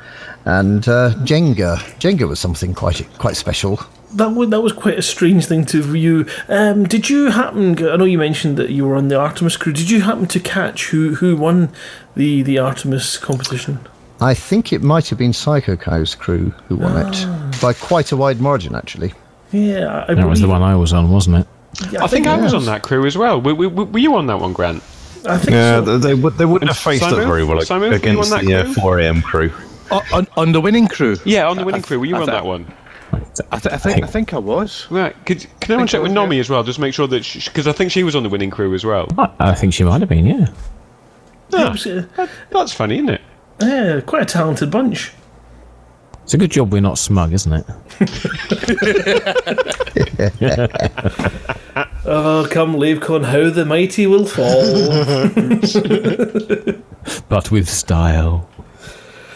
and 0.44 0.86
uh, 0.88 1.10
Jenga. 1.24 1.76
Jenga 1.98 2.28
was 2.28 2.40
something 2.40 2.74
quite 2.74 3.06
quite 3.18 3.36
special. 3.36 3.80
That 4.14 4.28
was, 4.28 4.50
that 4.50 4.60
was 4.60 4.72
quite 4.72 4.96
a 4.96 5.02
strange 5.02 5.46
thing 5.46 5.64
to 5.66 5.82
view. 5.82 6.26
Um, 6.48 6.84
did 6.84 7.10
you 7.10 7.30
happen? 7.30 7.76
I 7.86 7.96
know 7.96 8.04
you 8.04 8.18
mentioned 8.18 8.56
that 8.58 8.70
you 8.70 8.86
were 8.86 8.94
on 8.94 9.08
the 9.08 9.18
Artemis 9.18 9.56
crew. 9.56 9.72
Did 9.72 9.90
you 9.90 10.02
happen 10.02 10.26
to 10.26 10.40
catch 10.40 10.90
who 10.90 11.16
who 11.16 11.36
won 11.36 11.70
the 12.14 12.42
the 12.42 12.58
Artemis 12.58 13.18
competition? 13.18 13.80
I 14.20 14.32
think 14.32 14.72
it 14.72 14.82
might 14.82 15.08
have 15.08 15.18
been 15.18 15.32
Psycho 15.32 15.76
Cow's 15.76 16.14
crew 16.14 16.50
who 16.68 16.76
won 16.76 16.96
it 16.96 17.60
by 17.60 17.72
quite 17.72 18.12
a 18.12 18.16
wide 18.16 18.40
margin, 18.40 18.74
actually. 18.74 19.12
Yeah, 19.50 20.04
I 20.08 20.14
That 20.14 20.28
was 20.28 20.40
the 20.40 20.48
one 20.48 20.62
I 20.62 20.76
was 20.76 20.92
on, 20.92 21.10
wasn't 21.10 21.38
it? 21.38 21.46
Yeah, 21.91 22.03
I 22.05 22.07
think 22.07 22.27
I 22.27 22.37
was 22.41 22.55
on 22.55 22.64
that 22.66 22.83
crew 22.83 23.07
as 23.07 23.16
well. 23.16 23.41
Were, 23.41 23.55
were, 23.55 23.68
were 23.68 23.99
you 23.99 24.14
on 24.16 24.27
that 24.29 24.41
one, 24.41 24.53
Grant? 24.53 24.83
I 25.27 25.39
think 25.39 25.51
Yeah, 25.53 25.83
so. 25.85 25.99
they, 25.99 26.09
they, 26.09 26.14
would- 26.14 26.37
they 26.39 26.45
wouldn't 26.45 26.70
have 26.70 26.79
faced 26.79 27.03
Simon? 27.03 27.20
up 27.20 27.27
very 27.27 27.45
well 27.45 27.61
Simon, 27.62 27.93
against 27.93 28.33
on 28.33 28.39
that 28.39 28.47
the 28.47 28.55
uh, 28.61 28.64
crew? 28.64 28.75
4 28.75 28.99
a.m. 29.01 29.22
crew. 29.22 29.53
Uh, 29.91 30.01
on, 30.12 30.27
on 30.37 30.53
the 30.53 30.61
winning 30.61 30.87
crew. 30.89 31.16
Yeah, 31.25 31.49
on 31.49 31.57
the 31.57 31.64
winning 31.64 31.83
crew. 31.83 31.99
Were 31.99 32.05
you 32.07 32.16
I 32.16 32.20
on 32.20 32.27
thought- 32.27 32.33
that 32.33 32.45
one? 32.47 32.72
I, 33.53 33.59
th- 33.59 33.72
I 33.72 33.77
think 33.79 34.03
I 34.03 34.07
think 34.09 34.35
I 34.35 34.39
was. 34.39 34.87
Right. 34.91 35.14
Could, 35.25 35.47
can 35.61 35.72
anyone 35.72 35.87
check 35.87 36.03
with 36.03 36.11
I 36.16 36.20
was, 36.20 36.31
Nomi 36.31 36.41
as 36.41 36.51
well? 36.51 36.62
Just 36.64 36.79
make 36.81 36.93
sure 36.95 37.07
that 37.07 37.22
because 37.45 37.68
I 37.68 37.72
think 37.72 37.93
she 37.93 38.03
was 38.03 38.16
on 38.16 38.22
the 38.25 38.29
winning 38.29 38.51
crew 38.51 38.75
as 38.75 38.85
well. 38.85 39.07
I, 39.16 39.31
I 39.39 39.55
think 39.55 39.72
she 39.72 39.85
might 39.85 40.01
have 40.01 40.09
been, 40.09 40.27
yeah. 40.27 40.47
It 41.53 41.70
was, 41.70 41.87
uh, 41.87 42.07
That- 42.16 42.29
that's 42.51 42.72
funny, 42.72 42.97
isn't 42.97 43.11
it? 43.11 43.20
yeah, 43.61 44.01
quite 44.01 44.22
a 44.22 44.27
talented 44.27 44.70
bunch. 44.70 45.12
It's 46.25 46.35
a 46.35 46.39
good 46.39 46.51
job 46.51 46.72
we're 46.72 46.81
not 46.81 46.99
smug, 46.99 47.33
isn't 47.33 47.53
it? 47.53 47.64
Oh, 52.07 52.47
come, 52.51 52.75
LaveCon, 52.77 53.25
how 53.25 53.49
the 53.51 53.64
mighty 53.64 54.07
will 54.07 54.27
fall. 54.27 54.62
But 57.29 57.51
with 57.51 57.68
style. 57.68 58.49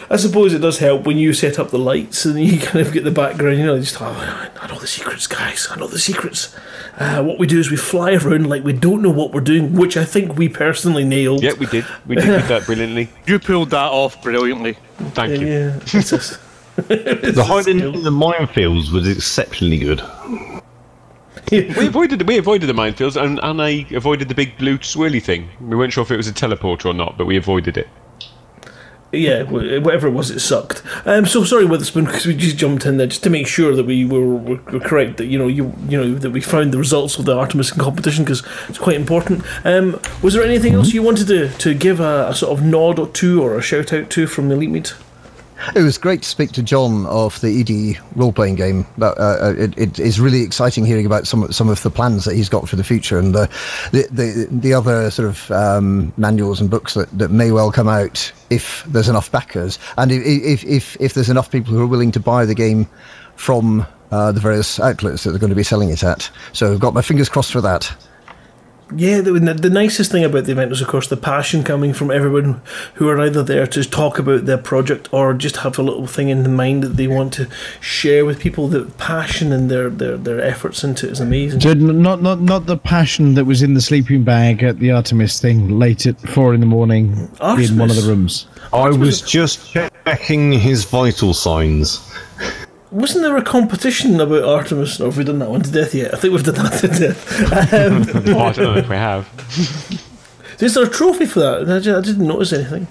I 0.09 0.15
suppose 0.17 0.53
it 0.53 0.59
does 0.59 0.79
help 0.79 1.05
when 1.05 1.17
you 1.17 1.33
set 1.33 1.59
up 1.59 1.69
the 1.69 1.77
lights 1.77 2.25
and 2.25 2.39
you 2.43 2.59
kind 2.59 2.85
of 2.85 2.91
get 2.93 3.03
the 3.03 3.11
background. 3.11 3.59
You 3.59 3.65
know, 3.65 3.79
just 3.79 4.01
oh, 4.01 4.49
I 4.59 4.67
know 4.67 4.79
the 4.79 4.87
secrets, 4.87 5.27
guys. 5.27 5.67
I 5.69 5.75
know 5.75 5.87
the 5.87 5.99
secrets. 5.99 6.55
Uh, 6.97 7.23
what 7.23 7.37
we 7.37 7.45
do 7.47 7.59
is 7.59 7.69
we 7.69 7.77
fly 7.77 8.13
around 8.13 8.47
like 8.49 8.63
we 8.63 8.73
don't 8.73 9.01
know 9.03 9.11
what 9.11 9.31
we're 9.33 9.41
doing, 9.41 9.73
which 9.73 9.97
I 9.97 10.05
think 10.05 10.35
we 10.37 10.49
personally 10.49 11.03
nailed. 11.03 11.43
Yeah, 11.43 11.53
we 11.53 11.67
did. 11.67 11.85
We 12.07 12.15
did, 12.15 12.25
did 12.25 12.43
that 12.45 12.65
brilliantly. 12.65 13.09
You 13.27 13.37
pulled 13.39 13.69
that 13.71 13.91
off 13.91 14.21
brilliantly. 14.23 14.77
Thank 15.13 15.39
you. 15.41 15.47
Yeah, 15.47 15.75
it's 15.81 15.91
just- 16.09 16.39
The 16.89 17.43
hiding 17.45 17.79
in 17.79 18.03
the 18.03 18.11
minefields 18.11 18.91
was 18.91 19.07
exceptionally 19.07 19.77
good. 19.77 20.01
We 21.51 21.87
avoided 21.87 22.27
we 22.27 22.37
avoided 22.37 22.67
the 22.67 22.73
minefields 22.73 23.19
and, 23.19 23.39
and 23.41 23.61
I 23.61 23.85
avoided 23.91 24.27
the 24.27 24.35
big 24.35 24.57
blue 24.57 24.77
swirly 24.79 25.21
thing. 25.21 25.49
We 25.61 25.75
weren't 25.75 25.93
sure 25.93 26.03
if 26.03 26.11
it 26.11 26.17
was 26.17 26.27
a 26.27 26.33
teleporter 26.33 26.85
or 26.85 26.93
not, 26.93 27.17
but 27.17 27.25
we 27.25 27.37
avoided 27.37 27.77
it. 27.77 27.87
yeah, 29.11 29.41
whatever 29.43 30.07
it 30.07 30.11
was, 30.11 30.29
it 30.29 30.39
sucked. 30.39 30.83
Um, 31.05 31.25
so 31.25 31.43
sorry, 31.43 31.65
Witherspoon, 31.65 32.05
because 32.05 32.27
we 32.27 32.35
just 32.35 32.57
jumped 32.57 32.85
in 32.85 32.97
there 32.97 33.07
just 33.07 33.23
to 33.23 33.31
make 33.31 33.47
sure 33.47 33.75
that 33.75 33.85
we 33.85 34.05
were, 34.05 34.23
were, 34.23 34.61
were 34.71 34.79
correct. 34.79 35.17
That 35.17 35.25
you 35.25 35.39
know, 35.39 35.47
you 35.47 35.73
you 35.87 35.97
know 35.97 36.13
that 36.15 36.29
we 36.29 36.41
found 36.41 36.71
the 36.71 36.77
results 36.77 37.17
of 37.17 37.25
the 37.25 37.35
Artemis 37.35 37.71
competition 37.71 38.23
because 38.23 38.43
it's 38.67 38.77
quite 38.77 38.95
important. 38.95 39.43
Um, 39.65 39.99
was 40.21 40.35
there 40.35 40.43
anything 40.43 40.73
else 40.75 40.93
you 40.93 41.01
wanted 41.01 41.27
to, 41.27 41.49
to 41.49 41.73
give 41.73 41.99
a, 41.99 42.27
a 42.29 42.35
sort 42.35 42.57
of 42.57 42.63
nod 42.63 42.99
or 42.99 43.07
to 43.07 43.41
or 43.41 43.57
a 43.57 43.61
shout 43.61 43.91
out 43.91 44.11
to 44.11 44.27
from 44.27 44.49
the 44.49 44.55
Elite 44.55 44.69
Meet? 44.69 44.93
It 45.75 45.81
was 45.81 45.97
great 45.97 46.23
to 46.23 46.29
speak 46.29 46.51
to 46.53 46.63
John 46.63 47.05
of 47.07 47.39
the 47.41 47.59
ED 47.59 48.01
role 48.17 48.31
playing 48.31 48.55
game. 48.55 48.85
Uh, 49.01 49.53
it, 49.57 49.77
it 49.77 49.99
is 49.99 50.19
really 50.19 50.41
exciting 50.41 50.85
hearing 50.85 51.05
about 51.05 51.27
some 51.27 51.51
some 51.51 51.69
of 51.69 51.81
the 51.83 51.89
plans 51.89 52.25
that 52.25 52.35
he's 52.35 52.49
got 52.49 52.67
for 52.67 52.75
the 52.75 52.83
future 52.83 53.19
and 53.19 53.35
the 53.35 53.49
the, 53.91 54.07
the, 54.11 54.47
the 54.49 54.73
other 54.73 55.11
sort 55.11 55.27
of 55.27 55.51
um, 55.51 56.13
manuals 56.17 56.61
and 56.61 56.69
books 56.69 56.93
that, 56.93 57.09
that 57.17 57.29
may 57.29 57.51
well 57.51 57.71
come 57.71 57.87
out 57.87 58.31
if 58.49 58.83
there's 58.87 59.09
enough 59.09 59.31
backers 59.31 59.77
and 59.97 60.11
if 60.11 60.23
if, 60.25 60.63
if, 60.63 60.97
if 60.99 61.13
there's 61.13 61.29
enough 61.29 61.51
people 61.51 61.73
who 61.73 61.81
are 61.81 61.87
willing 61.87 62.11
to 62.11 62.19
buy 62.19 62.45
the 62.45 62.55
game 62.55 62.87
from 63.35 63.85
uh, 64.11 64.31
the 64.31 64.39
various 64.39 64.79
outlets 64.79 65.23
that 65.23 65.31
they're 65.31 65.39
going 65.39 65.49
to 65.49 65.55
be 65.55 65.63
selling 65.63 65.89
it 65.89 66.03
at. 66.03 66.29
So 66.53 66.73
I've 66.73 66.79
got 66.79 66.93
my 66.93 67.01
fingers 67.01 67.29
crossed 67.29 67.51
for 67.51 67.61
that. 67.61 67.91
Yeah, 68.95 69.21
the, 69.21 69.33
the 69.33 69.69
nicest 69.69 70.11
thing 70.11 70.23
about 70.23 70.45
the 70.45 70.51
event 70.51 70.71
was, 70.71 70.81
of 70.81 70.87
course, 70.87 71.07
the 71.07 71.17
passion 71.17 71.63
coming 71.63 71.93
from 71.93 72.09
everyone 72.09 72.61
who 72.95 73.07
are 73.07 73.19
either 73.21 73.43
there 73.43 73.67
to 73.67 73.83
talk 73.83 74.17
about 74.17 74.45
their 74.45 74.57
project 74.57 75.09
or 75.13 75.33
just 75.33 75.57
have 75.57 75.77
a 75.77 75.83
little 75.83 76.07
thing 76.07 76.29
in 76.29 76.55
mind 76.55 76.83
that 76.83 76.97
they 76.97 77.07
want 77.07 77.33
to 77.33 77.47
share 77.79 78.25
with 78.25 78.39
people. 78.39 78.67
The 78.67 78.85
passion 78.97 79.51
and 79.51 79.69
their, 79.69 79.89
their, 79.89 80.17
their 80.17 80.41
efforts 80.41 80.83
into 80.83 81.07
it 81.07 81.11
is 81.11 81.19
amazing. 81.19 81.61
So 81.61 81.73
not 81.73 82.21
not 82.21 82.41
not 82.41 82.65
the 82.65 82.77
passion 82.77 83.35
that 83.35 83.45
was 83.45 83.61
in 83.61 83.75
the 83.75 83.81
sleeping 83.81 84.23
bag 84.23 84.63
at 84.63 84.79
the 84.79 84.91
Artemis 84.91 85.39
thing 85.39 85.77
late 85.77 86.05
at 86.05 86.19
four 86.21 86.53
in 86.53 86.59
the 86.59 86.65
morning 86.65 87.29
in 87.41 87.77
one 87.77 87.89
of 87.89 87.95
the 87.95 88.05
rooms. 88.07 88.47
I 88.73 88.89
was 88.89 89.21
just 89.21 89.71
checking 89.71 90.51
his 90.51 90.85
vital 90.85 91.33
signs. 91.33 91.99
Wasn't 92.91 93.21
there 93.23 93.37
a 93.37 93.43
competition 93.43 94.19
about 94.19 94.43
Artemis? 94.43 94.99
Or 94.99 95.05
have 95.05 95.17
we 95.17 95.23
done 95.23 95.39
that 95.39 95.49
one 95.49 95.61
to 95.61 95.71
death 95.71 95.93
yet? 95.93 96.13
I 96.13 96.17
think 96.17 96.33
we've 96.33 96.43
done 96.43 96.55
that 96.55 96.79
to 96.81 96.87
death. 96.87 97.73
Um, 97.73 98.03
Oh, 98.35 98.39
I 98.39 98.51
don't 98.51 98.57
know 98.73 98.75
if 98.77 98.89
we 98.89 98.95
have. 98.95 99.27
is 100.59 100.73
there 100.73 100.85
a 100.85 100.89
trophy 100.89 101.25
for 101.27 101.39
that? 101.41 101.69
I 101.69 101.79
ju- 101.79 101.95
I 101.97 102.01
didn't 102.01 102.25
notice 102.27 102.51
anything. 102.51 102.87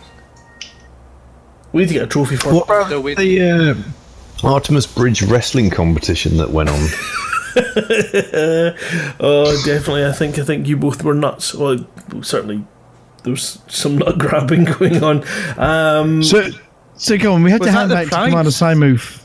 We 1.73 1.83
need 1.83 1.89
to 1.89 1.95
get 1.95 2.03
a 2.05 2.07
trophy 2.07 2.37
for 2.37 2.53
What 2.55 2.63
it. 2.63 2.65
about 2.65 2.91
No, 2.91 3.03
the 3.03 3.85
uh, 4.43 4.47
Artemis 4.49 4.87
Bridge 4.87 5.23
wrestling 5.23 5.69
competition 5.71 6.37
that 6.37 6.51
went 6.51 6.69
on? 6.71 6.79
oh, 9.21 9.63
definitely. 9.65 10.05
I 10.07 10.13
think 10.13 10.39
I 10.39 10.45
think 10.45 10.67
you 10.69 10.77
both 10.77 11.03
were 11.03 11.15
nuts. 11.15 11.55
Well, 11.55 11.85
certainly 12.23 12.65
there 13.25 13.33
was 13.33 13.59
some 13.67 13.99
nut 13.99 14.19
grabbing 14.19 14.65
going 14.65 15.03
on. 15.03 15.25
Um, 15.59 16.23
So, 16.23 16.49
so 16.97 17.19
go 17.19 17.35
on. 17.35 17.43
We 17.43 17.51
have 17.51 17.61
Was 17.61 17.69
to 17.69 17.73
hand 17.73 17.91
the 17.91 17.95
back 17.97 18.05
to 18.05 18.11
prize? 18.11 18.29
Commander 18.31 18.51
Simoof. 18.51 19.23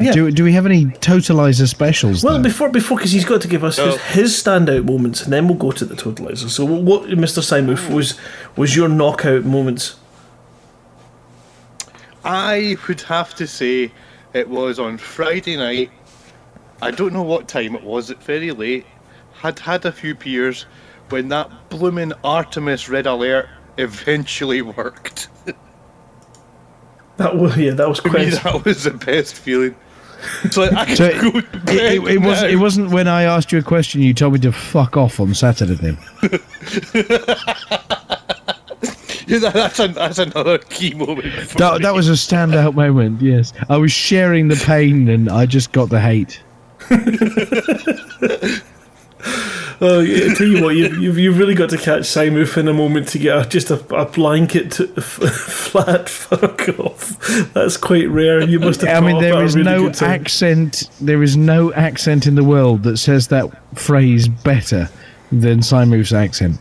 Yeah. 0.00 0.12
Do, 0.12 0.30
do 0.30 0.44
we 0.44 0.52
have 0.52 0.64
any 0.64 0.86
totalizer 0.86 1.68
specials? 1.68 2.24
well, 2.24 2.38
though? 2.38 2.42
before 2.42 2.70
before 2.70 2.96
because 2.96 3.12
he's 3.12 3.26
got 3.26 3.42
to 3.42 3.48
give 3.48 3.62
us 3.62 3.76
his, 3.76 3.94
oh. 3.94 3.98
his 3.98 4.32
standout 4.32 4.86
moments, 4.86 5.22
and 5.22 5.32
then 5.32 5.46
we'll 5.46 5.58
go 5.58 5.72
to 5.72 5.84
the 5.84 5.94
totalizer. 5.94 6.48
So, 6.48 6.64
what, 6.64 7.02
Mr. 7.04 7.42
Simon, 7.42 7.76
was 7.94 8.18
was 8.56 8.74
your 8.74 8.88
knockout 8.88 9.44
moments? 9.44 9.96
I 12.24 12.76
would 12.88 13.02
have 13.02 13.34
to 13.36 13.46
say 13.46 13.92
it 14.32 14.48
was 14.48 14.78
on 14.78 14.96
Friday 14.96 15.56
night. 15.56 15.90
I 16.80 16.90
don't 16.90 17.12
know 17.12 17.22
what 17.22 17.46
time 17.46 17.74
it 17.74 17.84
was. 17.84 18.10
It's 18.10 18.24
very 18.24 18.52
late. 18.52 18.86
Had 19.34 19.58
had 19.58 19.84
a 19.84 19.92
few 19.92 20.14
beers 20.14 20.64
when 21.10 21.28
that 21.28 21.50
bloomin' 21.68 22.14
Artemis 22.24 22.88
red 22.88 23.06
alert 23.06 23.48
eventually 23.76 24.62
worked. 24.78 25.28
That 27.18 27.36
was 27.36 27.54
yeah, 27.58 27.72
that 27.72 27.86
was 27.86 28.00
For 28.00 28.08
me, 28.08 28.30
quite. 28.30 28.42
that 28.44 28.64
was 28.64 28.84
the 28.84 28.92
best 28.92 29.34
feeling. 29.34 29.76
Like 30.56 30.72
I 30.72 30.94
So 30.94 31.04
it, 31.06 31.44
it, 31.68 32.02
it 32.08 32.18
wasn't. 32.22 32.52
It 32.52 32.56
wasn't 32.56 32.90
when 32.90 33.08
I 33.08 33.22
asked 33.22 33.52
you 33.52 33.58
a 33.58 33.62
question. 33.62 34.00
You 34.02 34.14
told 34.14 34.32
me 34.34 34.38
to 34.40 34.52
fuck 34.52 34.96
off 34.96 35.20
on 35.20 35.34
Saturday. 35.34 35.74
Then 35.74 35.98
Yeah, 39.26 39.38
that- 39.38 39.54
that's, 39.54 39.78
an, 39.78 39.92
that's 39.92 40.18
another 40.18 40.58
key 40.58 40.92
moment. 40.94 41.32
that, 41.56 41.74
me. 41.74 41.82
that 41.84 41.94
was 41.94 42.08
a 42.08 42.12
standout 42.12 42.74
moment. 42.74 43.22
Yes, 43.22 43.52
I 43.68 43.76
was 43.76 43.92
sharing 43.92 44.48
the 44.48 44.56
pain, 44.56 45.08
and 45.08 45.28
I 45.28 45.46
just 45.46 45.70
got 45.70 45.88
the 45.88 46.00
hate. 46.00 46.42
Oh, 49.82 50.00
yeah, 50.00 50.30
I 50.30 50.34
tell 50.34 50.46
you 50.46 50.62
what, 50.62 50.76
you've, 50.76 50.98
you've, 50.98 51.18
you've 51.18 51.38
really 51.38 51.54
got 51.54 51.70
to 51.70 51.78
catch 51.78 52.04
Simon 52.04 52.46
in 52.56 52.68
a 52.68 52.74
moment 52.74 53.08
to 53.08 53.18
get 53.18 53.46
a, 53.46 53.48
just 53.48 53.70
a, 53.70 53.82
a 53.94 54.04
blanket 54.04 54.72
to, 54.72 54.92
f- 54.96 55.04
flat 55.04 56.08
fuck 56.08 56.68
off. 56.78 57.16
That's 57.54 57.78
quite 57.78 58.08
rare. 58.10 58.42
You 58.42 58.60
must 58.60 58.82
have. 58.82 59.02
I 59.02 59.06
mean, 59.06 59.16
thought 59.16 59.20
there 59.22 59.32
about 59.32 59.42
a 59.42 59.46
is 59.46 59.56
really 59.56 59.64
no 59.64 59.90
accent. 60.02 60.90
There 61.00 61.22
is 61.22 61.36
no 61.36 61.72
accent 61.72 62.26
in 62.26 62.34
the 62.34 62.44
world 62.44 62.82
that 62.82 62.98
says 62.98 63.28
that 63.28 63.46
phrase 63.78 64.28
better 64.28 64.90
than 65.32 65.60
Simu's 65.60 66.12
accent. 66.12 66.58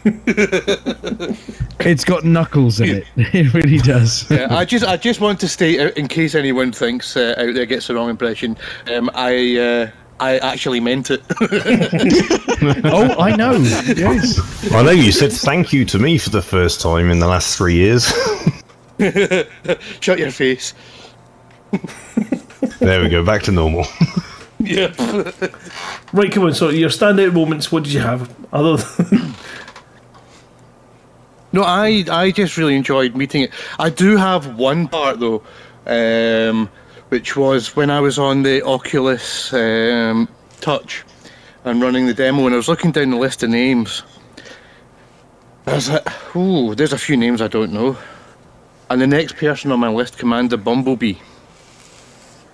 it's 0.04 2.04
got 2.04 2.24
knuckles 2.24 2.80
in 2.80 2.88
it. 2.88 3.06
It 3.16 3.52
really 3.52 3.78
does. 3.78 4.30
Yeah, 4.30 4.46
I 4.50 4.64
just 4.64 4.84
I 4.84 4.96
just 4.96 5.20
want 5.20 5.40
to 5.40 5.48
state 5.48 5.80
in 5.96 6.08
case 6.08 6.34
anyone 6.34 6.72
thinks 6.72 7.16
uh, 7.16 7.34
out 7.36 7.54
there 7.54 7.66
gets 7.66 7.88
the 7.88 7.94
wrong 7.94 8.08
impression. 8.08 8.56
Um, 8.92 9.10
I 9.14 9.58
uh, 9.58 9.90
I 10.20 10.38
actually 10.38 10.80
meant 10.80 11.10
it. 11.10 11.22
oh, 12.84 13.14
I 13.20 13.36
know. 13.36 13.52
Yes. 13.52 14.72
I 14.72 14.82
know 14.82 14.90
you 14.90 15.12
said 15.12 15.32
thank 15.32 15.72
you 15.72 15.84
to 15.86 15.98
me 15.98 16.18
for 16.18 16.30
the 16.30 16.42
first 16.42 16.80
time 16.80 17.10
in 17.10 17.20
the 17.20 17.28
last 17.28 17.56
three 17.56 17.74
years. 17.74 18.06
Shut 20.00 20.18
your 20.18 20.32
face. 20.32 20.74
there 22.80 23.00
we 23.00 23.08
go, 23.08 23.24
back 23.24 23.42
to 23.44 23.52
normal. 23.52 23.86
Yeah. 24.60 24.92
Right, 26.12 26.32
come 26.32 26.42
on. 26.42 26.52
So 26.52 26.70
your 26.70 26.90
standout 26.90 27.32
moments. 27.32 27.70
What 27.70 27.84
did 27.84 27.92
you 27.92 28.00
have? 28.00 28.28
Other 28.52 28.76
than, 28.76 29.32
No, 31.52 31.62
I 31.62 32.04
I 32.10 32.32
just 32.32 32.56
really 32.56 32.74
enjoyed 32.74 33.14
meeting 33.14 33.42
it. 33.42 33.52
I 33.78 33.88
do 33.88 34.16
have 34.16 34.56
one 34.56 34.88
part 34.88 35.20
though, 35.20 35.44
um, 35.86 36.68
which 37.08 37.36
was 37.36 37.74
when 37.74 37.90
I 37.90 38.00
was 38.00 38.18
on 38.18 38.42
the 38.42 38.64
Oculus 38.64 39.52
um, 39.52 40.28
Touch 40.60 41.04
and 41.64 41.80
running 41.82 42.06
the 42.06 42.14
demo, 42.14 42.46
and 42.46 42.54
I 42.54 42.56
was 42.56 42.68
looking 42.68 42.92
down 42.92 43.10
the 43.10 43.16
list 43.16 43.42
of 43.42 43.50
names. 43.50 44.02
I 45.66 45.74
was 45.74 45.90
like, 45.90 46.36
"Ooh, 46.36 46.74
there's 46.74 46.92
a 46.92 46.98
few 46.98 47.16
names 47.16 47.42
I 47.42 47.48
don't 47.48 47.72
know," 47.72 47.96
and 48.90 49.00
the 49.00 49.06
next 49.06 49.36
person 49.36 49.72
on 49.72 49.80
my 49.80 49.90
list, 49.90 50.18
Commander 50.18 50.56
Bumblebee. 50.56 51.16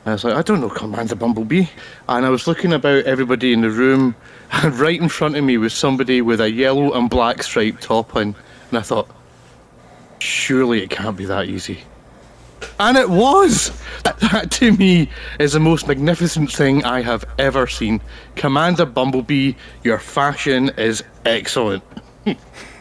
I 0.06 0.12
was 0.12 0.24
like, 0.24 0.34
I 0.34 0.42
don't 0.42 0.60
know 0.60 0.68
Commander 0.68 1.14
Bumblebee. 1.14 1.66
And 2.10 2.26
I 2.26 2.28
was 2.28 2.46
looking 2.46 2.74
about 2.74 3.04
everybody 3.04 3.54
in 3.54 3.62
the 3.62 3.70
room, 3.70 4.14
and 4.52 4.74
right 4.78 5.00
in 5.00 5.08
front 5.08 5.36
of 5.36 5.44
me 5.44 5.56
was 5.56 5.72
somebody 5.72 6.20
with 6.20 6.40
a 6.40 6.50
yellow 6.50 6.92
and 6.92 7.08
black 7.08 7.42
striped 7.42 7.82
top 7.82 8.14
on. 8.14 8.36
And 8.68 8.78
I 8.78 8.82
thought, 8.82 9.08
surely 10.18 10.82
it 10.82 10.90
can't 10.90 11.16
be 11.16 11.24
that 11.24 11.46
easy. 11.46 11.84
And 12.78 12.96
it 12.96 13.08
was! 13.08 13.70
That, 14.04 14.18
that 14.32 14.50
to 14.52 14.72
me 14.72 15.08
is 15.38 15.52
the 15.52 15.60
most 15.60 15.86
magnificent 15.88 16.52
thing 16.52 16.84
I 16.84 17.02
have 17.02 17.24
ever 17.38 17.66
seen. 17.66 18.00
Commander 18.36 18.86
Bumblebee, 18.86 19.54
your 19.82 19.98
fashion 19.98 20.70
is 20.76 21.02
excellent. 21.24 21.82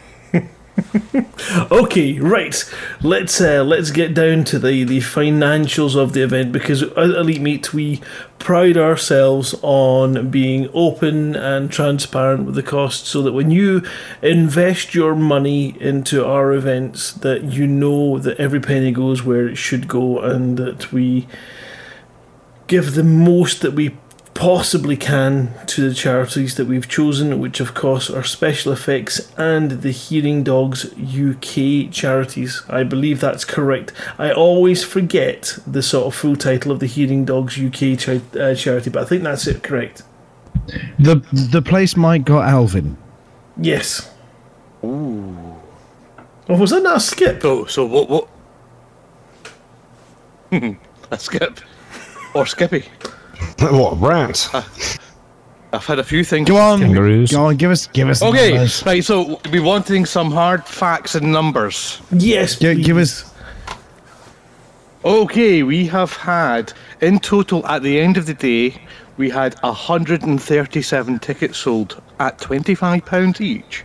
okay, 1.70 2.18
right. 2.18 2.72
Let's 3.00 3.40
uh, 3.40 3.62
let's 3.62 3.90
get 3.90 4.14
down 4.14 4.44
to 4.44 4.58
the, 4.58 4.84
the 4.84 4.98
financials 4.98 5.94
of 5.94 6.12
the 6.12 6.22
event 6.22 6.52
because 6.52 6.82
at 6.82 6.96
Elite 6.96 7.40
Meet 7.40 7.72
we 7.72 8.00
pride 8.38 8.76
ourselves 8.76 9.54
on 9.62 10.30
being 10.30 10.68
open 10.74 11.36
and 11.36 11.70
transparent 11.70 12.46
with 12.46 12.56
the 12.56 12.62
costs, 12.62 13.08
so 13.08 13.22
that 13.22 13.32
when 13.32 13.50
you 13.50 13.82
invest 14.20 14.94
your 14.94 15.14
money 15.14 15.80
into 15.80 16.26
our 16.26 16.52
events, 16.52 17.12
that 17.12 17.44
you 17.44 17.66
know 17.66 18.18
that 18.18 18.38
every 18.38 18.60
penny 18.60 18.90
goes 18.90 19.22
where 19.22 19.46
it 19.46 19.56
should 19.56 19.86
go, 19.86 20.18
and 20.18 20.58
that 20.58 20.92
we 20.92 21.28
give 22.66 22.94
the 22.94 23.04
most 23.04 23.60
that 23.60 23.74
we 23.74 23.96
possibly 24.34 24.96
can 24.96 25.54
to 25.66 25.88
the 25.88 25.94
charities 25.94 26.56
that 26.56 26.66
we've 26.66 26.88
chosen, 26.88 27.38
which 27.38 27.60
of 27.60 27.74
course 27.74 28.10
are 28.10 28.24
Special 28.24 28.72
Effects 28.72 29.32
and 29.36 29.82
the 29.82 29.90
Hearing 29.90 30.42
Dogs 30.42 30.92
UK 30.92 31.90
charities. 31.92 32.62
I 32.68 32.82
believe 32.82 33.20
that's 33.20 33.44
correct. 33.44 33.92
I 34.18 34.32
always 34.32 34.82
forget 34.84 35.58
the 35.66 35.82
sort 35.82 36.06
of 36.06 36.14
full 36.14 36.36
title 36.36 36.72
of 36.72 36.80
the 36.80 36.86
Hearing 36.86 37.24
Dogs 37.24 37.58
UK 37.58 37.98
cha- 37.98 38.38
uh, 38.38 38.54
charity, 38.54 38.90
but 38.90 39.04
I 39.04 39.06
think 39.06 39.22
that's 39.22 39.46
it 39.46 39.62
correct. 39.62 40.02
The 40.98 41.16
the 41.52 41.62
place 41.62 41.96
Mike 41.96 42.24
got 42.24 42.48
Alvin. 42.48 42.96
Yes. 43.56 44.10
Ooh. 44.82 45.54
Oh, 46.48 46.58
was 46.58 46.70
that 46.70 46.82
not 46.82 46.96
a 46.96 47.00
skip? 47.00 47.42
So, 47.42 47.64
so 47.66 47.86
what? 47.86 48.08
What? 48.10 48.28
a 51.10 51.18
skip. 51.18 51.60
Or 52.34 52.46
Skippy. 52.46 52.84
what, 53.60 54.00
rat? 54.00 54.48
Uh, 54.52 54.62
I've 55.72 55.84
had 55.86 55.98
a 55.98 56.04
few 56.04 56.22
things. 56.24 56.48
Go 56.48 56.56
on, 56.56 56.80
Kangaroos. 56.80 57.32
go 57.32 57.46
on, 57.46 57.56
give 57.56 57.70
us 57.70 57.86
give 57.88 58.08
us 58.08 58.22
Okay, 58.22 58.52
numbers. 58.52 58.82
right. 58.86 59.02
So 59.04 59.40
we 59.50 59.58
wanting 59.60 60.06
some 60.06 60.30
hard 60.30 60.64
facts 60.64 61.14
and 61.16 61.30
numbers. 61.32 62.00
Yes. 62.12 62.56
Gi- 62.58 62.82
give 62.82 62.96
us 62.96 63.30
Okay, 65.04 65.62
we 65.62 65.86
have 65.86 66.12
had 66.14 66.72
in 67.02 67.18
total 67.18 67.66
at 67.66 67.82
the 67.82 68.00
end 68.00 68.16
of 68.16 68.24
the 68.26 68.32
day, 68.34 68.80
we 69.18 69.28
had 69.28 69.54
137 69.62 71.18
tickets 71.18 71.58
sold 71.58 72.00
at 72.20 72.38
25 72.38 73.04
pounds 73.04 73.40
each. 73.40 73.84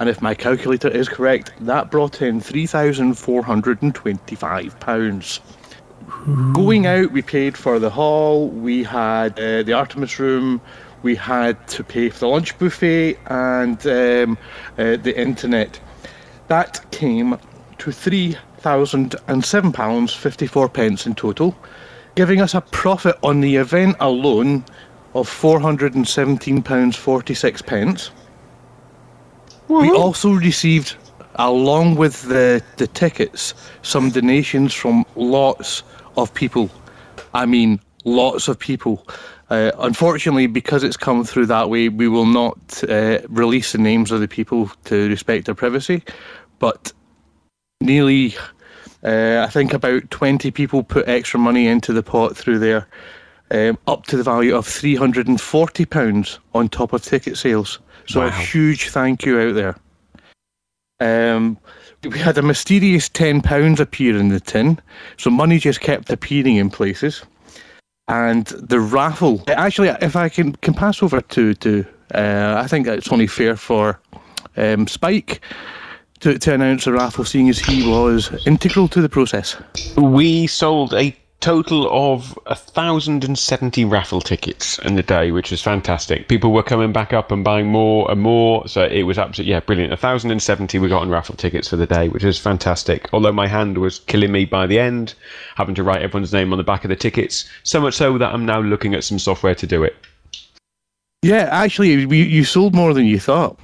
And 0.00 0.08
if 0.08 0.22
my 0.22 0.34
calculator 0.34 0.88
is 0.88 1.08
correct, 1.08 1.52
that 1.60 1.90
brought 1.90 2.22
in 2.22 2.40
3,425 2.40 4.80
pounds. 4.80 5.40
Going 6.24 6.86
out, 6.86 7.12
we 7.12 7.20
paid 7.20 7.54
for 7.54 7.78
the 7.78 7.90
hall, 7.90 8.48
we 8.48 8.82
had 8.82 9.38
uh, 9.38 9.62
the 9.62 9.74
Artemis 9.74 10.18
room, 10.18 10.58
we 11.02 11.14
had 11.14 11.68
to 11.68 11.84
pay 11.84 12.08
for 12.08 12.20
the 12.20 12.28
lunch 12.28 12.56
buffet 12.56 13.18
and 13.26 13.86
um, 13.86 14.38
uh, 14.78 14.96
the 14.96 15.12
internet. 15.20 15.78
That 16.48 16.90
came 16.92 17.38
to 17.76 17.92
three 17.92 18.38
thousand 18.56 19.16
and 19.28 19.44
seven 19.44 19.70
pounds 19.70 20.14
fifty 20.14 20.46
four 20.46 20.66
pence 20.70 21.06
in 21.06 21.14
total, 21.14 21.54
giving 22.14 22.40
us 22.40 22.54
a 22.54 22.62
profit 22.62 23.18
on 23.22 23.42
the 23.42 23.56
event 23.56 23.96
alone 24.00 24.64
of 25.12 25.28
four 25.28 25.60
hundred 25.60 25.94
and 25.94 26.08
seventeen 26.08 26.62
pounds 26.62 26.96
forty 26.96 27.34
six 27.34 27.60
pence. 27.60 28.10
We 29.68 29.90
also 29.90 30.32
received, 30.32 30.96
along 31.34 31.96
with 31.96 32.22
the 32.22 32.62
the 32.78 32.86
tickets, 32.86 33.52
some 33.82 34.08
donations 34.08 34.72
from 34.72 35.04
lots 35.16 35.82
of 36.16 36.32
people. 36.34 36.70
I 37.32 37.46
mean, 37.46 37.80
lots 38.04 38.48
of 38.48 38.58
people. 38.58 39.06
Uh, 39.50 39.72
unfortunately, 39.78 40.46
because 40.46 40.82
it's 40.82 40.96
come 40.96 41.24
through 41.24 41.46
that 41.46 41.68
way, 41.70 41.88
we 41.88 42.08
will 42.08 42.26
not 42.26 42.82
uh, 42.88 43.18
release 43.28 43.72
the 43.72 43.78
names 43.78 44.10
of 44.10 44.20
the 44.20 44.28
people 44.28 44.70
to 44.84 45.08
respect 45.08 45.46
their 45.46 45.54
privacy. 45.54 46.02
But 46.58 46.92
nearly, 47.80 48.36
uh, 49.02 49.44
I 49.46 49.50
think 49.50 49.72
about 49.72 50.10
20 50.10 50.50
people 50.50 50.82
put 50.82 51.08
extra 51.08 51.38
money 51.38 51.66
into 51.66 51.92
the 51.92 52.02
pot 52.02 52.36
through 52.36 52.58
there, 52.58 52.88
um, 53.50 53.78
up 53.86 54.06
to 54.06 54.16
the 54.16 54.22
value 54.22 54.54
of 54.56 54.66
£340 54.66 56.38
on 56.54 56.68
top 56.68 56.92
of 56.92 57.02
ticket 57.02 57.36
sales. 57.36 57.80
So 58.06 58.22
a 58.22 58.30
huge 58.30 58.90
thank 58.90 59.24
you 59.24 59.40
out 59.40 59.54
there. 59.54 59.76
Um, 61.00 61.58
we 62.06 62.18
had 62.18 62.38
a 62.38 62.42
mysterious 62.42 63.08
£10 63.08 63.80
appear 63.80 64.16
in 64.16 64.28
the 64.28 64.40
tin, 64.40 64.78
so 65.16 65.30
money 65.30 65.58
just 65.58 65.80
kept 65.80 66.10
appearing 66.10 66.56
in 66.56 66.70
places. 66.70 67.22
and 68.08 68.46
the 68.46 68.80
raffle. 68.80 69.42
Actually, 69.48 69.88
if 70.00 70.14
I 70.14 70.28
can, 70.28 70.52
can 70.56 70.74
pass 70.74 71.02
over 71.02 71.20
to 71.20 71.54
to, 71.54 71.86
uh, 72.14 72.54
I 72.62 72.66
think 72.66 72.86
it's 72.86 73.10
only 73.10 73.26
fair 73.26 73.56
for 73.56 73.98
um, 74.56 74.86
Spike 74.86 75.40
to, 76.20 76.38
to 76.38 76.54
announce 76.54 76.84
the 76.84 76.92
raffle, 76.92 77.24
seeing 77.24 77.48
as 77.48 77.58
he 77.58 77.88
was 77.88 78.30
integral 78.46 78.88
to 78.88 79.00
the 79.00 79.08
process. 79.08 79.56
We 79.96 80.46
sold 80.46 80.92
a 80.94 81.16
total 81.40 81.86
of 81.90 82.38
1,070 82.46 83.84
raffle 83.84 84.20
tickets 84.20 84.78
in 84.78 84.94
the 84.94 85.02
day, 85.02 85.30
which 85.30 85.50
was 85.50 85.60
fantastic. 85.60 86.26
People 86.26 86.52
were 86.52 86.62
coming 86.62 86.92
back 86.92 87.12
up 87.12 87.30
and 87.30 87.44
buying 87.44 87.66
more 87.66 88.10
and 88.10 88.20
more, 88.20 88.66
so 88.66 88.84
it 88.84 89.02
was 89.02 89.18
absolutely, 89.18 89.52
yeah, 89.52 89.60
brilliant. 89.60 89.90
1,070 89.90 90.78
we 90.78 90.88
got 90.88 91.02
on 91.02 91.10
raffle 91.10 91.36
tickets 91.36 91.68
for 91.68 91.76
the 91.76 91.86
day, 91.86 92.08
which 92.08 92.24
was 92.24 92.38
fantastic. 92.38 93.08
Although 93.12 93.32
my 93.32 93.46
hand 93.46 93.76
was 93.76 93.98
killing 94.00 94.32
me 94.32 94.46
by 94.46 94.66
the 94.66 94.78
end, 94.78 95.14
having 95.56 95.74
to 95.74 95.82
write 95.82 96.02
everyone's 96.02 96.32
name 96.32 96.52
on 96.52 96.56
the 96.56 96.64
back 96.64 96.84
of 96.84 96.88
the 96.88 96.96
tickets, 96.96 97.48
so 97.62 97.80
much 97.80 97.94
so 97.94 98.16
that 98.16 98.32
I'm 98.32 98.46
now 98.46 98.60
looking 98.60 98.94
at 98.94 99.04
some 99.04 99.18
software 99.18 99.54
to 99.54 99.66
do 99.66 99.84
it. 99.84 99.96
Yeah, 101.22 101.48
actually, 101.50 101.92
you, 101.92 102.08
you 102.08 102.44
sold 102.44 102.74
more 102.74 102.94
than 102.94 103.06
you 103.06 103.18
thought. 103.18 103.58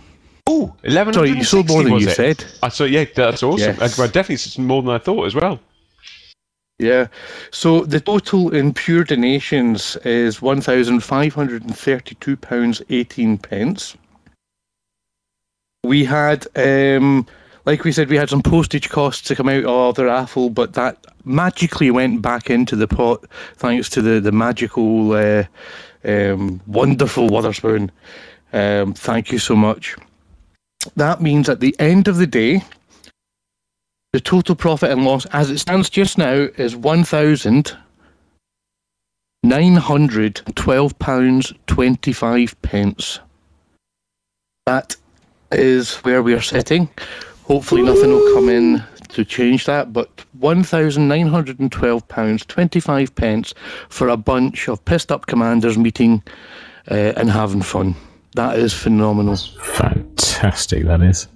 Oh, 0.46 0.74
11 0.82 1.14
Sorry, 1.14 1.30
you 1.30 1.44
sold 1.44 1.68
more 1.68 1.82
than 1.82 1.94
you 1.94 2.10
said. 2.10 2.44
I 2.62 2.68
saw, 2.68 2.84
yeah, 2.84 3.04
that's 3.14 3.42
awesome. 3.42 3.76
Yes. 3.78 3.98
I, 3.98 4.04
I 4.04 4.06
definitely 4.08 4.64
more 4.64 4.82
than 4.82 4.90
I 4.90 4.98
thought 4.98 5.24
as 5.26 5.34
well. 5.34 5.60
Yeah. 6.80 7.08
So 7.50 7.84
the 7.84 8.00
total 8.00 8.54
in 8.54 8.72
pure 8.72 9.04
donations 9.04 9.96
is 9.96 10.40
one 10.40 10.62
thousand 10.62 11.00
five 11.00 11.34
hundred 11.34 11.62
and 11.62 11.76
thirty-two 11.76 12.38
pounds 12.38 12.80
eighteen 12.88 13.36
pence. 13.36 13.98
We 15.84 16.06
had, 16.06 16.46
um, 16.56 17.26
like 17.66 17.84
we 17.84 17.92
said, 17.92 18.08
we 18.08 18.16
had 18.16 18.30
some 18.30 18.40
postage 18.40 18.88
costs 18.88 19.28
to 19.28 19.36
come 19.36 19.50
out 19.50 19.64
of 19.66 19.94
the 19.96 20.06
raffle, 20.06 20.48
but 20.48 20.72
that 20.72 21.06
magically 21.26 21.90
went 21.90 22.22
back 22.22 22.48
into 22.48 22.76
the 22.76 22.88
pot 22.88 23.26
thanks 23.56 23.90
to 23.90 24.00
the 24.00 24.18
the 24.18 24.32
magical, 24.32 25.12
uh, 25.12 25.44
um, 26.04 26.62
wonderful 26.66 27.28
Witherspoon. 27.28 27.92
Um, 28.54 28.94
thank 28.94 29.30
you 29.32 29.38
so 29.38 29.54
much. 29.54 29.96
That 30.96 31.20
means 31.20 31.50
at 31.50 31.60
the 31.60 31.76
end 31.78 32.08
of 32.08 32.16
the 32.16 32.26
day, 32.26 32.64
the 34.12 34.20
total 34.20 34.54
profit 34.54 34.90
and 34.90 35.04
loss, 35.04 35.26
as 35.26 35.50
it 35.50 35.58
stands 35.58 35.88
just 35.88 36.18
now, 36.18 36.48
is 36.56 36.74
one 36.74 37.04
thousand 37.04 37.76
nine 39.42 39.76
hundred 39.76 40.42
twelve 40.54 40.98
pounds 40.98 41.52
twenty 41.66 42.12
five 42.12 42.60
pence. 42.62 43.20
That 44.66 44.96
is 45.52 45.96
where 45.96 46.22
we 46.22 46.34
are 46.34 46.40
sitting. 46.40 46.88
Hopefully, 47.44 47.82
nothing 47.82 48.10
will 48.10 48.34
come 48.34 48.48
in 48.48 48.82
to 49.08 49.24
change 49.24 49.66
that. 49.66 49.92
But 49.92 50.24
one 50.38 50.62
thousand 50.62 51.08
nine 51.08 51.26
hundred 51.26 51.58
and 51.60 51.70
twelve 51.70 52.06
pounds 52.08 52.44
twenty 52.46 52.80
five 52.80 53.14
pence 53.14 53.54
for 53.88 54.08
a 54.08 54.16
bunch 54.16 54.68
of 54.68 54.84
pissed 54.84 55.10
up 55.10 55.26
commanders 55.26 55.78
meeting 55.78 56.22
uh, 56.90 57.12
and 57.16 57.30
having 57.30 57.62
fun. 57.62 57.94
That 58.34 58.58
is 58.58 58.72
phenomenal. 58.72 59.36
Fantastic, 59.36 60.84
that 60.84 61.02
is. 61.02 61.26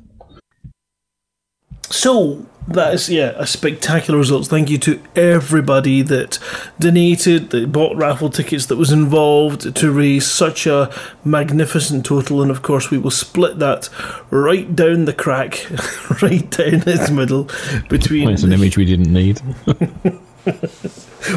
So 1.90 2.46
that 2.68 2.94
is 2.94 3.10
yeah 3.10 3.32
a 3.36 3.46
spectacular 3.46 4.18
results. 4.18 4.48
Thank 4.48 4.70
you 4.70 4.78
to 4.78 5.00
everybody 5.14 6.02
that 6.02 6.38
donated, 6.78 7.50
that 7.50 7.72
bought 7.72 7.96
raffle 7.96 8.30
tickets, 8.30 8.66
that 8.66 8.76
was 8.76 8.90
involved 8.90 9.76
to 9.76 9.92
raise 9.92 10.26
such 10.26 10.66
a 10.66 10.92
magnificent 11.24 12.06
total. 12.06 12.42
And 12.42 12.50
of 12.50 12.62
course, 12.62 12.90
we 12.90 12.98
will 12.98 13.10
split 13.10 13.58
that 13.58 13.88
right 14.30 14.74
down 14.74 15.04
the 15.04 15.12
crack, 15.12 15.66
right 16.22 16.48
down 16.50 16.82
its 16.86 17.10
middle 17.10 17.50
between. 17.88 18.30
It's 18.30 18.42
an 18.42 18.52
image 18.52 18.76
we 18.76 18.84
didn't 18.84 19.12
need. 19.12 19.40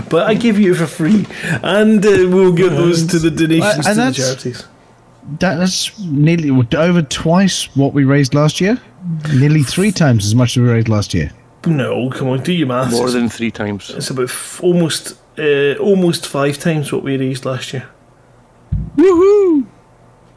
but 0.10 0.28
I 0.28 0.34
give 0.34 0.60
you 0.60 0.76
for 0.76 0.88
free, 0.88 1.26
and 1.64 2.06
uh, 2.06 2.10
we'll 2.30 2.54
give 2.54 2.72
those 2.72 3.06
to 3.08 3.20
the 3.20 3.32
donations 3.32 3.86
and 3.86 3.95
to 3.95 4.22
the 4.22 4.28
charities. 4.28 4.66
That's 5.40 5.99
nearly 5.99 6.49
over 6.78 7.02
twice 7.02 7.76
what 7.76 7.94
we 7.94 8.06
raised 8.06 8.34
last 8.34 8.62
year. 8.62 8.80
Nearly 9.34 9.64
three 9.64 9.92
times 9.92 10.26
as 10.26 10.36
much 10.36 10.58
as 10.58 10.64
we 10.64 10.70
raised 10.70 10.90
last 10.90 11.14
year. 11.14 11.32
No, 11.66 12.10
come 12.10 12.28
on, 12.30 12.44
do 12.44 12.54
your 12.54 12.68
maths. 12.68 12.92
More 12.92 13.10
than 13.10 13.30
three 13.30 13.52
times. 13.52 13.90
It's 13.90 14.10
about 14.10 14.26
f- 14.30 14.62
almost 14.64 15.18
uh, 15.38 15.76
almost 15.76 16.28
five 16.28 16.58
times 16.58 16.92
what 16.92 17.04
we 17.04 17.18
raised 17.18 17.46
last 17.46 17.74
year. 17.74 17.90
Woohoo! 18.96 19.66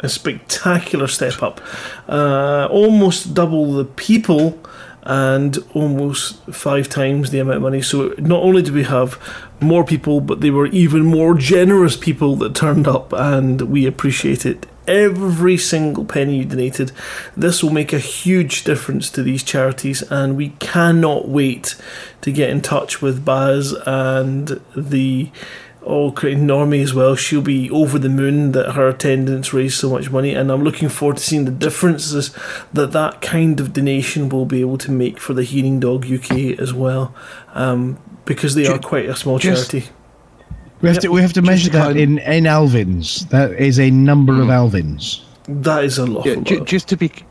A 0.00 0.08
spectacular 0.08 1.08
step 1.08 1.42
up. 1.42 1.60
Uh, 2.08 2.66
almost 2.70 3.34
double 3.34 3.72
the 3.72 3.84
people 3.84 4.58
and 5.02 5.58
almost 5.74 6.42
five 6.52 6.88
times 6.88 7.30
the 7.30 7.38
amount 7.38 7.56
of 7.56 7.62
money. 7.62 7.82
So 7.82 8.14
not 8.18 8.42
only 8.42 8.62
do 8.62 8.72
we 8.72 8.84
have 8.84 9.18
more 9.60 9.84
people, 9.84 10.20
but 10.20 10.40
they 10.40 10.50
were 10.50 10.66
even 10.66 11.04
more 11.04 11.34
generous 11.34 11.96
people 11.96 12.36
that 12.36 12.54
turned 12.54 12.86
up, 12.86 13.12
and 13.12 13.62
we 13.62 13.86
appreciate 13.86 14.44
it. 14.46 14.66
Every 14.90 15.56
single 15.56 16.04
penny 16.04 16.38
you 16.38 16.44
donated. 16.44 16.92
This 17.36 17.62
will 17.62 17.70
make 17.70 17.92
a 17.92 17.98
huge 17.98 18.64
difference 18.64 19.08
to 19.10 19.22
these 19.22 19.42
charities, 19.42 20.02
and 20.10 20.36
we 20.36 20.50
cannot 20.58 21.28
wait 21.28 21.76
to 22.22 22.32
get 22.32 22.50
in 22.50 22.60
touch 22.60 23.00
with 23.00 23.24
Baz 23.24 23.72
and 23.86 24.60
the 24.76 25.30
Oh, 25.82 26.12
Nomi 26.12 26.82
as 26.82 26.92
well. 26.92 27.16
She'll 27.16 27.40
be 27.40 27.70
over 27.70 27.98
the 27.98 28.10
moon 28.10 28.52
that 28.52 28.72
her 28.72 28.88
attendance 28.88 29.54
raised 29.54 29.78
so 29.78 29.88
much 29.88 30.10
money, 30.10 30.34
and 30.34 30.50
I'm 30.50 30.62
looking 30.62 30.90
forward 30.90 31.16
to 31.16 31.22
seeing 31.22 31.46
the 31.46 31.50
differences 31.50 32.34
that 32.72 32.92
that 32.92 33.22
kind 33.22 33.58
of 33.60 33.72
donation 33.72 34.28
will 34.28 34.44
be 34.44 34.60
able 34.60 34.76
to 34.78 34.90
make 34.90 35.18
for 35.18 35.32
the 35.32 35.42
Hearing 35.42 35.80
Dog 35.80 36.04
UK 36.04 36.58
as 36.58 36.74
well, 36.74 37.14
um, 37.54 37.98
because 38.26 38.54
they 38.54 38.66
are 38.66 38.78
quite 38.78 39.08
a 39.08 39.16
small 39.16 39.38
charity. 39.38 39.84
We 40.82 40.88
have 40.88 40.98
to 41.00 41.08
we 41.08 41.20
have 41.20 41.32
to 41.34 41.42
measure 41.42 41.70
that 41.70 41.96
in 41.96 42.18
in 42.18 42.44
alvins. 42.44 43.28
That 43.28 43.52
is 43.52 43.78
a 43.78 43.90
number 43.90 44.40
of 44.40 44.48
alvins. 44.48 45.20
That 45.46 45.84
is 45.84 45.98
a 45.98 46.06
lot. 46.06 46.24
Yeah, 46.26 46.36
ju- 46.36 46.64
just 46.64 46.88
to 46.88 46.96
be 46.96 47.08
c- 47.08 47.24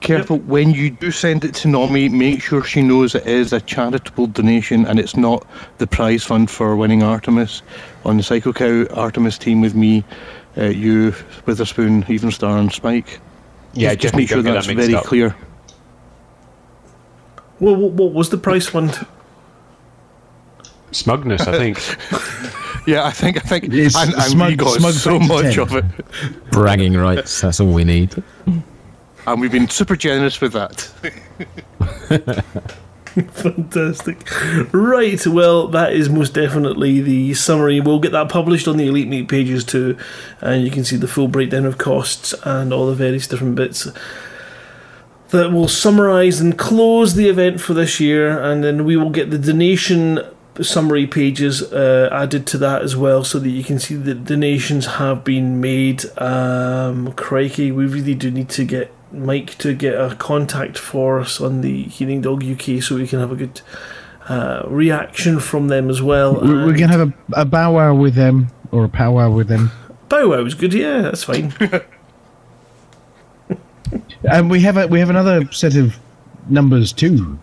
careful, 0.00 0.38
when 0.38 0.70
you 0.70 0.90
do 0.90 1.10
send 1.10 1.44
it 1.44 1.54
to 1.56 1.68
Nomi, 1.68 2.10
make 2.10 2.42
sure 2.42 2.64
she 2.64 2.82
knows 2.82 3.14
it 3.14 3.26
is 3.26 3.52
a 3.52 3.60
charitable 3.60 4.26
donation 4.28 4.86
and 4.86 4.98
it's 4.98 5.16
not 5.16 5.46
the 5.78 5.86
prize 5.86 6.24
fund 6.24 6.50
for 6.50 6.74
winning 6.74 7.02
Artemis. 7.02 7.62
On 8.04 8.16
the 8.16 8.22
Psycho 8.22 8.52
Cow 8.52 8.86
Artemis 8.94 9.38
team 9.38 9.60
with 9.60 9.74
me, 9.74 10.04
uh, 10.56 10.64
you, 10.64 11.14
Witherspoon, 11.46 12.02
Evenstar, 12.04 12.58
and 12.58 12.72
Spike. 12.72 13.20
Yeah, 13.74 13.90
just, 13.90 14.00
just 14.02 14.14
make 14.16 14.28
sure 14.28 14.42
that's 14.42 14.66
that 14.66 14.76
very 14.76 14.94
up. 14.94 15.04
clear. 15.04 15.34
Well, 17.60 17.76
what, 17.76 17.92
what 17.92 18.12
was 18.12 18.30
the 18.30 18.38
prize 18.38 18.66
fund? 18.66 19.06
Smugness, 20.94 21.46
I 21.46 21.58
think. 21.58 21.78
Yeah, 22.86 23.04
I 23.06 23.12
think 23.12 23.38
I 23.38 23.40
think, 23.40 23.72
It's 23.72 23.96
and, 23.96 24.12
and 24.12 24.22
we 24.24 24.28
smug- 24.28 24.56
got 24.58 24.78
smug 24.78 24.92
so 24.92 25.18
much 25.18 25.54
10. 25.54 25.58
of 25.60 25.74
it, 25.74 25.84
Bragging 26.50 26.92
rights, 26.94 27.40
that's 27.40 27.58
all 27.58 27.72
we 27.72 27.82
need. 27.82 28.14
and 29.26 29.40
we've 29.40 29.50
been 29.50 29.70
super 29.70 29.96
generous 29.96 30.38
with 30.42 30.52
that. 30.52 30.82
Fantastic. 33.32 34.28
Right, 34.74 35.26
well, 35.26 35.68
that 35.68 35.94
is 35.94 36.10
most 36.10 36.34
definitely 36.34 37.00
the 37.00 37.32
summary. 37.32 37.80
We'll 37.80 38.00
get 38.00 38.12
that 38.12 38.28
published 38.28 38.68
on 38.68 38.76
the 38.76 38.86
Elite 38.88 39.08
Meet 39.08 39.28
pages 39.28 39.64
too, 39.64 39.96
and 40.42 40.62
you 40.62 40.70
can 40.70 40.84
see 40.84 40.96
the 40.96 41.08
full 41.08 41.28
breakdown 41.28 41.64
of 41.64 41.78
costs 41.78 42.34
and 42.44 42.70
all 42.72 42.86
the 42.86 42.94
various 42.94 43.26
different 43.26 43.54
bits 43.54 43.88
that 45.30 45.52
will 45.52 45.68
summarise 45.68 46.40
and 46.40 46.58
close 46.58 47.14
the 47.14 47.28
event 47.28 47.60
for 47.60 47.72
this 47.72 47.98
year, 47.98 48.38
and 48.42 48.62
then 48.62 48.84
we 48.84 48.96
will 48.96 49.10
get 49.10 49.30
the 49.30 49.38
donation 49.38 50.20
summary 50.62 51.06
pages 51.06 51.62
uh, 51.72 52.08
added 52.12 52.46
to 52.48 52.58
that 52.58 52.82
as 52.82 52.94
well 52.96 53.24
so 53.24 53.38
that 53.38 53.48
you 53.50 53.64
can 53.64 53.78
see 53.78 53.94
that 53.96 54.24
donations 54.24 54.86
have 54.86 55.24
been 55.24 55.60
made. 55.60 56.04
Um, 56.18 57.12
crikey, 57.14 57.72
we 57.72 57.86
really 57.86 58.14
do 58.14 58.30
need 58.30 58.48
to 58.50 58.64
get 58.64 58.92
Mike 59.12 59.56
to 59.58 59.74
get 59.74 59.94
a 59.94 60.14
contact 60.16 60.78
for 60.78 61.20
us 61.20 61.40
on 61.40 61.60
the 61.60 61.84
Hearing 61.84 62.20
Dog 62.20 62.44
UK 62.44 62.82
so 62.82 62.96
we 62.96 63.06
can 63.06 63.18
have 63.20 63.32
a 63.32 63.36
good 63.36 63.60
uh, 64.28 64.62
reaction 64.66 65.38
from 65.40 65.68
them 65.68 65.90
as 65.90 66.00
well. 66.02 66.40
We- 66.40 66.48
We're 66.64 66.76
gonna 66.78 66.88
have 66.96 67.08
a, 67.08 67.12
a 67.40 67.44
bow 67.44 67.72
wow 67.72 67.94
with 67.94 68.14
them 68.14 68.48
or 68.70 68.84
a 68.84 68.88
powwow 68.88 69.30
with 69.30 69.48
them, 69.48 69.70
Bow 70.08 70.28
Wow 70.30 70.42
was 70.42 70.54
good, 70.54 70.74
yeah, 70.74 71.00
that's 71.02 71.22
fine. 71.24 71.54
and 74.28 74.50
we 74.50 74.60
have 74.60 74.76
a 74.76 74.86
we 74.86 74.98
have 74.98 75.10
another 75.10 75.50
set 75.52 75.76
of 75.76 75.96
numbers 76.48 76.92
too. 76.92 77.38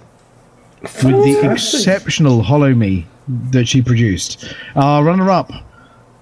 With 0.82 1.24
the 1.24 1.40
exceptional 1.52 2.44
Holo-Me 2.44 3.06
that 3.28 3.68
she 3.68 3.82
produced. 3.82 4.54
Our 4.76 5.04
runner 5.04 5.30
up 5.30 5.52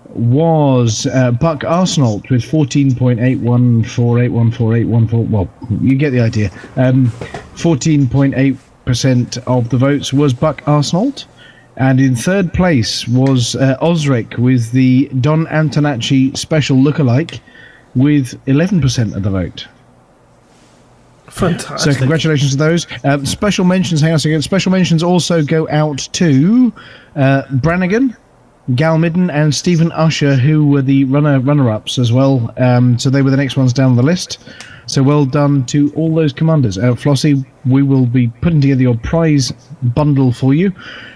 was 0.09 1.05
uh, 1.07 1.31
Buck 1.31 1.61
Arsenault 1.61 2.29
with 2.29 2.43
14.81481481. 2.43 5.29
Well, 5.29 5.49
you 5.81 5.95
get 5.95 6.11
the 6.11 6.19
idea. 6.19 6.51
Um, 6.75 7.07
14.8% 7.55 8.57
of 8.85 9.69
the 9.69 9.77
votes 9.77 10.13
was 10.13 10.33
Buck 10.33 10.61
Arsenault. 10.63 11.25
And 11.77 11.99
in 11.99 12.15
third 12.15 12.53
place 12.53 13.07
was 13.07 13.55
uh, 13.55 13.77
Osric 13.81 14.37
with 14.37 14.71
the 14.71 15.09
Don 15.21 15.45
Antonacci 15.47 16.37
special 16.37 16.77
lookalike 16.77 17.39
with 17.95 18.43
11% 18.45 19.15
of 19.15 19.23
the 19.23 19.29
vote. 19.29 19.67
Fantastic. 21.29 21.93
So 21.93 21.97
congratulations 21.97 22.51
to 22.51 22.57
those. 22.57 22.85
Um, 23.05 23.25
special 23.25 23.63
mentions, 23.63 24.01
hang 24.01 24.11
on 24.11 24.15
a 24.17 24.19
second. 24.19 24.41
Special 24.41 24.71
mentions 24.71 25.01
also 25.01 25.41
go 25.41 25.67
out 25.69 25.99
to 26.13 26.73
uh, 27.15 27.43
Brannigan, 27.51 28.15
Gal 28.75 28.97
Midden, 28.97 29.29
and 29.29 29.55
Stephen 29.55 29.93
Usher, 29.93 30.35
who 30.35 30.67
were 30.67 30.81
the 30.81 31.05
runner 31.05 31.39
runner-ups 31.39 31.97
as 31.97 32.11
well. 32.11 32.53
Um, 32.57 32.99
so 32.99 33.09
they 33.09 33.21
were 33.21 33.31
the 33.31 33.37
next 33.37 33.55
ones 33.55 33.71
down 33.71 33.95
the 33.95 34.03
list. 34.03 34.39
So 34.91 35.01
well 35.01 35.23
done 35.23 35.65
to 35.67 35.89
all 35.95 36.13
those 36.13 36.33
commanders. 36.33 36.77
Uh, 36.77 36.93
Flossie, 36.95 37.45
we 37.65 37.81
will 37.81 38.05
be 38.05 38.27
putting 38.41 38.59
together 38.59 38.81
your 38.81 38.97
prize 38.97 39.53
bundle 39.81 40.33
for 40.33 40.53
you, 40.53 40.73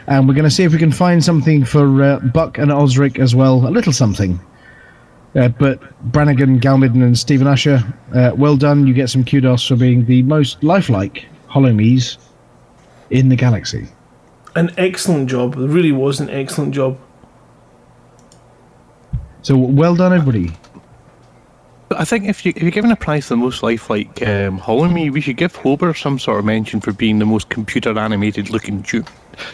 and 0.07 0.25
we're 0.29 0.33
going 0.33 0.45
to 0.45 0.49
see 0.49 0.63
if 0.63 0.71
we 0.71 0.77
can 0.77 0.93
find 0.93 1.21
something 1.21 1.65
for 1.65 2.01
uh, 2.01 2.19
Buck 2.19 2.57
and 2.57 2.71
Osric 2.71 3.19
as 3.19 3.35
well. 3.35 3.67
A 3.67 3.71
little 3.71 3.91
something. 3.91 4.39
Uh, 5.35 5.49
but 5.49 5.81
Brannigan, 6.13 6.61
Galmidden, 6.61 7.03
and 7.03 7.19
Stephen 7.19 7.47
Usher, 7.47 7.83
uh, 8.13 8.31
well 8.37 8.55
done. 8.55 8.87
You 8.87 8.93
get 8.93 9.09
some 9.09 9.25
kudos 9.25 9.67
for 9.67 9.75
being 9.75 10.05
the 10.05 10.23
most 10.23 10.63
lifelike 10.63 11.25
Holo-Mes 11.47 12.17
in 13.09 13.27
the 13.27 13.35
galaxy. 13.35 13.89
An 14.55 14.73
excellent 14.77 15.29
job. 15.29 15.55
It 15.55 15.67
really 15.67 15.91
was 15.91 16.21
an 16.21 16.29
excellent 16.29 16.73
job. 16.73 16.97
So 19.41 19.57
well 19.57 19.95
done, 19.95 20.13
everybody. 20.13 20.55
But 21.87 21.99
I 21.99 22.05
think 22.05 22.25
if, 22.25 22.45
you, 22.45 22.53
if 22.55 22.61
you're 22.63 22.71
giving 22.71 22.91
a 22.91 22.95
prize 22.95 23.25
to 23.27 23.29
the 23.29 23.37
most 23.37 23.61
lifelike 23.61 24.21
um, 24.27 24.57
Holo-Me, 24.57 25.11
we 25.11 25.21
should 25.21 25.37
give 25.37 25.53
Hober 25.53 25.95
some 25.95 26.17
sort 26.17 26.39
of 26.39 26.45
mention 26.45 26.81
for 26.81 26.91
being 26.91 27.19
the 27.19 27.25
most 27.25 27.49
computer 27.49 27.97
animated 27.97 28.49
looking 28.49 28.81
du- 28.81 29.05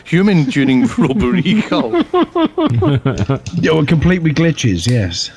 human 0.06 0.46
during 0.46 0.86
Robo 0.98 1.28
Recall. 1.28 1.92
Yeah, 3.56 3.74
well, 3.74 3.86
complete 3.86 4.22
with 4.24 4.36
glitches, 4.36 4.88
yes. 4.90 5.30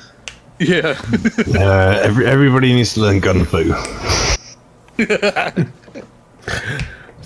Yeah. 0.59 0.99
Uh, 1.55 1.99
every, 2.01 2.25
everybody 2.25 2.73
needs 2.73 2.93
to 2.93 3.01
learn 3.01 3.19
gun 3.19 3.43
fu. 3.45 3.73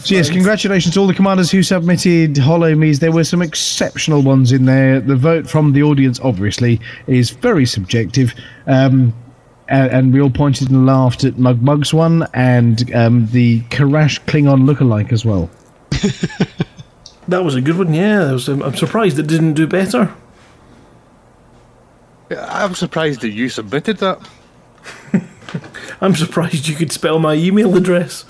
So 0.01 0.15
yes, 0.15 0.29
congratulations 0.29 0.93
to 0.93 0.99
all 1.01 1.07
the 1.07 1.13
commanders 1.13 1.51
who 1.51 1.61
submitted 1.61 2.37
Holo-Me's. 2.37 2.99
There 2.99 3.11
were 3.11 3.23
some 3.25 3.41
exceptional 3.41 4.21
ones 4.21 4.51
in 4.51 4.65
there. 4.65 4.99
The 5.01 5.15
vote 5.15 5.47
from 5.47 5.73
the 5.73 5.83
audience, 5.83 6.19
obviously, 6.21 6.79
is 7.07 7.31
very 7.31 7.65
subjective. 7.65 8.33
Um, 8.65 9.13
and, 9.69 9.91
and 9.91 10.13
we 10.13 10.21
all 10.21 10.29
pointed 10.29 10.69
and 10.69 10.85
laughed 10.85 11.23
at 11.23 11.37
Mug 11.37 11.61
Mug's 11.61 11.93
one 11.93 12.27
and 12.33 12.93
um, 12.93 13.27
the 13.27 13.61
Karash 13.69 14.19
Klingon 14.25 14.69
lookalike 14.69 15.11
as 15.11 15.23
well. 15.23 15.49
That 17.29 17.43
was 17.43 17.53
a 17.53 17.61
good 17.61 17.77
one, 17.77 17.93
yeah. 17.93 18.25
That 18.25 18.33
was, 18.33 18.49
um, 18.49 18.63
I'm 18.63 18.75
surprised 18.75 19.19
it 19.19 19.27
didn't 19.27 19.53
do 19.53 19.67
better. 19.67 20.11
I'm 22.31 22.73
surprised 22.73 23.21
that 23.21 23.29
you 23.29 23.49
submitted 23.49 23.97
that. 23.97 24.27
I'm 26.01 26.15
surprised 26.15 26.67
you 26.67 26.75
could 26.75 26.91
spell 26.91 27.19
my 27.19 27.35
email 27.35 27.77
address. 27.77 28.25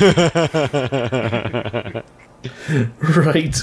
right, 0.00 2.04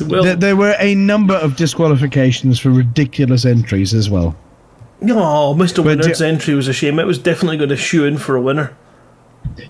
well, 0.01 0.23
There, 0.23 0.35
there 0.35 0.55
were 0.57 0.75
a 0.77 0.93
number 0.95 1.35
of 1.35 1.55
disqualifications 1.55 2.59
for 2.59 2.69
ridiculous 2.69 3.45
entries 3.45 3.93
as 3.93 4.09
well. 4.09 4.35
Oh, 5.03 5.55
Mr. 5.57 5.77
But 5.77 5.85
Winner's 5.85 6.19
yeah- 6.21 6.27
entry 6.27 6.53
was 6.53 6.67
a 6.67 6.73
shame. 6.73 6.99
It 6.99 7.05
was 7.07 7.17
definitely 7.17 7.57
going 7.57 7.69
to 7.69 7.77
shoe 7.77 8.05
in 8.05 8.17
for 8.17 8.35
a 8.35 8.41
winner. 8.41 8.75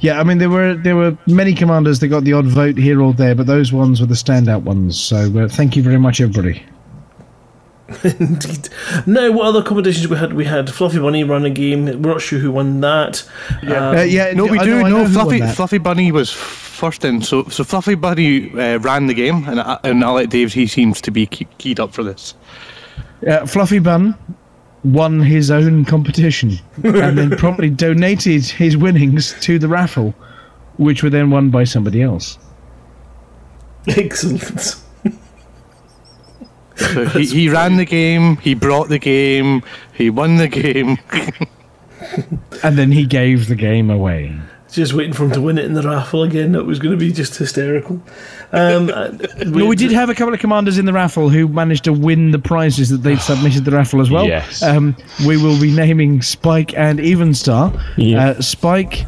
Yeah, 0.02 0.20
I 0.20 0.24
mean 0.24 0.38
there 0.38 0.50
were 0.50 0.76
there 0.76 0.96
were 0.98 1.18
many 1.28 1.54
commanders 1.56 2.00
that 2.00 2.10
got 2.10 2.24
the 2.26 2.34
odd 2.34 2.46
vote 2.46 2.78
here 2.78 3.02
or 3.02 3.14
there, 3.14 3.34
but 3.36 3.48
those 3.48 3.72
ones 3.72 4.02
were 4.02 4.06
the 4.08 4.16
standout 4.16 4.64
ones. 4.64 5.00
So 5.00 5.18
uh, 5.40 5.48
thank 5.48 5.76
you 5.78 5.82
very 5.84 5.98
much, 5.98 6.20
everybody. 6.20 6.64
Indeed. 8.04 8.70
Now, 9.06 9.32
what 9.32 9.48
other 9.48 9.62
competitions 9.64 10.08
we 10.08 10.18
had? 10.18 10.34
We 10.34 10.46
had 10.46 10.70
Fluffy 10.70 11.00
Bunny 11.00 11.24
run 11.24 11.46
a 11.46 11.50
game. 11.50 11.86
We're 11.86 12.12
not 12.12 12.22
sure 12.22 12.40
who 12.40 12.52
won 12.52 12.80
that. 12.82 13.28
Um, 13.64 13.72
Uh, 13.98 14.02
yeah, 14.02 14.32
No, 14.34 14.46
we 14.46 14.60
I 14.60 14.64
do. 14.64 14.82
know- 14.84 15.04
no, 15.04 15.08
Fluffy. 15.10 15.42
Fluffy 15.42 15.78
Bunny 15.78 16.12
was 16.12 16.32
first 16.32 17.04
in. 17.04 17.22
So, 17.22 17.44
so 17.46 17.64
Fluffy 17.64 17.96
Bunny 17.96 18.52
uh, 18.54 18.80
ran 18.80 19.08
the 19.08 19.14
game, 19.14 19.44
and 19.48 19.60
I, 19.60 19.78
and 19.84 20.04
I'll 20.04 20.14
let 20.14 20.30
Dave. 20.30 20.54
He 20.54 20.68
seems 20.68 21.02
to 21.02 21.12
be 21.12 21.26
keyed 21.26 21.80
up 21.80 21.94
for 21.94 22.04
this. 22.04 22.34
Uh, 23.28 23.46
Fluffy 23.46 23.80
Bun 23.80 24.16
won 24.84 25.20
his 25.22 25.52
own 25.52 25.86
competition 25.86 26.58
and 26.84 27.18
then 27.18 27.30
promptly 27.38 27.70
donated 27.70 28.46
his 28.46 28.76
winnings 28.78 29.36
to 29.42 29.60
the 29.60 29.68
raffle, 29.68 30.14
which 30.78 31.04
were 31.04 31.10
then 31.10 31.30
won 31.30 31.50
by 31.50 31.64
somebody 31.64 32.02
else. 32.02 32.38
Excellent. 33.88 34.76
So 36.76 37.06
he, 37.06 37.26
he 37.26 37.50
ran 37.50 37.78
the 37.78 37.86
game. 37.86 38.38
He 38.38 38.56
brought 38.56 38.90
the 38.90 39.00
game. 39.00 39.64
He 39.94 40.10
won 40.10 40.38
the 40.38 40.48
game. 40.48 40.98
And 42.64 42.78
then 42.78 42.92
he 42.92 43.06
gave 43.06 43.48
the 43.48 43.56
game 43.56 43.90
away. 43.90 44.38
Just 44.70 44.94
waiting 44.94 45.14
for 45.14 45.26
him 45.26 45.32
to 45.32 45.42
win 45.42 45.58
it 45.58 45.66
in 45.66 45.74
the 45.74 45.82
raffle 45.82 46.24
again. 46.24 46.52
That 46.54 46.66
was 46.66 46.80
going 46.80 46.92
to 46.92 46.98
be 46.98 47.12
just 47.12 47.38
hysterical. 47.38 48.02
Um, 48.52 48.90
uh, 48.94 49.08
No, 49.46 49.66
we 49.66 49.76
did 49.76 49.92
have 49.92 50.10
a 50.10 50.16
couple 50.16 50.34
of 50.34 50.40
commanders 50.40 50.78
in 50.78 50.86
the 50.86 50.94
raffle 50.94 51.30
who 51.30 51.48
managed 51.48 51.84
to 51.86 51.94
win 51.94 52.32
the 52.32 52.40
prizes 52.40 52.90
that 52.90 52.98
they'd 52.98 53.22
submitted 53.22 53.66
the 53.66 53.72
raffle 53.72 54.02
as 54.02 54.10
well. 54.10 54.28
Yes. 54.28 54.62
Um, 54.62 54.96
we 55.26 55.38
will 55.38 55.60
be 55.60 55.72
naming 55.72 56.22
Spike 56.22 56.74
and 56.78 57.00
Evenstar. 57.00 57.82
Yeah. 57.98 58.30
Uh, 58.30 58.42
Spike, 58.42 59.06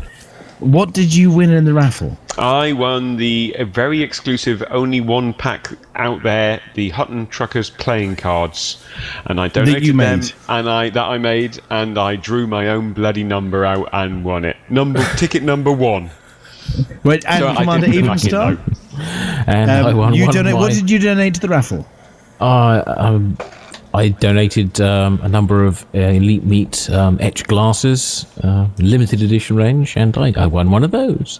what 0.60 0.94
did 0.94 1.14
you 1.14 1.32
win 1.32 1.52
in 1.52 1.66
the 1.66 1.74
raffle? 1.74 2.18
I 2.38 2.74
won 2.74 3.18
the 3.18 3.56
uh, 3.60 3.66
very 3.66 4.02
exclusive, 4.02 4.64
only 4.72 5.02
one 5.02 5.34
pack 5.34 5.68
out 5.96 6.24
there, 6.24 6.62
the 6.74 6.90
Hutton 6.90 7.28
Truckers 7.28 7.70
playing 7.70 8.16
cards, 8.16 8.84
and 9.26 9.40
I 9.40 9.50
donated 9.50 9.86
you 9.86 9.94
them, 9.94 10.20
made. 10.22 10.34
and 10.50 10.68
I 10.68 10.90
that 10.90 11.04
I 11.04 11.20
made, 11.20 11.60
and 11.70 11.98
I 12.00 12.16
drew 12.16 12.48
my 12.48 12.70
own 12.70 12.94
bloody 12.94 13.24
number 13.24 13.66
out 13.66 13.88
and 13.94 14.24
won 14.24 14.46
it. 14.46 14.58
Number 14.70 15.04
ticket 15.18 15.44
number 15.44 15.72
one. 15.72 16.10
Wait, 17.04 17.24
and 17.28 17.40
So 17.40 17.48
I 17.50 17.56
Commander 17.56 17.88
didn't 17.88 18.08
pack 18.08 18.24
it, 18.26 18.32
Evenstar? 18.32 18.58
And 19.48 19.72
I 19.72 19.92
Um, 19.92 19.98
won 19.98 20.14
you 20.14 20.22
one 20.22 20.30
of 20.30 20.36
donate, 20.36 20.54
my- 20.54 20.60
What 20.60 20.72
did 20.74 20.90
you 20.90 21.00
donate 21.00 21.34
to 21.36 21.42
the 21.42 21.50
raffle? 21.50 21.86
Uh, 22.42 22.84
um, 22.98 23.38
I 23.94 24.10
donated 24.10 24.82
um, 24.82 25.20
a 25.24 25.30
number 25.30 25.64
of 25.66 25.86
uh, 25.94 26.00
Elite 26.00 26.44
Meet 26.44 26.90
um, 26.90 27.18
etch 27.22 27.44
glasses, 27.46 28.26
uh, 28.44 28.68
limited 28.80 29.22
edition 29.22 29.56
range, 29.56 29.96
and 29.96 30.18
I, 30.18 30.34
I 30.36 30.48
won 30.48 30.72
one 30.72 30.84
of 30.84 30.92
those. 30.92 31.40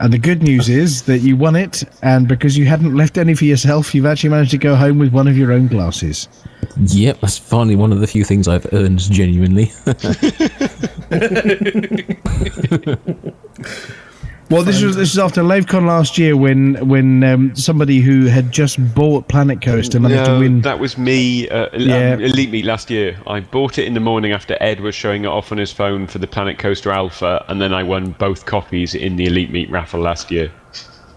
And 0.00 0.12
the 0.14 0.18
good 0.18 0.42
news 0.42 0.68
is 0.70 1.02
that 1.02 1.18
you 1.18 1.36
won 1.36 1.56
it, 1.56 1.82
and 2.02 2.26
because 2.28 2.56
you 2.56 2.64
hadn't 2.66 2.94
left 2.96 3.18
any 3.18 3.34
for 3.34 3.44
yourself, 3.44 3.94
you've 3.94 4.06
actually 4.06 4.30
managed 4.30 4.50
to 4.52 4.58
go 4.58 4.74
home 4.74 4.98
with 4.98 5.12
one 5.12 5.28
of 5.28 5.36
your 5.36 5.52
own 5.52 5.66
glasses. 5.66 6.26
Yep, 6.86 7.20
that's 7.20 7.36
finally 7.38 7.76
one 7.76 7.92
of 7.92 8.00
the 8.00 8.06
few 8.06 8.24
things 8.24 8.48
I've 8.48 8.66
earned 8.72 9.00
genuinely. 9.00 9.70
Well, 14.50 14.64
this 14.64 14.82
was 14.82 14.96
this 14.96 15.12
is 15.12 15.18
after 15.18 15.42
LaveCon 15.42 15.86
last 15.86 16.18
year 16.18 16.36
when 16.36 16.74
when 16.88 17.22
um, 17.22 17.54
somebody 17.54 18.00
who 18.00 18.26
had 18.26 18.50
just 18.50 18.78
bought 18.96 19.28
Planet 19.28 19.62
Coaster 19.62 20.00
managed 20.00 20.24
to 20.26 20.38
win. 20.40 20.60
that 20.62 20.80
was 20.80 20.98
me. 20.98 21.48
Uh, 21.48 21.68
Yeah. 21.76 22.14
um, 22.14 22.20
Elite 22.20 22.50
Meet 22.50 22.64
last 22.64 22.90
year. 22.90 23.16
I 23.28 23.38
bought 23.40 23.78
it 23.78 23.84
in 23.86 23.94
the 23.94 24.00
morning 24.00 24.32
after 24.32 24.56
Ed 24.60 24.80
was 24.80 24.94
showing 24.96 25.22
it 25.24 25.28
off 25.28 25.52
on 25.52 25.58
his 25.58 25.70
phone 25.70 26.08
for 26.08 26.18
the 26.18 26.26
Planet 26.26 26.58
Coaster 26.58 26.90
Alpha, 26.90 27.44
and 27.48 27.60
then 27.60 27.72
I 27.72 27.84
won 27.84 28.10
both 28.18 28.44
copies 28.44 28.96
in 28.96 29.14
the 29.14 29.26
Elite 29.26 29.52
Meet 29.52 29.70
raffle 29.70 30.00
last 30.00 30.32
year. 30.32 30.50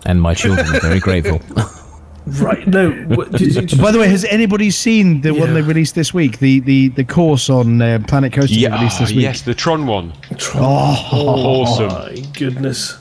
and 0.06 0.22
my 0.22 0.36
children 0.36 0.68
are 0.68 0.80
very 0.80 1.00
grateful. 1.00 1.42
Right 2.26 2.66
No. 2.66 2.90
what, 3.18 3.34
did, 3.34 3.68
did, 3.68 3.82
By 3.82 3.92
the 3.92 4.00
way, 4.00 4.08
has 4.08 4.24
anybody 4.24 4.72
seen 4.72 5.20
the 5.20 5.34
one 5.34 5.54
they 5.54 5.62
released 5.62 5.94
this 5.94 6.14
week? 6.14 6.40
The 6.40 6.62
the, 6.62 6.88
the 6.88 7.04
course 7.04 7.50
on 7.50 7.82
uh, 7.82 8.00
Planet 8.08 8.32
Coaster 8.32 8.54
Yeah, 8.56 8.74
released 8.78 9.00
this 9.00 9.10
ah, 9.12 9.16
week. 9.16 9.24
yes, 9.24 9.42
the 9.42 9.54
Tron 9.54 9.86
one. 9.88 10.14
Tron. 10.38 10.64
oh, 10.64 10.98
awesome. 11.12 11.88
My 11.90 12.16
goodness. 12.32 12.98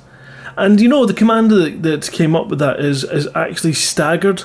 And 0.56 0.80
you 0.80 0.88
know 0.88 1.06
the 1.06 1.14
commander 1.14 1.56
that, 1.56 1.82
that 1.82 2.10
came 2.12 2.36
up 2.36 2.48
with 2.48 2.58
that 2.58 2.80
is 2.80 3.04
is 3.04 3.28
actually 3.34 3.72
staggered 3.72 4.42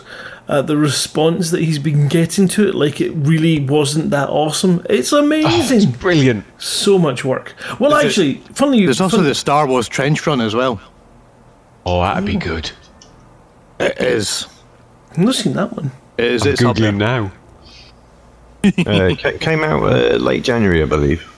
at 0.49 0.65
the 0.67 0.77
response 0.77 1.51
that 1.51 1.61
he's 1.61 1.79
been 1.79 2.07
getting 2.07 2.47
to 2.49 2.67
it. 2.69 2.75
Like 2.75 3.01
it 3.01 3.11
really 3.11 3.59
wasn't 3.59 4.11
that 4.11 4.29
awesome. 4.29 4.85
It's 4.89 5.11
amazing. 5.11 5.77
it's 5.77 5.85
Brilliant. 5.97 6.45
so 6.57 6.97
much 6.97 7.25
work. 7.25 7.53
Well, 7.79 7.91
There's 7.91 8.05
actually, 8.05 8.35
funny 8.53 8.79
you. 8.79 8.85
There's 8.87 9.01
also 9.01 9.17
fun- 9.17 9.25
the 9.25 9.35
Star 9.35 9.67
Wars 9.67 9.87
trench 9.89 10.25
run 10.25 10.39
as 10.39 10.55
well. 10.55 10.79
Oh, 11.85 12.01
that'd 12.01 12.25
be 12.25 12.35
good. 12.37 12.71
It 13.79 13.99
is. 14.01 14.47
I've 15.11 15.17
not 15.19 15.35
seen 15.35 15.53
that 15.53 15.73
one. 15.73 15.91
Is 16.17 16.43
I'm 16.45 16.49
it 16.53 16.57
something? 16.59 16.83
googling 16.83 16.97
now. 16.97 17.31
uh, 18.63 19.15
ca- 19.15 19.37
came 19.39 19.63
out 19.63 19.83
uh, 19.83 20.15
late 20.17 20.43
January, 20.43 20.81
I 20.81 20.85
believe. 20.85 21.29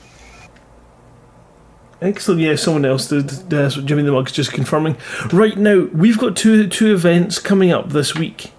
Excellent. 2.02 2.40
Yeah, 2.42 2.56
someone 2.56 2.86
else 2.86 3.08
did. 3.08 3.30
So 3.30 3.82
Jimmy 3.82 4.04
the 4.04 4.12
Mug's 4.12 4.32
just 4.32 4.54
confirming. 4.54 4.96
Right 5.34 5.58
now, 5.58 5.88
we've 5.94 6.18
got 6.18 6.38
two 6.38 6.68
two 6.68 6.94
events 6.94 7.40
coming 7.40 7.72
up 7.72 7.90
this 7.90 8.16
week, 8.16 8.54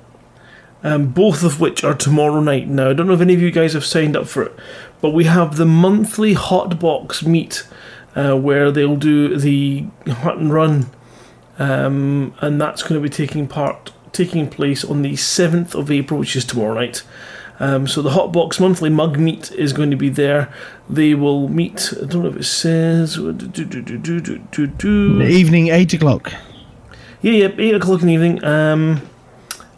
um, 0.83 1.07
both 1.09 1.43
of 1.43 1.59
which 1.59 1.83
are 1.83 1.95
tomorrow 1.95 2.41
night. 2.41 2.69
Now, 2.69 2.91
I 2.91 2.93
don't 2.93 3.07
know 3.07 3.15
if 3.15 3.21
any 3.21 3.35
of 3.35 3.41
you 3.41 3.51
guys 3.51 3.73
have 3.73 3.85
signed 3.85 4.17
up 4.17 4.29
for 4.29 4.43
it, 4.43 4.53
but 5.01 5.11
we 5.11 5.25
have 5.25 5.57
the 5.57 5.65
monthly 5.65 6.35
Xbox 6.35 7.27
meet, 7.27 7.67
uh, 8.15 8.37
where 8.37 8.71
they'll 8.71 8.97
do 8.97 9.39
the 9.39 9.87
Hutton 10.07 10.53
run, 10.53 10.91
um, 11.59 12.35
and 12.41 12.61
that's 12.61 12.83
going 12.83 13.01
to 13.01 13.09
be 13.09 13.15
taking 13.15 13.49
part 13.49 13.93
taking 14.13 14.51
place 14.51 14.85
on 14.85 15.01
the 15.03 15.17
seventh 15.17 15.75
of 15.75 15.91
April, 15.91 16.21
which 16.21 16.37
is 16.37 16.45
tomorrow 16.45 16.75
night. 16.75 17.03
Um, 17.61 17.87
so 17.87 18.03
the 18.03 18.11
Xbox 18.11 18.59
monthly 18.59 18.91
mug 18.91 19.19
meet 19.19 19.53
is 19.53 19.73
going 19.73 19.91
to 19.91 19.97
be 19.97 20.09
there. 20.09 20.53
They 20.89 21.15
will 21.15 21.49
meet. 21.49 21.93
I 22.03 22.07
don't 22.07 22.23
know 22.23 22.31
if 22.31 22.37
it 22.37 22.45
says. 22.45 23.15
do, 23.17 23.33
do, 23.33 24.67
do. 24.67 25.23
Evening, 25.23 25.69
8 25.69 25.93
o'clock. 25.95 26.33
Yeah, 27.23 27.33
yeah, 27.33 27.49
eight 27.59 27.75
o'clock 27.75 28.01
in 28.01 28.07
the 28.07 28.15
evening. 28.15 28.43
Um, 28.43 29.03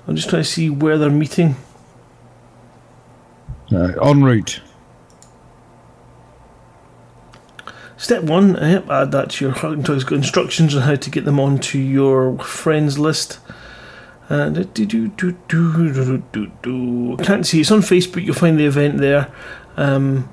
I'm 0.07 0.15
just 0.15 0.29
trying 0.29 0.43
to 0.43 0.49
see 0.49 0.71
where 0.71 0.97
they're 0.97 1.11
meeting. 1.11 1.57
Uh, 3.73 3.95
en 4.01 4.23
route. 4.23 4.61
Step 7.97 8.23
one, 8.25 8.55
yep, 8.55 8.89
add 8.91 9.11
that 9.13 9.31
to 9.31 9.45
your 9.45 9.55
Toys. 9.55 10.11
Instructions 10.11 10.75
on 10.77 10.83
how 10.83 10.95
to 10.95 11.11
get 11.11 11.25
them 11.25 11.41
onto 11.41 11.79
your 11.79 12.39
friends 12.39 12.99
list. 12.99 13.41
And 14.33 14.55
do, 14.73 14.87
do, 14.87 15.09
do, 15.09 15.37
do, 15.47 15.93
do, 15.93 16.23
do, 16.33 16.53
do. 16.63 17.17
Can't 17.19 17.47
see. 17.47 17.61
It's 17.61 17.71
on 17.71 17.81
Facebook. 17.83 18.25
You'll 18.25 18.35
find 18.35 18.59
the 18.59 18.65
event 18.65 18.97
there. 18.97 19.31
Um, 19.77 20.27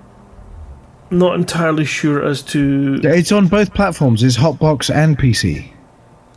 not 1.12 1.36
entirely 1.36 1.84
sure 1.84 2.24
as 2.24 2.42
to 2.44 3.02
It's 3.04 3.34
on 3.34 3.50
both 3.50 3.74
platforms. 3.74 4.24
It's 4.24 4.38
Xbox 4.38 4.90
and 4.94 5.20
PC. 5.20 5.74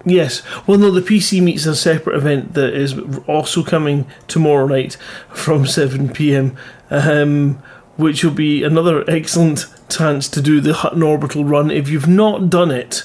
Yes. 0.05 0.43
Well, 0.67 0.77
no, 0.77 0.91
the 0.91 1.03
PC 1.03 1.41
meets 1.41 1.65
a 1.65 1.77
separate 1.77 2.17
event 2.17 2.55
that 2.55 2.75
is 2.75 2.99
also 3.29 3.63
coming 3.63 4.07
tomorrow 4.27 4.67
night 4.67 4.95
from 5.33 5.65
7 5.65 6.09
pm, 6.09 6.57
um, 6.91 7.63
which 7.97 8.25
will 8.25 8.33
be 8.33 8.65
another 8.65 9.09
excellent 9.09 9.67
chance 9.89 10.29
to 10.31 10.43
do 10.43 10.61
the 10.61 10.75
Hutton 10.75 11.05
Orbital 11.05 11.45
run. 11.45 11.71
If 11.71 11.89
you've 11.89 12.09
not 12.09 12.51
done 12.51 12.73
it, 12.73 13.05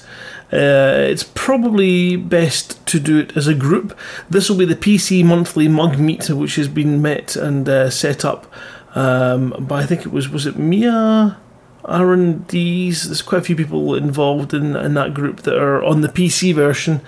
uh, 0.52 1.08
it's 1.10 1.24
probably 1.24 2.16
best 2.16 2.86
to 2.88 3.00
do 3.00 3.20
it 3.20 3.36
as 3.36 3.48
a 3.48 3.54
group. 3.54 3.98
This 4.30 4.50
will 4.50 4.58
be 4.58 4.66
the 4.66 4.76
PC 4.76 5.24
monthly 5.24 5.68
mug 5.68 6.00
meet, 6.00 6.30
which 6.30 6.56
has 6.56 6.70
been 6.70 7.02
met 7.02 7.36
and 7.36 7.68
uh, 7.68 7.90
set 7.90 8.24
up 8.24 8.52
um, 8.96 9.54
by 9.68 9.82
I 9.82 9.86
think 9.86 10.02
it 10.02 10.12
was 10.12 10.30
was 10.30 10.46
it 10.46 10.58
Mia 10.58 11.38
R 11.84 12.14
and 12.14 12.48
D's. 12.48 13.06
There's 13.06 13.22
quite 13.22 13.42
a 13.42 13.44
few 13.44 13.56
people 13.56 13.94
involved 13.96 14.54
in 14.54 14.76
in 14.76 14.94
that 14.94 15.14
group 15.14 15.42
that 15.42 15.58
are 15.58 15.84
on 15.84 16.02
the 16.02 16.08
PC 16.08 16.56
version. 16.56 17.02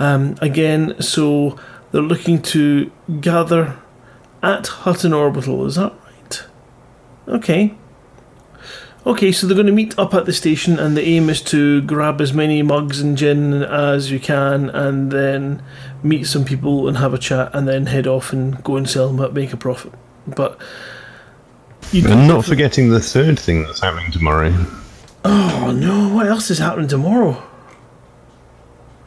Um, 0.00 0.36
again, 0.40 1.00
so 1.00 1.58
they're 1.92 2.02
looking 2.02 2.42
to 2.42 2.90
gather 3.20 3.78
at 4.42 4.66
Hutton 4.66 5.12
Orbital. 5.12 5.64
Is 5.66 5.76
that 5.76 5.92
right? 6.04 6.44
Okay. 7.28 7.76
Okay, 9.06 9.32
so 9.32 9.46
they're 9.46 9.54
going 9.54 9.66
to 9.66 9.72
meet 9.72 9.98
up 9.98 10.12
at 10.12 10.26
the 10.26 10.32
station, 10.32 10.78
and 10.78 10.94
the 10.94 11.02
aim 11.02 11.30
is 11.30 11.40
to 11.42 11.80
grab 11.82 12.20
as 12.20 12.34
many 12.34 12.62
mugs 12.62 13.00
and 13.00 13.16
gin 13.16 13.62
as 13.62 14.10
you 14.10 14.20
can, 14.20 14.68
and 14.70 15.10
then 15.10 15.62
meet 16.02 16.24
some 16.24 16.44
people 16.44 16.86
and 16.86 16.98
have 16.98 17.14
a 17.14 17.18
chat, 17.18 17.50
and 17.54 17.66
then 17.66 17.86
head 17.86 18.06
off 18.06 18.32
and 18.32 18.62
go 18.62 18.76
and 18.76 18.88
sell 18.88 19.08
them 19.08 19.20
up, 19.20 19.32
make 19.32 19.54
a 19.54 19.56
profit. 19.56 19.92
But 20.26 20.60
you 21.92 22.06
And 22.08 22.28
not 22.28 22.44
forgetting 22.44 22.90
the 22.90 23.00
third 23.00 23.38
thing 23.38 23.62
that's 23.62 23.80
happening 23.80 24.12
tomorrow. 24.12 24.54
Oh 25.24 25.72
no! 25.74 26.14
What 26.14 26.26
else 26.26 26.50
is 26.50 26.58
happening 26.58 26.88
tomorrow? 26.88 27.32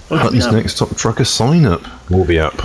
What 0.08 0.18
do 0.18 0.30
we 0.34 0.40
Hutton's? 0.40 0.52
Next 0.52 0.78
Top 0.80 0.96
Trucker 0.98 1.24
sign 1.24 1.66
up 1.66 1.82
will 2.10 2.26
be 2.26 2.40
up. 2.40 2.62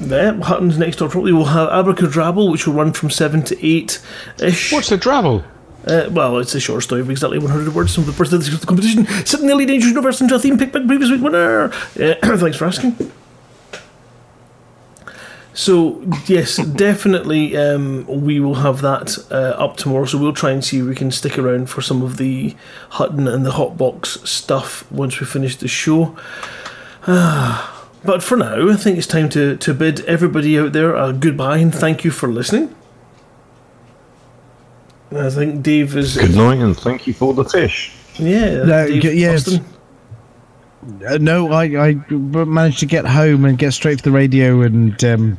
There, 0.00 0.40
Hutton's 0.40 0.78
next 0.78 0.96
door 0.96 1.08
probably 1.08 1.32
will 1.32 1.46
have 1.46 1.68
Abracadabble, 1.70 2.50
which 2.50 2.66
will 2.66 2.74
run 2.74 2.92
from 2.92 3.10
seven 3.10 3.42
to 3.42 3.66
eight 3.66 4.00
ish. 4.40 4.72
What's 4.72 4.90
the 4.90 4.96
drabble? 4.96 5.44
Uh, 5.86 6.08
well, 6.10 6.38
it's 6.38 6.54
a 6.54 6.60
short 6.60 6.82
story 6.82 7.00
of 7.00 7.10
exactly 7.10 7.38
100 7.38 7.74
words 7.74 7.94
from 7.94 8.04
the 8.04 8.12
person 8.12 8.36
of 8.36 8.60
the 8.60 8.66
competition, 8.66 9.06
setting 9.24 9.46
the 9.46 9.52
Elite 9.52 9.68
Dangerous 9.68 9.90
Universe 9.90 10.20
into 10.20 10.34
a 10.34 10.38
theme 10.38 10.58
picked 10.58 10.72
by 10.72 10.80
the 10.80 10.86
previous 10.86 11.10
week 11.10 11.22
winner. 11.22 11.64
Uh, 11.64 12.14
thanks 12.36 12.56
for 12.56 12.66
asking. 12.66 12.96
So, 15.54 16.00
yes, 16.26 16.56
definitely 16.56 17.56
um, 17.56 18.06
we 18.06 18.38
will 18.38 18.56
have 18.56 18.80
that 18.82 19.18
uh, 19.30 19.56
up 19.58 19.76
tomorrow. 19.76 20.04
So, 20.04 20.18
we'll 20.18 20.32
try 20.32 20.52
and 20.52 20.64
see 20.64 20.78
if 20.78 20.86
we 20.86 20.94
can 20.94 21.10
stick 21.10 21.36
around 21.36 21.68
for 21.68 21.80
some 21.80 22.02
of 22.02 22.16
the 22.16 22.54
Hutton 22.90 23.26
and 23.26 23.44
the 23.44 23.50
Xbox 23.50 24.24
stuff 24.26 24.90
once 24.92 25.18
we 25.18 25.26
finish 25.26 25.56
the 25.56 25.66
show. 25.66 26.16
Ah, 27.08 27.88
but 28.04 28.22
for 28.22 28.36
now, 28.36 28.68
I 28.68 28.76
think 28.76 28.98
it's 28.98 29.06
time 29.06 29.28
to, 29.30 29.56
to 29.56 29.74
bid 29.74 30.04
everybody 30.04 30.58
out 30.58 30.72
there 30.72 30.94
a 30.94 31.12
goodbye 31.12 31.58
and 31.58 31.74
thank 31.74 32.04
you 32.04 32.10
for 32.10 32.28
listening. 32.28 32.74
I 35.10 35.30
think 35.30 35.62
Dave 35.62 35.96
is. 35.96 36.16
Good 36.16 36.34
night 36.34 36.58
and 36.58 36.76
thank 36.76 37.06
you 37.06 37.14
for 37.14 37.32
the 37.34 37.44
fish. 37.44 37.92
Yeah. 38.18 38.64
No, 38.64 38.86
Dave 38.88 39.04
y- 39.04 39.10
yes. 39.10 39.58
Uh, 41.06 41.18
no, 41.20 41.52
I, 41.52 41.64
I 41.88 41.94
managed 42.10 42.78
to 42.80 42.86
get 42.86 43.04
home 43.06 43.44
and 43.44 43.58
get 43.58 43.72
straight 43.72 43.98
to 43.98 44.04
the 44.04 44.10
radio 44.12 44.62
and 44.62 45.02
um, 45.04 45.38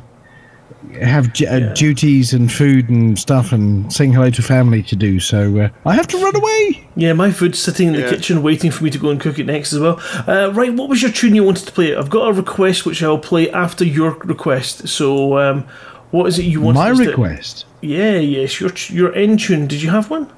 have 1.00 1.32
j- 1.32 1.46
uh, 1.46 1.72
duties 1.74 2.32
and 2.34 2.52
food 2.52 2.88
and 2.90 3.18
stuff 3.18 3.50
and 3.52 3.90
saying 3.92 4.12
hello 4.12 4.30
to 4.30 4.42
family 4.42 4.82
to 4.84 4.96
do. 4.96 5.18
So 5.18 5.58
uh, 5.58 5.68
I 5.86 5.94
have 5.94 6.06
to 6.08 6.18
run 6.22 6.36
away. 6.36 6.86
Yeah, 6.94 7.14
my 7.14 7.30
food's 7.30 7.58
sitting 7.58 7.88
in 7.88 7.94
the 7.94 8.00
Yeah. 8.00 8.10
kitchen 8.10 8.42
waiting 8.42 8.70
for 8.70 8.84
me 8.84 8.90
to 8.90 8.98
go 8.98 9.08
and 9.10 9.20
cook 9.20 9.38
it 9.38 9.46
next 9.46 9.72
as 9.72 9.80
well. 9.80 9.98
Uh, 10.26 10.52
right, 10.52 10.72
what 10.74 10.88
was 10.88 11.00
your 11.02 11.10
tune 11.10 11.34
you 11.34 11.42
wanted 11.44 11.66
to 11.66 11.72
play? 11.72 11.96
I've 11.96 12.10
got 12.10 12.28
a 12.28 12.32
request 12.32 12.84
which 12.84 13.02
I'll 13.02 13.18
play 13.18 13.50
after 13.50 13.84
your 13.84 14.12
request. 14.24 14.88
So, 14.88 15.38
um, 15.38 15.66
what 16.10 16.26
is 16.26 16.38
it 16.38 16.44
you 16.44 16.60
want? 16.60 16.76
My 16.76 16.90
us 16.90 16.98
to- 16.98 17.08
request. 17.08 17.66
Yeah, 17.82 18.18
yes, 18.18 18.60
your 18.60 18.70
your 18.88 19.14
end 19.14 19.40
tune. 19.40 19.66
Did 19.66 19.82
you 19.82 19.90
have 19.90 20.10
one? 20.10 20.30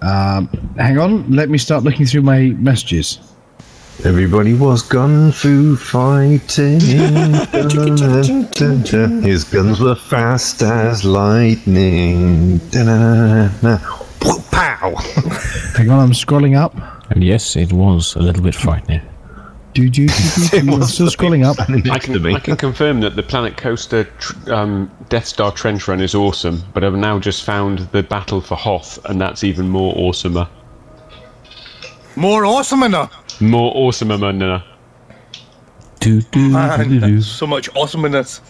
Um, 0.00 0.48
hang 0.76 0.96
on, 0.98 1.28
let 1.34 1.48
me 1.50 1.58
start 1.58 1.82
looking 1.82 2.06
through 2.06 2.22
my 2.22 2.50
messages. 2.60 3.18
Everybody 4.04 4.54
was 4.54 4.82
gun 4.82 5.32
fu 5.32 5.74
fighting. 5.74 6.78
His 9.22 9.42
guns 9.42 9.80
were 9.80 9.96
fast 9.96 10.62
as 10.62 11.04
lightning. 11.04 12.60
Pow! 14.52 14.94
Hang 15.76 15.90
on, 15.90 15.98
I'm 15.98 16.12
scrolling 16.12 16.56
up. 16.56 16.76
And 17.10 17.24
yes, 17.24 17.56
it 17.56 17.72
was 17.72 18.14
a 18.14 18.20
little 18.20 18.42
bit 18.44 18.54
frightening. 18.54 19.00
Do, 19.74 19.88
do, 19.88 20.06
do, 20.06 20.14
do, 20.50 20.60
do. 20.60 20.72
I'm 20.74 20.82
still 20.84 21.06
scrolling 21.08 21.44
up. 21.44 21.60
I 21.60 21.72
Next 21.72 22.06
to 22.06 22.12
can, 22.14 22.22
me. 22.22 22.34
I 22.34 22.40
can 22.40 22.56
confirm 22.56 23.00
that 23.00 23.16
the 23.16 23.22
Planet 23.22 23.56
Coaster 23.56 24.04
tr- 24.04 24.52
um, 24.52 24.90
Death 25.08 25.26
Star 25.26 25.52
Trench 25.52 25.86
Run 25.86 26.00
is 26.00 26.14
awesome, 26.14 26.62
but 26.74 26.82
I've 26.82 26.94
now 26.94 27.18
just 27.18 27.44
found 27.44 27.80
the 27.92 28.02
Battle 28.02 28.40
for 28.40 28.56
Hoth, 28.56 28.98
and 29.04 29.20
that's 29.20 29.44
even 29.44 29.68
more 29.68 29.94
awesomer. 29.94 30.48
More 32.16 32.44
awesome 32.44 32.82
enough. 32.82 33.40
More 33.40 33.72
awesomer, 33.74 34.18
man. 34.18 34.62
Do, 36.00 36.20
do, 36.20 36.28
do, 36.30 36.48
Man, 36.50 36.88
do, 36.88 37.00
do. 37.00 37.14
that's 37.16 37.26
so 37.26 37.46
much 37.46 37.68
awesomeness. 37.76 38.40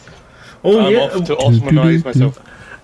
Oh 0.65 0.81
I'm 0.81 0.93
yeah, 0.93 1.01
off 1.01 1.25
to 1.27 1.37
awesomenize 1.37 2.05
myself. 2.05 2.39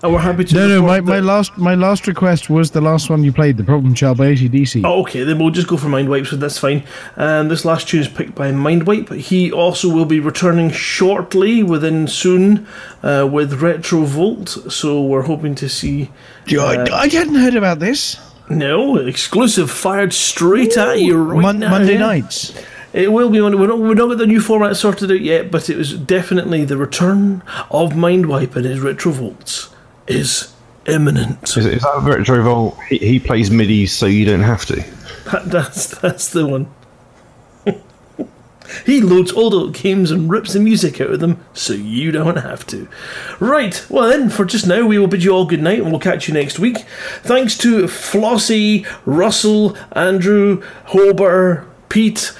And 0.05 0.13
we're 0.13 0.21
happy 0.21 0.43
to. 0.45 0.55
No, 0.55 0.67
no, 0.67 0.81
my, 0.81 0.97
report 0.97 1.09
my 1.09 1.19
last 1.19 1.57
my 1.57 1.75
last 1.75 2.07
request 2.07 2.49
was 2.49 2.71
the 2.71 2.81
last 2.81 3.09
one 3.09 3.23
you 3.23 3.33
played, 3.33 3.57
the 3.57 3.63
Problem 3.63 3.93
Child 3.93 4.17
by 4.17 4.27
ACDC. 4.33 4.83
Oh, 4.85 5.01
okay, 5.01 5.23
then 5.23 5.39
we'll 5.39 5.49
just 5.49 5.67
go 5.67 5.77
for 5.77 5.87
Mindwipe, 5.87 6.27
so 6.27 6.35
that's 6.35 6.57
fine. 6.57 6.83
And 7.15 7.49
this 7.49 7.65
last 7.65 7.89
tune 7.89 8.01
is 8.01 8.07
picked 8.07 8.35
by 8.35 8.51
Mindwipe. 8.51 9.13
He 9.15 9.51
also 9.51 9.89
will 9.89 10.05
be 10.05 10.19
returning 10.19 10.69
shortly, 10.69 11.63
within 11.63 12.07
soon, 12.07 12.67
uh, 13.03 13.27
with 13.31 13.61
Retro 13.61 14.03
Volt. 14.03 14.49
So 14.71 15.01
we're 15.01 15.23
hoping 15.23 15.55
to 15.55 15.67
see. 15.67 16.11
I, 16.47 16.85
I 16.93 17.07
hadn't 17.07 17.35
heard 17.35 17.55
about 17.55 17.79
this. 17.79 18.17
No, 18.49 18.97
exclusive 18.97 19.71
fired 19.71 20.13
straight 20.13 20.77
at 20.77 20.99
you 20.99 21.17
right 21.17 21.41
Mon- 21.41 21.59
now. 21.59 21.71
Monday 21.71 21.93
yeah. 21.93 21.99
nights. 21.99 22.53
It 22.93 23.11
will 23.11 23.29
be 23.29 23.41
on. 23.41 23.59
We're 23.59 23.67
not, 23.67 23.79
we're 23.79 23.95
not 23.95 24.07
got 24.07 24.19
the 24.19 24.27
new 24.27 24.39
format 24.39 24.77
sorted 24.77 25.11
out 25.11 25.19
yet, 25.19 25.51
but 25.51 25.69
it 25.69 25.77
was 25.77 25.97
definitely 25.97 26.63
the 26.63 26.77
return 26.77 27.41
of 27.71 27.91
Mindwipe 27.91 28.55
and 28.55 28.65
his 28.65 28.79
Retro 28.79 29.11
Volts 29.11 29.74
is 30.07 30.53
imminent. 30.87 31.43
Is, 31.57 31.65
is 31.65 31.81
that 31.81 32.01
Retro 32.03 32.43
Volt? 32.43 32.77
He, 32.89 32.97
he 32.97 33.19
plays 33.19 33.51
MIDI 33.51 33.85
so 33.85 34.05
you 34.05 34.25
don't 34.25 34.41
have 34.41 34.65
to. 34.65 34.83
That, 35.31 35.45
that's 35.45 35.87
that's 35.99 36.29
the 36.29 36.45
one. 36.45 36.71
he 38.85 39.01
loads 39.01 39.31
all 39.31 39.49
the 39.49 39.71
games 39.71 40.11
and 40.11 40.29
rips 40.29 40.53
the 40.53 40.59
music 40.59 41.01
out 41.01 41.11
of 41.11 41.19
them, 41.19 41.43
so 41.53 41.73
you 41.73 42.11
don't 42.11 42.37
have 42.37 42.65
to. 42.67 42.87
Right. 43.39 43.85
Well 43.89 44.09
then, 44.09 44.29
for 44.29 44.45
just 44.45 44.67
now, 44.67 44.85
we 44.85 44.99
will 44.99 45.07
bid 45.07 45.23
you 45.23 45.31
all 45.31 45.45
good 45.45 45.63
night, 45.63 45.79
and 45.79 45.89
we'll 45.89 45.99
catch 45.99 46.27
you 46.27 46.33
next 46.33 46.59
week. 46.59 46.79
Thanks 47.23 47.57
to 47.59 47.85
Flossie, 47.85 48.85
Russell, 49.05 49.75
Andrew, 49.93 50.61
Hober, 50.87 51.67
Pete. 51.89 52.31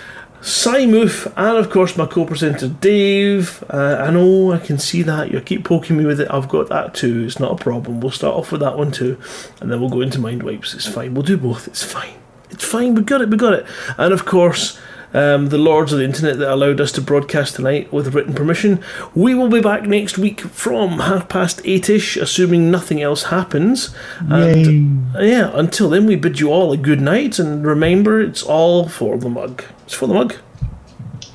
Simoof, 0.46 1.26
and 1.36 1.58
of 1.58 1.72
course 1.72 1.98
my 1.98 2.06
co-presenter 2.06 2.68
Dave. 2.68 3.64
Uh, 3.68 3.98
I 4.00 4.12
know 4.12 4.52
I 4.52 4.60
can 4.60 4.78
see 4.78 5.02
that 5.02 5.32
you 5.32 5.42
keep 5.42 5.66
poking 5.66 5.98
me 5.98 6.06
with 6.06 6.22
it. 6.22 6.28
I've 6.30 6.48
got 6.48 6.70
that 6.70 6.94
too. 6.94 7.26
It's 7.26 7.40
not 7.40 7.54
a 7.54 7.64
problem. 7.64 8.00
We'll 8.00 8.12
start 8.12 8.36
off 8.36 8.52
with 8.52 8.62
that 8.62 8.78
one 8.78 8.92
too, 8.92 9.20
and 9.60 9.72
then 9.72 9.82
we'll 9.82 9.90
go 9.90 10.02
into 10.02 10.20
mind 10.20 10.44
wipes. 10.44 10.76
It's 10.76 10.86
fine. 10.86 11.16
We'll 11.16 11.24
do 11.24 11.36
both. 11.36 11.68
It's 11.68 11.82
fine. 11.82 12.14
It's 12.52 12.64
fine. 12.64 12.94
We 12.94 13.02
got 13.02 13.22
it. 13.22 13.30
We 13.30 13.38
got 13.38 13.54
it. 13.54 13.66
And 13.98 14.14
of 14.14 14.26
course. 14.26 14.80
Um, 15.14 15.48
the 15.48 15.58
lords 15.58 15.94
of 15.94 16.00
the 16.00 16.04
internet 16.04 16.40
that 16.40 16.52
allowed 16.52 16.82
us 16.82 16.92
to 16.94 17.02
broadcast 17.02 17.56
tonight 17.56 17.94
with 17.94 18.14
written 18.14 18.34
permission. 18.34 18.84
We 19.14 19.34
will 19.34 19.48
be 19.48 19.62
back 19.62 19.84
next 19.84 20.18
week 20.18 20.42
from 20.42 21.00
half 21.00 21.30
past 21.30 21.62
eight 21.64 21.90
ish, 21.90 22.18
assuming 22.18 22.70
nothing 22.70 23.02
else 23.02 23.24
happens. 23.24 23.96
And 24.20 25.16
uh, 25.16 25.22
yeah, 25.22 25.52
until 25.54 25.90
then, 25.90 26.06
we 26.06 26.18
bid 26.18 26.42
you 26.42 26.50
all 26.50 26.74
a 26.74 26.78
good 26.78 27.00
night, 27.00 27.40
and 27.40 27.66
remember, 27.66 28.20
it's 28.20 28.44
all 28.44 28.90
for 28.90 29.18
the 29.18 29.30
mug. 29.30 29.64
It's 29.86 29.94
for 29.94 30.08
the 30.08 30.16
mug. 30.16 30.36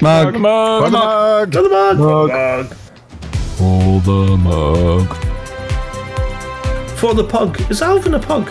Mug. 0.00 0.36
mug. 0.36 0.84
For 0.84 0.90
the 0.90 0.98
mug. 0.98 1.52
For 1.52 1.62
the 1.62 1.68
mug. 1.68 1.96
For 1.96 2.26
the 2.26 2.36
mug. 2.36 2.74
For 3.56 4.00
the 4.00 4.36
mug. 4.36 5.16
For 6.98 7.14
the 7.14 7.24
pug. 7.24 7.70
Is 7.70 7.80
Alvin 7.80 8.14
a 8.14 8.18
pug? 8.18 8.50